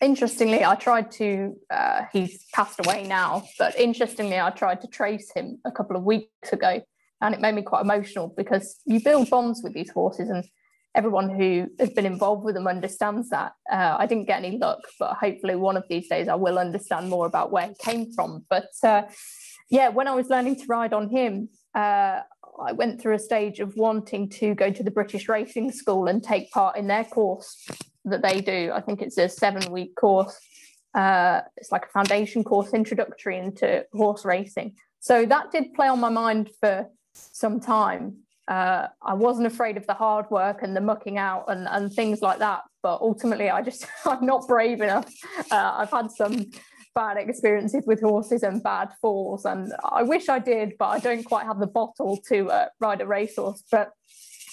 Interestingly, 0.00 0.64
I 0.64 0.74
tried 0.74 1.10
to. 1.12 1.56
Uh, 1.70 2.02
he's 2.12 2.44
passed 2.52 2.80
away 2.84 3.06
now, 3.06 3.44
but 3.58 3.78
interestingly, 3.78 4.38
I 4.38 4.50
tried 4.50 4.80
to 4.80 4.88
trace 4.88 5.30
him 5.32 5.60
a 5.64 5.70
couple 5.70 5.96
of 5.96 6.02
weeks 6.02 6.52
ago, 6.52 6.80
and 7.20 7.34
it 7.34 7.40
made 7.40 7.54
me 7.54 7.62
quite 7.62 7.82
emotional 7.82 8.32
because 8.36 8.80
you 8.84 9.00
build 9.02 9.30
bonds 9.30 9.60
with 9.62 9.74
these 9.74 9.90
horses, 9.90 10.28
and 10.28 10.44
everyone 10.94 11.30
who 11.30 11.68
has 11.78 11.90
been 11.90 12.06
involved 12.06 12.44
with 12.44 12.54
them 12.54 12.66
understands 12.66 13.30
that. 13.30 13.52
Uh, 13.70 13.96
I 13.98 14.06
didn't 14.06 14.26
get 14.26 14.44
any 14.44 14.58
luck, 14.58 14.80
but 14.98 15.14
hopefully 15.14 15.56
one 15.56 15.76
of 15.76 15.84
these 15.88 16.08
days 16.08 16.28
I 16.28 16.34
will 16.34 16.58
understand 16.58 17.08
more 17.08 17.26
about 17.26 17.50
where 17.50 17.68
he 17.68 17.74
came 17.78 18.12
from. 18.12 18.44
But 18.50 18.70
uh, 18.82 19.02
yeah, 19.70 19.88
when 19.88 20.08
I 20.08 20.14
was 20.14 20.28
learning 20.28 20.56
to 20.56 20.66
ride 20.66 20.92
on 20.92 21.08
him, 21.08 21.48
uh, 21.74 22.20
I 22.60 22.72
went 22.72 23.00
through 23.00 23.14
a 23.14 23.18
stage 23.18 23.60
of 23.60 23.74
wanting 23.76 24.28
to 24.30 24.54
go 24.54 24.70
to 24.70 24.82
the 24.82 24.90
British 24.90 25.28
Racing 25.28 25.72
School 25.72 26.08
and 26.08 26.22
take 26.22 26.50
part 26.50 26.76
in 26.76 26.86
their 26.86 27.04
course 27.04 27.66
that 28.04 28.22
they 28.22 28.40
do. 28.40 28.70
I 28.74 28.80
think 28.80 29.00
it's 29.00 29.16
a 29.18 29.28
seven 29.28 29.72
week 29.72 29.96
course. 29.96 30.38
Uh, 30.94 31.40
it's 31.56 31.72
like 31.72 31.86
a 31.86 31.88
foundation 31.88 32.44
course 32.44 32.74
introductory 32.74 33.38
into 33.38 33.86
horse 33.94 34.26
racing. 34.26 34.76
So 35.00 35.24
that 35.24 35.50
did 35.50 35.72
play 35.72 35.88
on 35.88 36.00
my 36.00 36.10
mind 36.10 36.50
for 36.60 36.88
some 37.14 37.60
time. 37.60 38.18
Uh, 38.48 38.88
I 39.00 39.14
wasn't 39.14 39.46
afraid 39.46 39.76
of 39.76 39.86
the 39.86 39.94
hard 39.94 40.30
work 40.30 40.62
and 40.62 40.76
the 40.76 40.80
mucking 40.80 41.16
out 41.16 41.44
and, 41.48 41.68
and 41.68 41.92
things 41.92 42.20
like 42.20 42.38
that. 42.40 42.62
But 42.82 43.00
ultimately, 43.00 43.50
I 43.50 43.62
just, 43.62 43.86
I'm 44.04 44.26
not 44.26 44.48
brave 44.48 44.80
enough. 44.80 45.12
Uh, 45.50 45.74
I've 45.78 45.90
had 45.90 46.10
some 46.10 46.50
bad 46.94 47.16
experiences 47.16 47.84
with 47.86 48.00
horses 48.00 48.42
and 48.42 48.62
bad 48.62 48.90
falls. 49.00 49.44
And 49.44 49.72
I 49.84 50.02
wish 50.02 50.28
I 50.28 50.38
did, 50.38 50.74
but 50.78 50.88
I 50.88 50.98
don't 50.98 51.24
quite 51.24 51.46
have 51.46 51.58
the 51.58 51.66
bottle 51.66 52.18
to 52.28 52.50
uh, 52.50 52.66
ride 52.80 53.00
a 53.00 53.06
racehorse. 53.06 53.62
But 53.70 53.92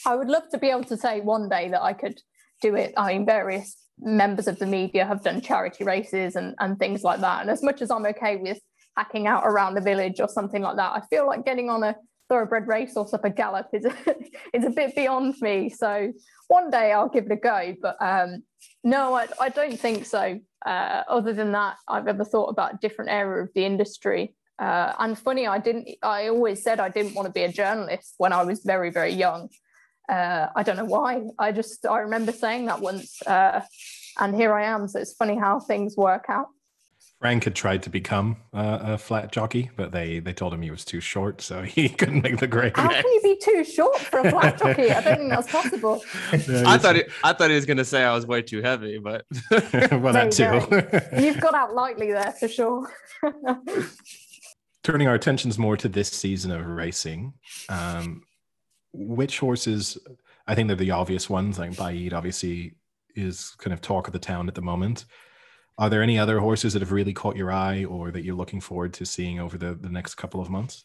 I 0.05 0.15
would 0.15 0.29
love 0.29 0.49
to 0.51 0.57
be 0.57 0.69
able 0.69 0.85
to 0.85 0.97
say 0.97 1.21
one 1.21 1.49
day 1.49 1.69
that 1.69 1.81
I 1.81 1.93
could 1.93 2.21
do 2.61 2.75
it. 2.75 2.93
I 2.95 3.13
mean, 3.13 3.25
various 3.25 3.75
members 3.99 4.47
of 4.47 4.59
the 4.59 4.65
media 4.65 5.05
have 5.05 5.23
done 5.23 5.41
charity 5.41 5.83
races 5.83 6.35
and, 6.35 6.55
and 6.59 6.79
things 6.79 7.03
like 7.03 7.19
that. 7.21 7.41
And 7.41 7.49
as 7.49 7.63
much 7.63 7.81
as 7.81 7.91
I'm 7.91 8.05
okay 8.05 8.37
with 8.37 8.59
hacking 8.95 9.27
out 9.27 9.43
around 9.45 9.75
the 9.75 9.81
village 9.81 10.19
or 10.19 10.29
something 10.29 10.61
like 10.61 10.77
that, 10.77 10.93
I 10.93 11.01
feel 11.09 11.27
like 11.27 11.45
getting 11.45 11.69
on 11.69 11.83
a 11.83 11.95
thoroughbred 12.30 12.67
racehorse 12.67 13.13
up 13.13 13.25
a 13.25 13.30
gallop 13.30 13.67
is 13.73 13.86
a, 13.86 13.93
is 14.53 14.65
a 14.65 14.69
bit 14.69 14.95
beyond 14.95 15.36
me. 15.41 15.69
So 15.69 16.13
one 16.47 16.69
day 16.69 16.93
I'll 16.93 17.09
give 17.09 17.25
it 17.25 17.32
a 17.32 17.36
go. 17.36 17.75
But 17.82 17.97
um, 17.99 18.43
no, 18.84 19.15
I, 19.15 19.27
I 19.41 19.49
don't 19.49 19.80
think 19.80 20.05
so. 20.05 20.39
Uh, 20.65 21.03
other 21.07 21.34
than 21.34 21.51
that, 21.53 21.77
I've 21.88 22.07
ever 22.07 22.23
thought 22.23 22.49
about 22.49 22.75
a 22.75 22.77
different 22.82 23.11
area 23.11 23.43
of 23.43 23.49
the 23.55 23.65
industry. 23.65 24.36
Uh, 24.59 24.93
and 24.99 25.17
funny, 25.17 25.47
I 25.47 25.57
didn't. 25.57 25.89
I 26.03 26.27
always 26.27 26.63
said 26.63 26.80
I 26.80 26.89
didn't 26.89 27.15
want 27.15 27.27
to 27.27 27.32
be 27.32 27.43
a 27.43 27.51
journalist 27.51 28.15
when 28.17 28.34
I 28.34 28.43
was 28.43 28.61
very, 28.63 28.91
very 28.91 29.13
young. 29.13 29.49
Uh, 30.09 30.47
I 30.55 30.63
don't 30.63 30.75
know 30.75 30.86
why. 30.86 31.23
I 31.38 31.51
just 31.51 31.86
I 31.86 31.99
remember 31.99 32.34
saying 32.34 32.65
that 32.65 32.82
once, 32.82 33.21
uh, 33.25 33.61
and 34.19 34.36
here 34.36 34.53
I 34.53 34.65
am. 34.65 34.88
So 34.88 34.99
it's 34.99 35.13
funny 35.13 35.38
how 35.38 35.61
things 35.61 35.95
work 35.95 36.25
out. 36.27 36.47
Frank 37.20 37.43
had 37.43 37.53
tried 37.53 37.84
to 37.84 37.89
become 37.89 38.38
uh, 38.53 38.80
a 38.82 38.97
flat 38.97 39.32
jockey, 39.32 39.70
but 39.76 39.91
they 39.91 40.20
they 40.20 40.32
told 40.32 40.53
him 40.53 40.61
he 40.61 40.72
was 40.72 40.86
too 40.86 41.01
short, 41.01 41.41
so 41.41 41.61
he 41.63 41.89
couldn't 41.89 42.24
make 42.24 42.38
the 42.38 42.47
grade. 42.47 42.76
How 42.76 42.88
can 42.88 43.03
you 43.03 43.22
be 43.22 43.38
too 43.41 43.63
short 43.65 43.99
for 43.99 44.20
a 44.20 44.32
flat 44.32 44.57
jockey? 44.57 44.89
I 44.89 45.01
don't 45.01 45.17
think 45.17 45.30
that's 45.30 45.51
possible. 45.51 46.01
I 46.32 46.78
thought 46.78 46.95
it, 46.95 47.11
I 47.24 47.34
thought 47.34 47.49
he 47.49 47.55
was 47.55 47.65
gonna 47.65 47.84
say 47.84 48.03
I 48.03 48.13
was 48.13 48.26
way 48.26 48.41
too 48.41 48.61
heavy, 48.61 48.99
but 48.99 49.26
well, 49.51 50.13
that 50.13 50.32
There 50.32 50.61
too. 50.61 51.22
You've 51.22 51.41
got 51.41 51.55
out 51.55 51.76
lightly 51.76 52.11
there 52.11 52.32
for 52.39 52.47
sure. 52.47 52.89
Turning 54.84 55.07
our 55.07 55.15
attentions 55.15 55.59
more 55.59 55.76
to 55.76 55.89
this 55.89 56.09
season 56.09 56.51
of 56.51 56.65
racing, 56.65 57.34
um, 57.67 58.24
which 58.93 59.39
horses? 59.39 59.97
I 60.47 60.55
think 60.55 60.67
they're 60.67 60.78
the 60.78 60.91
obvious 60.91 61.30
ones. 61.30 61.59
Like 61.59 61.72
Baaeed, 61.72 62.13
obviously, 62.13 62.76
is 63.15 63.55
kind 63.57 63.74
of 63.74 63.82
talk 63.82 64.07
of 64.07 64.13
the 64.13 64.20
town 64.20 64.47
at 64.47 64.55
the 64.55 64.61
moment. 64.61 65.03
Are 65.80 65.89
there 65.89 66.03
any 66.03 66.19
other 66.19 66.39
horses 66.39 66.73
that 66.73 66.82
have 66.82 66.91
really 66.91 67.13
caught 67.13 67.38
your 67.38 67.53
eye, 67.53 67.86
or 67.86 68.11
that 68.11 68.25
you're 68.25 68.36
looking 68.36 68.59
forward 68.59 68.93
to 68.95 69.05
seeing 69.05 69.39
over 69.39 69.57
the, 69.57 69.73
the 69.73 69.88
next 69.88 70.15
couple 70.15 70.41
of 70.41 70.49
months? 70.49 70.84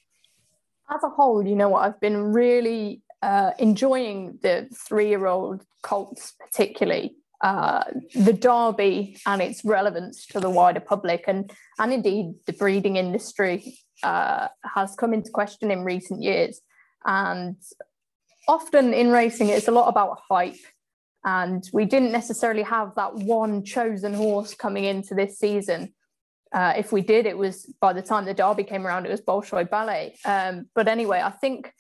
As 0.89 1.03
a 1.03 1.09
whole, 1.09 1.45
you 1.45 1.57
know 1.57 1.69
what? 1.71 1.83
I've 1.85 2.01
been 2.01 2.33
really 2.33 3.03
uh, 3.21 3.51
enjoying 3.59 4.39
the 4.43 4.69
three-year-old 4.73 5.65
colts, 5.83 6.35
particularly 6.39 7.17
uh, 7.41 7.83
the 8.15 8.33
Derby 8.33 9.17
and 9.27 9.43
its 9.43 9.65
relevance 9.65 10.27
to 10.27 10.39
the 10.39 10.49
wider 10.49 10.79
public, 10.79 11.25
and 11.27 11.53
and 11.81 11.93
indeed 11.93 12.27
the 12.47 12.53
breeding 12.53 12.95
industry 12.95 13.77
uh, 14.05 14.47
has 14.77 14.95
come 14.95 15.13
into 15.13 15.31
question 15.31 15.73
in 15.73 15.83
recent 15.83 16.23
years. 16.23 16.61
And 17.05 17.57
often 18.47 18.95
in 18.95 19.11
racing, 19.11 19.49
it's 19.49 19.67
a 19.67 19.73
lot 19.73 19.89
about 19.89 20.21
hype. 20.31 20.65
And 21.25 21.69
we 21.73 21.85
didn't 21.87 22.13
necessarily 22.13 22.63
have 22.63 22.95
that 22.97 23.15
one 23.15 23.65
chosen 23.65 24.13
horse 24.13 24.55
coming 24.55 24.85
into 24.85 25.15
this 25.15 25.39
season. 25.39 25.95
Uh, 26.53 26.75
if 26.77 26.93
we 26.93 27.01
did, 27.01 27.27
it 27.27 27.37
was 27.37 27.73
by 27.81 27.93
the 27.93 28.03
time 28.03 28.25
the 28.25 28.35
Derby 28.35 28.65
came 28.65 28.87
around, 28.87 29.07
it 29.07 29.11
was 29.11 29.21
Bolshoi 29.21 29.69
Ballet. 29.69 30.15
Um, 30.25 30.67
but 30.75 30.87
anyway, 30.87 31.21
I 31.25 31.31
think 31.31 31.73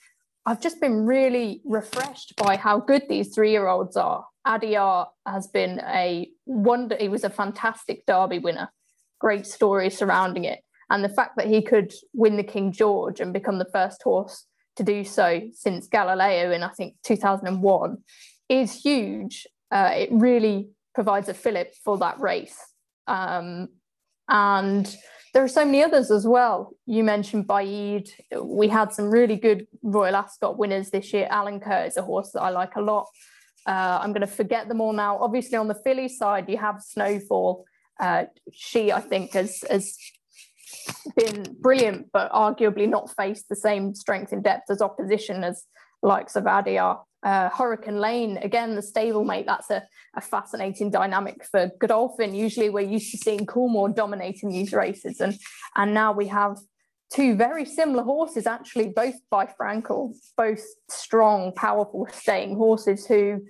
I've 0.46 0.60
just 0.60 0.80
been 0.80 1.06
really 1.06 1.62
refreshed 1.64 2.34
by 2.36 2.56
how 2.56 2.80
good 2.80 3.02
these 3.08 3.34
three-year-olds 3.34 3.96
are. 3.96 4.26
Adayar 4.46 5.06
has 5.26 5.46
been 5.46 5.80
a 5.86 6.28
wonder. 6.44 6.96
He 6.98 7.08
was 7.08 7.24
a 7.24 7.30
fantastic 7.30 8.04
Derby 8.06 8.38
winner. 8.38 8.70
Great 9.20 9.46
story 9.46 9.88
surrounding 9.90 10.44
it, 10.44 10.60
and 10.90 11.02
the 11.02 11.08
fact 11.08 11.36
that 11.36 11.46
he 11.46 11.62
could 11.62 11.94
win 12.12 12.36
the 12.36 12.42
King 12.42 12.72
George 12.72 13.20
and 13.20 13.32
become 13.32 13.58
the 13.58 13.70
first 13.72 14.02
horse 14.02 14.44
to 14.76 14.82
do 14.82 15.04
so 15.04 15.40
since 15.52 15.86
Galileo 15.86 16.50
in 16.50 16.62
I 16.62 16.68
think 16.70 16.96
2001 17.04 17.98
is 18.48 18.82
huge. 18.82 19.46
Uh, 19.70 19.90
it 19.94 20.08
really 20.12 20.70
provides 20.94 21.28
a 21.28 21.34
fillip 21.34 21.74
for 21.84 21.98
that 21.98 22.20
race. 22.20 22.58
Um, 23.06 23.68
and 24.28 24.94
there 25.32 25.42
are 25.42 25.48
so 25.48 25.64
many 25.64 25.82
others 25.82 26.10
as 26.10 26.26
well. 26.26 26.74
You 26.86 27.02
mentioned 27.02 27.48
Baaeed. 27.48 28.08
We 28.40 28.68
had 28.68 28.92
some 28.92 29.10
really 29.10 29.36
good 29.36 29.66
Royal 29.82 30.16
Ascot 30.16 30.56
winners 30.56 30.90
this 30.90 31.12
year. 31.12 31.28
Alenquer 31.30 31.86
is 31.86 31.96
a 31.96 32.02
horse 32.02 32.30
that 32.32 32.40
I 32.40 32.50
like 32.50 32.76
a 32.76 32.80
lot. 32.80 33.08
Uh, 33.66 33.98
I'm 34.00 34.12
going 34.12 34.20
to 34.20 34.26
forget 34.26 34.68
them 34.68 34.80
all 34.80 34.92
now. 34.92 35.18
Obviously, 35.18 35.56
on 35.56 35.68
the 35.68 35.74
filly 35.74 36.08
side, 36.08 36.48
you 36.48 36.56
have 36.58 36.82
Snowfall. 36.82 37.64
Uh, 37.98 38.24
she, 38.52 38.92
I 38.92 39.00
think, 39.00 39.32
has, 39.32 39.64
has 39.68 39.96
been 41.16 41.56
brilliant, 41.60 42.10
but 42.12 42.30
arguably 42.30 42.88
not 42.88 43.14
faced 43.16 43.48
the 43.48 43.56
same 43.56 43.94
strength 43.94 44.32
in 44.32 44.42
depth 44.42 44.70
as 44.70 44.82
opposition 44.82 45.42
as 45.42 45.64
likes 46.04 46.36
of 46.36 46.44
Adayar. 46.44 47.00
Uh, 47.22 47.48
Hurricane 47.48 47.98
Lane, 47.98 48.36
again, 48.42 48.74
the 48.74 48.82
stablemate, 48.82 49.46
that's 49.46 49.70
a, 49.70 49.82
a 50.14 50.20
fascinating 50.20 50.90
dynamic 50.90 51.42
for 51.50 51.70
Godolphin. 51.80 52.34
Usually 52.34 52.68
we're 52.68 52.82
used 52.82 53.10
to 53.12 53.16
seeing 53.16 53.46
Coolmore 53.46 53.96
dominating 53.96 54.50
these 54.50 54.74
races. 54.74 55.20
And, 55.20 55.34
and 55.74 55.94
now 55.94 56.12
we 56.12 56.26
have 56.28 56.58
two 57.10 57.34
very 57.34 57.64
similar 57.64 58.02
horses, 58.02 58.46
actually, 58.46 58.88
both 58.90 59.14
by 59.30 59.46
Frankel, 59.46 60.14
both 60.36 60.62
strong, 60.90 61.52
powerful, 61.54 62.06
staying 62.12 62.56
horses 62.56 63.06
who, 63.06 63.40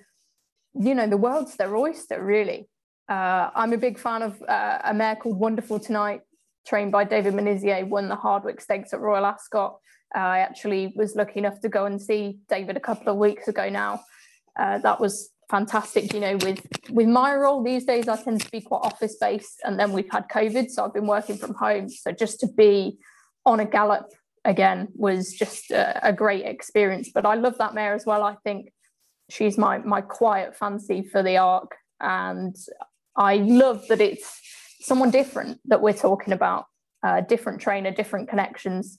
you 0.78 0.94
know, 0.94 1.08
the 1.08 1.16
world's 1.16 1.56
their 1.56 1.76
oyster, 1.76 2.22
really. 2.22 2.68
Uh, 3.08 3.50
I'm 3.56 3.72
a 3.72 3.78
big 3.78 3.98
fan 3.98 4.22
of 4.22 4.40
uh, 4.42 4.78
a 4.84 4.94
mare 4.94 5.16
called 5.16 5.36
Wonderful 5.36 5.80
Tonight, 5.80 6.20
trained 6.64 6.92
by 6.92 7.02
David 7.02 7.34
Menuisier, 7.34 7.88
won 7.88 8.08
the 8.08 8.16
Hardwick 8.16 8.60
Stakes 8.60 8.92
at 8.92 9.00
Royal 9.00 9.26
Ascot. 9.26 9.78
I 10.14 10.38
actually 10.40 10.92
was 10.96 11.16
lucky 11.16 11.40
enough 11.40 11.60
to 11.60 11.68
go 11.68 11.86
and 11.86 12.00
see 12.00 12.38
David 12.48 12.76
a 12.76 12.80
couple 12.80 13.08
of 13.12 13.16
weeks 13.16 13.48
ago 13.48 13.68
now. 13.68 14.00
Uh, 14.58 14.78
that 14.78 15.00
was 15.00 15.30
fantastic. 15.50 16.12
You 16.12 16.20
know, 16.20 16.36
with 16.36 16.66
with 16.90 17.08
my 17.08 17.34
role 17.34 17.62
these 17.62 17.84
days, 17.84 18.08
I 18.08 18.16
tend 18.16 18.40
to 18.40 18.50
be 18.50 18.60
quite 18.60 18.80
office 18.82 19.16
based, 19.20 19.60
and 19.64 19.78
then 19.78 19.92
we've 19.92 20.10
had 20.10 20.28
COVID, 20.28 20.70
so 20.70 20.84
I've 20.84 20.94
been 20.94 21.06
working 21.06 21.36
from 21.36 21.54
home. 21.54 21.88
So 21.88 22.12
just 22.12 22.40
to 22.40 22.46
be 22.46 22.98
on 23.44 23.60
a 23.60 23.64
gallop 23.64 24.06
again 24.44 24.88
was 24.94 25.32
just 25.32 25.70
a, 25.70 26.08
a 26.08 26.12
great 26.12 26.44
experience. 26.44 27.10
But 27.12 27.26
I 27.26 27.34
love 27.34 27.58
that 27.58 27.74
mare 27.74 27.94
as 27.94 28.06
well. 28.06 28.22
I 28.22 28.36
think 28.44 28.72
she's 29.30 29.58
my 29.58 29.78
my 29.78 30.00
quiet 30.00 30.56
fancy 30.56 31.02
for 31.02 31.22
the 31.22 31.36
arc, 31.38 31.74
and 32.00 32.54
I 33.16 33.36
love 33.36 33.86
that 33.88 34.00
it's 34.00 34.40
someone 34.80 35.10
different 35.10 35.60
that 35.66 35.80
we're 35.80 35.92
talking 35.92 36.32
about. 36.32 36.66
Uh, 37.02 37.20
different 37.20 37.60
trainer, 37.60 37.90
different 37.90 38.30
connections. 38.30 38.98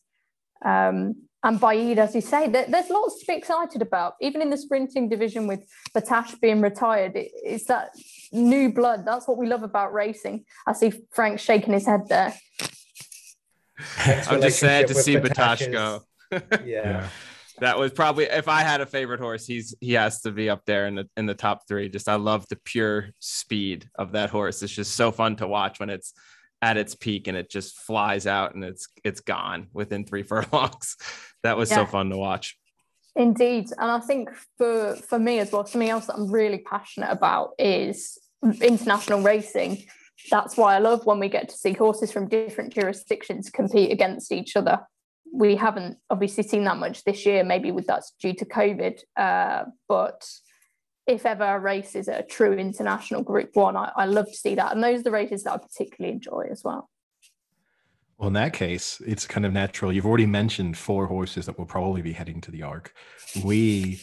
Um, 0.63 1.15
and 1.45 1.59
Baaeed, 1.59 1.97
as 1.97 2.15
you 2.15 2.21
say, 2.21 2.49
there, 2.49 2.65
there's 2.67 2.89
lots 2.89 3.19
to 3.19 3.25
be 3.27 3.33
excited 3.33 3.81
about. 3.83 4.15
Even 4.19 4.41
in 4.41 4.49
the 4.49 4.57
sprinting 4.57 5.07
division 5.07 5.45
with 5.45 5.63
Battaash 5.95 6.41
being 6.41 6.59
retired, 6.59 7.15
it, 7.15 7.31
it's 7.43 7.65
that 7.65 7.91
new 8.31 8.73
blood. 8.73 9.05
That's 9.05 9.27
what 9.27 9.37
we 9.37 9.45
love 9.45 9.61
about 9.61 9.93
racing. 9.93 10.45
I 10.65 10.73
see 10.73 10.91
Frank 11.11 11.39
shaking 11.39 11.73
his 11.73 11.85
head 11.85 12.07
there. 12.09 12.33
I'm 13.99 14.41
just 14.41 14.59
sad 14.59 14.87
to 14.87 14.95
see 14.95 15.17
Battaash 15.17 15.71
go. 15.71 16.01
yeah. 16.31 16.39
yeah. 16.65 17.07
That 17.59 17.77
was 17.77 17.91
probably 17.91 18.25
if 18.25 18.47
I 18.47 18.61
had 18.61 18.81
a 18.81 18.85
favorite 18.85 19.19
horse, 19.19 19.45
he's 19.45 19.75
he 19.79 19.93
has 19.93 20.21
to 20.21 20.31
be 20.31 20.49
up 20.49 20.65
there 20.65 20.87
in 20.87 20.95
the 20.95 21.09
in 21.15 21.25
the 21.25 21.33
top 21.33 21.67
three. 21.67 21.87
Just 21.89 22.09
I 22.09 22.15
love 22.15 22.45
the 22.49 22.57
pure 22.57 23.09
speed 23.19 23.87
of 23.95 24.11
that 24.13 24.29
horse. 24.29 24.61
It's 24.61 24.73
just 24.73 24.95
so 24.95 25.11
fun 25.11 25.37
to 25.37 25.47
watch 25.47 25.79
when 25.79 25.89
it's 25.89 26.13
at 26.65 26.77
its 26.77 26.95
peak 26.95 27.27
and 27.27 27.37
it 27.37 27.49
just 27.49 27.77
flies 27.77 28.25
out 28.25 28.55
and 28.55 28.63
it's 28.63 28.87
it's 29.03 29.19
gone 29.19 29.67
within 29.73 30.05
three 30.05 30.23
furlongs. 30.29 30.97
That 31.43 31.57
was 31.57 31.69
yeah. 31.69 31.77
so 31.77 31.85
fun 31.85 32.09
to 32.09 32.17
watch. 32.17 32.57
Indeed, 33.15 33.67
and 33.77 33.91
I 33.91 33.99
think 33.99 34.29
for 34.57 34.95
for 34.95 35.19
me 35.19 35.39
as 35.39 35.51
well, 35.51 35.65
something 35.65 35.89
else 35.89 36.07
that 36.07 36.15
I'm 36.15 36.31
really 36.31 36.59
passionate 36.59 37.11
about 37.11 37.51
is 37.59 38.17
international 38.61 39.21
racing 39.21 39.85
that's 40.29 40.57
why 40.57 40.75
I 40.75 40.79
love 40.79 41.05
when 41.05 41.19
we 41.19 41.29
get 41.29 41.49
to 41.49 41.57
see 41.57 41.73
horses 41.73 42.11
from 42.11 42.27
different 42.27 42.73
jurisdictions 42.73 43.49
compete 43.49 43.91
against 43.91 44.31
each 44.31 44.55
other. 44.55 44.79
We 45.31 45.55
haven't 45.55 45.97
obviously 46.09 46.43
seen 46.43 46.63
that 46.65 46.77
much 46.77 47.03
this 47.03 47.25
year, 47.25 47.43
maybe 47.43 47.71
with 47.71 47.87
that's 47.87 48.13
due 48.21 48.33
to 48.33 48.45
COVID. 48.45 48.99
Uh, 49.17 49.65
but 49.87 50.25
if 51.07 51.25
ever 51.25 51.43
a 51.43 51.59
race 51.59 51.95
is 51.95 52.07
a 52.07 52.23
true 52.23 52.53
international 52.53 53.21
Group 53.23 53.51
One, 53.53 53.75
I, 53.75 53.91
I 53.95 54.05
love 54.05 54.27
to 54.27 54.35
see 54.35 54.55
that, 54.55 54.73
and 54.73 54.83
those 54.83 55.01
are 55.01 55.03
the 55.03 55.11
races 55.11 55.43
that 55.43 55.53
I 55.53 55.57
particularly 55.57 56.13
enjoy 56.13 56.47
as 56.51 56.63
well. 56.63 56.89
Well, 58.17 58.27
in 58.27 58.33
that 58.33 58.53
case, 58.53 59.01
it's 59.05 59.27
kind 59.27 59.45
of 59.45 59.51
natural. 59.51 59.91
You've 59.91 60.05
already 60.05 60.25
mentioned 60.25 60.77
four 60.77 61.05
horses 61.05 61.45
that 61.45 61.57
will 61.57 61.65
probably 61.65 62.01
be 62.01 62.13
heading 62.13 62.39
to 62.41 62.51
the 62.51 62.63
Arc. 62.63 62.93
We 63.43 63.99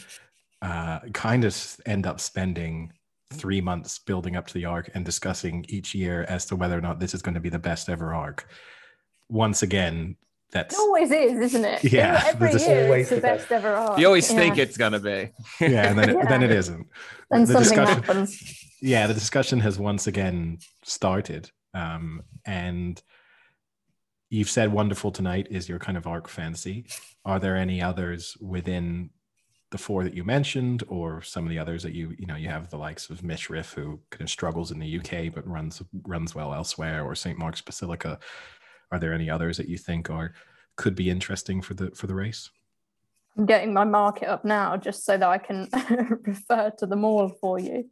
uh, 0.61 1.00
kind 1.12 1.44
of 1.44 1.76
end 1.86 2.07
up 2.07 2.20
spending 2.20 2.92
three 3.32 3.61
months 3.61 3.98
building 3.98 4.36
up 4.36 4.46
to 4.46 4.55
the 4.55 4.64
arc 4.64 4.90
and 4.94 5.05
discussing 5.05 5.64
each 5.68 5.94
year 5.94 6.24
as 6.28 6.44
to 6.46 6.57
whether 6.57 6.76
or 6.76 6.80
not 6.80 7.00
this 7.00 7.14
is 7.14 7.22
going 7.22 7.34
to 7.34 7.40
be 7.40 7.48
the 7.48 7.59
best 7.59 7.88
ever 7.88 8.14
arc. 8.14 8.46
Once 9.28 9.62
again, 9.62 10.16
that's 10.53 10.74
it 10.74 10.78
always 10.78 11.11
is, 11.11 11.38
isn't 11.38 11.64
it? 11.64 11.82
Yeah, 11.84 12.22
every 12.26 12.53
year 12.53 12.96
it's 12.96 13.11
the 13.11 13.20
best 13.20 13.50
ever 13.50 13.74
arc. 13.74 13.98
You 13.98 14.07
always 14.07 14.30
yeah. 14.30 14.38
think 14.38 14.59
it's 14.59 14.76
gonna 14.76 15.00
be. 15.00 15.30
yeah, 15.61 15.88
and 15.88 15.98
then 15.98 16.11
it, 16.11 16.16
yeah. 16.16 16.24
then 16.28 16.42
it 16.42 16.50
isn't. 16.50 16.86
And 17.30 17.46
the 17.46 17.64
something 17.64 17.78
happens. 17.78 18.66
Yeah, 18.80 19.07
the 19.07 19.14
discussion 19.14 19.61
has 19.61 19.78
once 19.78 20.07
again 20.07 20.59
started, 20.84 21.50
um, 21.72 22.22
and 22.44 23.03
you've 24.28 24.50
said 24.50 24.72
"Wonderful 24.72 25.11
Tonight" 25.11 25.48
is 25.50 25.68
your 25.68 25.78
kind 25.78 25.96
of 25.96 26.07
arc 26.07 26.28
fancy. 26.28 26.86
Are 27.24 27.40
there 27.40 27.57
any 27.57 27.80
others 27.80 28.36
within 28.40 29.11
the 29.70 29.78
four 29.78 30.05
that 30.05 30.14
you 30.14 30.22
mentioned, 30.22 30.84
or 30.86 31.22
some 31.22 31.44
of 31.44 31.50
the 31.50 31.59
others 31.59 31.82
that 31.82 31.94
you 31.94 32.14
you 32.18 32.26
know 32.26 32.36
you 32.36 32.48
have 32.50 32.68
the 32.68 32.76
likes 32.76 33.09
of 33.09 33.22
Mishrif, 33.22 33.72
who 33.72 34.00
kind 34.11 34.22
of 34.22 34.30
struggles 34.30 34.70
in 34.70 34.78
the 34.78 34.98
UK 34.98 35.32
but 35.34 35.48
runs 35.48 35.82
runs 36.03 36.34
well 36.34 36.53
elsewhere, 36.53 37.03
or 37.05 37.14
St 37.14 37.38
Mark's 37.38 37.62
Basilica. 37.62 38.18
Are 38.93 38.99
there 38.99 39.14
any 39.14 39.28
others 39.28 39.57
that 39.57 39.68
you 39.68 39.78
think 39.78 40.11
are 40.11 40.34
could 40.76 40.95
be 40.95 41.11
interesting 41.11 41.62
for 41.62 41.74
the 41.74 41.90
for 41.93 42.07
the 42.07 42.14
race? 42.14 42.51
I'm 43.36 43.47
getting 43.47 43.72
my 43.72 43.84
market 43.84 44.28
up 44.28 44.45
now 44.45 44.76
just 44.76 45.07
so 45.07 45.16
that 45.16 45.28
I 45.28 45.38
can 45.38 45.68
refer 46.26 46.70
to 46.78 46.86
them 46.86 47.05
all 47.05 47.30
for 47.30 47.59
you. 47.59 47.88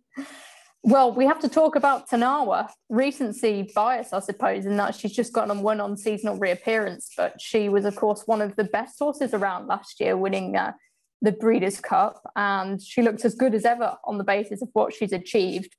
Well, 0.83 1.13
we 1.13 1.27
have 1.27 1.41
to 1.41 1.49
talk 1.49 1.77
about 1.77 2.09
Tarnawa. 2.09 2.69
Recency 2.89 3.71
bias, 3.75 4.13
I 4.13 4.21
suppose, 4.21 4.67
in 4.67 4.77
that 4.77 4.95
she's 4.95 5.13
just 5.13 5.33
gotten 5.33 5.51
on 5.51 5.63
one 5.63 5.81
on 5.81 5.97
seasonal 5.97 6.37
reappearance, 6.37 7.11
but 7.17 7.41
she 7.41 7.69
was, 7.69 7.85
of 7.85 7.97
course, 7.97 8.23
one 8.27 8.41
of 8.41 8.57
the 8.57 8.65
best 8.65 8.99
horses 8.99 9.35
around 9.35 9.67
last 9.67 10.01
year, 10.01 10.17
winning 10.17 10.57
uh, 10.57 10.73
the 11.21 11.33
Breeders' 11.33 11.81
Cup, 11.81 12.23
and 12.35 12.81
she 12.81 13.03
looks 13.03 13.27
as 13.27 13.35
good 13.35 13.55
as 13.55 13.67
ever 13.67 13.97
on 14.05 14.17
the 14.17 14.25
basis 14.25 14.63
of 14.63 14.71
what 14.73 14.95
she's 14.95 15.13
achieved. 15.13 15.75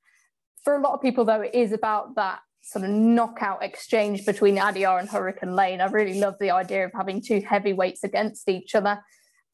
For 0.63 0.75
a 0.75 0.81
lot 0.81 0.93
of 0.93 1.01
people, 1.01 1.25
though, 1.25 1.41
it 1.41 1.55
is 1.55 1.71
about 1.71 2.15
that 2.15 2.41
sort 2.61 2.85
of 2.85 2.91
knockout 2.91 3.63
exchange 3.63 4.25
between 4.25 4.57
Adayar 4.57 4.99
and 4.99 5.09
Hurricane 5.09 5.55
Lane. 5.55 5.81
I 5.81 5.87
really 5.87 6.19
love 6.19 6.35
the 6.39 6.51
idea 6.51 6.85
of 6.85 6.91
having 6.93 7.21
two 7.21 7.41
heavyweights 7.41 8.03
against 8.03 8.47
each 8.47 8.75
other. 8.75 8.99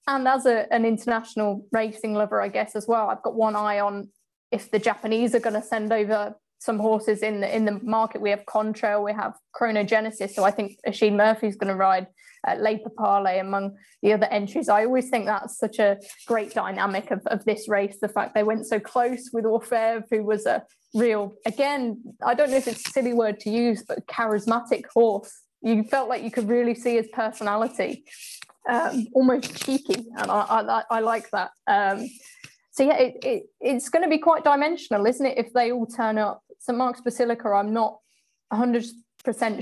And 0.08 0.28
as 0.28 0.46
a, 0.46 0.72
an 0.74 0.86
international 0.86 1.66
racing 1.72 2.14
lover, 2.14 2.42
I 2.42 2.48
guess 2.48 2.76
as 2.76 2.88
well, 2.88 3.10
I've 3.10 3.24
got 3.24 3.36
one 3.36 3.56
eye 3.56 3.80
on 3.80 4.10
if 4.52 4.72
the 4.72 4.80
Japanese 4.80 5.36
are 5.36 5.40
going 5.40 5.60
to 5.60 5.68
send 5.68 5.92
over 5.92 6.36
some 6.60 6.80
horses 6.80 7.22
in 7.22 7.42
the 7.42 7.56
in 7.56 7.66
the 7.66 7.80
market. 7.84 8.22
We 8.22 8.32
have 8.32 8.46
Contrail, 8.46 9.04
we 9.04 9.14
have 9.14 9.36
Chrono 9.54 9.84
Genesis, 9.84 10.36
so 10.36 10.44
I 10.44 10.52
think 10.52 10.78
Oisin 10.88 11.16
Murphy's 11.18 11.56
going 11.56 11.70
to 11.70 11.76
ride 11.76 12.08
uh, 12.48 12.56
Lei 12.56 12.78
Papale 12.78 13.40
among 13.42 13.76
the 14.02 14.14
other 14.14 14.28
entries. 14.28 14.70
I 14.70 14.86
always 14.86 15.10
think 15.10 15.26
that's 15.26 15.58
such 15.58 15.80
a 15.80 15.98
great 16.26 16.54
dynamic 16.54 17.12
of, 17.12 17.22
of 17.28 17.44
this 17.46 17.68
race. 17.68 17.98
The 18.00 18.08
fact 18.08 18.34
they 18.34 18.44
went 18.44 18.66
so 18.66 18.80
close 18.80 19.30
with 19.34 19.46
Orfèvre, 19.46 20.04
who 20.10 20.24
was 20.24 20.46
a 20.46 20.64
real, 20.94 21.36
again, 21.46 22.02
I 22.26 22.34
don't 22.34 22.50
know 22.50 22.58
if 22.58 22.68
it's 22.68 22.88
a 22.88 22.92
silly 22.92 23.14
word 23.14 23.40
to 23.42 23.50
use, 23.50 23.84
but 23.88 24.08
charismatic 24.08 24.86
horse. 24.94 25.42
You 25.62 25.84
felt 25.84 26.10
like 26.10 26.24
you 26.24 26.32
could 26.32 26.48
really 26.48 26.76
see 26.76 26.96
his 26.96 27.08
personality, 27.12 28.06
um, 28.70 29.08
almost 29.14 29.56
cheeky, 29.66 30.06
and 30.18 30.32
I, 30.32 30.42
I, 30.42 30.84
I 30.90 31.00
like 31.00 31.30
that. 31.32 31.52
Um, 31.66 32.08
so 32.72 32.84
yeah, 32.84 32.98
it, 32.98 33.18
it, 33.24 33.44
it's 33.60 33.90
going 33.90 34.04
to 34.04 34.10
be 34.10 34.20
quite 34.20 34.44
dimensional, 34.44 35.06
isn't 35.08 35.26
it? 35.26 35.38
If 35.38 35.52
they 35.52 35.72
all 35.72 35.88
turn 35.88 36.20
up, 36.20 36.44
St 36.60 36.78
Mark's 36.78 37.02
Basilica, 37.02 37.50
I'm 37.50 37.74
not 37.74 37.98
100% 38.54 38.94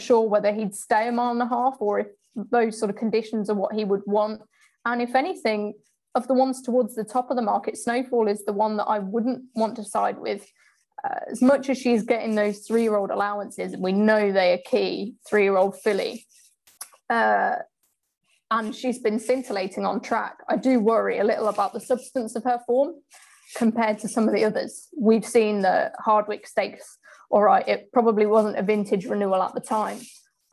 sure 0.01 0.27
whether 0.27 0.53
he'd 0.53 0.75
stay 0.75 1.07
a 1.07 1.11
mile 1.13 1.31
and 1.31 1.41
a 1.41 1.47
half 1.47 1.77
or 1.79 1.99
if 1.99 2.07
those 2.35 2.79
sort 2.79 2.89
of 2.89 2.97
conditions 2.97 3.49
are 3.49 3.55
what 3.55 3.73
he 3.73 3.85
would 3.85 4.01
want. 4.05 4.41
And 4.85 5.01
if 5.01 5.15
anything, 5.15 5.73
of 6.15 6.27
the 6.27 6.33
ones 6.33 6.61
towards 6.61 6.95
the 6.95 7.03
top 7.03 7.29
of 7.29 7.35
the 7.35 7.41
market, 7.41 7.77
Snowfall 7.77 8.27
is 8.27 8.45
the 8.45 8.53
one 8.53 8.77
that 8.77 8.85
I 8.85 8.99
wouldn't 8.99 9.43
want 9.53 9.75
to 9.75 9.83
side 9.83 10.17
with. 10.17 10.49
Uh, 11.03 11.19
as 11.29 11.41
much 11.41 11.69
as 11.69 11.77
she's 11.77 12.03
getting 12.03 12.35
those 12.35 12.59
three 12.59 12.83
year 12.83 12.95
old 12.95 13.11
allowances, 13.11 13.73
and 13.73 13.83
we 13.83 13.91
know 13.91 14.31
they 14.31 14.53
are 14.53 14.59
key, 14.65 15.15
three 15.27 15.43
year 15.43 15.57
old 15.57 15.79
filly. 15.81 16.25
Uh, 17.09 17.55
and 18.49 18.73
she's 18.73 18.99
been 18.99 19.19
scintillating 19.19 19.85
on 19.85 19.99
track. 19.99 20.37
I 20.49 20.55
do 20.55 20.79
worry 20.79 21.19
a 21.19 21.23
little 21.23 21.49
about 21.49 21.73
the 21.73 21.81
substance 21.81 22.35
of 22.35 22.43
her 22.45 22.61
form 22.65 22.93
compared 23.55 23.99
to 23.99 24.07
some 24.07 24.27
of 24.27 24.33
the 24.33 24.45
others. 24.45 24.87
We've 24.97 25.25
seen 25.25 25.61
the 25.61 25.91
Hardwick 25.99 26.47
Stakes, 26.47 26.97
all 27.29 27.43
right, 27.43 27.67
it 27.67 27.91
probably 27.91 28.25
wasn't 28.25 28.57
a 28.57 28.63
vintage 28.63 29.05
renewal 29.05 29.41
at 29.43 29.53
the 29.53 29.59
time, 29.59 29.99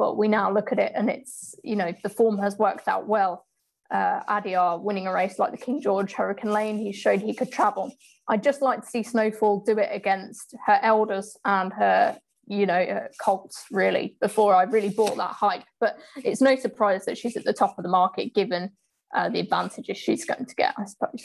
but 0.03 0.19
we 0.19 0.27
now 0.27 0.53
look 0.53 0.73
at 0.73 0.81
it 0.81 0.91
and 0.97 1.09
it's, 1.09 1.55
you 1.63 1.77
know, 1.77 1.93
the 2.03 2.09
form 2.09 2.37
has 2.37 2.59
worked 2.59 2.89
out 2.89 3.07
well. 3.07 3.47
Uh, 3.89 4.21
Adayar 4.29 4.83
winning 4.83 5.07
a 5.07 5.13
race 5.13 5.39
like 5.39 5.53
the 5.53 5.65
King 5.65 5.81
George 5.81 6.13
Hurricane 6.13 6.51
Lane, 6.51 6.77
he 6.77 6.91
showed 6.91 7.21
he 7.21 7.33
could 7.33 7.53
travel. 7.53 7.95
I'd 8.27 8.43
just 8.43 8.63
like 8.63 8.81
to 8.81 8.87
see 8.89 9.05
Snowfall 9.05 9.63
do 9.65 9.79
it 9.79 9.91
against 9.93 10.57
her 10.67 10.81
elders 10.83 11.37
and 11.45 11.73
her 11.75 12.19
you 12.49 12.67
know, 12.67 13.07
colts 13.21 13.65
really 13.71 14.17
before 14.21 14.57
I 14.57 14.65
really 14.65 14.89
bought 14.89 15.17
that 15.19 15.31
hype. 15.31 15.63
But 15.79 15.97
it's 16.17 16.41
no 16.41 16.57
surprise 16.57 17.05
that 17.05 17.17
she's 17.17 17.37
at 17.37 17.45
the 17.45 17.53
top 17.53 17.79
of 17.79 17.85
the 17.85 17.89
market 17.89 18.35
given 18.35 18.73
uh, 19.15 19.29
the 19.29 19.39
advantages 19.39 19.99
she's 19.99 20.25
going 20.25 20.47
to 20.47 20.55
get, 20.57 20.75
I 20.77 20.85
suppose. 20.87 21.25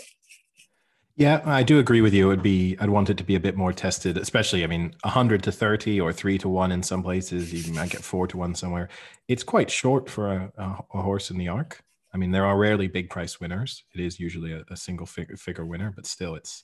Yeah, 1.17 1.41
I 1.45 1.63
do 1.63 1.79
agree 1.79 2.01
with 2.01 2.13
you. 2.13 2.25
It 2.27 2.27
would 2.27 2.43
be 2.43 2.77
I'd 2.79 2.91
want 2.91 3.09
it 3.09 3.17
to 3.17 3.23
be 3.23 3.33
a 3.33 3.39
bit 3.39 3.57
more 3.57 3.73
tested, 3.73 4.17
especially 4.19 4.63
I 4.63 4.67
mean, 4.67 4.93
hundred 5.03 5.41
to 5.43 5.51
thirty 5.51 5.99
or 5.99 6.13
three 6.13 6.37
to 6.37 6.47
one 6.47 6.71
in 6.71 6.83
some 6.83 7.01
places. 7.01 7.51
You 7.67 7.73
might 7.73 7.89
get 7.89 8.03
four 8.03 8.27
to 8.27 8.37
one 8.37 8.53
somewhere. 8.53 8.89
It's 9.27 9.43
quite 9.43 9.71
short 9.71 10.11
for 10.11 10.31
a, 10.31 10.51
a, 10.93 11.01
horse 11.01 11.31
in 11.31 11.39
the 11.39 11.47
Arc. 11.47 11.83
I 12.13 12.17
mean, 12.17 12.29
there 12.29 12.45
are 12.45 12.55
rarely 12.55 12.87
big 12.87 13.09
price 13.09 13.39
winners. 13.39 13.83
It 13.95 13.99
is 13.99 14.19
usually 14.19 14.53
a, 14.53 14.63
a 14.69 14.77
single 14.77 15.07
figure, 15.07 15.35
figure 15.37 15.65
winner, 15.65 15.91
but 15.95 16.05
still, 16.05 16.35
it's 16.35 16.63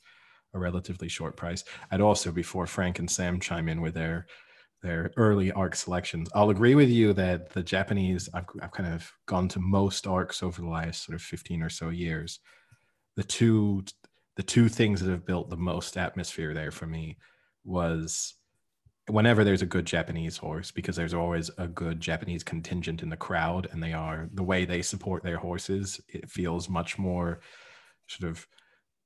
a 0.54 0.60
relatively 0.60 1.08
short 1.10 1.36
price. 1.36 1.64
I'd 1.92 2.00
also, 2.02 2.32
before 2.32 2.68
Frank 2.68 3.00
and 3.00 3.10
Sam 3.10 3.40
chime 3.40 3.68
in 3.68 3.82
with 3.82 3.96
their 3.96 4.28
their 4.84 5.12
early 5.18 5.52
arc 5.52 5.76
selections, 5.76 6.30
I'll 6.36 6.52
agree 6.52 6.76
with 6.76 6.90
you 6.90 7.14
that 7.14 7.50
the 7.54 7.64
Japanese. 7.64 8.30
I've 8.36 8.46
I've 8.62 8.72
kind 8.72 8.94
of 8.94 9.12
gone 9.26 9.48
to 9.48 9.60
most 9.60 10.06
arcs 10.06 10.44
over 10.44 10.62
the 10.62 10.68
last 10.70 11.06
sort 11.06 11.16
of 11.16 11.24
fifteen 11.24 11.64
or 11.64 11.70
so 11.70 11.90
years. 11.90 12.40
The 13.16 13.24
two 13.24 13.84
the 14.36 14.44
two 14.44 14.70
things 14.70 15.02
that 15.02 15.12
have 15.12 15.26
built 15.26 15.50
the 15.50 15.58
most 15.58 15.98
atmosphere 15.98 16.54
there 16.54 16.72
for 16.72 16.88
me 16.88 17.18
was 17.64 18.36
whenever 19.10 19.44
there's 19.44 19.62
a 19.62 19.68
good 19.68 19.86
Japanese 19.86 20.38
horse, 20.38 20.72
because 20.72 20.96
there's 20.96 21.14
always 21.14 21.52
a 21.58 21.68
good 21.68 22.00
Japanese 22.00 22.44
contingent 22.44 23.04
in 23.04 23.10
the 23.10 23.18
crowd, 23.18 23.68
and 23.72 23.84
they 23.84 23.94
are 23.94 24.30
the 24.34 24.44
way 24.44 24.66
they 24.66 24.82
support 24.82 25.24
their 25.24 25.38
horses, 25.38 26.00
it 26.08 26.30
feels 26.30 26.70
much 26.70 26.98
more 26.98 27.42
sort 28.08 28.32
of 28.32 28.48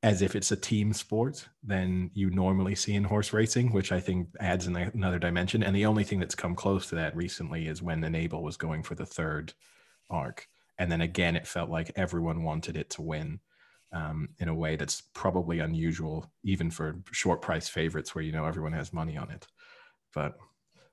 as 0.04 0.22
if 0.22 0.36
it's 0.36 0.52
a 0.52 0.56
team 0.56 0.94
sport 0.94 1.50
than 1.64 2.12
you 2.14 2.30
normally 2.30 2.76
see 2.76 2.94
in 2.94 3.04
horse 3.04 3.34
racing, 3.34 3.74
which 3.74 3.92
I 3.92 4.00
think 4.00 4.30
adds 4.40 4.68
another 4.68 5.18
dimension. 5.18 5.64
And 5.64 5.76
the 5.76 5.88
only 5.88 6.04
thing 6.04 6.20
that's 6.20 6.36
come 6.36 6.54
close 6.54 6.88
to 6.90 6.96
that 6.96 7.16
recently 7.16 7.68
is 7.68 7.82
when 7.82 8.04
Enable 8.04 8.44
was 8.44 8.58
going 8.58 8.84
for 8.84 8.94
the 8.94 9.08
third 9.08 9.54
arc. 10.12 10.48
And 10.78 10.92
then 10.92 11.02
again, 11.02 11.36
it 11.36 11.48
felt 11.48 11.72
like 11.72 11.92
everyone 11.96 12.44
wanted 12.44 12.78
it 12.78 12.92
to 12.92 13.02
win 13.02 13.40
um, 13.92 14.30
in 14.40 14.50
a 14.50 14.56
way 14.56 14.76
that's 14.76 15.02
probably 15.14 15.60
unusual, 15.60 16.32
even 16.44 16.70
for 16.70 17.00
short 17.12 17.42
price 17.42 17.70
favorites 17.70 18.14
where 18.14 18.24
you 18.24 18.32
know 18.32 18.46
everyone 18.46 18.74
has 18.74 18.94
money 18.94 19.18
on 19.18 19.30
it. 19.32 19.48
But 20.14 20.38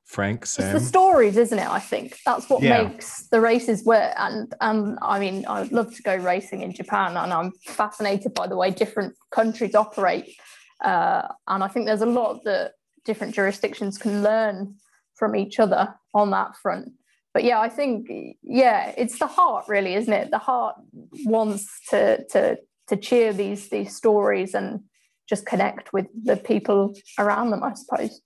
Frank, 0.04 0.44
Sam, 0.46 0.76
it's 0.76 0.84
the 0.84 0.88
stories, 0.88 1.36
isn't 1.36 1.58
it? 1.58 1.68
I 1.68 1.80
think 1.80 2.18
that's 2.26 2.48
what 2.50 2.62
yeah. 2.62 2.82
makes 2.82 3.26
the 3.28 3.40
races 3.40 3.84
work. 3.84 4.12
And 4.16 4.54
and 4.60 4.98
I 5.02 5.18
mean, 5.18 5.46
I'd 5.46 5.72
love 5.72 5.94
to 5.94 6.02
go 6.02 6.14
racing 6.16 6.62
in 6.62 6.72
Japan, 6.72 7.16
and 7.16 7.32
I'm 7.32 7.52
fascinated 7.64 8.34
by 8.34 8.46
the 8.46 8.56
way 8.56 8.70
different 8.70 9.14
countries 9.30 9.74
operate. 9.74 10.36
Uh, 10.82 11.22
and 11.48 11.64
I 11.64 11.68
think 11.68 11.86
there's 11.86 12.02
a 12.02 12.06
lot 12.06 12.44
that 12.44 12.72
different 13.04 13.34
jurisdictions 13.34 13.96
can 13.96 14.22
learn 14.22 14.76
from 15.14 15.36
each 15.36 15.58
other 15.58 15.94
on 16.12 16.30
that 16.30 16.56
front. 16.56 16.92
But 17.32 17.44
yeah, 17.44 17.60
I 17.60 17.68
think 17.68 18.08
yeah, 18.42 18.92
it's 18.96 19.18
the 19.18 19.26
heart, 19.26 19.66
really, 19.68 19.94
isn't 19.94 20.12
it? 20.12 20.30
The 20.30 20.38
heart 20.38 20.76
wants 21.24 21.66
to 21.90 22.24
to 22.30 22.58
to 22.88 22.96
cheer 22.96 23.32
these 23.32 23.68
these 23.68 23.96
stories 23.96 24.54
and 24.54 24.80
just 25.28 25.46
connect 25.46 25.92
with 25.92 26.06
the 26.22 26.36
people 26.36 26.94
around 27.18 27.50
them, 27.50 27.62
I 27.62 27.74
suppose. 27.74 28.20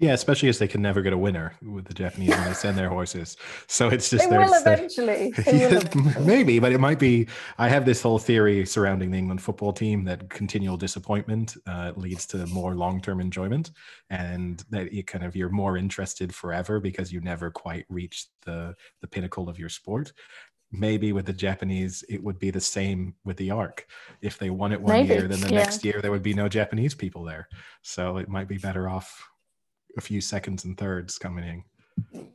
Yeah, 0.00 0.14
especially 0.14 0.48
as 0.48 0.58
they 0.58 0.66
can 0.66 0.80
never 0.80 1.02
get 1.02 1.12
a 1.12 1.18
winner 1.18 1.52
with 1.60 1.84
the 1.84 1.92
Japanese 1.92 2.30
when 2.30 2.44
they 2.44 2.54
send 2.54 2.78
their 2.78 2.88
horses. 2.88 3.36
So 3.66 3.88
it's 3.88 4.08
just 4.08 4.30
they 4.30 4.38
will 4.38 4.50
eventually. 4.54 5.30
They 5.44 5.66
will 5.66 5.76
eventually. 5.76 6.24
maybe, 6.24 6.58
but 6.58 6.72
it 6.72 6.80
might 6.80 6.98
be. 6.98 7.28
I 7.58 7.68
have 7.68 7.84
this 7.84 8.00
whole 8.00 8.18
theory 8.18 8.64
surrounding 8.64 9.10
the 9.10 9.18
England 9.18 9.42
football 9.42 9.74
team 9.74 10.04
that 10.04 10.30
continual 10.30 10.78
disappointment 10.78 11.54
uh, 11.66 11.92
leads 11.96 12.24
to 12.28 12.46
more 12.46 12.74
long-term 12.74 13.20
enjoyment, 13.20 13.72
and 14.08 14.64
that 14.70 14.90
you 14.90 15.04
kind 15.04 15.22
of 15.22 15.36
you're 15.36 15.50
more 15.50 15.76
interested 15.76 16.34
forever 16.34 16.80
because 16.80 17.12
you 17.12 17.20
never 17.20 17.50
quite 17.50 17.84
reach 17.90 18.24
the 18.46 18.74
the 19.02 19.06
pinnacle 19.06 19.50
of 19.50 19.58
your 19.58 19.68
sport 19.68 20.14
maybe 20.72 21.12
with 21.12 21.26
the 21.26 21.32
Japanese, 21.32 22.04
it 22.08 22.22
would 22.22 22.38
be 22.38 22.50
the 22.50 22.60
same 22.60 23.14
with 23.24 23.36
the 23.36 23.50
Arc. 23.50 23.86
If 24.22 24.38
they 24.38 24.50
won 24.50 24.72
it 24.72 24.80
one 24.80 24.92
maybe, 24.92 25.14
year, 25.14 25.28
then 25.28 25.40
the 25.40 25.48
yeah. 25.48 25.58
next 25.58 25.84
year 25.84 26.00
there 26.00 26.10
would 26.10 26.22
be 26.22 26.34
no 26.34 26.48
Japanese 26.48 26.94
people 26.94 27.24
there. 27.24 27.48
So 27.82 28.18
it 28.18 28.28
might 28.28 28.48
be 28.48 28.58
better 28.58 28.88
off 28.88 29.28
a 29.96 30.00
few 30.00 30.20
seconds 30.20 30.64
and 30.64 30.76
thirds 30.76 31.18
coming 31.18 31.44
in. 31.44 31.64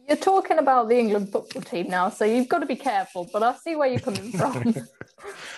You're 0.08 0.18
talking 0.18 0.60
about 0.60 0.90
the 0.90 0.98
England 1.00 1.32
football 1.32 1.62
team 1.62 1.88
now, 1.88 2.10
so 2.10 2.26
you've 2.26 2.50
got 2.50 2.60
to 2.60 2.66
be 2.66 2.76
careful. 2.76 3.30
But 3.32 3.42
I 3.44 3.56
see 3.56 3.76
where 3.76 3.88
you're 3.88 4.00
coming 4.00 4.32
from. 4.38 4.76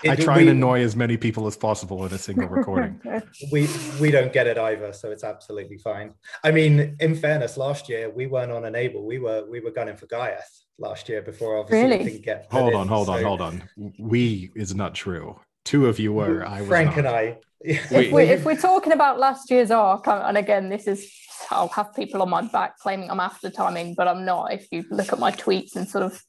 I 0.07 0.15
try 0.15 0.37
we, 0.37 0.41
and 0.41 0.51
annoy 0.51 0.81
as 0.81 0.95
many 0.95 1.17
people 1.17 1.47
as 1.47 1.57
possible 1.57 2.05
in 2.05 2.13
a 2.13 2.17
single 2.17 2.47
recording. 2.47 3.01
we 3.51 3.67
we 3.99 4.11
don't 4.11 4.31
get 4.31 4.47
it 4.47 4.57
either, 4.57 4.93
so 4.93 5.11
it's 5.11 5.23
absolutely 5.23 5.77
fine. 5.77 6.13
I 6.43 6.51
mean, 6.51 6.95
in 6.99 7.15
fairness, 7.15 7.57
last 7.57 7.89
year 7.89 8.09
we 8.09 8.27
weren't 8.27 8.51
on 8.51 8.65
enable. 8.65 9.05
We 9.05 9.19
were 9.19 9.45
we 9.49 9.59
were 9.59 9.71
gunning 9.71 9.97
for 9.97 10.05
Ghaiyyath 10.07 10.41
last 10.79 11.09
year 11.09 11.21
before 11.21 11.57
obviously 11.57 11.89
really? 11.89 12.03
didn't 12.03 12.25
get. 12.25 12.47
Hold 12.51 12.75
on, 12.75 12.83
in, 12.83 12.87
hold 12.87 13.07
so. 13.07 13.13
on, 13.13 13.23
hold 13.23 13.41
on. 13.41 13.63
We 13.97 14.51
is 14.55 14.75
not 14.75 14.93
true. 14.93 15.39
Two 15.65 15.87
of 15.87 15.99
you 15.99 16.13
were. 16.13 16.45
I 16.45 16.61
was 16.61 16.69
Frank 16.69 16.89
not. 16.91 16.99
and 16.99 17.07
I. 17.07 17.37
if, 17.61 18.11
we, 18.11 18.23
if 18.23 18.45
we're 18.45 18.55
talking 18.55 18.93
about 18.93 19.19
last 19.19 19.49
year's 19.49 19.71
arc, 19.71 20.07
and 20.07 20.37
again, 20.37 20.69
this 20.69 20.87
is 20.87 21.11
I'll 21.49 21.67
have 21.69 21.95
people 21.95 22.21
on 22.21 22.29
my 22.29 22.41
back 22.41 22.77
claiming 22.79 23.09
I'm 23.09 23.19
after 23.19 23.49
timing, 23.49 23.95
but 23.95 24.07
I'm 24.07 24.25
not. 24.25 24.53
If 24.53 24.67
you 24.71 24.85
look 24.89 25.13
at 25.13 25.19
my 25.19 25.31
tweets 25.31 25.75
and 25.75 25.87
sort 25.87 26.03
of 26.03 26.21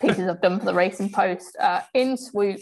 pieces 0.00 0.28
I've 0.28 0.40
done 0.40 0.58
for 0.58 0.66
the 0.66 0.74
Racing 0.74 1.10
Post, 1.10 1.56
uh, 1.60 1.80
in 1.94 2.16
swoop, 2.16 2.60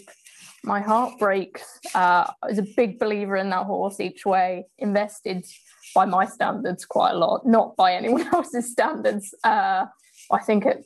my 0.63 0.81
heart 0.81 1.19
breaks. 1.19 1.79
Uh, 1.93 2.29
I 2.41 2.47
was 2.47 2.57
a 2.57 2.65
big 2.75 2.99
believer 2.99 3.35
in 3.35 3.49
that 3.51 3.65
horse 3.65 3.99
each 3.99 4.25
way, 4.25 4.65
invested 4.77 5.45
by 5.93 6.05
my 6.05 6.25
standards 6.25 6.85
quite 6.85 7.11
a 7.11 7.17
lot, 7.17 7.45
not 7.45 7.75
by 7.75 7.93
anyone 7.93 8.27
else's 8.33 8.71
standards. 8.71 9.33
Uh, 9.43 9.85
I 10.31 10.39
think 10.39 10.65
at 10.65 10.83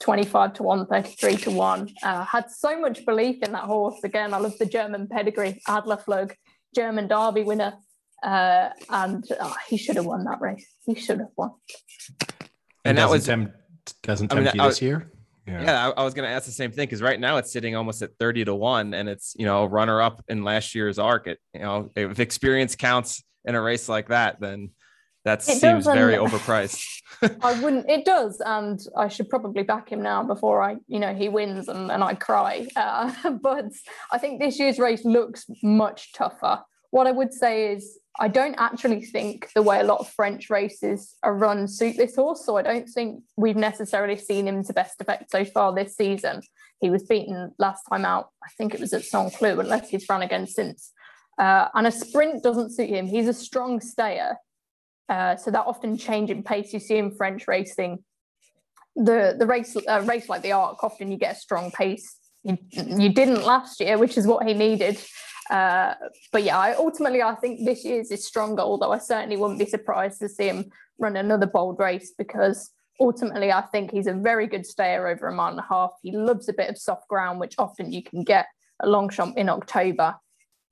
25 0.00 0.54
to 0.54 0.62
1, 0.62 0.86
33 0.86 1.36
to 1.36 1.50
1. 1.50 1.90
Uh, 2.02 2.24
had 2.24 2.50
so 2.50 2.78
much 2.78 3.04
belief 3.06 3.42
in 3.42 3.52
that 3.52 3.64
horse. 3.64 3.98
Again, 4.04 4.34
I 4.34 4.38
love 4.38 4.58
the 4.58 4.66
German 4.66 5.08
pedigree, 5.08 5.60
Adlerflug, 5.66 6.34
German 6.74 7.08
Derby 7.08 7.42
winner. 7.42 7.74
Uh, 8.22 8.70
and 8.90 9.24
uh, 9.38 9.52
he 9.68 9.76
should 9.76 9.96
have 9.96 10.06
won 10.06 10.24
that 10.24 10.40
race. 10.40 10.66
He 10.84 10.94
should 10.94 11.18
have 11.18 11.30
won. 11.36 11.52
And 12.84 12.98
that 12.98 13.10
was 13.10 13.26
tempt, 13.26 13.54
doesn't 14.02 14.28
tempt 14.28 14.48
I 14.48 14.52
mean, 14.52 14.62
you 14.62 14.68
this 14.68 14.82
year. 14.82 15.10
Yeah, 15.46 15.62
yeah 15.62 15.88
I, 15.88 16.00
I, 16.00 16.04
was 16.04 16.14
going 16.14 16.28
to 16.28 16.34
ask 16.34 16.46
the 16.46 16.52
same 16.52 16.72
thing 16.72 16.86
because 16.86 17.02
right 17.02 17.20
now 17.20 17.36
it's 17.36 17.52
sitting 17.52 17.76
almost 17.76 18.02
at 18.02 18.10
30 18.18 18.46
to 18.46 18.54
1 18.54 18.94
and 18.94 19.08
it's, 19.08 19.34
you 19.38 19.46
know, 19.46 19.64
runner 19.64 20.02
up 20.02 20.24
in 20.28 20.42
last 20.42 20.74
year's 20.74 20.98
arc. 20.98 21.26
It, 21.28 21.38
you 21.54 21.60
know, 21.60 21.90
if 21.94 22.18
experience 22.18 22.74
counts 22.74 23.22
in 23.44 23.54
a 23.54 23.62
race 23.62 23.88
like 23.88 24.08
that, 24.08 24.40
then 24.40 24.70
that 25.26 25.40
it 25.48 25.58
seems 25.58 25.84
very 25.84 26.14
overpriced. 26.14 27.02
I 27.42 27.60
wouldn't. 27.60 27.90
It 27.90 28.04
does, 28.04 28.40
and 28.44 28.80
I 28.96 29.08
should 29.08 29.28
probably 29.28 29.64
back 29.64 29.90
him 29.90 30.00
now 30.00 30.22
before 30.22 30.62
I, 30.62 30.76
you 30.86 31.00
know, 31.00 31.14
he 31.14 31.28
wins 31.28 31.68
and, 31.68 31.90
and 31.90 32.02
I 32.02 32.14
cry. 32.14 32.68
Uh, 32.76 33.12
but 33.42 33.66
I 34.12 34.18
think 34.18 34.40
this 34.40 34.58
year's 34.58 34.78
race 34.78 35.04
looks 35.04 35.46
much 35.64 36.12
tougher. 36.12 36.62
What 36.90 37.08
I 37.08 37.10
would 37.10 37.32
say 37.32 37.72
is 37.72 37.98
I 38.18 38.28
don't 38.28 38.54
actually 38.58 39.02
think 39.02 39.50
the 39.54 39.62
way 39.62 39.80
a 39.80 39.84
lot 39.84 40.00
of 40.00 40.08
French 40.08 40.48
races 40.48 41.14
are 41.22 41.34
run 41.34 41.68
suit 41.68 41.96
this 41.96 42.16
horse. 42.16 42.44
So 42.46 42.56
I 42.56 42.62
don't 42.62 42.88
think 42.88 43.22
we've 43.36 43.56
necessarily 43.56 44.16
seen 44.16 44.48
him 44.48 44.64
to 44.64 44.72
best 44.72 45.00
effect 45.00 45.30
so 45.30 45.44
far 45.44 45.74
this 45.74 45.96
season. 45.96 46.40
He 46.80 46.90
was 46.90 47.02
beaten 47.02 47.52
last 47.58 47.82
time 47.88 48.04
out. 48.04 48.30
I 48.42 48.48
think 48.56 48.74
it 48.74 48.80
was 48.80 48.92
at 48.92 49.04
Saint 49.04 49.34
Cloud, 49.34 49.58
unless 49.58 49.90
he's 49.90 50.08
run 50.08 50.22
again 50.22 50.46
since. 50.46 50.92
Uh, 51.38 51.68
and 51.74 51.86
a 51.86 51.92
sprint 51.92 52.42
doesn't 52.42 52.74
suit 52.74 52.88
him. 52.88 53.06
He's 53.06 53.28
a 53.28 53.34
strong 53.34 53.80
stayer. 53.80 54.36
Uh, 55.08 55.36
so 55.36 55.50
that 55.50 55.66
often 55.66 55.96
change 55.96 56.30
in 56.30 56.42
pace 56.42 56.72
you 56.72 56.80
see 56.80 56.96
in 56.96 57.14
French 57.14 57.46
racing. 57.46 58.02
The 58.96 59.36
the 59.38 59.46
race 59.46 59.76
uh, 59.76 60.02
race 60.04 60.28
like 60.28 60.42
the 60.42 60.52
Arc, 60.52 60.82
often 60.82 61.12
you 61.12 61.18
get 61.18 61.36
a 61.36 61.38
strong 61.38 61.70
pace. 61.70 62.16
You, 62.42 62.56
you 62.72 63.10
didn't 63.10 63.44
last 63.44 63.80
year, 63.80 63.98
which 63.98 64.16
is 64.16 64.26
what 64.26 64.46
he 64.46 64.54
needed. 64.54 64.98
Uh, 65.50 65.94
but 66.32 66.42
yeah, 66.42 66.58
I, 66.58 66.74
ultimately 66.74 67.22
I 67.22 67.34
think 67.36 67.64
this 67.64 67.84
year's 67.84 68.10
is 68.10 68.26
stronger. 68.26 68.62
Although 68.62 68.92
I 68.92 68.98
certainly 68.98 69.36
wouldn't 69.36 69.58
be 69.58 69.66
surprised 69.66 70.20
to 70.20 70.28
see 70.28 70.48
him 70.48 70.70
run 70.98 71.16
another 71.16 71.46
bold 71.46 71.78
race 71.78 72.12
because 72.16 72.70
ultimately 73.00 73.52
I 73.52 73.62
think 73.62 73.90
he's 73.90 74.06
a 74.06 74.14
very 74.14 74.46
good 74.46 74.66
stayer 74.66 75.06
over 75.06 75.28
a 75.28 75.34
mile 75.34 75.50
and 75.50 75.60
a 75.60 75.66
half. 75.68 75.90
He 76.02 76.12
loves 76.12 76.48
a 76.48 76.52
bit 76.52 76.70
of 76.70 76.78
soft 76.78 77.08
ground, 77.08 77.40
which 77.40 77.54
often 77.58 77.92
you 77.92 78.02
can 78.02 78.24
get 78.24 78.46
a 78.80 78.88
Longchamp 78.88 79.36
in 79.36 79.48
October. 79.48 80.16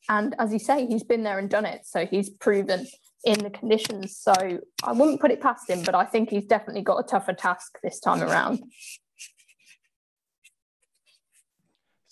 And 0.09 0.35
as 0.39 0.53
you 0.53 0.59
say, 0.59 0.87
he's 0.87 1.05
been 1.05 1.23
there 1.23 1.39
and 1.39 1.49
done 1.49 1.65
it. 1.65 1.87
So 1.87 2.07
he's 2.07 2.29
proven 2.29 2.87
in 3.25 3.39
the 3.39 3.51
conditions. 3.51 4.19
So 4.19 4.35
I 4.83 4.93
wouldn't 4.93 5.21
put 5.21 5.31
it 5.31 5.41
past 5.41 5.69
him, 5.69 5.83
but 5.83 5.95
I 5.95 6.05
think 6.05 6.31
he's 6.31 6.45
definitely 6.45 6.83
got 6.83 6.99
a 6.99 7.03
tougher 7.05 7.33
task 7.33 7.79
this 7.83 8.01
time 8.01 8.23
around. 8.23 8.63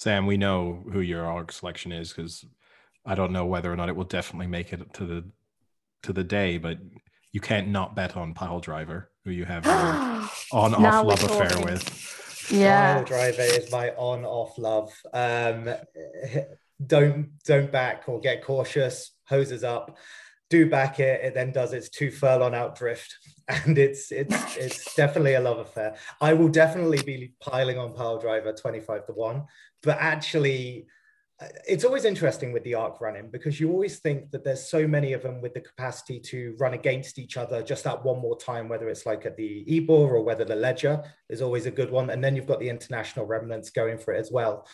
Sam, 0.03 0.27
we 0.27 0.37
know 0.37 0.83
who 0.93 0.99
your 0.99 1.25
ARC 1.25 1.53
selection 1.53 1.93
is 1.93 2.13
because 2.13 2.45
I 3.07 3.15
don't 3.15 3.31
know 3.31 3.47
whether 3.47 3.73
or 3.73 3.77
not 3.77 3.89
it 3.89 3.95
will 3.95 4.03
definitely 4.03 4.49
make 4.49 4.73
it 4.73 4.93
to 4.95 5.07
the 5.07 5.25
to 6.03 6.13
the 6.13 6.25
day, 6.25 6.59
but 6.59 6.79
you 7.31 7.41
can't 7.41 7.69
not 7.69 7.95
bet 7.95 8.17
on 8.17 8.35
Pyledriver, 8.35 9.05
who 9.25 9.31
you 9.31 9.45
have 9.45 9.65
on 10.53 10.75
off 10.75 11.07
love 11.07 11.23
affair 11.23 11.57
with. 11.65 12.51
Yeah, 12.51 13.01
Pyledriver 13.01 13.59
is 13.61 13.71
my 13.71 13.91
on 13.91 14.25
off 14.25 14.59
love. 14.59 14.93
Um, 15.15 15.73
don't 16.85 17.31
don't 17.45 17.71
back 17.71 18.03
or 18.09 18.19
get 18.19 18.45
cautious. 18.45 19.13
Hoses 19.29 19.63
up 19.63 19.97
do 20.53 20.69
back 20.69 21.01
it. 21.01 21.25
It 21.25 21.33
then 21.33 21.51
does 21.51 21.73
its 21.73 21.89
two 21.89 22.11
furlong 22.11 22.55
out 22.55 22.77
drift, 22.77 23.17
and 23.49 23.79
it's 23.79 24.13
it's 24.13 24.57
it's 24.57 24.95
definitely 24.95 25.35
a 25.35 25.41
love 25.41 25.59
affair. 25.59 25.97
I 26.21 26.35
will 26.35 26.49
definitely 26.49 27.03
be 27.03 27.33
piling 27.41 27.79
on 27.79 27.95
Pyledriver 27.95 28.61
twenty 28.61 28.81
five 28.81 29.07
to 29.07 29.13
one, 29.13 29.45
but 29.83 29.97
actually 29.99 30.87
uh, 31.41 31.47
it's 31.67 31.85
always 31.85 32.05
interesting 32.05 32.53
with 32.53 32.63
the 32.65 32.75
arc 32.75 33.01
running 33.01 33.31
because 33.31 33.59
you 33.59 33.71
always 33.73 33.99
think 34.01 34.31
that 34.31 34.45
there's 34.45 34.69
so 34.69 34.87
many 34.87 35.15
of 35.15 35.23
them 35.23 35.41
with 35.41 35.55
the 35.55 35.61
capacity 35.61 36.21
to 36.21 36.55
run 36.61 36.75
against 36.75 37.19
each 37.19 37.39
other 37.39 37.63
just 37.63 37.85
that 37.85 38.05
one 38.05 38.21
more 38.21 38.39
time, 38.39 38.69
whether 38.69 38.91
it's 38.91 39.07
like 39.07 39.25
at 39.25 39.39
the 39.39 39.65
Ebor 39.67 40.15
or 40.17 40.23
whether 40.23 40.45
the 40.45 40.55
Leger 40.55 41.03
is 41.31 41.41
always 41.41 41.65
a 41.65 41.71
good 41.71 41.91
one. 41.91 42.11
And 42.11 42.23
then 42.23 42.37
you've 42.37 42.53
got 42.53 42.61
the 42.61 42.69
international 42.69 43.25
remnants 43.25 43.71
going 43.71 43.97
for 43.97 44.13
it 44.13 44.21
as 44.21 44.31
well. 44.31 44.69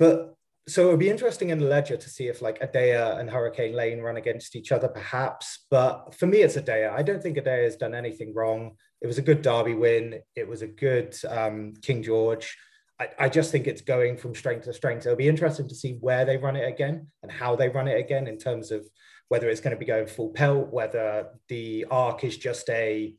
But 0.00 0.34
so 0.68 0.86
it 0.86 0.90
would 0.90 1.00
be 1.00 1.10
interesting 1.10 1.50
in 1.50 1.58
the 1.58 1.66
Leger 1.66 1.96
to 1.96 2.10
see 2.10 2.28
if 2.28 2.40
like 2.40 2.60
Adayar 2.60 3.18
and 3.18 3.28
Hurricane 3.28 3.74
Lane 3.74 4.00
run 4.00 4.16
against 4.16 4.54
each 4.54 4.70
other, 4.70 4.88
perhaps. 4.88 5.66
But 5.70 6.14
for 6.14 6.26
me, 6.26 6.38
it's 6.38 6.56
Adayar. 6.56 6.92
I 6.92 7.02
don't 7.02 7.20
think 7.20 7.36
Adayar 7.36 7.64
has 7.64 7.76
done 7.76 7.94
anything 7.94 8.32
wrong. 8.32 8.76
It 9.00 9.08
was 9.08 9.18
a 9.18 9.22
good 9.22 9.42
Derby 9.42 9.74
win. 9.74 10.20
It 10.36 10.46
was 10.46 10.62
a 10.62 10.68
good 10.68 11.16
um, 11.28 11.74
King 11.82 12.02
George. 12.02 12.56
I, 13.00 13.08
I, 13.18 13.28
just 13.28 13.50
think 13.50 13.66
it's 13.66 13.80
going 13.80 14.16
from 14.16 14.36
strength 14.36 14.66
to 14.66 14.72
strength. 14.72 15.04
It'll 15.04 15.16
be 15.16 15.28
interesting 15.28 15.66
to 15.68 15.74
see 15.74 15.96
where 16.00 16.24
they 16.24 16.36
run 16.36 16.54
it 16.54 16.68
again 16.68 17.08
and 17.22 17.32
how 17.32 17.56
they 17.56 17.68
run 17.68 17.88
it 17.88 17.98
again 17.98 18.28
in 18.28 18.38
terms 18.38 18.70
of 18.70 18.86
whether 19.28 19.48
it's 19.48 19.60
going 19.60 19.74
to 19.74 19.80
be 19.80 19.86
going 19.86 20.06
full 20.06 20.28
pelt, 20.28 20.72
whether 20.72 21.28
the 21.48 21.86
arc 21.90 22.22
is 22.22 22.36
just 22.36 22.68
a 22.70 23.16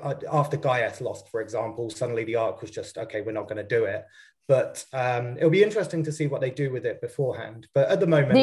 uh, 0.00 0.14
after 0.30 0.56
Ghaiyyath 0.56 1.00
lost, 1.00 1.28
for 1.28 1.40
example, 1.40 1.90
suddenly 1.90 2.22
the 2.22 2.36
arc 2.36 2.60
was 2.60 2.70
just 2.70 2.96
okay, 2.98 3.22
we're 3.22 3.32
not 3.32 3.48
going 3.48 3.56
to 3.56 3.64
do 3.64 3.84
it. 3.84 4.04
But 4.48 4.84
um, 4.92 5.36
it'll 5.36 5.50
be 5.50 5.62
interesting 5.62 6.04
to 6.04 6.12
see 6.12 6.26
what 6.26 6.40
they 6.40 6.50
do 6.50 6.70
with 6.70 6.86
it 6.86 7.00
beforehand. 7.00 7.66
But 7.74 7.88
at 7.88 8.00
the 8.00 8.06
moment, 8.06 8.34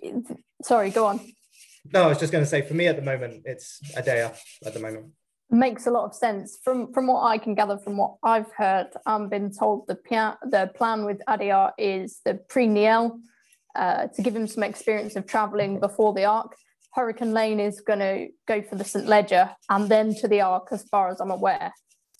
the 0.00 0.36
sorry, 0.62 0.90
go 0.90 1.06
on. 1.06 1.20
No, 1.92 2.04
I 2.04 2.06
was 2.08 2.18
just 2.18 2.32
going 2.32 2.44
to 2.44 2.48
say 2.48 2.62
for 2.62 2.74
me 2.74 2.86
at 2.86 2.96
the 2.96 3.02
moment, 3.02 3.42
it's 3.44 3.80
Adayar 3.96 4.34
at 4.64 4.72
the 4.72 4.80
moment 4.80 5.12
makes 5.52 5.86
a 5.86 5.90
lot 5.90 6.06
of 6.06 6.14
sense 6.14 6.58
from 6.64 6.92
from 6.92 7.06
what 7.06 7.22
I 7.24 7.36
can 7.36 7.54
gather 7.54 7.78
from 7.78 7.98
what 7.98 8.14
I've 8.24 8.50
heard. 8.56 8.88
I'm 9.04 9.28
been 9.28 9.52
told 9.52 9.86
the 9.86 9.94
pia- 9.94 10.38
the 10.50 10.70
plan 10.74 11.04
with 11.04 11.20
Adayar 11.28 11.72
is 11.78 12.20
the 12.24 12.34
Prix 12.48 12.66
Niel 12.66 13.20
uh, 13.76 14.06
to 14.08 14.22
give 14.22 14.34
him 14.34 14.46
some 14.46 14.62
experience 14.62 15.14
of 15.14 15.26
traveling 15.26 15.78
before 15.78 16.14
the 16.14 16.24
Arc. 16.24 16.56
Hurricane 16.94 17.32
Lane 17.32 17.60
is 17.60 17.80
going 17.80 18.00
to 18.00 18.28
go 18.46 18.62
for 18.62 18.74
the 18.76 18.84
St 18.84 19.06
Leger 19.06 19.50
and 19.70 19.88
then 19.88 20.14
to 20.16 20.28
the 20.28 20.40
Arc, 20.42 20.68
as 20.72 20.82
far 20.84 21.10
as 21.10 21.20
I'm 21.20 21.30
aware. 21.30 21.72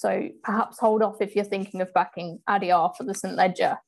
So 0.03 0.29
perhaps 0.43 0.81
hold 0.81 1.01
off 1.01 1.21
if 1.21 1.37
you're 1.37 1.45
thinking 1.45 1.81
of 1.81 1.95
backing 1.95 2.41
Adayar 2.49 2.97
for 2.97 3.05
the 3.05 3.15
St 3.15 3.37
Leger. 3.37 3.79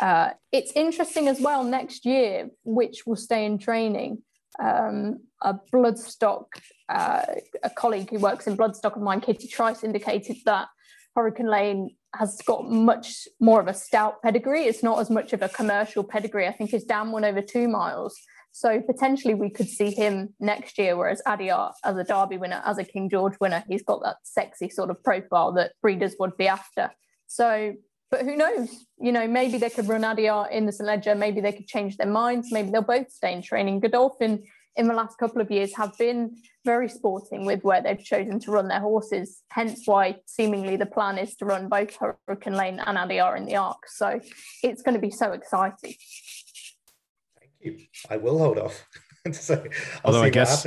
Uh, 0.00 0.30
it's 0.50 0.72
interesting 0.74 1.28
as 1.28 1.40
well 1.40 1.62
next 1.62 2.04
year, 2.04 2.50
which 2.64 3.06
will 3.06 3.14
stay 3.14 3.44
in 3.44 3.56
training. 3.56 4.22
Um, 4.60 5.20
a 5.42 5.54
bloodstock, 5.72 6.46
uh, 6.88 7.22
a 7.62 7.70
colleague 7.70 8.10
who 8.10 8.18
works 8.18 8.48
in 8.48 8.56
bloodstock 8.56 8.96
of 8.96 9.02
mine, 9.02 9.20
Katie 9.20 9.46
Trice, 9.46 9.84
indicated 9.84 10.38
that 10.44 10.66
Hurricane 11.14 11.48
Lane 11.48 11.94
has 12.16 12.40
got 12.44 12.68
much 12.68 13.28
more 13.38 13.60
of 13.60 13.68
a 13.68 13.74
stout 13.74 14.20
pedigree. 14.22 14.64
It's 14.64 14.82
not 14.82 14.98
as 14.98 15.08
much 15.08 15.32
of 15.32 15.40
a 15.40 15.48
commercial 15.48 16.02
pedigree. 16.02 16.48
I 16.48 16.52
think 16.52 16.70
his 16.70 16.82
dam 16.82 17.12
went 17.12 17.26
over 17.26 17.42
two 17.42 17.68
miles. 17.68 18.18
So 18.52 18.80
potentially 18.80 19.34
we 19.34 19.50
could 19.50 19.68
see 19.68 19.90
him 19.90 20.34
next 20.40 20.78
year, 20.78 20.96
whereas 20.96 21.22
Adayar, 21.26 21.72
as 21.84 21.96
a 21.96 22.04
Derby 22.04 22.36
winner, 22.36 22.62
as 22.64 22.78
a 22.78 22.84
King 22.84 23.08
George 23.08 23.34
winner, 23.40 23.64
he's 23.68 23.82
got 23.82 24.02
that 24.02 24.16
sexy 24.22 24.68
sort 24.68 24.90
of 24.90 25.02
profile 25.02 25.52
that 25.52 25.72
breeders 25.80 26.16
would 26.18 26.36
be 26.36 26.48
after. 26.48 26.90
So, 27.26 27.74
but 28.10 28.22
who 28.22 28.36
knows? 28.36 28.86
You 28.98 29.12
know, 29.12 29.28
maybe 29.28 29.58
they 29.58 29.70
could 29.70 29.88
run 29.88 30.02
Adayar 30.02 30.50
in 30.50 30.66
the 30.66 30.72
St. 30.72 30.86
Leger. 30.86 31.14
Maybe 31.14 31.40
they 31.40 31.52
could 31.52 31.68
change 31.68 31.96
their 31.96 32.08
minds. 32.08 32.50
Maybe 32.50 32.70
they'll 32.70 32.82
both 32.82 33.12
stay 33.12 33.32
in 33.32 33.40
training. 33.40 33.80
Godolphin 33.80 34.42
in 34.76 34.88
the 34.88 34.94
last 34.94 35.18
couple 35.18 35.40
of 35.40 35.50
years 35.50 35.74
have 35.76 35.96
been 35.98 36.36
very 36.64 36.88
sporting 36.88 37.44
with 37.44 37.62
where 37.62 37.82
they've 37.82 38.02
chosen 38.02 38.38
to 38.40 38.50
run 38.50 38.68
their 38.68 38.80
horses. 38.80 39.42
Hence 39.50 39.82
why 39.86 40.16
seemingly 40.26 40.76
the 40.76 40.86
plan 40.86 41.18
is 41.18 41.36
to 41.36 41.44
run 41.44 41.68
both 41.68 41.96
Hurricane 42.26 42.54
Lane 42.54 42.80
and 42.84 42.98
Adayar 42.98 43.36
in 43.36 43.46
the 43.46 43.56
Arc. 43.56 43.88
So 43.88 44.20
it's 44.62 44.82
going 44.82 44.94
to 44.94 45.00
be 45.00 45.10
so 45.10 45.32
exciting. 45.32 45.94
Thank 47.62 47.80
you. 47.80 47.86
I 48.08 48.16
will 48.16 48.38
hold 48.38 48.58
off. 48.58 48.86
so 49.32 49.62
Although 50.04 50.22
I 50.22 50.30
guess, 50.30 50.66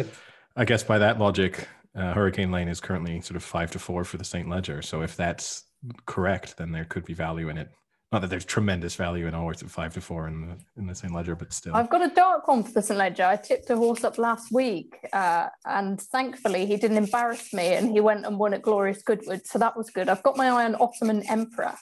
I 0.55 0.65
guess 0.65 0.83
by 0.83 0.99
that 0.99 1.19
logic, 1.19 1.67
uh, 1.95 2.13
Hurricane 2.13 2.51
Lane 2.51 2.67
is 2.67 2.79
currently 2.79 3.21
sort 3.21 3.35
of 3.35 3.43
five 3.43 3.71
to 3.71 3.79
four 3.79 4.03
for 4.03 4.17
the 4.17 4.23
St. 4.23 4.49
Leger. 4.49 4.81
So 4.81 5.01
if 5.01 5.15
that's 5.15 5.63
correct, 6.05 6.57
then 6.57 6.71
there 6.71 6.85
could 6.85 7.05
be 7.05 7.13
value 7.13 7.49
in 7.49 7.57
it 7.57 7.69
not 8.13 8.21
that 8.21 8.29
there's 8.29 8.45
tremendous 8.45 8.95
value 8.95 9.25
in 9.25 9.33
a 9.33 9.39
horse 9.39 9.63
at 9.63 9.71
five 9.71 9.91
to 9.95 9.99
four 9.99 10.27
in 10.27 10.47
the 10.47 10.55
in 10.77 10.85
the 10.85 10.93
St. 10.93 11.11
Leger, 11.11 11.35
but 11.35 11.51
still. 11.51 11.75
I've 11.75 11.89
got 11.89 12.03
a 12.03 12.13
dark 12.13 12.47
one 12.47 12.63
for 12.63 12.71
the 12.71 12.81
St. 12.81 12.97
Leger. 12.97 13.23
I 13.23 13.35
tipped 13.35 13.71
a 13.71 13.75
horse 13.75 14.03
up 14.03 14.19
last 14.19 14.51
week, 14.51 14.95
uh, 15.11 15.47
and 15.65 15.99
thankfully 15.99 16.67
he 16.67 16.77
didn't 16.77 16.97
embarrass 16.97 17.51
me, 17.53 17.73
and 17.73 17.91
he 17.91 17.99
went 17.99 18.27
and 18.27 18.37
won 18.37 18.53
at 18.53 18.61
Glorious 18.61 19.01
Goodwood, 19.01 19.47
so 19.47 19.57
that 19.57 19.75
was 19.75 19.89
good. 19.89 20.09
I've 20.09 20.21
got 20.21 20.37
my 20.37 20.47
eye 20.49 20.65
on 20.65 20.75
Ottoman 20.79 21.23
Emperor. 21.27 21.73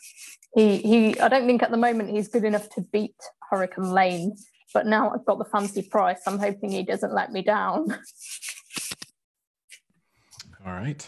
He 0.55 0.77
he. 0.77 1.19
I 1.19 1.27
don't 1.27 1.45
think 1.45 1.63
at 1.63 1.71
the 1.71 1.77
moment 1.77 2.09
he's 2.09 2.29
good 2.29 2.45
enough 2.45 2.69
to 2.75 2.81
beat 2.93 3.15
Hurricane 3.49 3.91
Lane, 3.91 4.33
but 4.73 4.85
now 4.85 5.11
I've 5.11 5.25
got 5.25 5.37
the 5.37 5.45
fancy 5.45 5.81
price. 5.81 6.21
I'm 6.27 6.39
hoping 6.39 6.71
he 6.71 6.83
doesn't 6.83 7.13
let 7.13 7.31
me 7.31 7.41
down. 7.41 7.91
All 10.65 10.73
right, 10.73 11.07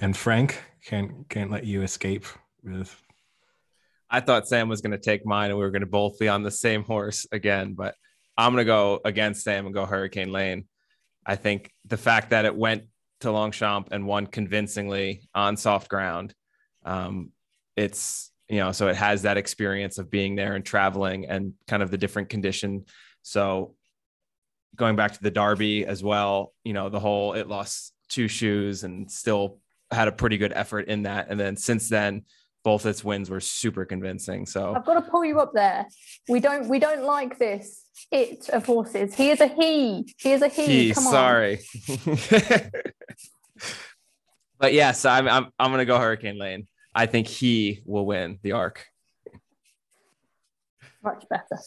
and 0.00 0.16
Frank 0.16 0.62
can't 0.84 1.28
can't 1.28 1.50
let 1.50 1.64
you 1.64 1.82
escape 1.82 2.26
with 2.62 2.94
I 4.14 4.20
thought 4.20 4.46
Sam 4.46 4.68
was 4.68 4.80
going 4.80 4.92
to 4.92 4.98
take 4.98 5.26
mine 5.26 5.50
and 5.50 5.58
we 5.58 5.64
were 5.64 5.72
going 5.72 5.80
to 5.80 5.86
both 5.86 6.20
be 6.20 6.28
on 6.28 6.44
the 6.44 6.50
same 6.50 6.84
horse 6.84 7.26
again, 7.32 7.74
but 7.74 7.96
I'm 8.36 8.52
going 8.52 8.64
to 8.64 8.64
go 8.64 9.00
against 9.04 9.42
Sam 9.42 9.66
and 9.66 9.74
go 9.74 9.86
Hurricane 9.86 10.30
Lane. 10.30 10.66
I 11.26 11.34
think 11.34 11.72
the 11.84 11.96
fact 11.96 12.30
that 12.30 12.44
it 12.44 12.54
went 12.54 12.84
to 13.20 13.32
Longchamp 13.32 13.88
and 13.90 14.06
won 14.06 14.28
convincingly 14.28 15.28
on 15.34 15.56
soft 15.56 15.88
ground, 15.88 16.32
um, 16.84 17.32
it's 17.76 18.30
you 18.54 18.60
know 18.60 18.70
so 18.70 18.86
it 18.86 18.94
has 18.94 19.22
that 19.22 19.36
experience 19.36 19.98
of 19.98 20.08
being 20.12 20.36
there 20.36 20.54
and 20.54 20.64
traveling 20.64 21.26
and 21.26 21.54
kind 21.66 21.82
of 21.82 21.90
the 21.90 21.98
different 21.98 22.28
condition. 22.28 22.84
So 23.22 23.74
going 24.76 24.94
back 24.94 25.14
to 25.14 25.20
the 25.20 25.32
Derby 25.32 25.84
as 25.84 26.04
well, 26.04 26.52
you 26.62 26.72
know 26.72 26.88
the 26.88 27.00
whole 27.00 27.32
it 27.32 27.48
lost 27.48 27.92
two 28.08 28.28
shoes 28.28 28.84
and 28.84 29.10
still 29.10 29.58
had 29.90 30.06
a 30.06 30.12
pretty 30.12 30.38
good 30.38 30.52
effort 30.52 30.86
in 30.86 31.02
that, 31.02 31.26
and 31.30 31.40
then 31.40 31.56
since 31.56 31.88
then 31.88 32.22
both 32.62 32.86
its 32.86 33.02
wins 33.02 33.28
were 33.28 33.40
super 33.40 33.84
convincing. 33.84 34.46
So 34.46 34.72
I've 34.72 34.86
got 34.86 34.94
to 34.94 35.10
pull 35.10 35.24
you 35.24 35.40
up 35.40 35.52
there. 35.52 35.88
We 36.28 36.38
don't 36.38 36.68
we 36.68 36.78
don't 36.78 37.02
like 37.02 37.36
this 37.36 37.82
it 38.12 38.48
of 38.50 38.64
horses. 38.66 39.16
He 39.16 39.30
is 39.30 39.40
a 39.40 39.48
he. 39.48 40.14
He 40.16 40.30
is 40.30 40.42
a 40.42 40.48
he. 40.48 40.66
he 40.66 40.94
Come 40.94 41.02
sorry. 41.02 41.58
but 44.60 44.72
yes, 44.72 45.04
I'm 45.04 45.26
I'm 45.26 45.48
I'm 45.58 45.72
gonna 45.72 45.84
go 45.84 45.98
Hurricane 45.98 46.38
Lane. 46.38 46.68
I 46.94 47.06
think 47.06 47.26
he 47.26 47.82
will 47.84 48.06
win 48.06 48.38
the 48.42 48.52
arc. 48.52 48.86
Much 51.02 51.24
better. 51.28 51.58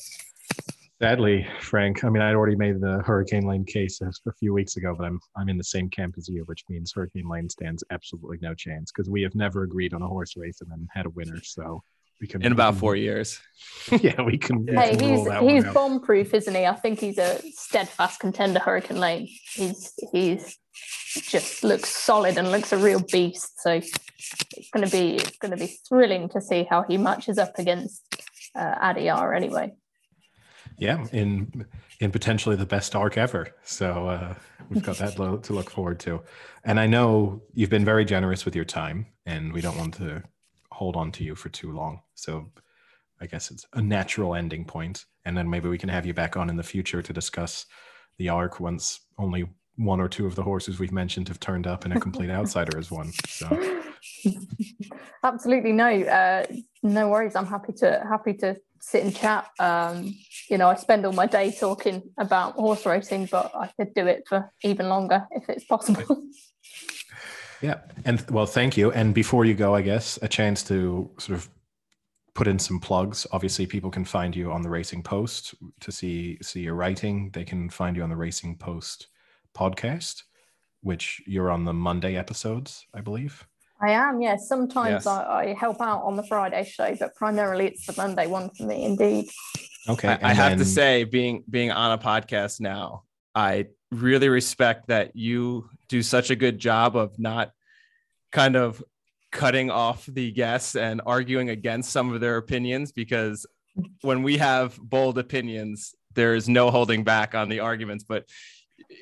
Sadly, 1.00 1.48
Frank, 1.60 2.04
I 2.04 2.10
mean, 2.10 2.24
I'd 2.24 2.34
already 2.34 2.56
made 2.56 2.82
the 2.82 3.04
Hurricane 3.06 3.46
Lane 3.46 3.66
case 3.66 4.02
a 4.02 4.32
few 4.40 4.52
weeks 4.52 4.78
ago, 4.78 4.96
but 4.98 5.06
I'm 5.06 5.20
I'm 5.36 5.48
in 5.48 5.58
the 5.58 5.64
same 5.64 5.90
camp 5.90 6.16
as 6.18 6.28
you, 6.28 6.44
which 6.46 6.64
means 6.70 6.92
Hurricane 6.92 7.30
Lane 7.30 7.50
stands 7.50 7.84
absolutely 7.92 8.40
no 8.42 8.56
chance 8.56 8.92
because 8.92 9.08
we 9.08 9.22
have 9.22 9.36
never 9.36 9.62
agreed 9.62 9.94
on 9.94 10.02
a 10.02 10.08
horse 10.08 10.36
race 10.36 10.62
and 10.62 10.72
then 10.72 10.88
had 10.92 11.06
a 11.06 11.12
winner. 11.12 11.40
So 11.44 11.84
we 12.20 12.28
can 12.28 12.42
in 12.42 12.52
about 12.52 12.76
four 12.76 12.96
years. 12.96 13.40
yeah, 14.02 14.22
we 14.22 14.38
can. 14.38 14.68
Hey, 14.68 14.96
he's 15.00 15.28
he's 15.40 15.74
bomb 15.74 16.02
proof, 16.02 16.34
isn't 16.34 16.54
he? 16.54 16.66
I 16.66 16.76
think 16.76 17.00
he's 17.00 17.18
a 17.18 17.40
steadfast 17.52 18.20
contender. 18.20 18.60
Hurricane 18.60 19.00
Lane. 19.00 19.30
He's 19.54 19.94
he's 20.12 20.58
just 21.22 21.64
looks 21.64 21.90
solid 21.90 22.38
and 22.38 22.52
looks 22.52 22.74
a 22.74 22.78
real 22.78 23.02
beast. 23.12 23.62
So 23.62 23.72
it's 23.72 24.70
going 24.72 24.86
to 24.86 24.92
be 24.92 25.16
it's 25.16 25.38
going 25.38 25.52
to 25.52 25.58
be 25.58 25.78
thrilling 25.88 26.30
to 26.30 26.42
see 26.42 26.68
how 26.70 26.84
he 26.84 26.98
matches 26.98 27.38
up 27.38 27.58
against 27.58 28.04
uh, 28.56 28.76
Adayar 28.80 29.36
anyway 29.36 29.74
yeah, 30.78 31.06
in 31.12 31.66
in 32.00 32.12
potentially 32.12 32.56
the 32.56 32.66
best 32.66 32.96
arc 32.96 33.18
ever. 33.18 33.48
So 33.64 34.08
uh, 34.08 34.36
we've 34.70 34.84
got 34.84 34.98
that 34.98 35.18
lo- 35.18 35.38
to 35.38 35.54
look 35.54 35.70
forward 35.70 36.00
to. 36.02 36.22
And 36.64 36.80
I 36.80 36.86
know 36.86 37.42
you've 37.54 37.72
been 37.72 37.86
very 37.86 38.06
generous 38.06 38.46
with 38.46 38.56
your 38.56 38.66
time, 38.66 39.08
and 39.26 39.52
we 39.52 39.62
don't 39.62 39.78
want 39.78 39.96
to 39.96 40.24
hold 40.78 40.96
on 40.96 41.12
to 41.12 41.24
you 41.24 41.34
for 41.34 41.50
too 41.50 41.72
long. 41.72 42.00
So 42.14 42.52
I 43.20 43.26
guess 43.26 43.50
it's 43.50 43.66
a 43.74 43.82
natural 43.82 44.36
ending 44.36 44.64
point. 44.64 45.06
and 45.26 45.36
then 45.36 45.50
maybe 45.50 45.68
we 45.68 45.78
can 45.78 45.90
have 45.90 46.06
you 46.06 46.14
back 46.14 46.38
on 46.38 46.50
in 46.50 46.56
the 46.56 46.70
future 46.74 47.02
to 47.02 47.12
discuss 47.12 47.66
the 48.20 48.30
arc 48.30 48.60
once 48.60 49.02
only 49.18 49.44
one 49.76 50.00
or 50.00 50.08
two 50.08 50.26
of 50.26 50.36
the 50.36 50.44
horses 50.44 50.80
we've 50.80 50.92
mentioned 50.92 51.28
have 51.28 51.40
turned 51.40 51.68
up 51.68 51.84
and 51.84 51.94
a 51.94 52.00
complete 52.00 52.30
outsider 52.40 52.78
has 52.78 52.92
won. 52.92 53.12
So 53.28 53.48
absolutely 55.24 55.72
no, 55.72 55.90
uh, 56.20 56.46
no 56.84 57.10
worries. 57.10 57.36
I'm 57.36 57.48
happy 57.48 57.74
to 57.82 58.06
happy 58.08 58.34
to 58.36 58.56
sit 58.80 59.04
and 59.04 59.16
chat. 59.16 59.50
Um, 59.60 60.16
you 60.50 60.58
know, 60.60 60.70
I 60.70 60.76
spend 60.76 61.06
all 61.06 61.14
my 61.14 61.26
day 61.26 61.52
talking 61.60 62.04
about 62.18 62.54
horse 62.54 62.86
racing, 62.86 63.28
but 63.32 63.52
I 63.56 63.72
could 63.78 63.94
do 63.96 64.06
it 64.06 64.24
for 64.30 64.52
even 64.64 64.90
longer 64.90 65.28
if 65.32 65.50
it's 65.50 65.66
possible. 65.66 66.24
Yeah. 67.62 67.80
And 68.06 68.24
well, 68.30 68.46
thank 68.46 68.78
you. 68.78 68.92
And 68.92 69.14
before 69.14 69.46
you 69.46 69.54
go, 69.54 69.76
I 69.76 69.82
guess 69.82 70.20
a 70.22 70.28
chance 70.28 70.64
to 70.64 71.10
sort 71.18 71.38
of 71.38 71.50
put 72.36 72.48
in 72.48 72.60
some 72.60 72.80
plugs. 72.80 73.26
Obviously, 73.32 73.66
people 73.66 73.90
can 73.90 74.06
find 74.06 74.36
you 74.36 74.52
on 74.52 74.62
the 74.62 74.70
Racing 74.70 75.04
Post 75.04 75.56
to 75.82 75.92
see 75.92 76.38
see 76.42 76.62
your 76.62 76.76
writing. 76.76 77.32
They 77.34 77.44
can 77.44 77.70
find 77.70 77.96
you 77.96 78.04
on 78.04 78.10
the 78.10 78.16
Racing 78.16 78.58
Post 78.58 79.08
podcast, 79.58 80.24
which 80.82 81.22
you're 81.26 81.50
on 81.50 81.66
the 81.66 81.74
Monday 81.74 82.16
episodes, 82.16 82.86
I 82.94 83.02
believe. 83.02 83.46
I 83.82 83.92
am, 83.92 84.22
yes. 84.22 84.48
Sometimes 84.48 85.06
Yes. 85.06 85.08
I, 85.08 85.52
I 85.52 85.54
help 85.54 85.82
out 85.82 86.02
on 86.04 86.16
the 86.16 86.24
Friday 86.24 86.64
show, 86.64 86.96
but 87.00 87.16
primarily 87.16 87.68
it's 87.68 87.86
the 87.86 87.94
Monday 87.96 88.26
one 88.26 88.50
for 88.50 88.64
me, 88.64 88.86
indeed. 88.86 89.30
Okay. 89.88 90.08
I, 90.08 90.12
I 90.14 90.30
and 90.30 90.38
have 90.38 90.58
to 90.58 90.66
say, 90.66 91.04
being 91.04 91.44
being 91.50 91.72
on 91.72 91.92
a 91.92 91.98
podcast 91.98 92.60
now, 92.60 93.04
I 93.36 93.68
really 93.92 94.30
respect 94.30 94.88
that 94.88 95.16
you 95.16 95.70
do 95.90 96.02
such 96.02 96.30
a 96.30 96.36
good 96.36 96.60
job 96.60 96.96
of 96.96 97.18
not 97.20 97.52
kind 98.32 98.56
of 98.56 98.84
cutting 99.32 99.70
off 99.70 100.06
the 100.06 100.32
guests 100.32 100.76
and 100.76 101.02
arguing 101.06 101.50
against 101.50 101.92
some 101.92 102.14
of 102.14 102.22
their 102.22 102.38
opinions 102.38 102.92
because 102.92 103.46
when 104.02 104.24
we 104.24 104.38
have 104.38 104.78
bold 104.78 105.18
opinions, 105.18 105.96
there 106.14 106.36
is 106.36 106.50
no 106.50 106.72
holding 106.72 107.04
back 107.04 107.36
on 107.36 107.50
the 107.50 107.60
arguments. 107.60 108.04
But 108.04 108.26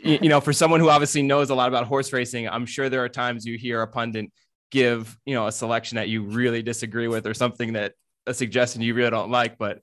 you 0.03 0.29
know, 0.29 0.41
for 0.41 0.53
someone 0.53 0.79
who 0.79 0.89
obviously 0.89 1.21
knows 1.21 1.49
a 1.49 1.55
lot 1.55 1.67
about 1.67 1.85
horse 1.87 2.11
racing, 2.11 2.47
I'm 2.47 2.65
sure 2.65 2.89
there 2.89 3.03
are 3.03 3.09
times 3.09 3.45
you 3.45 3.57
hear 3.57 3.81
a 3.81 3.87
pundit 3.87 4.31
give 4.71 5.17
you 5.25 5.35
know 5.35 5.47
a 5.47 5.51
selection 5.51 5.95
that 5.97 6.09
you 6.09 6.23
really 6.23 6.61
disagree 6.61 7.07
with 7.07 7.27
or 7.27 7.33
something 7.33 7.73
that 7.73 7.93
a 8.25 8.33
suggestion 8.33 8.81
you 8.81 8.93
really 8.93 9.11
don't 9.11 9.31
like, 9.31 9.57
but 9.57 9.81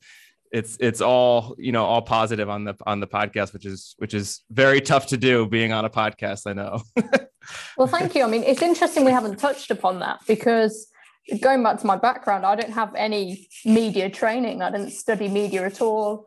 it's 0.52 0.76
it's 0.80 1.00
all 1.00 1.54
you 1.58 1.72
know 1.72 1.84
all 1.84 2.02
positive 2.02 2.48
on 2.48 2.64
the 2.64 2.74
on 2.86 3.00
the 3.00 3.06
podcast 3.06 3.52
which 3.52 3.66
is 3.66 3.94
which 3.98 4.14
is 4.14 4.42
very 4.50 4.80
tough 4.80 5.06
to 5.06 5.16
do 5.16 5.46
being 5.46 5.72
on 5.72 5.84
a 5.84 5.90
podcast 5.90 6.42
i 6.46 6.52
know 6.52 6.82
Well, 7.76 7.88
thank 7.88 8.14
you. 8.14 8.24
I 8.24 8.28
mean, 8.28 8.44
it's 8.44 8.62
interesting 8.62 9.04
we 9.04 9.12
haven't 9.12 9.38
touched 9.38 9.70
upon 9.70 10.00
that 10.00 10.20
because 10.26 10.88
going 11.40 11.62
back 11.62 11.80
to 11.80 11.86
my 11.86 11.96
background, 11.96 12.44
I 12.44 12.54
don't 12.54 12.72
have 12.72 12.94
any 12.94 13.48
media 13.64 14.10
training. 14.10 14.62
I 14.62 14.70
didn't 14.70 14.90
study 14.90 15.28
media 15.28 15.64
at 15.64 15.80
all. 15.80 16.26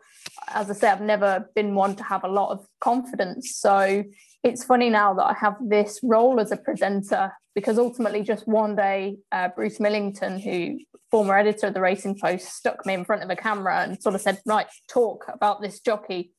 As 0.50 0.70
I 0.70 0.74
say, 0.74 0.90
I've 0.90 1.02
never 1.02 1.50
been 1.56 1.76
one 1.76 1.96
to 1.96 2.04
have 2.04 2.24
a 2.24 2.30
lot 2.30 2.52
of 2.52 2.66
confidence. 2.82 3.56
So 3.56 4.04
it's 4.44 4.64
funny 4.64 4.90
now 4.90 5.14
that 5.14 5.24
I 5.24 5.34
have 5.34 5.56
this 5.62 6.00
role 6.04 6.40
as 6.40 6.52
a 6.52 6.58
presenter 6.58 7.32
because 7.56 7.80
ultimately, 7.80 8.22
just 8.22 8.48
one 8.48 8.76
day, 8.76 9.18
uh, 9.32 9.48
Bruce 9.48 9.80
Millington, 9.80 10.38
who 10.40 10.80
former 11.10 11.38
editor 11.38 11.68
of 11.68 11.74
the 11.74 11.82
Racing 11.82 12.20
Post, 12.20 12.54
stuck 12.54 12.86
me 12.86 12.94
in 12.94 13.06
front 13.06 13.24
of 13.24 13.30
a 13.30 13.36
camera 13.36 13.82
and 13.82 14.02
sort 14.02 14.14
of 14.14 14.22
said, 14.22 14.42
"Right, 14.46 14.68
talk 14.90 15.26
about 15.34 15.62
this 15.62 15.80
jockey." 15.80 16.34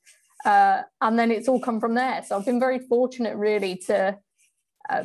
Uh, 0.45 0.83
and 1.01 1.19
then 1.19 1.31
it's 1.33 1.49
all 1.49 1.59
come 1.59 1.81
from 1.81 1.95
there. 1.95 2.23
So 2.23 2.37
I've 2.37 2.45
been 2.45 2.61
very 2.61 2.79
fortunate, 2.79 3.37
really, 3.37 3.77
to 3.87 4.19
uh, 4.89 5.05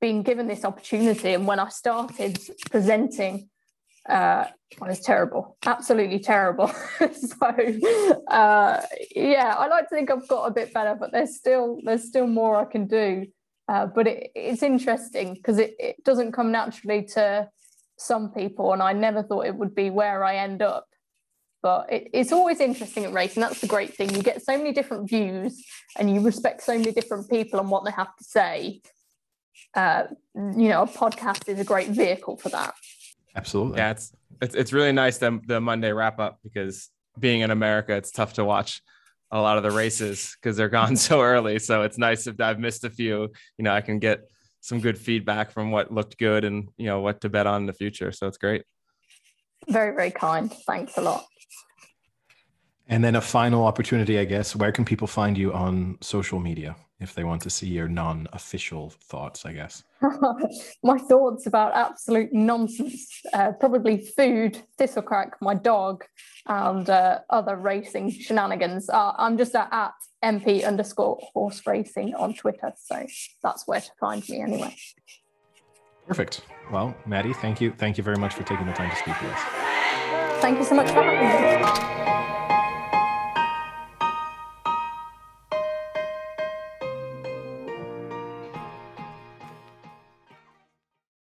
being 0.00 0.22
given 0.22 0.46
this 0.48 0.64
opportunity. 0.64 1.34
And 1.34 1.46
when 1.46 1.60
I 1.60 1.68
started 1.68 2.38
presenting, 2.70 3.50
uh, 4.08 4.46
well, 4.80 4.90
it's 4.90 5.04
terrible, 5.04 5.56
absolutely 5.66 6.20
terrible. 6.20 6.68
so 7.12 8.20
uh, 8.28 8.80
yeah, 9.14 9.54
I 9.58 9.68
like 9.68 9.88
to 9.88 9.94
think 9.94 10.10
I've 10.10 10.26
got 10.26 10.44
a 10.44 10.50
bit 10.50 10.72
better, 10.72 10.96
but 10.98 11.12
there's 11.12 11.36
still 11.36 11.78
there's 11.84 12.08
still 12.08 12.26
more 12.26 12.56
I 12.56 12.64
can 12.64 12.86
do. 12.86 13.26
Uh, 13.70 13.86
but 13.86 14.06
it, 14.06 14.30
it's 14.34 14.62
interesting 14.62 15.34
because 15.34 15.58
it, 15.58 15.76
it 15.78 16.04
doesn't 16.04 16.32
come 16.32 16.50
naturally 16.50 17.04
to 17.04 17.48
some 17.96 18.32
people, 18.32 18.72
and 18.72 18.82
I 18.82 18.92
never 18.92 19.22
thought 19.22 19.46
it 19.46 19.54
would 19.54 19.74
be 19.74 19.90
where 19.90 20.24
I 20.24 20.36
end 20.36 20.60
up. 20.60 20.86
But 21.62 21.92
it, 21.92 22.08
it's 22.12 22.32
always 22.32 22.58
interesting 22.58 23.04
at 23.04 23.12
racing. 23.12 23.42
That's 23.42 23.60
the 23.60 23.68
great 23.68 23.94
thing. 23.94 24.10
You 24.14 24.22
get 24.22 24.42
so 24.42 24.56
many 24.58 24.72
different 24.72 25.08
views, 25.08 25.62
and 25.96 26.12
you 26.12 26.20
respect 26.20 26.62
so 26.62 26.76
many 26.76 26.90
different 26.90 27.30
people 27.30 27.60
and 27.60 27.70
what 27.70 27.84
they 27.84 27.92
have 27.92 28.16
to 28.16 28.24
say 28.24 28.80
uh, 29.74 30.04
you 30.34 30.68
know, 30.68 30.82
a 30.82 30.86
podcast 30.86 31.48
is 31.48 31.60
a 31.60 31.64
great 31.64 31.88
vehicle 31.88 32.36
for 32.36 32.48
that. 32.50 32.74
Absolutely. 33.36 33.78
yeah 33.78 33.92
it's 33.92 34.12
it's, 34.42 34.56
it's 34.56 34.72
really 34.72 34.90
nice 34.90 35.18
the, 35.18 35.40
the 35.46 35.60
monday 35.60 35.92
wrap 35.92 36.18
up 36.18 36.40
because 36.42 36.88
being 37.16 37.42
in 37.42 37.52
america 37.52 37.94
it's 37.94 38.10
tough 38.10 38.32
to 38.32 38.44
watch 38.44 38.82
a 39.32 39.40
lot 39.40 39.56
of 39.56 39.62
the 39.62 39.70
races 39.70 40.36
because 40.36 40.56
they're 40.56 40.68
gone 40.68 40.96
so 41.08 41.20
early 41.22 41.58
so 41.58 41.82
it's 41.82 41.98
nice 41.98 42.26
if 42.26 42.40
i've 42.40 42.58
missed 42.58 42.84
a 42.84 42.90
few 42.90 43.28
you 43.58 43.64
know 43.64 43.72
i 43.72 43.80
can 43.80 43.98
get 43.98 44.20
some 44.60 44.80
good 44.80 44.98
feedback 44.98 45.50
from 45.50 45.70
what 45.70 45.92
looked 45.92 46.18
good 46.18 46.44
and 46.44 46.68
you 46.76 46.86
know 46.86 47.00
what 47.00 47.20
to 47.20 47.28
bet 47.28 47.46
on 47.46 47.62
in 47.62 47.66
the 47.66 47.72
future 47.72 48.12
so 48.12 48.26
it's 48.26 48.38
great 48.38 48.64
Very, 49.68 49.94
very 49.94 50.10
kind. 50.10 50.50
Thanks 50.66 50.96
a 50.96 51.02
lot. 51.02 51.26
And 52.88 53.04
then 53.04 53.14
a 53.14 53.20
final 53.20 53.64
opportunity, 53.66 54.18
I 54.18 54.24
guess. 54.24 54.56
Where 54.56 54.72
can 54.72 54.84
people 54.84 55.06
find 55.06 55.36
you 55.38 55.52
on 55.52 55.98
social 56.00 56.40
media 56.40 56.76
if 57.00 57.14
they 57.14 57.24
want 57.24 57.42
to 57.42 57.50
see 57.50 57.66
your 57.66 57.88
non 57.88 58.28
official 58.32 58.90
thoughts, 58.90 59.46
I 59.46 59.52
guess? 59.52 59.82
my 60.82 60.98
thoughts 60.98 61.46
about 61.46 61.74
absolute 61.74 62.32
nonsense, 62.32 63.22
uh, 63.32 63.52
probably 63.52 63.98
food, 63.98 64.58
thistlecrack, 64.78 65.32
my 65.40 65.54
dog, 65.54 66.04
and 66.46 66.88
uh, 66.88 67.20
other 67.30 67.56
racing 67.56 68.10
shenanigans. 68.10 68.88
Uh, 68.88 69.12
I'm 69.16 69.38
just 69.38 69.54
at, 69.54 69.72
at 69.72 69.92
MP 70.22 70.64
underscore 70.64 71.18
horse 71.32 71.66
racing 71.66 72.14
on 72.14 72.34
Twitter. 72.34 72.72
So 72.76 73.06
that's 73.42 73.66
where 73.66 73.80
to 73.80 73.90
find 73.98 74.26
me 74.28 74.40
anyway. 74.42 74.76
Perfect. 76.06 76.42
Well, 76.70 76.94
Maddy, 77.06 77.32
thank 77.32 77.60
you. 77.60 77.72
Thank 77.72 77.96
you 77.96 78.04
very 78.04 78.16
much 78.16 78.34
for 78.34 78.42
taking 78.42 78.66
the 78.66 78.72
time 78.72 78.90
to 78.90 78.96
speak 78.96 79.18
to 79.18 79.30
us. 79.30 79.40
Thank 80.40 80.58
you 80.58 80.64
so 80.64 80.74
much 80.74 80.88
for 80.88 81.02
having 81.02 82.14
me. 82.14 82.19